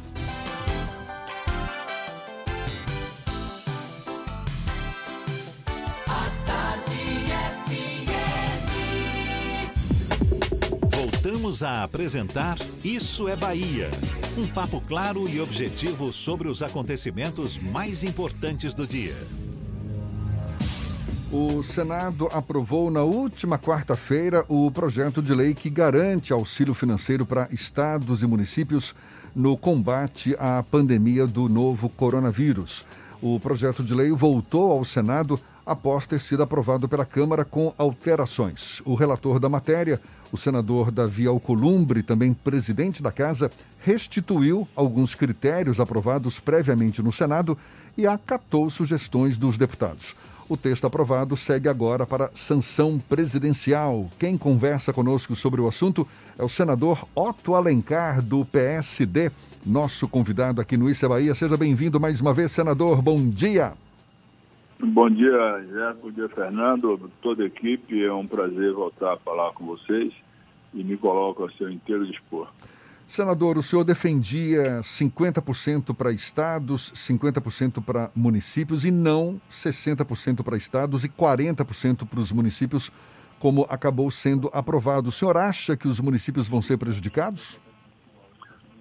Voltamos 11.31 11.63
a 11.63 11.85
apresentar 11.85 12.59
Isso 12.83 13.29
é 13.29 13.37
Bahia. 13.37 13.89
Um 14.37 14.49
papo 14.49 14.81
claro 14.81 15.29
e 15.29 15.41
objetivo 15.41 16.13
sobre 16.13 16.49
os 16.49 16.61
acontecimentos 16.61 17.57
mais 17.57 18.03
importantes 18.03 18.75
do 18.75 18.85
dia. 18.85 19.15
O 21.31 21.63
Senado 21.63 22.29
aprovou 22.33 22.91
na 22.91 23.05
última 23.05 23.61
quarta-feira 23.61 24.45
o 24.49 24.73
projeto 24.73 25.23
de 25.23 25.33
lei 25.33 25.55
que 25.55 25.71
garante 25.71 26.33
auxílio 26.33 26.75
financeiro 26.75 27.25
para 27.25 27.49
estados 27.53 28.25
e 28.25 28.27
municípios 28.27 28.93
no 29.33 29.57
combate 29.57 30.35
à 30.37 30.65
pandemia 30.65 31.29
do 31.29 31.49
novo 31.49 31.89
coronavírus. 31.89 32.85
O 33.23 33.39
projeto 33.39 33.85
de 33.85 33.95
lei 33.95 34.11
voltou 34.11 34.73
ao 34.73 34.85
Senado 34.85 35.39
após 35.65 36.07
ter 36.07 36.21
sido 36.21 36.43
aprovado 36.43 36.89
pela 36.89 37.05
Câmara 37.05 37.45
com 37.45 37.73
alterações. 37.77 38.81
O 38.85 38.95
relator 38.95 39.39
da 39.39 39.49
matéria, 39.49 40.01
o 40.33 40.37
senador 40.37 40.91
Davi 40.91 41.27
Alcolumbre, 41.27 42.03
também 42.03 42.33
presidente 42.33 43.03
da 43.03 43.13
Casa, 43.13 43.51
restituiu 43.81 44.67
alguns 44.75 45.15
critérios 45.15 45.81
aprovados 45.81 46.39
previamente 46.39 47.03
no 47.03 47.13
Senado 47.13 47.57
e 47.97 48.07
acatou 48.07 48.69
sugestões 48.71 49.37
dos 49.37 49.59
deputados. 49.59 50.15
O 50.49 50.57
texto 50.57 50.85
aprovado 50.85 51.37
segue 51.37 51.69
agora 51.69 52.05
para 52.05 52.31
sanção 52.35 53.01
presidencial. 53.09 54.11
Quem 54.19 54.37
conversa 54.37 54.93
conosco 54.93 55.37
sobre 55.37 55.61
o 55.61 55.69
assunto 55.69 56.07
é 56.37 56.43
o 56.43 56.49
senador 56.49 57.07
Otto 57.15 57.55
Alencar, 57.55 58.21
do 58.21 58.45
PSD, 58.45 59.31
nosso 59.65 60.09
convidado 60.09 60.61
aqui 60.61 60.77
no 60.77 60.91
Isa 60.91 61.09
Bahia. 61.09 61.37
Seja 61.37 61.57
bem-vindo 61.57 62.01
mais 62.01 62.21
uma 62.21 62.35
vez, 62.35 62.51
senador. 62.51 63.01
Bom 63.01 63.29
dia. 63.29 63.75
Bom 64.83 65.11
dia, 65.11 65.63
Jé, 65.77 65.93
bom 66.01 66.11
dia, 66.11 66.29
Fernando, 66.31 67.11
toda 67.21 67.43
a 67.43 67.47
equipe. 67.47 68.03
É 68.03 68.13
um 68.13 68.27
prazer 68.27 68.73
voltar 68.73 69.13
a 69.13 69.19
falar 69.19 69.53
com 69.53 69.67
vocês 69.67 70.11
e 70.73 70.83
me 70.83 70.97
coloco 70.97 71.45
a 71.45 71.51
seu 71.53 71.71
inteiro 71.71 72.07
dispor. 72.07 72.49
Senador, 73.07 73.59
o 73.59 73.63
senhor 73.63 73.85
defendia 73.85 74.81
50% 74.81 75.95
para 75.95 76.13
estados, 76.13 76.93
50% 76.93 77.85
para 77.85 78.11
municípios 78.15 78.85
e 78.85 78.91
não 78.91 79.39
60% 79.51 80.43
para 80.43 80.57
estados 80.57 81.05
e 81.05 81.11
40% 81.11 82.09
para 82.09 82.21
os 82.21 82.33
municípios, 82.33 82.91
como 83.39 83.67
acabou 83.69 84.11
sendo 84.11 84.49
aprovado. 84.53 85.11
O 85.11 85.13
senhor 85.13 85.37
acha 85.37 85.77
que 85.77 85.89
os 85.89 86.01
municípios 86.01 86.49
vão 86.49 86.63
ser 86.63 86.79
prejudicados? 86.79 87.61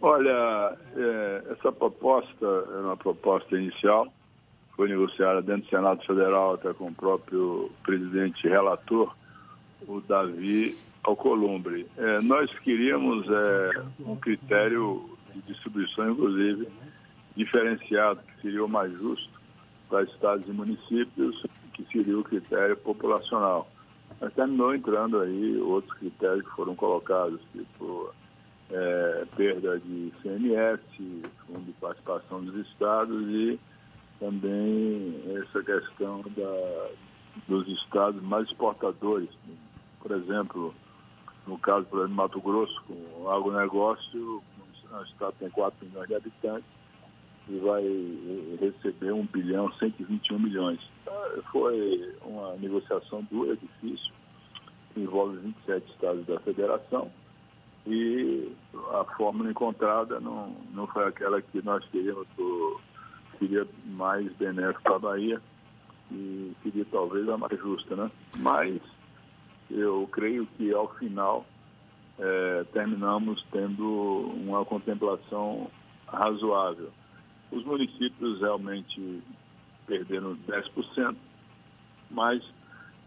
Olha, 0.01 0.77
é, 0.95 1.43
essa 1.51 1.73
proposta 1.73 2.45
é 2.45 2.79
uma 2.81 2.95
proposta 2.95 3.57
inicial, 3.57 4.07
foi 4.79 4.87
negociada 4.87 5.41
dentro 5.41 5.63
do 5.63 5.69
Senado 5.71 6.05
Federal 6.05 6.53
até 6.53 6.73
com 6.73 6.87
o 6.87 6.93
próprio 6.93 7.69
presidente 7.83 8.47
relator, 8.47 9.13
o 9.85 9.99
Davi 9.99 10.73
Alcolumbre. 11.03 11.85
É, 11.97 12.21
nós 12.21 12.49
queríamos 12.59 13.27
é, 13.29 13.83
um 13.99 14.15
critério 14.15 15.17
de 15.35 15.41
distribuição, 15.41 16.09
inclusive, 16.09 16.69
diferenciado, 17.35 18.21
que 18.21 18.41
seria 18.41 18.63
o 18.63 18.69
mais 18.69 18.89
justo 18.93 19.29
para 19.89 20.03
estados 20.03 20.47
e 20.47 20.51
municípios, 20.51 21.45
que 21.73 21.83
seria 21.91 22.17
o 22.17 22.23
critério 22.23 22.77
populacional. 22.77 23.69
Mas 24.21 24.33
terminou 24.33 24.73
entrando 24.73 25.19
aí 25.19 25.57
outros 25.57 25.93
critérios 25.99 26.45
que 26.47 26.55
foram 26.55 26.73
colocados, 26.73 27.41
tipo 27.51 28.13
é, 28.71 29.25
perda 29.35 29.77
de 29.77 30.13
CMS, 30.21 30.79
fundo 31.45 31.65
de 31.65 31.73
participação 31.81 32.41
dos 32.41 32.65
estados 32.65 33.27
e 33.27 33.59
também 34.19 35.21
essa 35.37 35.63
questão 35.63 36.21
da, 36.35 36.89
dos 37.47 37.67
estados 37.67 38.21
mais 38.23 38.47
exportadores. 38.47 39.29
Por 40.01 40.11
exemplo, 40.11 40.73
no 41.47 41.57
caso 41.57 41.87
do 41.89 42.07
Mato 42.09 42.39
Grosso, 42.41 42.81
com 42.83 43.23
o 43.23 43.29
agronegócio, 43.29 44.41
O 44.91 45.03
estado 45.03 45.35
tem 45.39 45.49
4 45.49 45.85
milhões 45.85 46.07
de 46.07 46.15
habitantes 46.15 46.69
e 47.47 47.57
vai 47.59 47.83
receber 48.59 49.11
1 49.11 49.25
bilhão 49.27 49.71
121 49.73 50.39
milhões. 50.39 50.79
Ah, 51.07 51.41
Foi 51.51 52.15
uma 52.23 52.55
negociação 52.55 53.23
dura, 53.31 53.55
difícil, 53.55 54.13
que 54.93 55.01
envolve 55.01 55.37
27 55.37 55.91
estados 55.91 56.25
da 56.25 56.39
federação 56.39 57.11
e 57.87 58.51
a 58.93 59.03
fórmula 59.15 59.49
encontrada 59.49 60.19
não, 60.19 60.55
não 60.73 60.85
foi 60.87 61.07
aquela 61.07 61.41
que 61.41 61.61
nós 61.63 61.83
queríamos, 61.85 62.27
seria 63.39 63.67
mais 63.85 64.31
benéfica 64.33 64.81
para 64.81 64.95
a 64.95 64.99
Bahia 64.99 65.41
e 66.11 66.53
seria 66.63 66.85
talvez 66.91 67.27
a 67.29 67.37
mais 67.37 67.57
justa, 67.59 67.95
né? 67.95 68.11
Mas 68.37 68.79
eu 69.69 70.07
creio 70.11 70.45
que 70.57 70.73
ao 70.73 70.93
final 70.95 71.45
eh, 72.17 72.65
terminamos 72.73 73.45
tendo 73.51 74.31
uma 74.35 74.65
contemplação 74.65 75.69
razoável. 76.07 76.91
Os 77.51 77.63
municípios 77.63 78.39
realmente 78.41 79.23
perderam 79.87 80.35
10%, 80.47 81.15
mas 82.11 82.43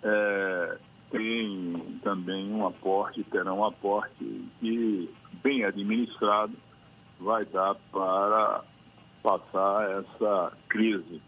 eh, 0.02 0.78
tem 1.10 1.98
também 2.02 2.50
um 2.52 2.66
aporte, 2.66 3.22
terão 3.24 3.58
um 3.58 3.64
aporte 3.64 4.48
que, 4.60 5.10
bem 5.42 5.64
administrado, 5.64 6.54
vai 7.20 7.44
dar 7.44 7.74
para 7.92 8.64
passar 9.22 9.90
essa 10.00 10.52
crise. 10.68 11.20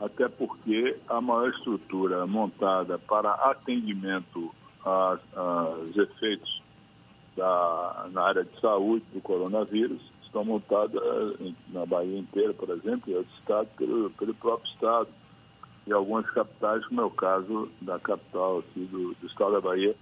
Até 0.00 0.28
porque 0.28 0.96
a 1.08 1.20
maior 1.20 1.48
estrutura 1.50 2.26
montada 2.26 2.98
para 2.98 3.30
atendimento 3.32 4.54
aos 4.84 5.96
efeitos 5.96 6.62
da, 7.36 8.08
na 8.12 8.22
área 8.22 8.44
de 8.44 8.60
saúde 8.60 9.04
do 9.12 9.20
coronavírus 9.20 10.00
estão 10.24 10.44
montadas 10.44 11.00
em- 11.40 11.56
na 11.68 11.86
Bahia 11.86 12.18
inteira, 12.18 12.52
por 12.52 12.68
exemplo, 12.70 13.10
e 13.10 13.14
outros 13.16 13.38
estados 13.38 13.72
pelo, 13.76 14.10
pelo 14.10 14.34
próprio 14.34 14.70
Estado. 14.72 15.08
E 15.86 15.92
algumas 15.92 16.28
capitais, 16.30 16.84
como 16.86 17.00
é 17.02 17.04
o 17.04 17.10
caso 17.10 17.70
da 17.80 17.98
capital 17.98 18.58
aqui 18.60 18.80
do, 18.86 19.14
do 19.14 19.26
estado 19.26 19.52
da 19.52 19.60
Bahia, 19.60 19.94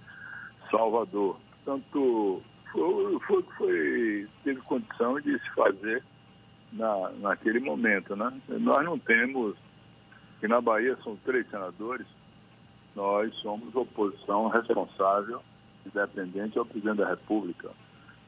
Salvador. 0.71 1.37
Portanto, 1.63 2.41
foi, 2.71 3.19
foi, 3.19 3.43
foi- 3.57 4.27
teve 4.43 4.61
condição 4.61 5.19
de 5.21 5.37
se 5.39 5.49
fazer 5.53 6.03
na, 6.73 7.09
naquele 7.19 7.59
momento. 7.59 8.15
Né? 8.15 8.31
Nós 8.47 8.83
não 8.83 8.97
temos, 8.99 9.55
que 10.39 10.47
na 10.47 10.59
Bahia 10.59 10.97
são 11.03 11.15
três 11.17 11.49
senadores, 11.49 12.07
nós 12.95 13.33
somos 13.37 13.73
oposição 13.75 14.47
responsável, 14.49 15.41
independente 15.85 16.57
ao 16.57 16.65
presidente 16.65 16.97
da 16.97 17.09
República. 17.09 17.69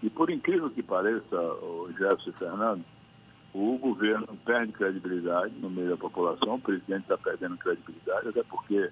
E 0.02 0.10
por 0.10 0.30
incrível 0.30 0.70
que 0.70 0.84
pareça, 0.84 1.36
o 1.36 1.90
Jefferson 1.98 2.32
Fernando, 2.34 2.86
o 3.54 3.78
governo 3.78 4.28
perde 4.44 4.74
credibilidade 4.74 5.54
no 5.60 5.70
meio 5.70 5.92
da 5.92 5.98
população, 5.98 6.56
o 6.56 6.62
presidente 6.62 7.04
está 7.04 7.18
perdendo 7.18 7.58
credibilidade, 7.58 8.28
até 8.28 8.44
porque 8.44 8.92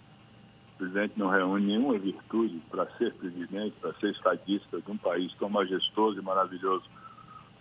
o 0.76 0.78
presidente 0.78 1.14
não 1.18 1.28
reúne 1.28 1.68
nenhuma 1.68 1.98
virtude 1.98 2.62
para 2.70 2.86
ser 2.98 3.14
presidente, 3.16 3.76
para 3.82 3.94
ser 3.96 4.12
estadista 4.12 4.80
de 4.80 4.90
um 4.90 4.98
país 4.98 5.34
tão 5.36 5.50
majestoso 5.50 6.18
e 6.18 6.24
maravilhoso 6.24 6.86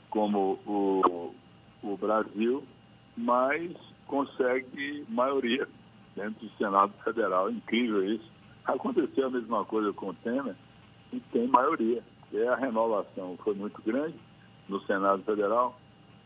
como 0.09 0.61
o, 0.65 1.35
o 1.83 1.97
Brasil, 1.97 2.63
mas 3.17 3.73
consegue 4.07 5.05
maioria 5.09 5.69
dentro 6.17 6.47
do 6.47 6.57
Senado 6.57 6.93
Federal. 7.05 7.51
Incrível 7.51 8.05
isso. 8.05 8.31
Aconteceu 8.65 9.27
a 9.27 9.31
mesma 9.31 9.65
coisa 9.65 9.93
com 9.93 10.11
o 10.11 10.15
Temer 10.15 10.57
e 11.13 11.21
tem 11.33 11.49
maioria. 11.49 12.03
E 12.33 12.43
a 12.47 12.55
renovação 12.55 13.37
foi 13.43 13.55
muito 13.55 13.83
grande 13.83 14.15
no 14.69 14.81
Senado 14.83 15.23
Federal 15.25 15.77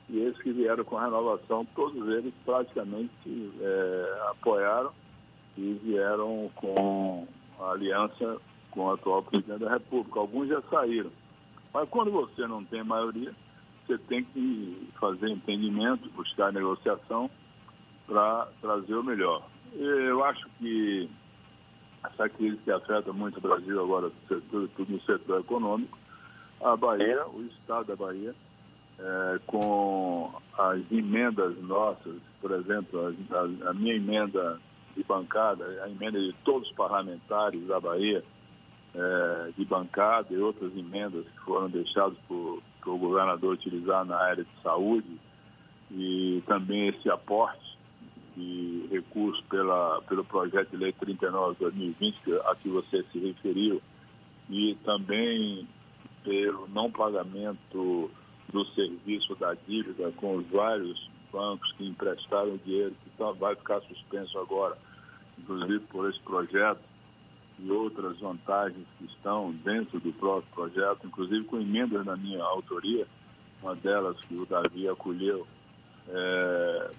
e 0.09 0.21
esses 0.21 0.41
que 0.41 0.53
vieram 0.53 0.85
com 0.85 0.97
a 0.99 1.05
renovação, 1.05 1.67
todos 1.75 2.09
eles 2.09 2.33
praticamente 2.45 3.11
eh, 3.61 4.19
apoiaram 4.31 4.93
e 5.57 5.81
vieram 5.83 6.49
com 6.55 7.27
a 7.59 7.73
aliança 7.73 8.41
com 8.71 8.87
o 8.87 8.93
atual 8.93 9.23
presidente 9.23 9.61
da 9.61 9.71
República. 9.71 10.21
Alguns 10.21 10.49
já 10.49 10.63
saíram. 10.71 11.11
Mas 11.75 11.89
quando 11.89 12.13
você 12.13 12.47
não 12.47 12.65
tem 12.65 12.85
maioria, 12.85 13.35
você 13.87 13.99
tem 13.99 14.25
que 14.25 14.89
fazer 14.99 15.29
entendimento, 15.29 16.09
buscar 16.11 16.53
negociação 16.53 17.31
para 18.07 18.49
trazer 18.61 18.95
o 18.95 19.03
melhor. 19.03 19.43
Eu 19.75 20.25
acho 20.25 20.47
que 20.59 21.09
essa 22.05 22.29
crise 22.29 22.57
que 22.59 22.71
afeta 22.71 23.13
muito 23.13 23.39
o 23.39 23.41
Brasil 23.41 23.81
agora, 23.83 24.11
tudo, 24.29 24.71
no 24.89 25.01
setor 25.03 25.41
econômico, 25.41 25.99
a 26.63 26.77
Bahia, 26.77 27.27
o 27.29 27.43
estado 27.47 27.87
da 27.89 27.97
Bahia, 27.97 28.35
eh, 28.99 29.41
com 29.47 30.33
as 30.57 30.81
emendas 30.91 31.57
nossas, 31.63 32.17
por 32.41 32.53
exemplo, 32.53 33.15
a- 33.31 33.71
a 33.71 33.75
minha 33.75 33.95
emenda 33.95 34.59
de 34.97 35.03
bancada, 35.05 35.65
a 35.85 35.91
emenda 35.91 36.19
de 36.19 36.33
todos 36.45 36.69
os 36.69 36.75
parlamentares 36.75 37.67
da 37.67 37.79
Bahia, 37.79 38.25
eh, 38.97 39.53
de 39.57 39.65
bancada 39.67 40.27
e 40.33 40.39
outras 40.39 40.75
emendas 40.77 41.25
que 41.27 41.41
foram 41.45 41.69
deixadas 41.69 42.17
por, 42.27 42.63
o 42.87 42.99
governador 42.99 43.53
utilizar 43.55 44.05
na 44.07 44.17
área 44.17 44.43
de 44.45 44.63
saúde. 44.63 45.19
E 45.91 46.43
também 46.47 46.89
esse 46.89 47.09
aporte 47.11 47.77
de 48.37 48.87
recursos 48.91 49.43
pela, 49.51 50.01
pelo 50.09 50.25
projeto 50.25 50.71
de 50.71 50.77
lei 50.79 50.93
39-2020, 50.93 52.15
que- 52.25 52.33
a 52.47 52.55
que 52.57 52.69
você 52.69 53.05
se 53.13 53.19
referiu, 53.19 53.83
e 54.49 54.75
também 54.85 55.67
pelo 56.25 56.67
não 56.69 56.91
pagamento 56.91 58.11
do 58.53 58.65
serviço 58.75 59.35
da 59.37 59.55
dívida 59.67 60.11
com 60.13 60.37
os 60.37 60.47
vários 60.49 61.11
bancos 61.33 61.71
que 61.73 61.87
emprestaram 61.87 62.59
dinheiro, 62.65 62.95
que 63.05 63.11
tá- 63.19 63.33
vai 63.33 63.55
ficar 63.57 63.81
suspenso 63.83 64.39
agora, 64.39 64.77
inclusive 65.39 65.81
por 65.81 66.09
esse 66.09 66.21
projeto, 66.21 66.81
e 67.59 67.71
outras 67.71 68.19
vantagens 68.19 68.87
que 68.99 69.05
estão 69.07 69.53
dentro 69.65 69.99
do 70.01 70.13
próprio 70.13 70.53
projeto, 70.55 71.07
inclusive 71.07 71.45
com 71.45 71.59
emendas 71.59 72.05
na 72.05 72.17
minha 72.17 72.43
autoria, 72.43 73.07
uma 73.63 73.75
delas 73.75 74.19
que 74.21 74.35
o 74.35 74.45
Davi 74.45 74.89
acolheu, 74.89 75.47
é, 76.09 76.91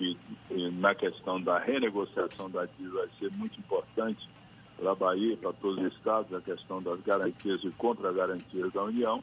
e, 0.00 0.16
e 0.50 0.70
na 0.70 0.94
questão 0.94 1.40
da 1.40 1.58
renegociação 1.58 2.50
da 2.50 2.64
dívida 2.64 2.98
vai 2.98 3.08
ser 3.18 3.30
muito 3.32 3.58
importante 3.60 4.28
para 4.78 4.92
a 4.92 4.94
Bahia, 4.94 5.36
para 5.36 5.52
todos 5.52 5.84
os 5.84 5.92
estados, 5.92 6.32
a 6.32 6.40
questão 6.40 6.82
das 6.82 7.00
garantias 7.02 7.62
e 7.62 7.70
contra-garantias 7.72 8.72
da 8.72 8.84
União. 8.84 9.22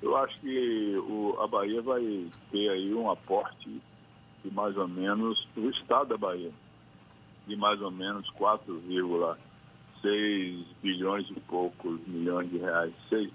Eu 0.00 0.16
acho 0.16 0.40
que 0.40 0.96
o, 0.98 1.36
a 1.40 1.46
Bahia 1.46 1.82
vai 1.82 2.26
ter 2.50 2.70
aí 2.70 2.94
um 2.94 3.10
aporte 3.10 3.80
de 4.42 4.50
mais 4.54 4.76
ou 4.76 4.88
menos, 4.88 5.46
o 5.56 5.68
estado 5.68 6.08
da 6.08 6.16
Bahia, 6.16 6.52
de 7.46 7.56
mais 7.56 7.80
ou 7.82 7.90
menos 7.90 8.28
4,6 10.02 10.64
bilhões 10.82 11.26
e 11.30 11.40
poucos 11.40 12.00
milhões 12.06 12.50
de 12.50 12.58
reais. 12.58 12.92
6, 13.08 13.30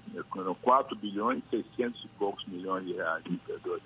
4 0.61 0.95
bilhões 0.97 1.43
e 1.51 1.63
600 1.63 2.03
e 2.03 2.07
poucos 2.19 2.45
milhões 2.47 2.85
de 2.85 2.93
reais, 2.93 3.23
me 3.25 3.37
perdoe. 3.37 3.81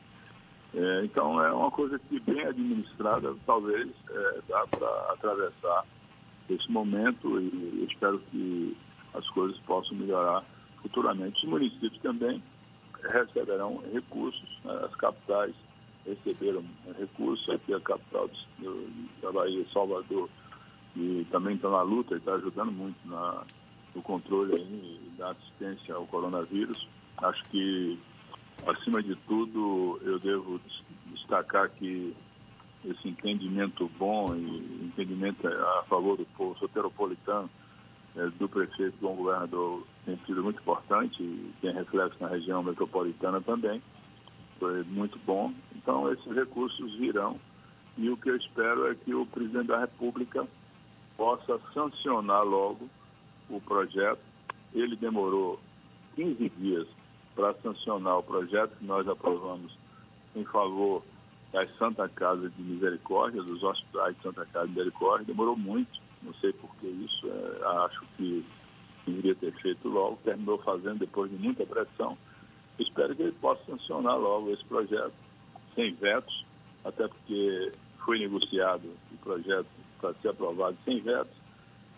É, 0.73 1.05
então 1.05 1.41
é 1.41 1.51
uma 1.53 1.71
coisa 1.71 1.97
que 1.97 2.19
bem 2.19 2.45
administrada 2.45 3.33
talvez 3.45 3.89
é, 4.09 4.41
dá 4.47 4.67
para 4.67 5.13
atravessar 5.13 5.85
esse 6.49 6.69
momento 6.69 7.39
e 7.39 7.87
espero 7.89 8.19
que 8.31 8.75
as 9.13 9.27
coisas 9.29 9.57
possam 9.59 9.95
melhorar 9.95 10.43
futuramente. 10.81 11.45
Os 11.45 11.49
municípios 11.49 11.97
também 12.01 12.43
receberão 13.09 13.81
recursos, 13.93 14.49
né? 14.65 14.81
as 14.83 14.93
capitais 14.95 15.55
receberam 16.05 16.63
recursos, 16.99 17.49
aqui 17.49 17.73
a 17.73 17.79
capital 17.79 18.29
da 19.21 19.31
Bahia, 19.31 19.65
Salvador, 19.73 20.29
e 20.95 21.25
também 21.31 21.55
está 21.55 21.69
na 21.69 21.81
luta 21.81 22.15
e 22.15 22.17
está 22.17 22.33
ajudando 22.33 22.71
muito 22.71 22.97
na, 23.05 23.43
no 23.93 24.01
controle 24.01 24.53
aí, 24.57 25.11
da 25.17 25.31
assistência 25.31 25.95
ao 25.95 26.05
coronavírus. 26.07 26.87
Acho 27.17 27.43
que 27.49 27.99
acima 28.67 29.01
de 29.01 29.15
tudo, 29.27 29.99
eu 30.03 30.19
devo 30.19 30.59
destacar 31.11 31.69
que 31.71 32.15
esse 32.83 33.07
entendimento 33.07 33.89
bom 33.97 34.35
e 34.35 34.85
entendimento 34.85 35.47
a 35.47 35.83
favor 35.89 36.17
do 36.17 36.25
povo 36.37 36.57
soteropolitano 36.59 37.49
eh, 38.15 38.29
do 38.37 38.47
prefeito 38.47 38.97
do 38.97 39.09
governador 39.09 39.83
tem 40.05 40.17
sido 40.25 40.43
muito 40.43 40.59
importante 40.59 41.21
e 41.21 41.53
tem 41.61 41.73
reflexo 41.73 42.17
na 42.21 42.27
região 42.27 42.61
metropolitana 42.61 43.41
também. 43.41 43.81
Foi 44.59 44.83
muito 44.83 45.19
bom. 45.25 45.51
Então, 45.75 46.11
esses 46.11 46.31
recursos 46.33 46.93
virão 46.95 47.39
e 47.97 48.09
o 48.09 48.17
que 48.17 48.29
eu 48.29 48.35
espero 48.35 48.91
é 48.91 48.95
que 48.95 49.13
o 49.13 49.25
presidente 49.25 49.67
da 49.67 49.79
República 49.79 50.47
possa 51.17 51.59
sancionar 51.73 52.43
logo 52.43 52.89
o 53.49 53.59
projeto. 53.61 54.21
Ele 54.73 54.95
demorou 54.95 55.59
15 56.15 56.49
dias 56.57 56.87
para 57.35 57.53
sancionar 57.55 58.19
o 58.19 58.23
projeto 58.23 58.77
que 58.77 58.85
nós 58.85 59.07
aprovamos 59.07 59.77
em 60.35 60.43
favor 60.45 61.03
das 61.51 61.69
Santa 61.77 62.09
Casa 62.09 62.49
de 62.49 62.61
Misericórdia, 62.61 63.41
dos 63.41 63.63
hospitais 63.63 64.15
de 64.17 64.23
Santa 64.23 64.45
Casa 64.47 64.67
de 64.67 64.73
Misericórdia. 64.73 65.27
Demorou 65.27 65.55
muito, 65.55 66.01
não 66.21 66.33
sei 66.35 66.51
por 66.53 66.73
que 66.77 66.87
isso, 66.87 67.27
é, 67.27 67.65
acho 67.85 68.01
que 68.17 68.45
deveria 69.05 69.35
ter 69.35 69.53
feito 69.61 69.87
logo, 69.87 70.19
terminou 70.23 70.57
fazendo 70.59 70.99
depois 70.99 71.31
de 71.31 71.37
muita 71.37 71.65
pressão. 71.65 72.17
Espero 72.79 73.15
que 73.15 73.21
ele 73.21 73.31
possa 73.33 73.63
sancionar 73.65 74.17
logo 74.17 74.51
esse 74.51 74.65
projeto, 74.65 75.13
sem 75.75 75.93
vetos, 75.93 76.45
até 76.83 77.07
porque 77.07 77.71
foi 78.03 78.19
negociado 78.19 78.89
o 79.13 79.17
projeto 79.17 79.67
para 79.99 80.13
ser 80.15 80.29
aprovado 80.29 80.77
sem 80.85 80.99
vetos. 81.01 81.33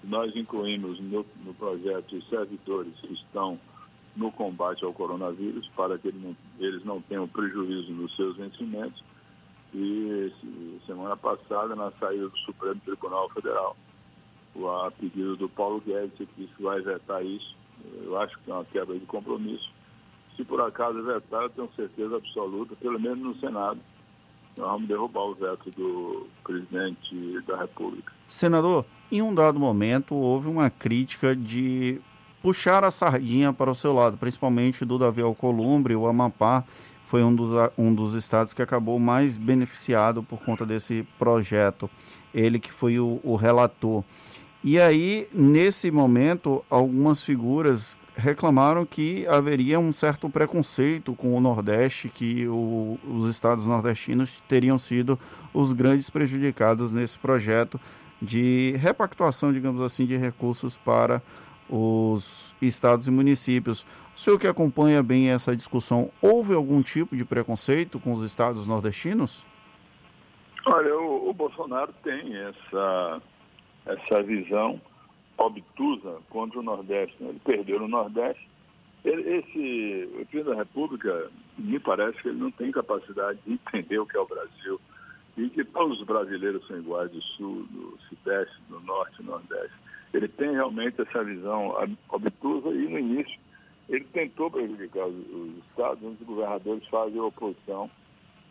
Nós 0.03 0.35
incluímos 0.35 0.99
no, 0.99 1.25
no 1.43 1.53
projeto 1.53 2.15
os 2.15 2.29
servidores 2.29 2.93
que 3.01 3.13
estão 3.13 3.59
no 4.15 4.31
combate 4.31 4.83
ao 4.83 4.93
coronavírus, 4.93 5.69
para 5.75 5.97
que 5.97 6.11
eles 6.59 6.83
não 6.83 7.01
tenham 7.01 7.27
prejuízo 7.27 7.91
nos 7.91 8.15
seus 8.15 8.35
vencimentos. 8.37 9.03
E 9.73 10.31
semana 10.85 11.15
passada, 11.15 11.75
na 11.75 11.91
saída 11.91 12.27
do 12.29 12.37
Supremo 12.39 12.79
Tribunal 12.83 13.29
Federal, 13.29 13.75
a 14.55 14.91
pedido 14.91 15.35
do 15.35 15.47
Paulo 15.47 15.81
Guedes, 15.81 16.13
que 16.35 16.49
vai 16.59 16.81
vetar 16.81 17.23
isso. 17.23 17.55
Eu 18.01 18.17
acho 18.17 18.37
que 18.39 18.49
é 18.49 18.53
uma 18.53 18.65
quebra 18.65 18.97
de 18.97 19.05
compromisso. 19.05 19.69
Se 20.35 20.43
por 20.43 20.61
acaso 20.61 21.03
vetar, 21.03 21.43
eu 21.43 21.49
tenho 21.49 21.69
certeza 21.75 22.17
absoluta, 22.17 22.75
pelo 22.75 22.99
menos 22.99 23.19
no 23.19 23.39
Senado, 23.39 23.79
nós 24.57 24.71
vamos 24.71 24.87
derrubar 24.87 25.23
o 25.23 25.35
veto 25.35 25.71
do 25.71 26.27
presidente 26.43 27.41
da 27.47 27.57
República. 27.57 28.11
Senador, 28.27 28.85
em 29.11 29.21
um 29.21 29.33
dado 29.33 29.59
momento 29.59 30.15
houve 30.15 30.47
uma 30.47 30.69
crítica 30.69 31.35
de 31.35 32.01
puxar 32.41 32.83
a 32.83 32.91
sardinha 32.91 33.53
para 33.53 33.71
o 33.71 33.75
seu 33.75 33.93
lado, 33.93 34.17
principalmente 34.17 34.83
do 34.83 34.97
Davi 34.97 35.21
Alcolumbre, 35.21 35.95
o 35.95 36.07
Amapá 36.07 36.63
foi 37.07 37.23
um 37.23 37.33
dos, 37.33 37.51
um 37.77 37.93
dos 37.93 38.13
estados 38.13 38.53
que 38.53 38.61
acabou 38.61 38.99
mais 38.99 39.37
beneficiado 39.37 40.21
por 40.21 40.39
conta 40.41 40.65
desse 40.65 41.07
projeto. 41.17 41.89
Ele 42.33 42.59
que 42.59 42.71
foi 42.71 42.99
o, 42.99 43.21
o 43.23 43.37
relator. 43.37 44.03
E 44.61 44.77
aí, 44.77 45.25
nesse 45.33 45.89
momento, 45.89 46.63
algumas 46.69 47.23
figuras 47.23 47.97
reclamaram 48.17 48.83
que 48.85 49.27
haveria 49.27 49.79
um 49.79 49.93
certo 49.93 50.27
preconceito 50.29 51.13
com 51.13 51.37
o 51.37 51.39
Nordeste, 51.39 52.09
que 52.09 52.47
o, 52.47 52.99
os 53.07 53.29
estados 53.29 53.67
nordestinos 53.67 54.41
teriam 54.47 54.77
sido 54.77 55.19
os 55.53 55.71
grandes 55.71 56.09
prejudicados 56.09 56.91
nesse 56.91 57.19
projeto 57.19 57.79
de 58.19 58.73
repactuação, 58.77 59.53
digamos 59.53 59.81
assim, 59.81 60.05
de 60.05 60.17
recursos 60.17 60.75
para 60.75 61.21
os 61.69 62.55
estados 62.59 63.07
e 63.07 63.11
municípios. 63.11 63.85
O 64.15 64.19
senhor 64.19 64.39
que 64.39 64.47
acompanha 64.47 65.03
bem 65.03 65.29
essa 65.29 65.55
discussão, 65.55 66.09
houve 66.19 66.55
algum 66.55 66.81
tipo 66.81 67.15
de 67.15 67.23
preconceito 67.23 67.99
com 67.99 68.13
os 68.13 68.23
estados 68.23 68.65
nordestinos? 68.65 69.45
Olha, 70.65 70.97
o, 70.97 71.29
o 71.29 71.33
Bolsonaro 71.33 71.93
tem 72.03 72.35
essa, 72.35 73.21
essa 73.85 74.23
visão 74.23 74.81
obtusa 75.37 76.19
contra 76.29 76.59
o 76.59 76.63
Nordeste. 76.63 77.15
Né? 77.21 77.29
Ele 77.29 77.39
perdeu 77.43 77.79
no 77.79 77.87
Nordeste. 77.87 78.47
Ele, 79.05 79.37
esse, 79.37 80.27
o 80.37 80.43
da 80.43 80.55
República, 80.55 81.29
me 81.57 81.79
parece 81.79 82.21
que 82.21 82.29
ele 82.29 82.39
não 82.39 82.51
tem 82.51 82.71
capacidade 82.71 83.39
de 83.45 83.53
entender 83.53 83.99
o 83.99 84.05
que 84.05 84.17
é 84.17 84.19
o 84.19 84.27
Brasil 84.27 84.79
e 85.37 85.49
que 85.49 85.63
todos 85.63 85.99
os 85.99 86.05
brasileiros 86.05 86.65
são 86.67 86.77
iguais 86.77 87.11
do 87.11 87.21
Sul, 87.21 87.63
do 87.69 87.97
Sudeste, 88.09 88.55
do 88.69 88.79
Norte 88.81 89.21
e 89.21 89.25
Nordeste. 89.25 89.77
Ele 90.13 90.27
tem 90.27 90.51
realmente 90.51 90.99
essa 90.99 91.23
visão 91.23 91.75
obtusa 92.09 92.69
e, 92.69 92.87
no 92.89 92.97
início, 92.97 93.37
ele 93.87 94.03
tentou 94.05 94.49
prejudicar 94.49 95.05
os, 95.05 95.15
os 95.15 95.57
estados, 95.69 96.03
onde 96.03 96.21
os 96.21 96.27
governadores 96.27 96.87
fazem 96.87 97.19
oposição, 97.19 97.89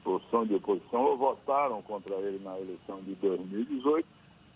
posição 0.05 0.47
de 0.47 0.55
oposição, 0.55 1.03
ou 1.03 1.17
votaram 1.17 1.83
contra 1.83 2.15
ele 2.17 2.39
na 2.45 2.59
eleição 2.59 3.01
de 3.03 3.15
2018, 3.17 4.07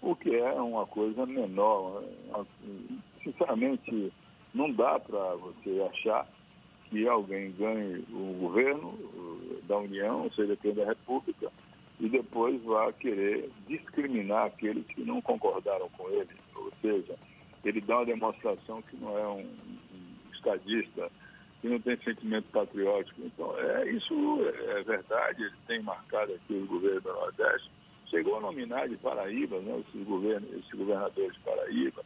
o 0.02 0.14
que 0.16 0.34
é 0.34 0.52
uma 0.52 0.86
coisa 0.86 1.26
menor. 1.26 2.02
Né? 2.02 2.46
Sinceramente, 3.22 4.12
não 4.54 4.70
dá 4.72 4.98
para 4.98 5.34
você 5.36 5.88
achar 5.92 6.26
que 6.88 7.06
alguém 7.06 7.52
ganhe 7.52 8.04
o 8.10 8.36
governo 8.40 8.98
da 9.64 9.78
União, 9.78 10.24
ou 10.24 10.32
seja, 10.32 10.56
da 10.74 10.84
República, 10.84 11.50
e 12.00 12.08
depois 12.08 12.60
vá 12.62 12.92
querer 12.92 13.48
discriminar 13.68 14.46
aqueles 14.46 14.86
que 14.86 15.02
não 15.02 15.20
concordaram 15.20 15.88
com 15.90 16.08
ele. 16.10 16.30
Ou 16.56 16.70
seja, 16.80 17.14
ele 17.64 17.80
dá 17.80 17.98
uma 17.98 18.06
demonstração 18.06 18.82
que 18.82 18.96
não 18.96 19.16
é 19.18 19.28
um 19.28 19.46
estadista, 20.32 21.10
que 21.60 21.68
não 21.68 21.78
tem 21.78 21.96
sentimento 21.98 22.50
patriótico. 22.50 23.20
Então, 23.22 23.58
é, 23.58 23.90
isso 23.90 24.14
é 24.70 24.82
verdade, 24.82 25.42
ele 25.42 25.56
tem 25.66 25.82
marcado 25.82 26.32
aqui 26.32 26.54
o 26.54 26.66
governo 26.66 27.00
do 27.02 27.12
Nordeste. 27.12 27.70
Chegou 28.10 28.38
a 28.38 28.40
nominar 28.40 28.88
de 28.88 28.96
Paraíba, 28.96 29.60
né, 29.60 29.82
esses, 29.86 30.06
govern 30.06 30.44
esses 30.52 30.72
governadores 30.72 31.32
de 31.32 31.40
Paraíba. 31.40 32.02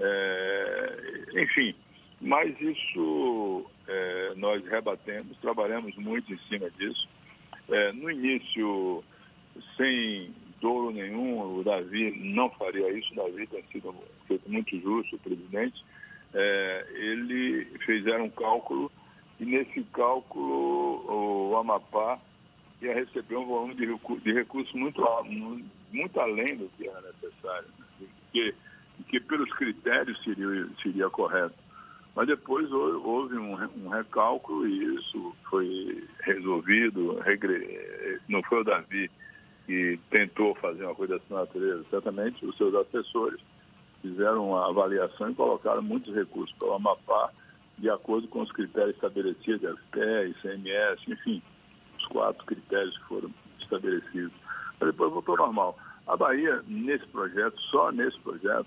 É, 0.00 1.24
enfim, 1.42 1.74
mas 2.20 2.60
isso 2.60 3.64
é, 3.86 4.32
nós 4.36 4.66
rebatemos, 4.66 5.38
trabalhamos 5.38 5.94
muito 5.96 6.32
em 6.32 6.38
cima 6.48 6.68
disso. 6.70 7.08
É, 7.68 7.92
no 7.92 8.10
início, 8.10 9.04
sem 9.76 10.34
dolo 10.60 10.90
nenhum, 10.90 11.58
o 11.58 11.62
Davi 11.62 12.10
não 12.34 12.50
faria 12.50 12.90
isso, 12.92 13.12
o 13.12 13.16
Davi 13.16 13.46
tem 13.46 13.62
sido 13.70 13.94
feito 14.26 14.50
muito 14.50 14.78
justo, 14.80 15.16
o 15.16 15.20
presidente. 15.20 15.84
É, 16.34 16.86
ele 16.94 17.64
fizeram 17.84 18.24
um 18.24 18.30
cálculo 18.30 18.90
e 19.38 19.44
nesse 19.44 19.82
cálculo 19.92 21.50
o 21.50 21.56
Amapá 21.56 22.18
ia 22.80 22.94
receber 22.94 23.36
um 23.36 23.46
volume 23.46 23.74
de, 23.74 23.86
recursos 23.86 24.24
de 24.24 24.32
recursos 24.32 24.74
muito, 24.74 25.02
muito 25.92 26.20
além 26.20 26.56
do 26.56 26.68
que 26.76 26.88
era 26.88 27.12
necessário, 27.22 27.68
né? 27.78 28.06
que, 28.32 28.54
que 29.08 29.20
pelos 29.20 29.52
critérios 29.54 30.22
seria, 30.22 30.68
seria 30.82 31.10
correto. 31.10 31.54
Mas 32.14 32.28
depois 32.28 32.70
houve 32.72 33.36
um, 33.36 33.52
um 33.84 33.88
recálculo 33.88 34.66
e 34.66 34.96
isso 34.96 35.36
foi 35.50 36.02
resolvido. 36.20 37.18
Regre... 37.20 38.18
Não 38.26 38.42
foi 38.42 38.62
o 38.62 38.64
Davi 38.64 39.10
que 39.66 39.96
tentou 40.08 40.54
fazer 40.54 40.84
uma 40.84 40.94
coisa 40.94 41.18
dessa 41.18 41.34
natureza. 41.34 41.84
Certamente 41.90 42.46
os 42.46 42.56
seus 42.56 42.74
assessores 42.74 43.38
fizeram 44.00 44.48
uma 44.48 44.68
avaliação 44.70 45.30
e 45.30 45.34
colocaram 45.34 45.82
muitos 45.82 46.14
recursos 46.14 46.56
para 46.58 46.68
o 46.68 46.74
Amapá 46.74 47.30
de 47.78 47.90
acordo 47.90 48.26
com 48.28 48.40
os 48.40 48.52
critérios 48.52 48.94
estabelecidos, 48.94 49.78
FPE, 49.80 50.30
ICMS, 50.30 51.12
enfim, 51.12 51.42
os 51.98 52.06
quatro 52.06 52.44
critérios 52.46 52.96
que 52.98 53.04
foram 53.04 53.30
estabelecidos. 53.58 54.32
Mas 54.80 54.90
depois 54.90 55.12
voltou 55.12 55.36
normal. 55.36 55.78
A 56.06 56.16
Bahia, 56.16 56.62
nesse 56.68 57.06
projeto, 57.08 57.60
só 57.62 57.90
nesse 57.90 58.18
projeto, 58.20 58.66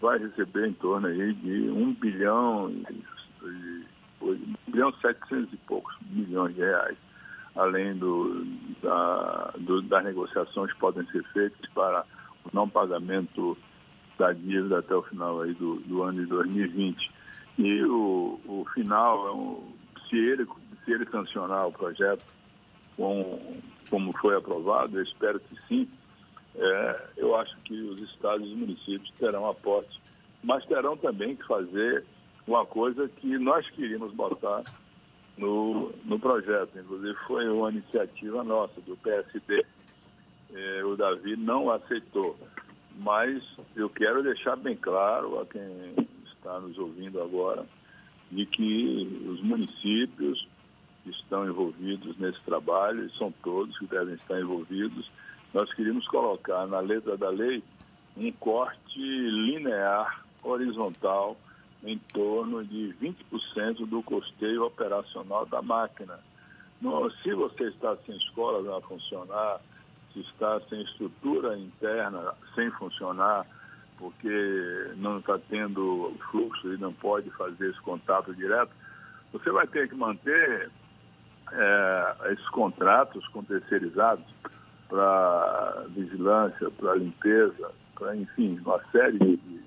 vai 0.00 0.18
receber 0.18 0.68
em 0.68 0.72
torno 0.74 1.06
aí 1.06 1.34
de 1.34 1.70
1 1.70 1.92
bilhão 1.94 2.70
e, 2.70 3.84
1 4.22 4.54
bilhão 4.68 4.90
e 4.90 5.00
700 5.00 5.52
e 5.52 5.56
poucos 5.58 5.94
milhões 6.10 6.54
de 6.54 6.60
reais 6.60 6.96
além 7.54 7.94
do, 7.96 8.44
da, 8.82 9.54
do, 9.58 9.82
das 9.82 10.04
negociações 10.04 10.72
que 10.72 10.78
podem 10.78 11.06
ser 11.06 11.22
feitas 11.32 11.70
para 11.72 12.04
o 12.44 12.50
não 12.52 12.68
pagamento 12.68 13.56
da 14.18 14.32
dívida 14.32 14.78
até 14.78 14.94
o 14.94 15.02
final 15.02 15.40
aí 15.40 15.54
do, 15.54 15.76
do 15.80 16.02
ano 16.02 16.20
de 16.20 16.26
2020. 16.26 17.10
E 17.58 17.84
o, 17.84 18.40
o 18.46 18.66
final, 18.74 19.28
é 19.28 19.32
um, 19.32 19.72
se, 20.08 20.16
ele, 20.16 20.46
se 20.84 20.92
ele 20.92 21.06
sancionar 21.06 21.68
o 21.68 21.72
projeto 21.72 22.24
com, 22.96 23.60
como 23.90 24.16
foi 24.18 24.36
aprovado, 24.36 24.98
eu 24.98 25.02
espero 25.02 25.40
que 25.40 25.56
sim, 25.68 25.88
é, 26.56 27.08
eu 27.16 27.36
acho 27.36 27.56
que 27.64 27.74
os 27.74 28.00
estados 28.10 28.46
e 28.46 28.54
municípios 28.54 29.10
terão 29.18 29.48
aporte, 29.48 30.00
mas 30.42 30.64
terão 30.66 30.96
também 30.96 31.34
que 31.36 31.46
fazer 31.46 32.04
uma 32.46 32.64
coisa 32.66 33.08
que 33.08 33.38
nós 33.38 33.68
queríamos 33.70 34.12
botar 34.12 34.62
no, 35.36 35.92
no 36.04 36.18
projeto. 36.18 36.78
Inclusive 36.78 37.14
foi 37.26 37.48
uma 37.48 37.70
iniciativa 37.70 38.44
nossa, 38.44 38.80
do 38.82 38.96
PSD. 38.98 39.64
É, 40.52 40.84
o 40.84 40.96
Davi 40.96 41.36
não 41.36 41.70
aceitou. 41.70 42.36
Mas 42.98 43.42
eu 43.74 43.88
quero 43.88 44.22
deixar 44.22 44.56
bem 44.56 44.76
claro 44.76 45.40
a 45.40 45.46
quem 45.46 45.62
está 46.26 46.60
nos 46.60 46.78
ouvindo 46.78 47.20
agora 47.20 47.66
de 48.30 48.46
que 48.46 49.26
os 49.28 49.40
municípios 49.42 50.46
estão 51.10 51.46
envolvidos 51.46 52.16
nesse 52.18 52.40
trabalho, 52.40 53.06
e 53.06 53.16
são 53.16 53.32
todos 53.42 53.78
que 53.78 53.86
devem 53.86 54.14
estar 54.14 54.40
envolvidos. 54.40 55.10
Nós 55.52 55.72
queríamos 55.74 56.06
colocar 56.08 56.66
na 56.66 56.80
letra 56.80 57.16
da 57.16 57.28
lei 57.28 57.62
um 58.16 58.30
corte 58.32 58.98
linear, 58.98 60.24
horizontal, 60.42 61.36
em 61.82 61.98
torno 62.12 62.64
de 62.64 62.94
20% 63.00 63.86
do 63.86 64.02
custeio 64.02 64.64
operacional 64.64 65.44
da 65.46 65.60
máquina. 65.60 66.18
No, 66.80 67.10
se 67.22 67.32
você 67.34 67.64
está 67.64 67.96
sem 68.06 68.16
escola 68.16 68.78
a 68.78 68.80
funcionar, 68.82 69.60
se 70.12 70.20
está 70.20 70.60
sem 70.68 70.82
estrutura 70.82 71.58
interna 71.58 72.34
sem 72.54 72.70
funcionar, 72.72 73.46
porque 73.98 74.92
não 74.96 75.18
está 75.18 75.38
tendo 75.38 76.14
fluxo 76.30 76.72
e 76.72 76.78
não 76.78 76.92
pode 76.92 77.30
fazer 77.30 77.70
esse 77.70 77.80
contato 77.80 78.34
direto, 78.34 78.72
você 79.32 79.50
vai 79.50 79.66
ter 79.66 79.88
que 79.88 79.94
manter 79.94 80.70
é, 81.52 82.32
esses 82.32 82.48
contratos 82.48 83.26
com 83.28 83.42
terceirizados 83.42 84.24
para 84.88 85.84
vigilância, 85.88 86.70
para 86.70 86.94
limpeza, 86.94 87.70
para, 87.94 88.16
enfim, 88.16 88.58
uma 88.64 88.80
série 88.92 89.18
de 89.18 89.64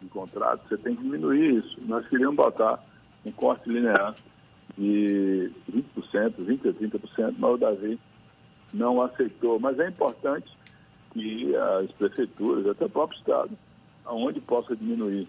de 0.00 0.08
contrato, 0.08 0.68
você 0.68 0.76
tem 0.78 0.94
que 0.94 1.02
diminuir 1.02 1.58
isso. 1.58 1.76
Nós 1.86 2.06
queríamos 2.08 2.36
botar 2.36 2.82
um 3.24 3.32
corte 3.32 3.68
linear 3.68 4.14
e 4.78 5.50
20%, 5.70 6.34
20% 6.38 6.68
a 6.68 6.72
30%, 6.72 7.34
mas 7.38 7.50
o 7.50 7.56
Davi 7.56 7.98
não 8.72 9.02
aceitou. 9.02 9.58
Mas 9.58 9.78
é 9.78 9.88
importante 9.88 10.50
que 11.12 11.54
as 11.56 11.90
prefeituras, 11.92 12.66
até 12.66 12.84
o 12.84 12.90
próprio 12.90 13.18
Estado, 13.18 13.50
aonde 14.04 14.40
possa 14.40 14.76
diminuir 14.76 15.26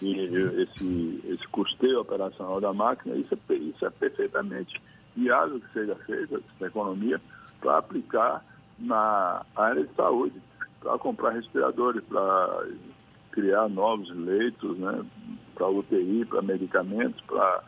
esse, 0.00 1.22
esse 1.26 1.48
custeio 1.48 2.00
operacional 2.00 2.60
da 2.60 2.72
máquina, 2.72 3.16
isso 3.16 3.34
é, 3.34 3.54
isso 3.54 3.86
é 3.86 3.90
perfeitamente 3.90 4.80
viável 5.16 5.60
que 5.60 5.72
seja 5.72 5.94
feito, 6.06 6.42
na 6.60 6.66
economia, 6.66 7.20
para 7.60 7.78
aplicar 7.78 8.44
na 8.78 9.44
área 9.54 9.84
de 9.84 9.94
saúde, 9.94 10.40
para 10.80 10.98
comprar 10.98 11.30
respiradores, 11.30 12.02
para 12.04 12.66
criar 13.30 13.68
novos 13.68 14.10
leitos, 14.14 14.78
né, 14.78 15.04
para 15.54 15.68
UTI, 15.68 16.24
para 16.26 16.42
medicamentos, 16.42 17.20
para 17.22 17.62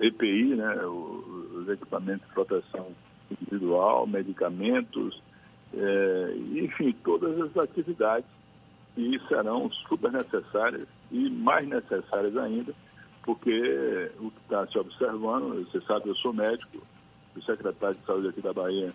EPI, 0.00 0.56
né, 0.56 0.76
os 0.86 1.68
equipamentos 1.68 2.26
de 2.26 2.34
proteção 2.34 2.88
individual, 3.30 4.06
medicamentos, 4.06 5.22
é, 5.72 6.36
enfim, 6.52 6.94
todas 7.04 7.40
as 7.40 7.56
atividades 7.56 8.26
que 8.94 9.18
serão 9.28 9.70
super 9.88 10.12
necessárias 10.12 10.86
e 11.10 11.28
mais 11.30 11.66
necessárias 11.68 12.36
ainda, 12.36 12.72
porque 13.24 14.10
o 14.20 14.30
que 14.30 14.40
está 14.42 14.66
se 14.66 14.78
observando, 14.78 15.64
você 15.64 15.80
sabe, 15.86 16.08
eu 16.08 16.14
sou 16.16 16.32
médico, 16.32 16.78
o 17.34 17.42
secretário 17.42 17.96
de 17.96 18.06
saúde 18.06 18.28
aqui 18.28 18.40
da 18.40 18.52
Bahia 18.52 18.94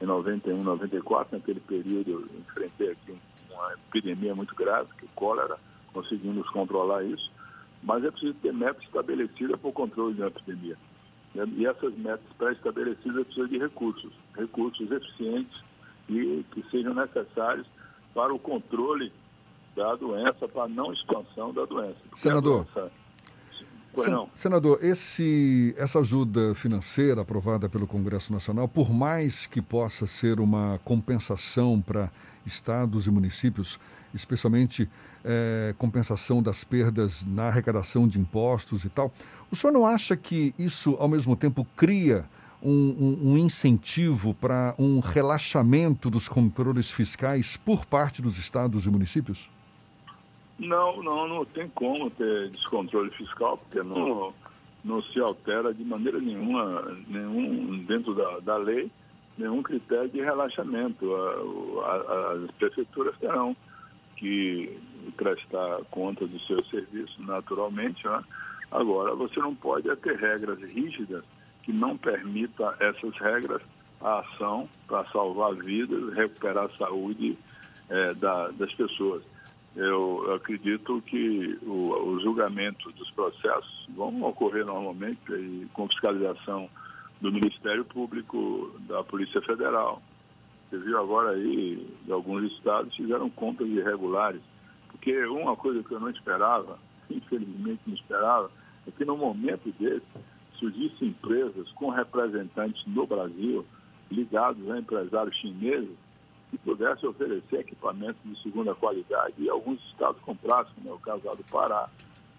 em 0.00 0.06
91, 0.06 0.62
94, 0.62 1.36
naquele 1.36 1.60
período 1.60 2.10
eu 2.10 2.40
enfrentei 2.40 2.90
aqui 2.90 3.14
uma 3.50 3.72
epidemia 3.72 4.34
muito 4.34 4.54
grave, 4.54 4.88
que 4.98 5.04
o 5.04 5.08
cólera, 5.14 5.58
conseguimos 5.92 6.48
controlar 6.50 7.02
isso, 7.04 7.30
mas 7.82 8.04
é 8.04 8.10
preciso 8.10 8.34
ter 8.34 8.52
metas 8.52 8.82
estabelecidas 8.84 9.58
para 9.58 9.70
o 9.70 9.72
controle 9.72 10.14
de 10.14 10.20
uma 10.20 10.28
epidemia. 10.28 10.76
E 11.34 11.66
essas 11.66 11.94
metas 11.96 12.26
pré-estabelecidas 12.38 13.26
precisam 13.26 13.48
de 13.48 13.58
recursos, 13.58 14.12
recursos 14.34 14.90
eficientes 14.90 15.62
e 16.08 16.44
que 16.52 16.62
sejam 16.70 16.94
necessários 16.94 17.66
para 18.14 18.32
o 18.32 18.38
controle 18.38 19.12
da 19.74 19.94
doença, 19.96 20.48
para 20.48 20.64
a 20.64 20.68
não 20.68 20.92
expansão 20.92 21.52
da 21.52 21.64
doença. 21.64 22.00
Senador. 22.14 22.64
Doença... 22.64 23.05
Senador, 24.34 24.78
esse, 24.82 25.74
essa 25.78 26.00
ajuda 26.00 26.54
financeira 26.54 27.22
aprovada 27.22 27.68
pelo 27.68 27.86
Congresso 27.86 28.32
Nacional, 28.32 28.68
por 28.68 28.92
mais 28.92 29.46
que 29.46 29.62
possa 29.62 30.06
ser 30.06 30.40
uma 30.40 30.80
compensação 30.84 31.80
para 31.80 32.10
estados 32.44 33.06
e 33.06 33.10
municípios, 33.10 33.78
especialmente 34.14 34.88
é, 35.24 35.74
compensação 35.78 36.42
das 36.42 36.62
perdas 36.62 37.24
na 37.26 37.48
arrecadação 37.48 38.06
de 38.06 38.18
impostos 38.18 38.84
e 38.84 38.88
tal, 38.88 39.12
o 39.50 39.56
senhor 39.56 39.72
não 39.72 39.86
acha 39.86 40.16
que 40.16 40.54
isso, 40.58 40.96
ao 40.98 41.08
mesmo 41.08 41.34
tempo, 41.34 41.66
cria 41.76 42.24
um, 42.62 42.70
um, 43.22 43.32
um 43.32 43.38
incentivo 43.38 44.34
para 44.34 44.74
um 44.78 45.00
relaxamento 45.00 46.10
dos 46.10 46.28
controles 46.28 46.90
fiscais 46.90 47.56
por 47.56 47.86
parte 47.86 48.22
dos 48.22 48.38
estados 48.38 48.86
e 48.86 48.90
municípios? 48.90 49.48
Não, 50.58 51.02
não, 51.02 51.28
não 51.28 51.44
tem 51.44 51.68
como 51.68 52.10
ter 52.10 52.50
descontrole 52.50 53.10
fiscal, 53.10 53.58
porque 53.58 53.82
não, 53.82 54.32
não 54.82 55.02
se 55.02 55.20
altera 55.20 55.74
de 55.74 55.84
maneira 55.84 56.18
nenhuma, 56.18 56.96
nenhum, 57.06 57.84
dentro 57.84 58.14
da, 58.14 58.38
da 58.40 58.56
lei, 58.56 58.90
nenhum 59.36 59.62
critério 59.62 60.08
de 60.08 60.20
relaxamento. 60.20 61.14
A, 61.84 61.90
a, 61.90 62.32
as 62.32 62.50
prefeituras 62.52 63.16
terão 63.18 63.54
que 64.16 64.78
prestar 65.16 65.80
conta 65.90 66.26
do 66.26 66.38
seu 66.40 66.64
serviço 66.64 67.22
naturalmente. 67.22 68.06
Né? 68.06 68.24
Agora, 68.70 69.14
você 69.14 69.38
não 69.40 69.54
pode 69.54 69.94
ter 69.96 70.16
regras 70.16 70.58
rígidas 70.60 71.22
que 71.62 71.72
não 71.72 71.96
permita 71.98 72.76
essas 72.80 73.14
regras 73.18 73.60
a 74.00 74.20
ação 74.20 74.68
para 74.86 75.04
salvar 75.06 75.54
vidas, 75.54 76.14
recuperar 76.14 76.64
a 76.64 76.76
saúde 76.76 77.36
é, 77.88 78.14
da, 78.14 78.48
das 78.52 78.72
pessoas 78.74 79.22
eu 79.76 80.34
acredito 80.34 81.02
que 81.02 81.58
o, 81.62 82.12
o 82.14 82.20
julgamento 82.20 82.90
dos 82.92 83.10
processos 83.10 83.86
vão 83.94 84.22
ocorrer 84.22 84.64
normalmente 84.64 85.20
e 85.30 85.68
com 85.74 85.86
fiscalização 85.86 86.68
do 87.20 87.30
Ministério 87.30 87.84
Público, 87.84 88.74
da 88.88 89.04
Polícia 89.04 89.40
Federal. 89.42 90.00
Você 90.70 90.78
viu 90.78 90.98
agora 90.98 91.30
aí, 91.32 91.86
alguns 92.10 92.50
estados 92.52 92.96
fizeram 92.96 93.28
contas 93.28 93.68
irregulares, 93.68 94.40
porque 94.88 95.24
uma 95.26 95.54
coisa 95.54 95.82
que 95.82 95.92
eu 95.92 96.00
não 96.00 96.10
esperava, 96.10 96.78
infelizmente 97.10 97.82
não 97.86 97.94
esperava, 97.94 98.50
é 98.86 98.90
que 98.90 99.04
no 99.04 99.16
momento 99.16 99.70
desse 99.78 100.06
surgissem 100.58 101.08
empresas 101.08 101.70
com 101.72 101.90
representantes 101.90 102.82
no 102.86 103.06
Brasil 103.06 103.62
ligados 104.10 104.70
a 104.70 104.78
empresários 104.78 105.36
chineses 105.36 106.05
que 106.50 106.58
pudesse 106.58 107.06
oferecer 107.06 107.60
equipamentos 107.60 108.20
de 108.24 108.40
segunda 108.42 108.74
qualidade 108.74 109.34
e 109.38 109.48
alguns 109.48 109.80
estados 109.86 110.20
comprassem, 110.22 110.72
como 110.76 110.90
é 110.90 110.92
o 110.92 110.98
caso 110.98 111.36
do 111.36 111.44
Pará, 111.44 111.88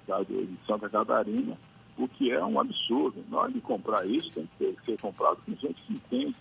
estado 0.02 0.26
de 0.26 0.58
Santa 0.66 0.90
Catarina, 0.90 1.58
o 1.98 2.08
que 2.08 2.32
é 2.32 2.44
um 2.44 2.60
absurdo. 2.60 3.24
Na 3.30 3.40
hora 3.40 3.52
de 3.52 3.60
comprar 3.62 4.06
isso, 4.06 4.32
tem 4.32 4.48
que 4.58 4.76
ser 4.86 5.00
comprado 5.00 5.38
com 5.46 5.54
gente 5.56 5.82
que 5.82 5.94
entende, 5.94 6.36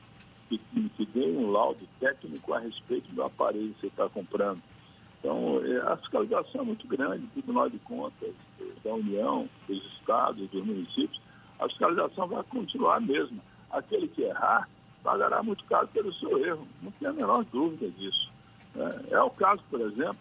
que, 0.48 0.58
que 0.58 1.06
dê 1.06 1.26
um 1.26 1.50
laudo 1.50 1.80
técnico 1.98 2.54
a 2.54 2.60
respeito 2.60 3.12
do 3.14 3.22
aparelho 3.22 3.74
que 3.74 3.80
você 3.80 3.86
está 3.88 4.08
comprando. 4.08 4.62
Então, 5.18 5.60
é, 5.64 5.92
a 5.92 5.96
fiscalização 5.96 6.60
é 6.60 6.64
muito 6.64 6.86
grande, 6.86 7.26
Tribunal 7.28 7.68
de 7.68 7.78
Contas 7.80 8.34
da 8.84 8.94
União, 8.94 9.48
dos 9.66 9.84
estados, 9.98 10.48
dos 10.50 10.64
municípios, 10.64 11.20
a 11.58 11.68
fiscalização 11.68 12.28
vai 12.28 12.42
continuar 12.44 12.96
a 12.96 13.00
mesma. 13.00 13.38
Aquele 13.70 14.06
que 14.08 14.22
errar, 14.22 14.68
pagará 15.06 15.40
muito 15.40 15.64
caro 15.66 15.86
pelo 15.86 16.12
seu 16.14 16.36
erro, 16.44 16.66
não 16.82 16.90
tem 16.90 17.06
a 17.06 17.12
menor 17.12 17.44
dúvida 17.44 17.88
disso. 17.92 18.28
É, 18.74 19.14
é 19.14 19.22
o 19.22 19.30
caso, 19.30 19.62
por 19.70 19.80
exemplo, 19.80 20.18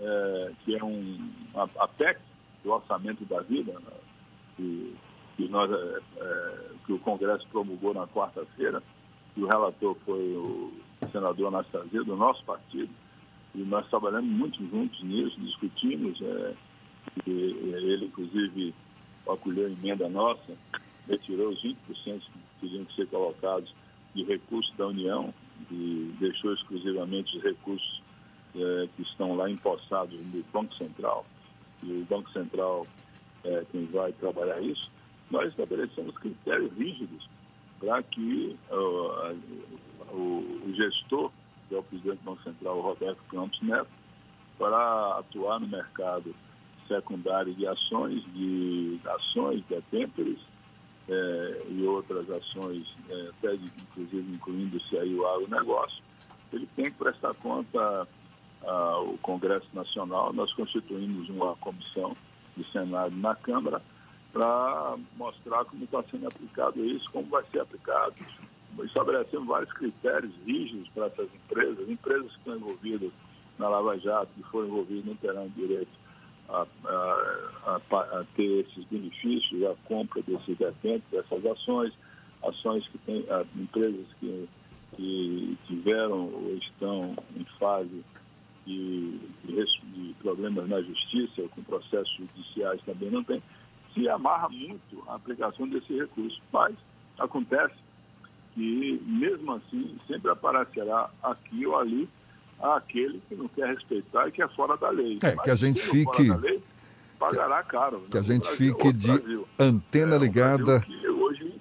é, 0.00 0.52
que 0.64 0.74
é 0.74 0.82
um, 0.82 1.30
a, 1.54 1.84
a 1.84 1.86
PEC, 1.86 2.18
do 2.64 2.72
Orçamento 2.72 3.26
da 3.26 3.42
Vida, 3.42 3.74
né, 3.74 3.92
que, 4.56 4.96
que, 5.36 5.48
nós, 5.48 5.70
é, 5.70 6.00
é, 6.16 6.58
que 6.86 6.94
o 6.94 6.98
Congresso 6.98 7.46
promulgou 7.48 7.92
na 7.92 8.06
quarta-feira, 8.06 8.82
e 9.36 9.44
o 9.44 9.46
relator 9.46 9.94
foi 10.06 10.34
o 10.34 10.72
senador 11.12 11.48
Anastasia, 11.48 12.02
do 12.02 12.16
nosso 12.16 12.42
partido, 12.44 12.90
e 13.54 13.58
nós 13.58 13.86
trabalhamos 13.90 14.30
muito 14.30 14.66
juntos 14.66 15.02
nisso, 15.02 15.38
discutimos, 15.38 16.18
é, 16.22 16.54
e, 17.26 17.30
ele, 17.30 18.06
inclusive, 18.06 18.74
acolheu 19.28 19.70
emenda 19.70 20.08
nossa, 20.08 20.56
retirou 21.06 21.50
os 21.50 21.62
20% 21.62 21.76
que 21.94 22.22
teriam 22.62 22.84
que 22.86 22.96
ser 22.96 23.06
colocados 23.08 23.72
de 24.16 24.24
recursos 24.24 24.74
da 24.76 24.86
União 24.86 25.32
e 25.70 26.14
deixou 26.18 26.52
exclusivamente 26.52 27.36
os 27.36 27.42
recursos 27.42 28.02
é, 28.54 28.88
que 28.96 29.02
estão 29.02 29.36
lá 29.36 29.50
empossados 29.50 30.14
no 30.18 30.42
Banco 30.52 30.74
Central, 30.74 31.26
e 31.82 31.92
o 31.92 32.06
Banco 32.06 32.30
Central 32.30 32.86
é 33.44 33.64
quem 33.70 33.84
vai 33.86 34.12
trabalhar 34.12 34.60
isso, 34.60 34.90
nós 35.30 35.48
estabelecemos 35.48 36.16
critérios 36.18 36.72
rígidos 36.76 37.28
para 37.78 38.02
que 38.02 38.56
uh, 38.70 39.38
o, 40.10 40.62
o, 40.64 40.74
gestor, 40.74 41.30
que 41.68 41.74
é 41.74 41.78
o 41.78 41.82
presidente 41.82 42.18
do 42.18 42.24
Banco 42.24 42.42
Central, 42.42 42.80
Roberto 42.80 43.22
Campos 43.28 43.60
Neto, 43.60 43.90
para 44.58 45.18
atuar 45.18 45.60
no 45.60 45.68
mercado 45.68 46.34
secundário 46.88 47.52
de 47.54 47.66
ações, 47.66 48.22
de 48.32 48.98
ações, 49.04 49.62
de 49.68 49.80
temperes, 49.90 50.38
é, 51.08 51.62
e 51.68 51.84
outras 51.86 52.28
ações, 52.30 52.86
é, 53.08 53.28
até 53.28 53.56
de, 53.56 53.66
inclusive 53.66 54.34
incluindo-se 54.34 54.98
aí 54.98 55.14
o 55.14 55.26
agronegócio, 55.26 56.02
ele 56.52 56.68
tem 56.74 56.86
que 56.86 56.98
prestar 56.98 57.34
conta 57.34 58.08
ao 58.64 59.16
Congresso 59.18 59.68
Nacional. 59.72 60.32
Nós 60.32 60.52
constituímos 60.52 61.28
uma 61.28 61.54
comissão 61.56 62.16
do 62.56 62.64
Senado 62.66 63.14
na 63.16 63.34
Câmara 63.34 63.82
para 64.32 64.96
mostrar 65.16 65.64
como 65.64 65.84
está 65.84 66.02
sendo 66.10 66.26
aplicado 66.26 66.84
isso, 66.84 67.10
como 67.10 67.26
vai 67.28 67.44
ser 67.50 67.60
aplicado. 67.60 68.14
Estabelecemos 68.84 69.46
vários 69.46 69.72
critérios 69.72 70.32
rígidos 70.44 70.88
para 70.90 71.06
essas 71.06 71.28
empresas, 71.34 71.88
empresas 71.88 72.30
que 72.32 72.38
estão 72.38 72.56
envolvidas 72.56 73.10
na 73.58 73.68
Lava 73.68 73.98
Jato, 73.98 74.30
que 74.36 74.42
foram 74.50 74.68
envolvidas 74.68 75.04
no 75.06 75.14
terreno 75.14 75.50
direito 75.50 76.05
a, 76.48 76.66
a, 77.66 77.80
a, 77.90 78.24
ter 78.34 78.66
esses 78.66 78.84
benefícios, 78.84 79.62
a 79.64 79.74
compra 79.86 80.22
desses 80.22 80.56
detentos, 80.56 81.08
dessas 81.10 81.44
ações, 81.46 81.92
ações 82.44 82.86
que 82.88 82.98
tem, 82.98 83.24
empresas 83.56 84.06
que, 84.20 84.48
que 84.96 85.58
tiveram 85.66 86.32
ou 86.32 86.56
estão 86.56 87.16
em 87.36 87.44
fase 87.58 88.04
de, 88.66 89.18
de, 89.44 90.14
problemas 90.20 90.68
na 90.68 90.82
justiça, 90.82 91.48
com 91.48 91.62
processos 91.62 92.14
judiciais 92.16 92.80
também 92.82 93.10
não 93.10 93.22
tem, 93.22 93.40
se 93.94 94.08
amarra 94.08 94.48
muito 94.48 95.02
a 95.08 95.14
aplicação 95.14 95.68
desse 95.68 95.94
recurso. 95.94 96.40
Mas 96.52 96.76
acontece 97.18 97.74
que, 98.54 99.00
mesmo 99.06 99.52
assim, 99.52 99.96
sempre 100.06 100.30
aparecerá 100.30 101.10
aqui 101.22 101.66
ou 101.66 101.78
ali 101.78 102.08
àquele 102.60 103.20
que 103.28 103.36
não 103.36 103.48
quer 103.48 103.68
respeitar 103.68 104.28
e 104.28 104.32
que 104.32 104.42
é 104.42 104.48
fora 104.48 104.76
da 104.76 104.90
lei. 104.90 105.18
É, 105.22 105.34
Mas, 105.34 105.44
que 105.44 105.50
a 105.50 105.54
gente 105.54 105.80
fique. 105.80 106.32
Lei, 106.32 106.60
pagará 107.18 107.62
caro. 107.62 108.02
Que 108.10 108.18
a 108.18 108.20
né? 108.20 108.26
gente 108.26 108.42
Brasil, 108.42 108.56
fique 108.56 108.92
de 108.92 109.12
Brasil. 109.12 109.48
antena 109.58 110.14
É, 110.14 110.18
um 110.18 110.20
ligada. 110.20 110.80
Que 110.80 111.08
hoje, 111.08 111.54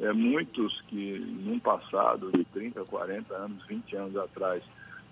é, 0.00 0.12
muitos 0.12 0.80
que 0.88 1.18
num 1.44 1.58
passado 1.58 2.30
de 2.32 2.44
30, 2.44 2.84
40 2.84 3.34
anos, 3.34 3.66
20 3.66 3.96
anos 3.96 4.16
atrás, 4.16 4.62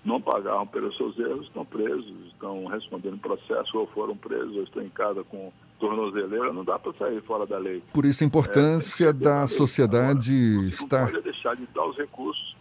não 0.04 0.20
pagaram 0.20 0.66
pelos 0.66 0.96
seus 0.96 1.18
erros, 1.18 1.46
estão 1.46 1.64
presos, 1.64 2.14
estão 2.28 2.64
respondendo 2.66 3.18
processo 3.18 3.76
ou 3.76 3.88
foram 3.88 4.16
presos, 4.16 4.56
ou 4.56 4.62
estão 4.62 4.82
em 4.82 4.88
casa 4.88 5.24
com 5.24 5.52
tornozeleira, 5.80 6.52
não 6.52 6.64
dá 6.64 6.78
para 6.78 6.92
sair 6.94 7.20
fora 7.22 7.44
da 7.44 7.58
lei. 7.58 7.82
Por 7.92 8.06
isso 8.06 8.22
a 8.22 8.26
importância 8.26 9.12
da 9.12 9.46
sociedade 9.48 10.32
Não 10.32 10.68
estar 10.68 11.10
pode 11.10 11.22
deixar 11.22 11.56
de 11.56 11.66
dar 11.66 11.84
os 11.84 11.96
recursos, 11.96 12.55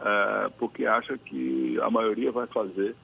é, 0.00 0.48
porque 0.58 0.86
acha 0.86 1.16
que 1.18 1.78
a 1.80 1.90
maioria 1.90 2.30
vai 2.32 2.46
fazer 2.46 2.94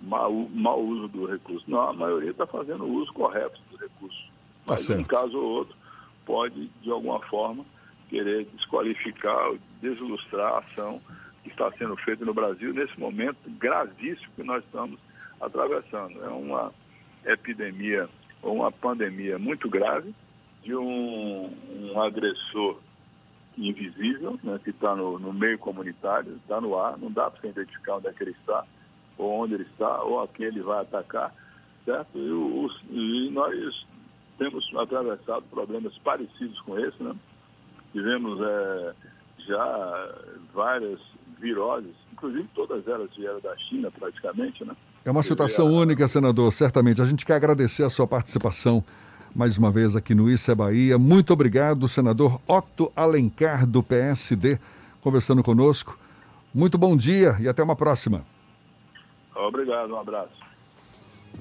mau, 0.00 0.48
mau 0.52 0.80
uso 0.80 1.08
do 1.08 1.26
recurso. 1.26 1.64
Não, 1.70 1.80
a 1.80 1.92
maioria 1.92 2.30
está 2.30 2.46
fazendo 2.46 2.84
o 2.84 2.92
uso 2.92 3.12
correto 3.12 3.60
do 3.70 3.76
recurso. 3.76 4.22
Tá 4.66 4.74
Mas 4.74 4.82
um 4.82 4.84
certo. 4.84 5.08
caso 5.08 5.38
ou 5.38 5.44
outro 5.44 5.76
pode, 6.24 6.70
de 6.82 6.90
alguma 6.90 7.20
forma, 7.20 7.64
querer 8.08 8.44
desqualificar, 8.54 9.52
desilustrar 9.80 10.54
a 10.54 10.58
ação 10.58 11.00
que 11.42 11.50
está 11.50 11.70
sendo 11.72 11.96
feita 11.96 12.24
no 12.24 12.34
Brasil 12.34 12.72
nesse 12.72 12.98
momento 12.98 13.38
gravíssimo 13.58 14.32
que 14.36 14.42
nós 14.42 14.62
estamos 14.64 14.98
atravessando. 15.40 16.22
É 16.22 16.28
uma 16.28 16.72
epidemia 17.24 18.08
ou 18.42 18.56
uma 18.56 18.70
pandemia 18.70 19.38
muito 19.38 19.68
grave 19.68 20.14
de 20.62 20.74
um, 20.76 21.50
um 21.80 22.00
agressor 22.00 22.78
invisível, 23.58 24.38
né, 24.42 24.58
que 24.62 24.70
está 24.70 24.94
no, 24.96 25.18
no 25.18 25.32
meio 25.32 25.58
comunitário, 25.58 26.36
está 26.42 26.60
no 26.60 26.78
ar, 26.78 26.96
não 26.98 27.10
dá 27.10 27.30
para 27.30 27.40
você 27.40 27.48
identificar 27.48 27.96
onde 27.96 28.08
é 28.08 28.12
que 28.12 28.22
ele 28.24 28.30
está, 28.40 28.64
ou 29.18 29.42
onde 29.42 29.54
ele 29.54 29.64
está, 29.64 30.02
ou 30.02 30.22
a 30.22 30.28
quem 30.28 30.46
ele 30.46 30.62
vai 30.62 30.80
atacar, 30.82 31.34
certo? 31.84 32.18
E, 32.18 32.30
o- 32.30 32.70
e 32.90 33.30
nós 33.30 33.86
temos 34.38 34.68
atravessado 34.76 35.42
problemas 35.50 35.96
parecidos 35.98 36.58
com 36.62 36.78
esse, 36.78 37.02
né? 37.02 37.14
Tivemos 37.92 38.40
eh, 38.40 38.94
já 39.46 40.14
várias 40.54 40.98
viroses, 41.38 41.94
inclusive 42.12 42.48
todas 42.54 42.86
elas 42.88 43.10
vieram 43.14 43.40
da 43.40 43.56
China 43.58 43.90
praticamente, 43.90 44.64
né? 44.64 44.74
É 45.04 45.10
uma 45.10 45.22
situação 45.22 45.66
única, 45.70 46.06
senador, 46.08 46.52
certamente. 46.52 47.02
A 47.02 47.04
gente 47.04 47.26
quer 47.26 47.34
agradecer 47.34 47.82
a 47.82 47.90
sua 47.90 48.06
participação 48.06 48.82
mais 49.34 49.56
uma 49.56 49.70
vez 49.70 49.96
aqui 49.96 50.14
no 50.14 50.30
Isso 50.30 50.50
é 50.50 50.54
Bahia. 50.54 50.98
Muito 50.98 51.32
obrigado, 51.32 51.88
senador 51.88 52.40
Otto 52.46 52.92
Alencar, 52.94 53.66
do 53.66 53.82
PSD, 53.82 54.58
conversando 55.00 55.42
conosco. 55.42 55.98
Muito 56.54 56.76
bom 56.76 56.96
dia 56.96 57.36
e 57.40 57.48
até 57.48 57.62
uma 57.62 57.74
próxima. 57.74 58.24
Obrigado, 59.34 59.94
um 59.94 59.98
abraço. 59.98 60.42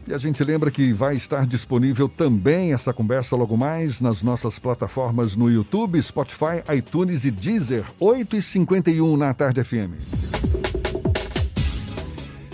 E 0.08 0.14
a 0.14 0.18
gente 0.18 0.44
lembra 0.44 0.72
que 0.72 0.94
vai 0.94 1.16
estar 1.16 1.46
disponível 1.46 2.08
também 2.08 2.74
essa 2.74 2.94
conversa 2.94 3.36
logo 3.36 3.58
mais 3.58 4.00
nas 4.00 4.24
nossas 4.24 4.58
plataformas 4.58 5.36
no 5.36 5.50
YouTube, 5.50 6.02
Spotify, 6.02 6.64
iTunes 6.76 7.26
e 7.26 7.32
Deezer, 7.32 7.86
8h51 8.00 9.18
na 9.18 9.34
Tarde 9.34 9.64
FM. 9.64 10.00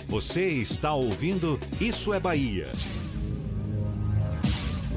Você 0.08 0.48
está 0.48 0.92
ouvindo 0.94 1.58
Isso 1.80 2.12
é 2.12 2.18
Bahia. 2.18 2.66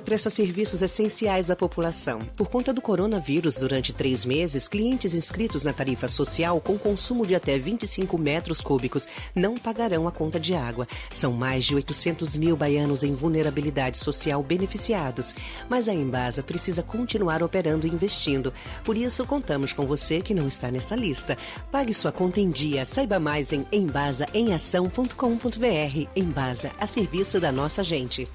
presta 0.00 0.30
serviços 0.30 0.82
essenciais 0.82 1.50
à 1.50 1.56
população. 1.56 2.18
Por 2.36 2.48
conta 2.48 2.72
do 2.72 2.80
coronavírus, 2.80 3.56
durante 3.56 3.92
três 3.92 4.24
meses, 4.24 4.66
clientes 4.66 5.14
inscritos 5.14 5.64
na 5.64 5.72
tarifa 5.72 6.08
social 6.08 6.60
com 6.60 6.78
consumo 6.78 7.26
de 7.26 7.34
até 7.34 7.58
25 7.58 8.16
metros 8.18 8.60
cúbicos 8.60 9.06
não 9.34 9.56
pagarão 9.56 10.08
a 10.08 10.12
conta 10.12 10.40
de 10.40 10.54
água. 10.54 10.86
São 11.10 11.32
mais 11.32 11.64
de 11.64 11.74
800 11.74 12.36
mil 12.36 12.56
baianos 12.56 13.02
em 13.02 13.14
vulnerabilidade 13.14 13.98
social 13.98 14.42
beneficiados. 14.42 15.34
Mas 15.68 15.88
a 15.88 15.94
Embasa 15.94 16.42
precisa 16.42 16.82
continuar 16.82 17.42
operando 17.42 17.86
e 17.86 17.90
investindo. 17.90 18.52
Por 18.84 18.96
isso, 18.96 19.26
contamos 19.26 19.72
com 19.72 19.86
você 19.86 20.20
que 20.20 20.34
não 20.34 20.48
está 20.48 20.70
nessa 20.70 20.96
lista. 20.96 21.36
Pague 21.70 21.92
sua 21.92 22.12
conta 22.12 22.40
em 22.40 22.50
dia. 22.50 22.84
Saiba 22.84 23.20
mais 23.20 23.52
em 23.52 23.66
embasaemação.com.br. 23.70 26.08
Embasa, 26.16 26.72
a 26.78 26.86
serviço 26.86 27.38
da 27.38 27.52
nossa 27.52 27.84
gente. 27.84 28.28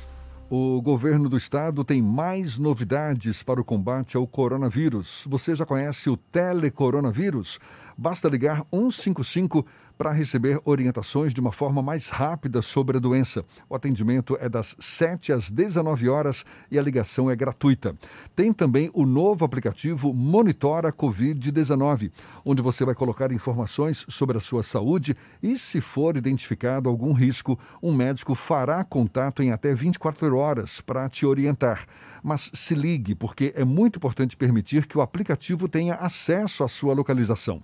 O 0.47 0.80
governo 0.80 1.27
do 1.27 1.38
estado 1.38 1.84
tem 1.84 2.03
mais 2.03 2.59
novidades 2.59 3.41
para 3.41 3.59
o 3.59 3.65
combate 3.65 4.15
ao 4.15 4.27
coronavírus. 4.27 5.26
Você 5.27 5.55
já 5.55 5.65
conhece 5.65 6.07
o 6.07 6.15
telecoronavírus? 6.15 7.57
Basta 7.97 8.30
ligar 8.30 8.63
155 8.72 9.65
para 9.97 10.11
receber 10.11 10.59
orientações 10.65 11.34
de 11.34 11.39
uma 11.39 11.51
forma 11.51 11.81
mais 11.81 12.09
rápida 12.09 12.61
sobre 12.61 12.97
a 12.97 12.99
doença. 12.99 13.45
O 13.69 13.76
atendimento 13.76 14.38
é 14.39 14.49
das 14.49 14.76
7 14.80 15.31
às 15.31 15.49
19 15.49 16.09
horas 16.09 16.45
e 16.69 16.77
a 16.77 16.81
ligação 16.81 17.30
é 17.30 17.35
gratuita. 17.35 17.95
Tem 18.35 18.51
também 18.51 18.89
o 18.93 19.05
novo 19.05 19.45
aplicativo 19.45 20.13
Monitora 20.13 20.91
Covid-19, 20.91 22.11
onde 22.43 22.61
você 22.61 22.84
vai 22.85 22.95
colocar 22.95 23.31
informações 23.31 24.05
sobre 24.09 24.38
a 24.38 24.41
sua 24.41 24.63
saúde 24.63 25.15
e, 25.41 25.57
se 25.57 25.81
for 25.81 26.17
identificado 26.17 26.89
algum 26.89 27.13
risco, 27.13 27.57
um 27.81 27.93
médico 27.93 28.35
fará 28.35 28.84
contato 28.84 29.41
em 29.41 29.51
até 29.51 29.73
24 29.73 30.35
horas 30.35 30.81
para 30.81 31.07
te 31.09 31.26
orientar. 31.26 31.85
Mas 32.23 32.49
se 32.53 32.73
ligue, 32.73 33.13
porque 33.13 33.53
é 33.55 33.63
muito 33.63 33.97
importante 33.97 34.35
permitir 34.35 34.88
que 34.88 34.97
o 34.97 35.01
aplicativo 35.01 35.69
tenha 35.69 35.95
acesso 35.95 36.63
à 36.63 36.67
sua 36.67 36.93
localização. 36.93 37.61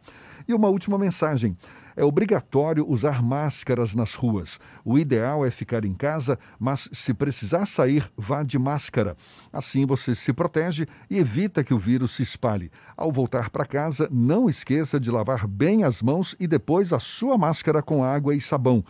E 0.47 0.53
uma 0.53 0.69
última 0.69 0.97
mensagem. 0.97 1.57
É 1.95 2.03
obrigatório 2.03 2.88
usar 2.88 3.22
máscaras 3.22 3.95
nas 3.95 4.13
ruas. 4.13 4.59
O 4.84 4.97
ideal 4.97 5.45
é 5.45 5.51
ficar 5.51 5.85
em 5.85 5.93
casa, 5.93 6.38
mas 6.59 6.89
se 6.91 7.13
precisar 7.13 7.65
sair, 7.65 8.11
vá 8.18 8.43
de 8.43 8.57
máscara. 8.57 9.15
Assim 9.51 9.85
você 9.85 10.15
se 10.15 10.31
protege 10.34 10.88
e 11.09 11.18
evita 11.18 11.63
que 11.63 11.73
o 11.73 11.80
vírus 11.80 12.11
se 12.11 12.23
espalhe. 12.23 12.72
Ao 12.95 13.11
voltar 13.11 13.49
para 13.49 13.65
casa, 13.65 14.07
não 14.11 14.49
esqueça 14.49 14.99
de 14.99 15.11
lavar 15.11 15.47
bem 15.47 15.84
as 15.84 16.01
mãos 16.01 16.35
e 16.39 16.47
depois 16.47 16.93
a 16.93 16.99
sua 16.99 17.38
máscara 17.38 17.81
com 17.81 18.03
água 18.03 18.35
e 18.35 18.41
sabão. 18.41 18.84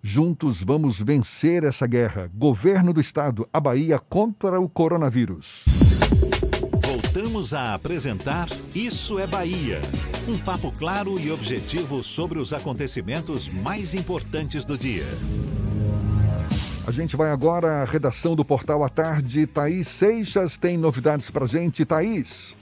Juntos 0.00 0.62
vamos 0.62 1.00
vencer 1.00 1.64
essa 1.64 1.86
guerra. 1.86 2.30
Governo 2.32 2.92
do 2.92 3.00
Estado, 3.00 3.48
a 3.52 3.60
Bahia 3.60 3.98
contra 3.98 4.60
o 4.60 4.68
coronavírus. 4.68 5.64
Voltamos 7.00 7.54
a 7.54 7.74
apresentar 7.74 8.48
Isso 8.74 9.20
é 9.20 9.26
Bahia. 9.26 9.76
Um 10.28 10.36
papo 10.36 10.76
claro 10.76 11.16
e 11.16 11.30
objetivo 11.30 12.02
sobre 12.02 12.40
os 12.40 12.52
acontecimentos 12.52 13.46
mais 13.62 13.94
importantes 13.94 14.64
do 14.64 14.76
dia. 14.76 15.04
A 16.88 16.90
gente 16.90 17.16
vai 17.16 17.30
agora 17.30 17.82
à 17.82 17.84
redação 17.84 18.34
do 18.34 18.44
Portal 18.44 18.82
à 18.82 18.88
Tarde. 18.88 19.46
Thaís 19.46 19.86
Seixas 19.86 20.58
tem 20.58 20.76
novidades 20.76 21.30
pra 21.30 21.46
gente. 21.46 21.86
Thaís. 21.86 22.56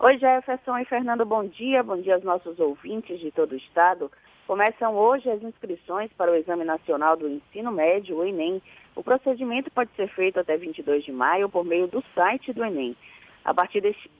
Oi, 0.00 0.18
Jefferson 0.18 0.76
e 0.78 0.84
Fernando, 0.86 1.24
bom 1.24 1.46
dia. 1.46 1.80
Bom 1.84 2.00
dia 2.00 2.16
aos 2.16 2.24
nossos 2.24 2.58
ouvintes 2.58 3.20
de 3.20 3.30
todo 3.30 3.52
o 3.52 3.56
estado. 3.56 4.10
Começam 4.48 4.96
hoje 4.96 5.30
as 5.30 5.40
inscrições 5.44 6.10
para 6.18 6.32
o 6.32 6.34
Exame 6.34 6.64
Nacional 6.64 7.16
do 7.16 7.28
Ensino 7.28 7.70
Médio, 7.70 8.16
o 8.16 8.24
Enem. 8.24 8.60
O 8.96 9.02
procedimento 9.02 9.70
pode 9.70 9.90
ser 9.94 10.08
feito 10.08 10.40
até 10.40 10.56
22 10.56 11.04
de 11.04 11.12
maio 11.12 11.48
por 11.48 11.64
meio 11.64 11.86
do 11.86 12.02
site 12.16 12.52
do 12.52 12.64
Enem. 12.64 12.96
A 13.44 13.52
partir 13.52 13.80
deste 13.80 14.10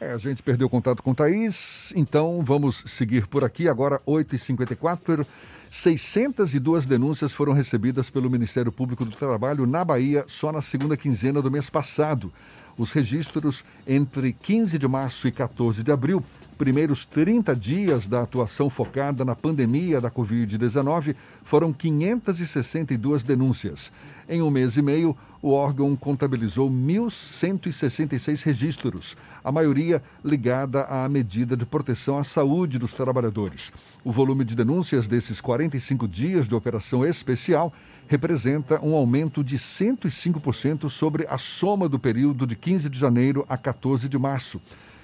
É, 0.00 0.12
a 0.12 0.18
gente 0.18 0.42
perdeu 0.42 0.68
contato 0.68 1.02
com 1.02 1.14
Thaís, 1.14 1.92
então 1.96 2.42
vamos 2.42 2.82
seguir 2.86 3.26
por 3.26 3.42
aqui. 3.42 3.68
Agora, 3.68 4.00
8h54. 4.06 5.26
602 5.70 6.86
denúncias 6.86 7.32
foram 7.32 7.52
recebidas 7.52 8.10
pelo 8.10 8.30
Ministério 8.30 8.70
Público 8.70 9.04
do 9.04 9.16
Trabalho 9.16 9.66
na 9.66 9.84
Bahia 9.84 10.24
só 10.28 10.52
na 10.52 10.62
segunda 10.62 10.96
quinzena 10.96 11.40
do 11.40 11.50
mês 11.50 11.70
passado. 11.70 12.32
Os 12.76 12.92
registros 12.92 13.64
entre 13.86 14.32
15 14.32 14.78
de 14.78 14.86
março 14.86 15.26
e 15.26 15.32
14 15.32 15.82
de 15.82 15.90
abril, 15.90 16.22
primeiros 16.58 17.06
30 17.06 17.56
dias 17.56 18.06
da 18.06 18.22
atuação 18.22 18.68
focada 18.68 19.24
na 19.24 19.34
pandemia 19.34 20.00
da 20.00 20.10
Covid-19, 20.10 21.16
foram 21.42 21.72
562 21.72 23.24
denúncias. 23.24 23.90
Em 24.28 24.40
um 24.40 24.50
mês 24.50 24.76
e 24.78 24.82
meio, 24.82 25.14
o 25.42 25.50
órgão 25.50 25.94
contabilizou 25.94 26.70
1.166 26.70 28.42
registros, 28.42 29.14
a 29.42 29.52
maioria 29.52 30.02
ligada 30.24 30.84
à 30.84 31.06
medida 31.08 31.54
de 31.54 31.66
proteção 31.66 32.16
à 32.16 32.24
saúde 32.24 32.78
dos 32.78 32.94
trabalhadores. 32.94 33.70
O 34.02 34.10
volume 34.10 34.44
de 34.44 34.54
denúncias 34.54 35.06
desses 35.06 35.42
45 35.42 36.08
dias 36.08 36.48
de 36.48 36.54
operação 36.54 37.04
especial 37.04 37.70
representa 38.08 38.82
um 38.82 38.94
aumento 38.94 39.44
de 39.44 39.58
105% 39.58 40.88
sobre 40.88 41.26
a 41.28 41.36
soma 41.36 41.86
do 41.86 41.98
período 41.98 42.46
de 42.46 42.56
15 42.56 42.88
de 42.88 42.98
janeiro 42.98 43.44
a 43.46 43.58
14 43.58 44.08
de 44.08 44.18
março. 44.18 44.58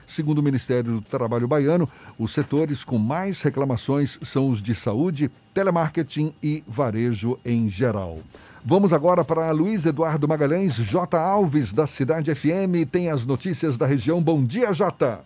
Segundo 0.07 0.39
o 0.39 0.43
Ministério 0.43 0.95
do 0.95 1.01
Trabalho 1.03 1.47
baiano, 1.47 1.89
os 2.19 2.33
setores 2.33 2.83
com 2.83 2.99
mais 2.99 3.43
reclamações 3.43 4.19
são 4.23 4.49
os 4.49 4.63
de 4.63 4.75
saúde, 4.75 5.31
telemarketing 5.53 6.33
e 6.43 6.65
varejo 6.67 7.39
em 7.45 7.69
geral. 7.69 8.19
Vamos 8.63 8.93
agora 8.93 9.25
para 9.25 9.51
Luiz 9.53 9.87
Eduardo 9.87 10.29
Magalhães, 10.29 10.77
J. 10.77 11.19
Alves, 11.19 11.73
da 11.73 11.87
Cidade 11.87 12.35
FM, 12.35 12.87
tem 12.93 13.09
as 13.09 13.25
notícias 13.25 13.79
da 13.79 13.87
região. 13.87 14.21
Bom 14.21 14.45
dia, 14.45 14.71
J. 14.71 15.25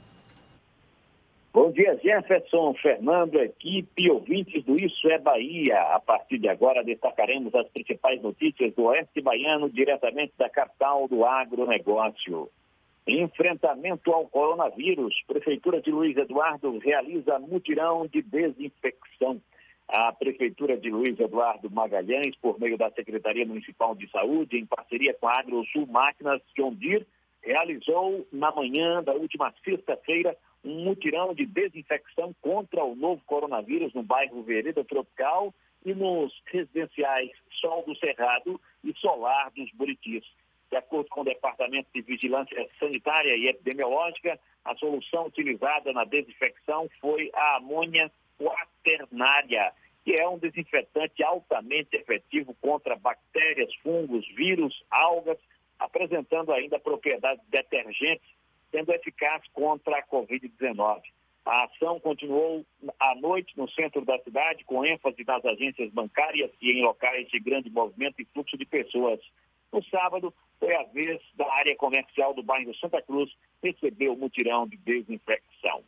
Bom 1.52 1.72
dia, 1.72 1.98
Jefferson, 2.02 2.74
Fernando, 2.74 3.40
equipe, 3.40 4.08
ouvintes 4.08 4.64
do 4.64 4.78
Isso 4.78 5.08
é 5.08 5.18
Bahia. 5.18 5.80
A 5.94 5.98
partir 5.98 6.38
de 6.38 6.48
agora 6.48 6.84
destacaremos 6.84 7.52
as 7.56 7.66
principais 7.68 8.22
notícias 8.22 8.72
do 8.74 8.84
Oeste 8.84 9.20
Baiano, 9.20 9.68
diretamente 9.68 10.32
da 10.38 10.48
capital 10.48 11.08
do 11.08 11.24
agronegócio. 11.24 12.48
Enfrentamento 13.06 14.12
ao 14.12 14.26
coronavírus. 14.28 15.12
Prefeitura 15.26 15.80
de 15.80 15.90
Luiz 15.90 16.16
Eduardo 16.16 16.78
realiza 16.78 17.40
mutirão 17.40 18.06
de 18.06 18.22
desinfecção. 18.22 19.40
A 19.88 20.12
Prefeitura 20.12 20.76
de 20.76 20.90
Luiz 20.90 21.18
Eduardo 21.20 21.70
Magalhães, 21.70 22.34
por 22.36 22.58
meio 22.58 22.76
da 22.76 22.90
Secretaria 22.90 23.46
Municipal 23.46 23.94
de 23.94 24.10
Saúde, 24.10 24.58
em 24.58 24.66
parceria 24.66 25.14
com 25.14 25.28
a 25.28 25.38
AgroSul 25.38 25.86
Máquinas 25.86 26.40
John 26.56 26.72
Deere, 26.72 27.06
realizou 27.42 28.26
na 28.32 28.50
manhã 28.50 29.02
da 29.02 29.12
última 29.12 29.52
sexta-feira 29.62 30.36
um 30.64 30.84
mutirão 30.84 31.34
de 31.34 31.44
desinfecção 31.44 32.34
contra 32.40 32.82
o 32.82 32.96
novo 32.96 33.22
coronavírus 33.26 33.92
no 33.92 34.02
bairro 34.02 34.42
Vereda 34.42 34.82
Tropical 34.82 35.54
e 35.84 35.94
nos 35.94 36.32
residenciais 36.46 37.30
Sol 37.60 37.84
do 37.86 37.94
Cerrado 37.96 38.58
e 38.82 38.94
Solar 38.94 39.50
dos 39.50 39.70
Buritis. 39.72 40.24
De 40.70 40.78
acordo 40.78 41.10
com 41.10 41.20
o 41.20 41.24
Departamento 41.24 41.88
de 41.94 42.00
Vigilância 42.00 42.68
Sanitária 42.80 43.36
e 43.36 43.48
Epidemiológica, 43.48 44.40
a 44.64 44.74
solução 44.76 45.26
utilizada 45.26 45.92
na 45.92 46.04
desinfecção 46.04 46.88
foi 47.00 47.30
a 47.34 47.56
amônia 47.56 48.10
quaternária, 48.44 49.72
que 50.04 50.14
é 50.14 50.28
um 50.28 50.38
desinfetante 50.38 51.22
altamente 51.22 51.96
efetivo 51.96 52.54
contra 52.60 52.96
bactérias, 52.96 53.74
fungos, 53.76 54.26
vírus, 54.34 54.84
algas, 54.90 55.38
apresentando 55.78 56.52
ainda 56.52 56.78
propriedades 56.78 57.44
detergentes, 57.48 58.28
sendo 58.70 58.92
eficaz 58.92 59.42
contra 59.52 59.98
a 59.98 60.06
Covid-19. 60.06 61.00
A 61.46 61.64
ação 61.64 62.00
continuou 62.00 62.64
à 62.98 63.14
noite 63.14 63.56
no 63.56 63.68
centro 63.70 64.04
da 64.04 64.18
cidade, 64.20 64.64
com 64.64 64.84
ênfase 64.84 65.24
nas 65.26 65.44
agências 65.44 65.90
bancárias 65.92 66.50
e 66.60 66.70
em 66.72 66.82
locais 66.82 67.28
de 67.28 67.38
grande 67.38 67.70
movimento 67.70 68.20
e 68.20 68.24
fluxo 68.26 68.56
de 68.56 68.64
pessoas. 68.64 69.20
No 69.72 69.82
sábado, 69.84 70.32
foi 70.58 70.74
a 70.74 70.84
vez 70.84 71.20
da 71.34 71.50
área 71.52 71.76
comercial 71.76 72.32
do 72.32 72.42
bairro 72.42 72.74
Santa 72.76 73.02
Cruz 73.02 73.30
receber 73.62 74.08
o 74.08 74.16
mutirão 74.16 74.66
de 74.66 74.76
desinfecção. 74.78 75.82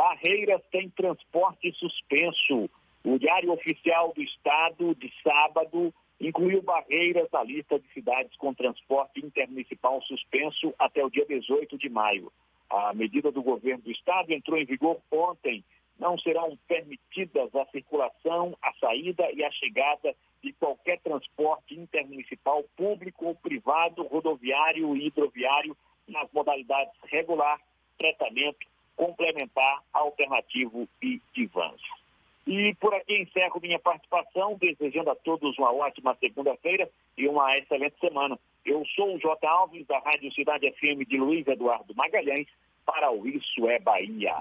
Barreiras 0.00 0.62
tem 0.72 0.88
transporte 0.88 1.70
suspenso. 1.72 2.70
O 3.04 3.18
Diário 3.18 3.52
Oficial 3.52 4.14
do 4.14 4.22
Estado, 4.22 4.94
de 4.94 5.12
sábado, 5.22 5.92
incluiu 6.18 6.62
Barreiras 6.62 7.28
na 7.30 7.42
lista 7.42 7.78
de 7.78 7.86
cidades 7.92 8.34
com 8.38 8.54
transporte 8.54 9.20
intermunicipal 9.22 10.00
suspenso 10.00 10.72
até 10.78 11.04
o 11.04 11.10
dia 11.10 11.26
18 11.26 11.76
de 11.76 11.90
maio. 11.90 12.32
A 12.70 12.94
medida 12.94 13.30
do 13.30 13.42
governo 13.42 13.82
do 13.82 13.90
Estado 13.90 14.32
entrou 14.32 14.56
em 14.56 14.64
vigor 14.64 15.02
ontem. 15.10 15.62
Não 15.98 16.16
serão 16.16 16.58
permitidas 16.66 17.54
a 17.54 17.66
circulação, 17.66 18.56
a 18.62 18.72
saída 18.80 19.30
e 19.32 19.44
a 19.44 19.50
chegada 19.50 20.16
de 20.42 20.54
qualquer 20.54 20.98
transporte 21.00 21.78
intermunicipal 21.78 22.64
público 22.74 23.26
ou 23.26 23.34
privado, 23.34 24.02
rodoviário 24.04 24.96
e 24.96 25.08
hidroviário 25.08 25.76
nas 26.08 26.26
modalidades 26.32 26.94
regular, 27.02 27.60
tratamento, 27.98 28.66
complementar, 29.00 29.80
alternativo 29.94 30.86
e 31.00 31.22
de. 31.32 31.80
E 32.46 32.74
por 32.78 32.92
aqui 32.92 33.22
encerro 33.22 33.58
minha 33.62 33.78
participação, 33.78 34.58
desejando 34.60 35.08
a 35.08 35.14
todos 35.14 35.56
uma 35.56 35.72
ótima 35.72 36.14
segunda-feira 36.20 36.86
e 37.16 37.26
uma 37.26 37.56
excelente 37.56 37.98
semana. 37.98 38.38
Eu 38.66 38.84
sou 38.94 39.14
o 39.14 39.18
J. 39.18 39.46
Alves, 39.46 39.86
da 39.86 39.98
Rádio 40.00 40.30
Cidade 40.34 40.70
FM 40.72 41.08
de 41.08 41.16
Luiz 41.16 41.46
Eduardo 41.46 41.94
Magalhães, 41.94 42.46
para 42.84 43.10
o 43.10 43.26
Isso 43.26 43.66
é 43.70 43.78
Bahia. 43.78 44.34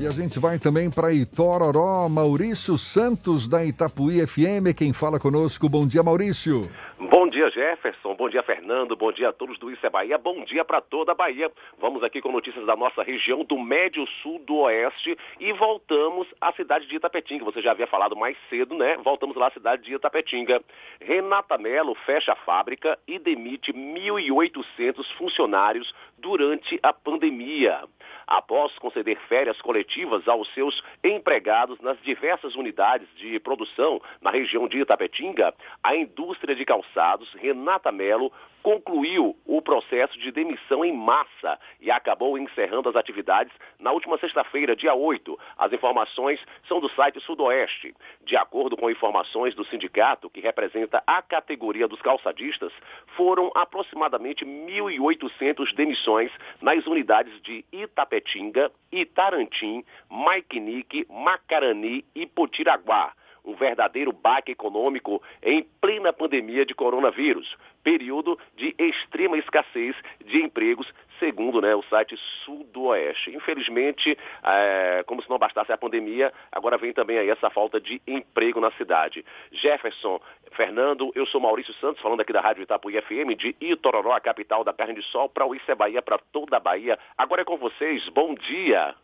E 0.00 0.06
a 0.06 0.10
gente 0.10 0.40
vai 0.40 0.58
também 0.58 0.90
para 0.90 1.12
Itororó, 1.12 2.08
Maurício 2.08 2.76
Santos, 2.78 3.46
da 3.46 3.64
Itapuí 3.64 4.26
FM, 4.26 4.74
quem 4.76 4.92
fala 4.92 5.20
conosco. 5.20 5.68
Bom 5.68 5.86
dia, 5.86 6.02
Maurício. 6.02 6.62
Bom 7.08 7.26
dia, 7.30 7.50
Jefferson. 7.50 8.14
Bom 8.14 8.28
dia, 8.28 8.42
Fernando. 8.42 8.94
Bom 8.94 9.10
dia 9.10 9.30
a 9.30 9.32
todos 9.32 9.58
do 9.58 9.70
Isso 9.70 9.86
é 9.86 9.88
Bahia. 9.88 10.18
Bom 10.18 10.44
dia 10.44 10.62
para 10.66 10.82
toda 10.82 11.12
a 11.12 11.14
Bahia. 11.14 11.50
Vamos 11.78 12.04
aqui 12.04 12.20
com 12.20 12.30
notícias 12.30 12.66
da 12.66 12.76
nossa 12.76 13.02
região 13.02 13.42
do 13.42 13.58
Médio 13.58 14.06
Sul 14.22 14.38
do 14.40 14.56
Oeste 14.56 15.16
e 15.38 15.50
voltamos 15.54 16.28
à 16.38 16.52
cidade 16.52 16.86
de 16.86 16.96
Itapetinga. 16.96 17.42
Você 17.46 17.62
já 17.62 17.70
havia 17.70 17.86
falado 17.86 18.14
mais 18.14 18.36
cedo, 18.50 18.74
né? 18.76 18.98
Voltamos 18.98 19.34
lá 19.34 19.46
à 19.46 19.50
cidade 19.50 19.82
de 19.82 19.94
Itapetinga. 19.94 20.62
Renata 21.00 21.56
Mello 21.56 21.94
fecha 22.04 22.34
a 22.34 22.36
fábrica 22.36 22.98
e 23.08 23.18
demite 23.18 23.72
1.800 23.72 25.02
funcionários 25.16 25.94
durante 26.18 26.78
a 26.82 26.92
pandemia. 26.92 27.80
Após 28.26 28.78
conceder 28.78 29.18
férias 29.26 29.60
coletivas 29.62 30.28
aos 30.28 30.52
seus 30.52 30.82
empregados 31.02 31.80
nas 31.80 31.98
diversas 32.02 32.54
unidades 32.56 33.08
de 33.16 33.40
produção 33.40 34.02
na 34.20 34.30
região 34.30 34.68
de 34.68 34.78
Itapetinga, 34.80 35.54
a 35.82 35.96
indústria 35.96 36.54
de 36.54 36.64
calçados, 36.64 36.89
Renata 37.38 37.92
Mello, 37.92 38.32
concluiu 38.62 39.36
o 39.46 39.62
processo 39.62 40.18
de 40.18 40.30
demissão 40.30 40.84
em 40.84 40.92
massa 40.92 41.58
e 41.80 41.90
acabou 41.90 42.38
encerrando 42.38 42.88
as 42.88 42.96
atividades 42.96 43.52
na 43.78 43.90
última 43.90 44.18
sexta-feira, 44.18 44.76
dia 44.76 44.94
8. 44.94 45.38
As 45.56 45.72
informações 45.72 46.40
são 46.68 46.80
do 46.80 46.88
site 46.90 47.20
Sudoeste. 47.20 47.94
De 48.22 48.36
acordo 48.36 48.76
com 48.76 48.90
informações 48.90 49.54
do 49.54 49.64
sindicato, 49.64 50.28
que 50.30 50.40
representa 50.40 51.02
a 51.06 51.22
categoria 51.22 51.88
dos 51.88 52.00
calçadistas, 52.02 52.72
foram 53.16 53.50
aproximadamente 53.54 54.44
1.800 54.44 55.74
demissões 55.74 56.30
nas 56.60 56.86
unidades 56.86 57.40
de 57.42 57.64
Itapetinga, 57.72 58.70
Itarantim, 58.92 59.84
Maiquinique, 60.08 61.06
Macarani 61.08 62.04
e 62.14 62.26
Potiraguá 62.26 63.12
um 63.44 63.54
verdadeiro 63.54 64.12
baque 64.12 64.52
econômico 64.52 65.22
em 65.42 65.62
plena 65.80 66.12
pandemia 66.12 66.64
de 66.64 66.74
coronavírus, 66.74 67.56
período 67.82 68.38
de 68.56 68.74
extrema 68.78 69.38
escassez 69.38 69.96
de 70.24 70.42
empregos, 70.42 70.92
segundo 71.18 71.60
né, 71.60 71.74
o 71.74 71.82
site 71.84 72.16
Sudoeste. 72.44 73.34
Infelizmente, 73.34 74.16
é, 74.42 75.02
como 75.06 75.22
se 75.22 75.30
não 75.30 75.38
bastasse 75.38 75.72
a 75.72 75.78
pandemia, 75.78 76.32
agora 76.50 76.78
vem 76.78 76.92
também 76.92 77.18
aí 77.18 77.30
essa 77.30 77.50
falta 77.50 77.80
de 77.80 78.00
emprego 78.06 78.60
na 78.60 78.70
cidade. 78.72 79.24
Jefferson, 79.52 80.20
Fernando, 80.52 81.12
eu 81.14 81.26
sou 81.26 81.40
Maurício 81.40 81.74
Santos, 81.74 82.02
falando 82.02 82.20
aqui 82.20 82.32
da 82.32 82.40
Rádio 82.40 82.62
Itapuí 82.62 83.00
FM, 83.00 83.36
de 83.36 83.54
Itororó, 83.60 84.12
a 84.12 84.20
capital 84.20 84.64
da 84.64 84.72
carne 84.72 84.94
de 84.94 85.02
sol, 85.02 85.28
para 85.28 85.46
o 85.46 85.54
Isso 85.54 85.74
Bahia, 85.76 86.02
para 86.02 86.18
toda 86.32 86.56
a 86.56 86.60
Bahia. 86.60 86.98
Agora 87.16 87.42
é 87.42 87.44
com 87.44 87.56
vocês, 87.56 88.08
bom 88.08 88.34
dia! 88.34 88.94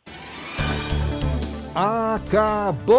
Acabou, 1.77 2.97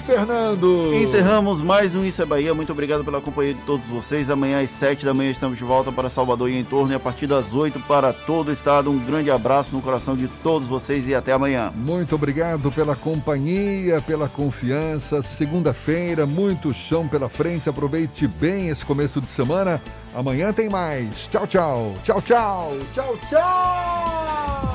Fernando! 0.00 0.92
Encerramos 0.92 1.62
mais 1.62 1.94
um 1.94 2.04
Isso 2.04 2.20
é 2.20 2.26
Bahia. 2.26 2.52
Muito 2.52 2.70
obrigado 2.70 3.02
pela 3.02 3.18
companhia 3.18 3.54
de 3.54 3.60
todos 3.62 3.86
vocês. 3.86 4.28
Amanhã 4.28 4.62
às 4.62 4.68
7 4.72 5.06
da 5.06 5.14
manhã 5.14 5.30
estamos 5.30 5.56
de 5.56 5.64
volta 5.64 5.90
para 5.90 6.10
Salvador 6.10 6.50
e 6.50 6.58
em 6.58 6.64
torno 6.64 6.92
e 6.92 6.94
a 6.94 7.00
partir 7.00 7.26
das 7.26 7.54
8 7.54 7.80
para 7.80 8.12
todo 8.12 8.48
o 8.48 8.52
estado. 8.52 8.90
Um 8.90 8.98
grande 8.98 9.30
abraço 9.30 9.74
no 9.74 9.80
coração 9.80 10.14
de 10.14 10.28
todos 10.42 10.68
vocês 10.68 11.08
e 11.08 11.14
até 11.14 11.32
amanhã. 11.32 11.72
Muito 11.74 12.14
obrigado 12.14 12.70
pela 12.70 12.94
companhia, 12.94 14.02
pela 14.02 14.28
confiança. 14.28 15.22
Segunda-feira, 15.22 16.26
muito 16.26 16.74
chão 16.74 17.08
pela 17.08 17.30
frente. 17.30 17.70
Aproveite 17.70 18.26
bem 18.26 18.68
esse 18.68 18.84
começo 18.84 19.18
de 19.18 19.30
semana. 19.30 19.80
Amanhã 20.14 20.52
tem 20.52 20.68
mais. 20.68 21.26
Tchau, 21.26 21.46
tchau. 21.46 21.94
Tchau, 22.02 22.20
tchau. 22.20 22.76
Tchau, 22.92 23.16
tchau. 23.30 24.67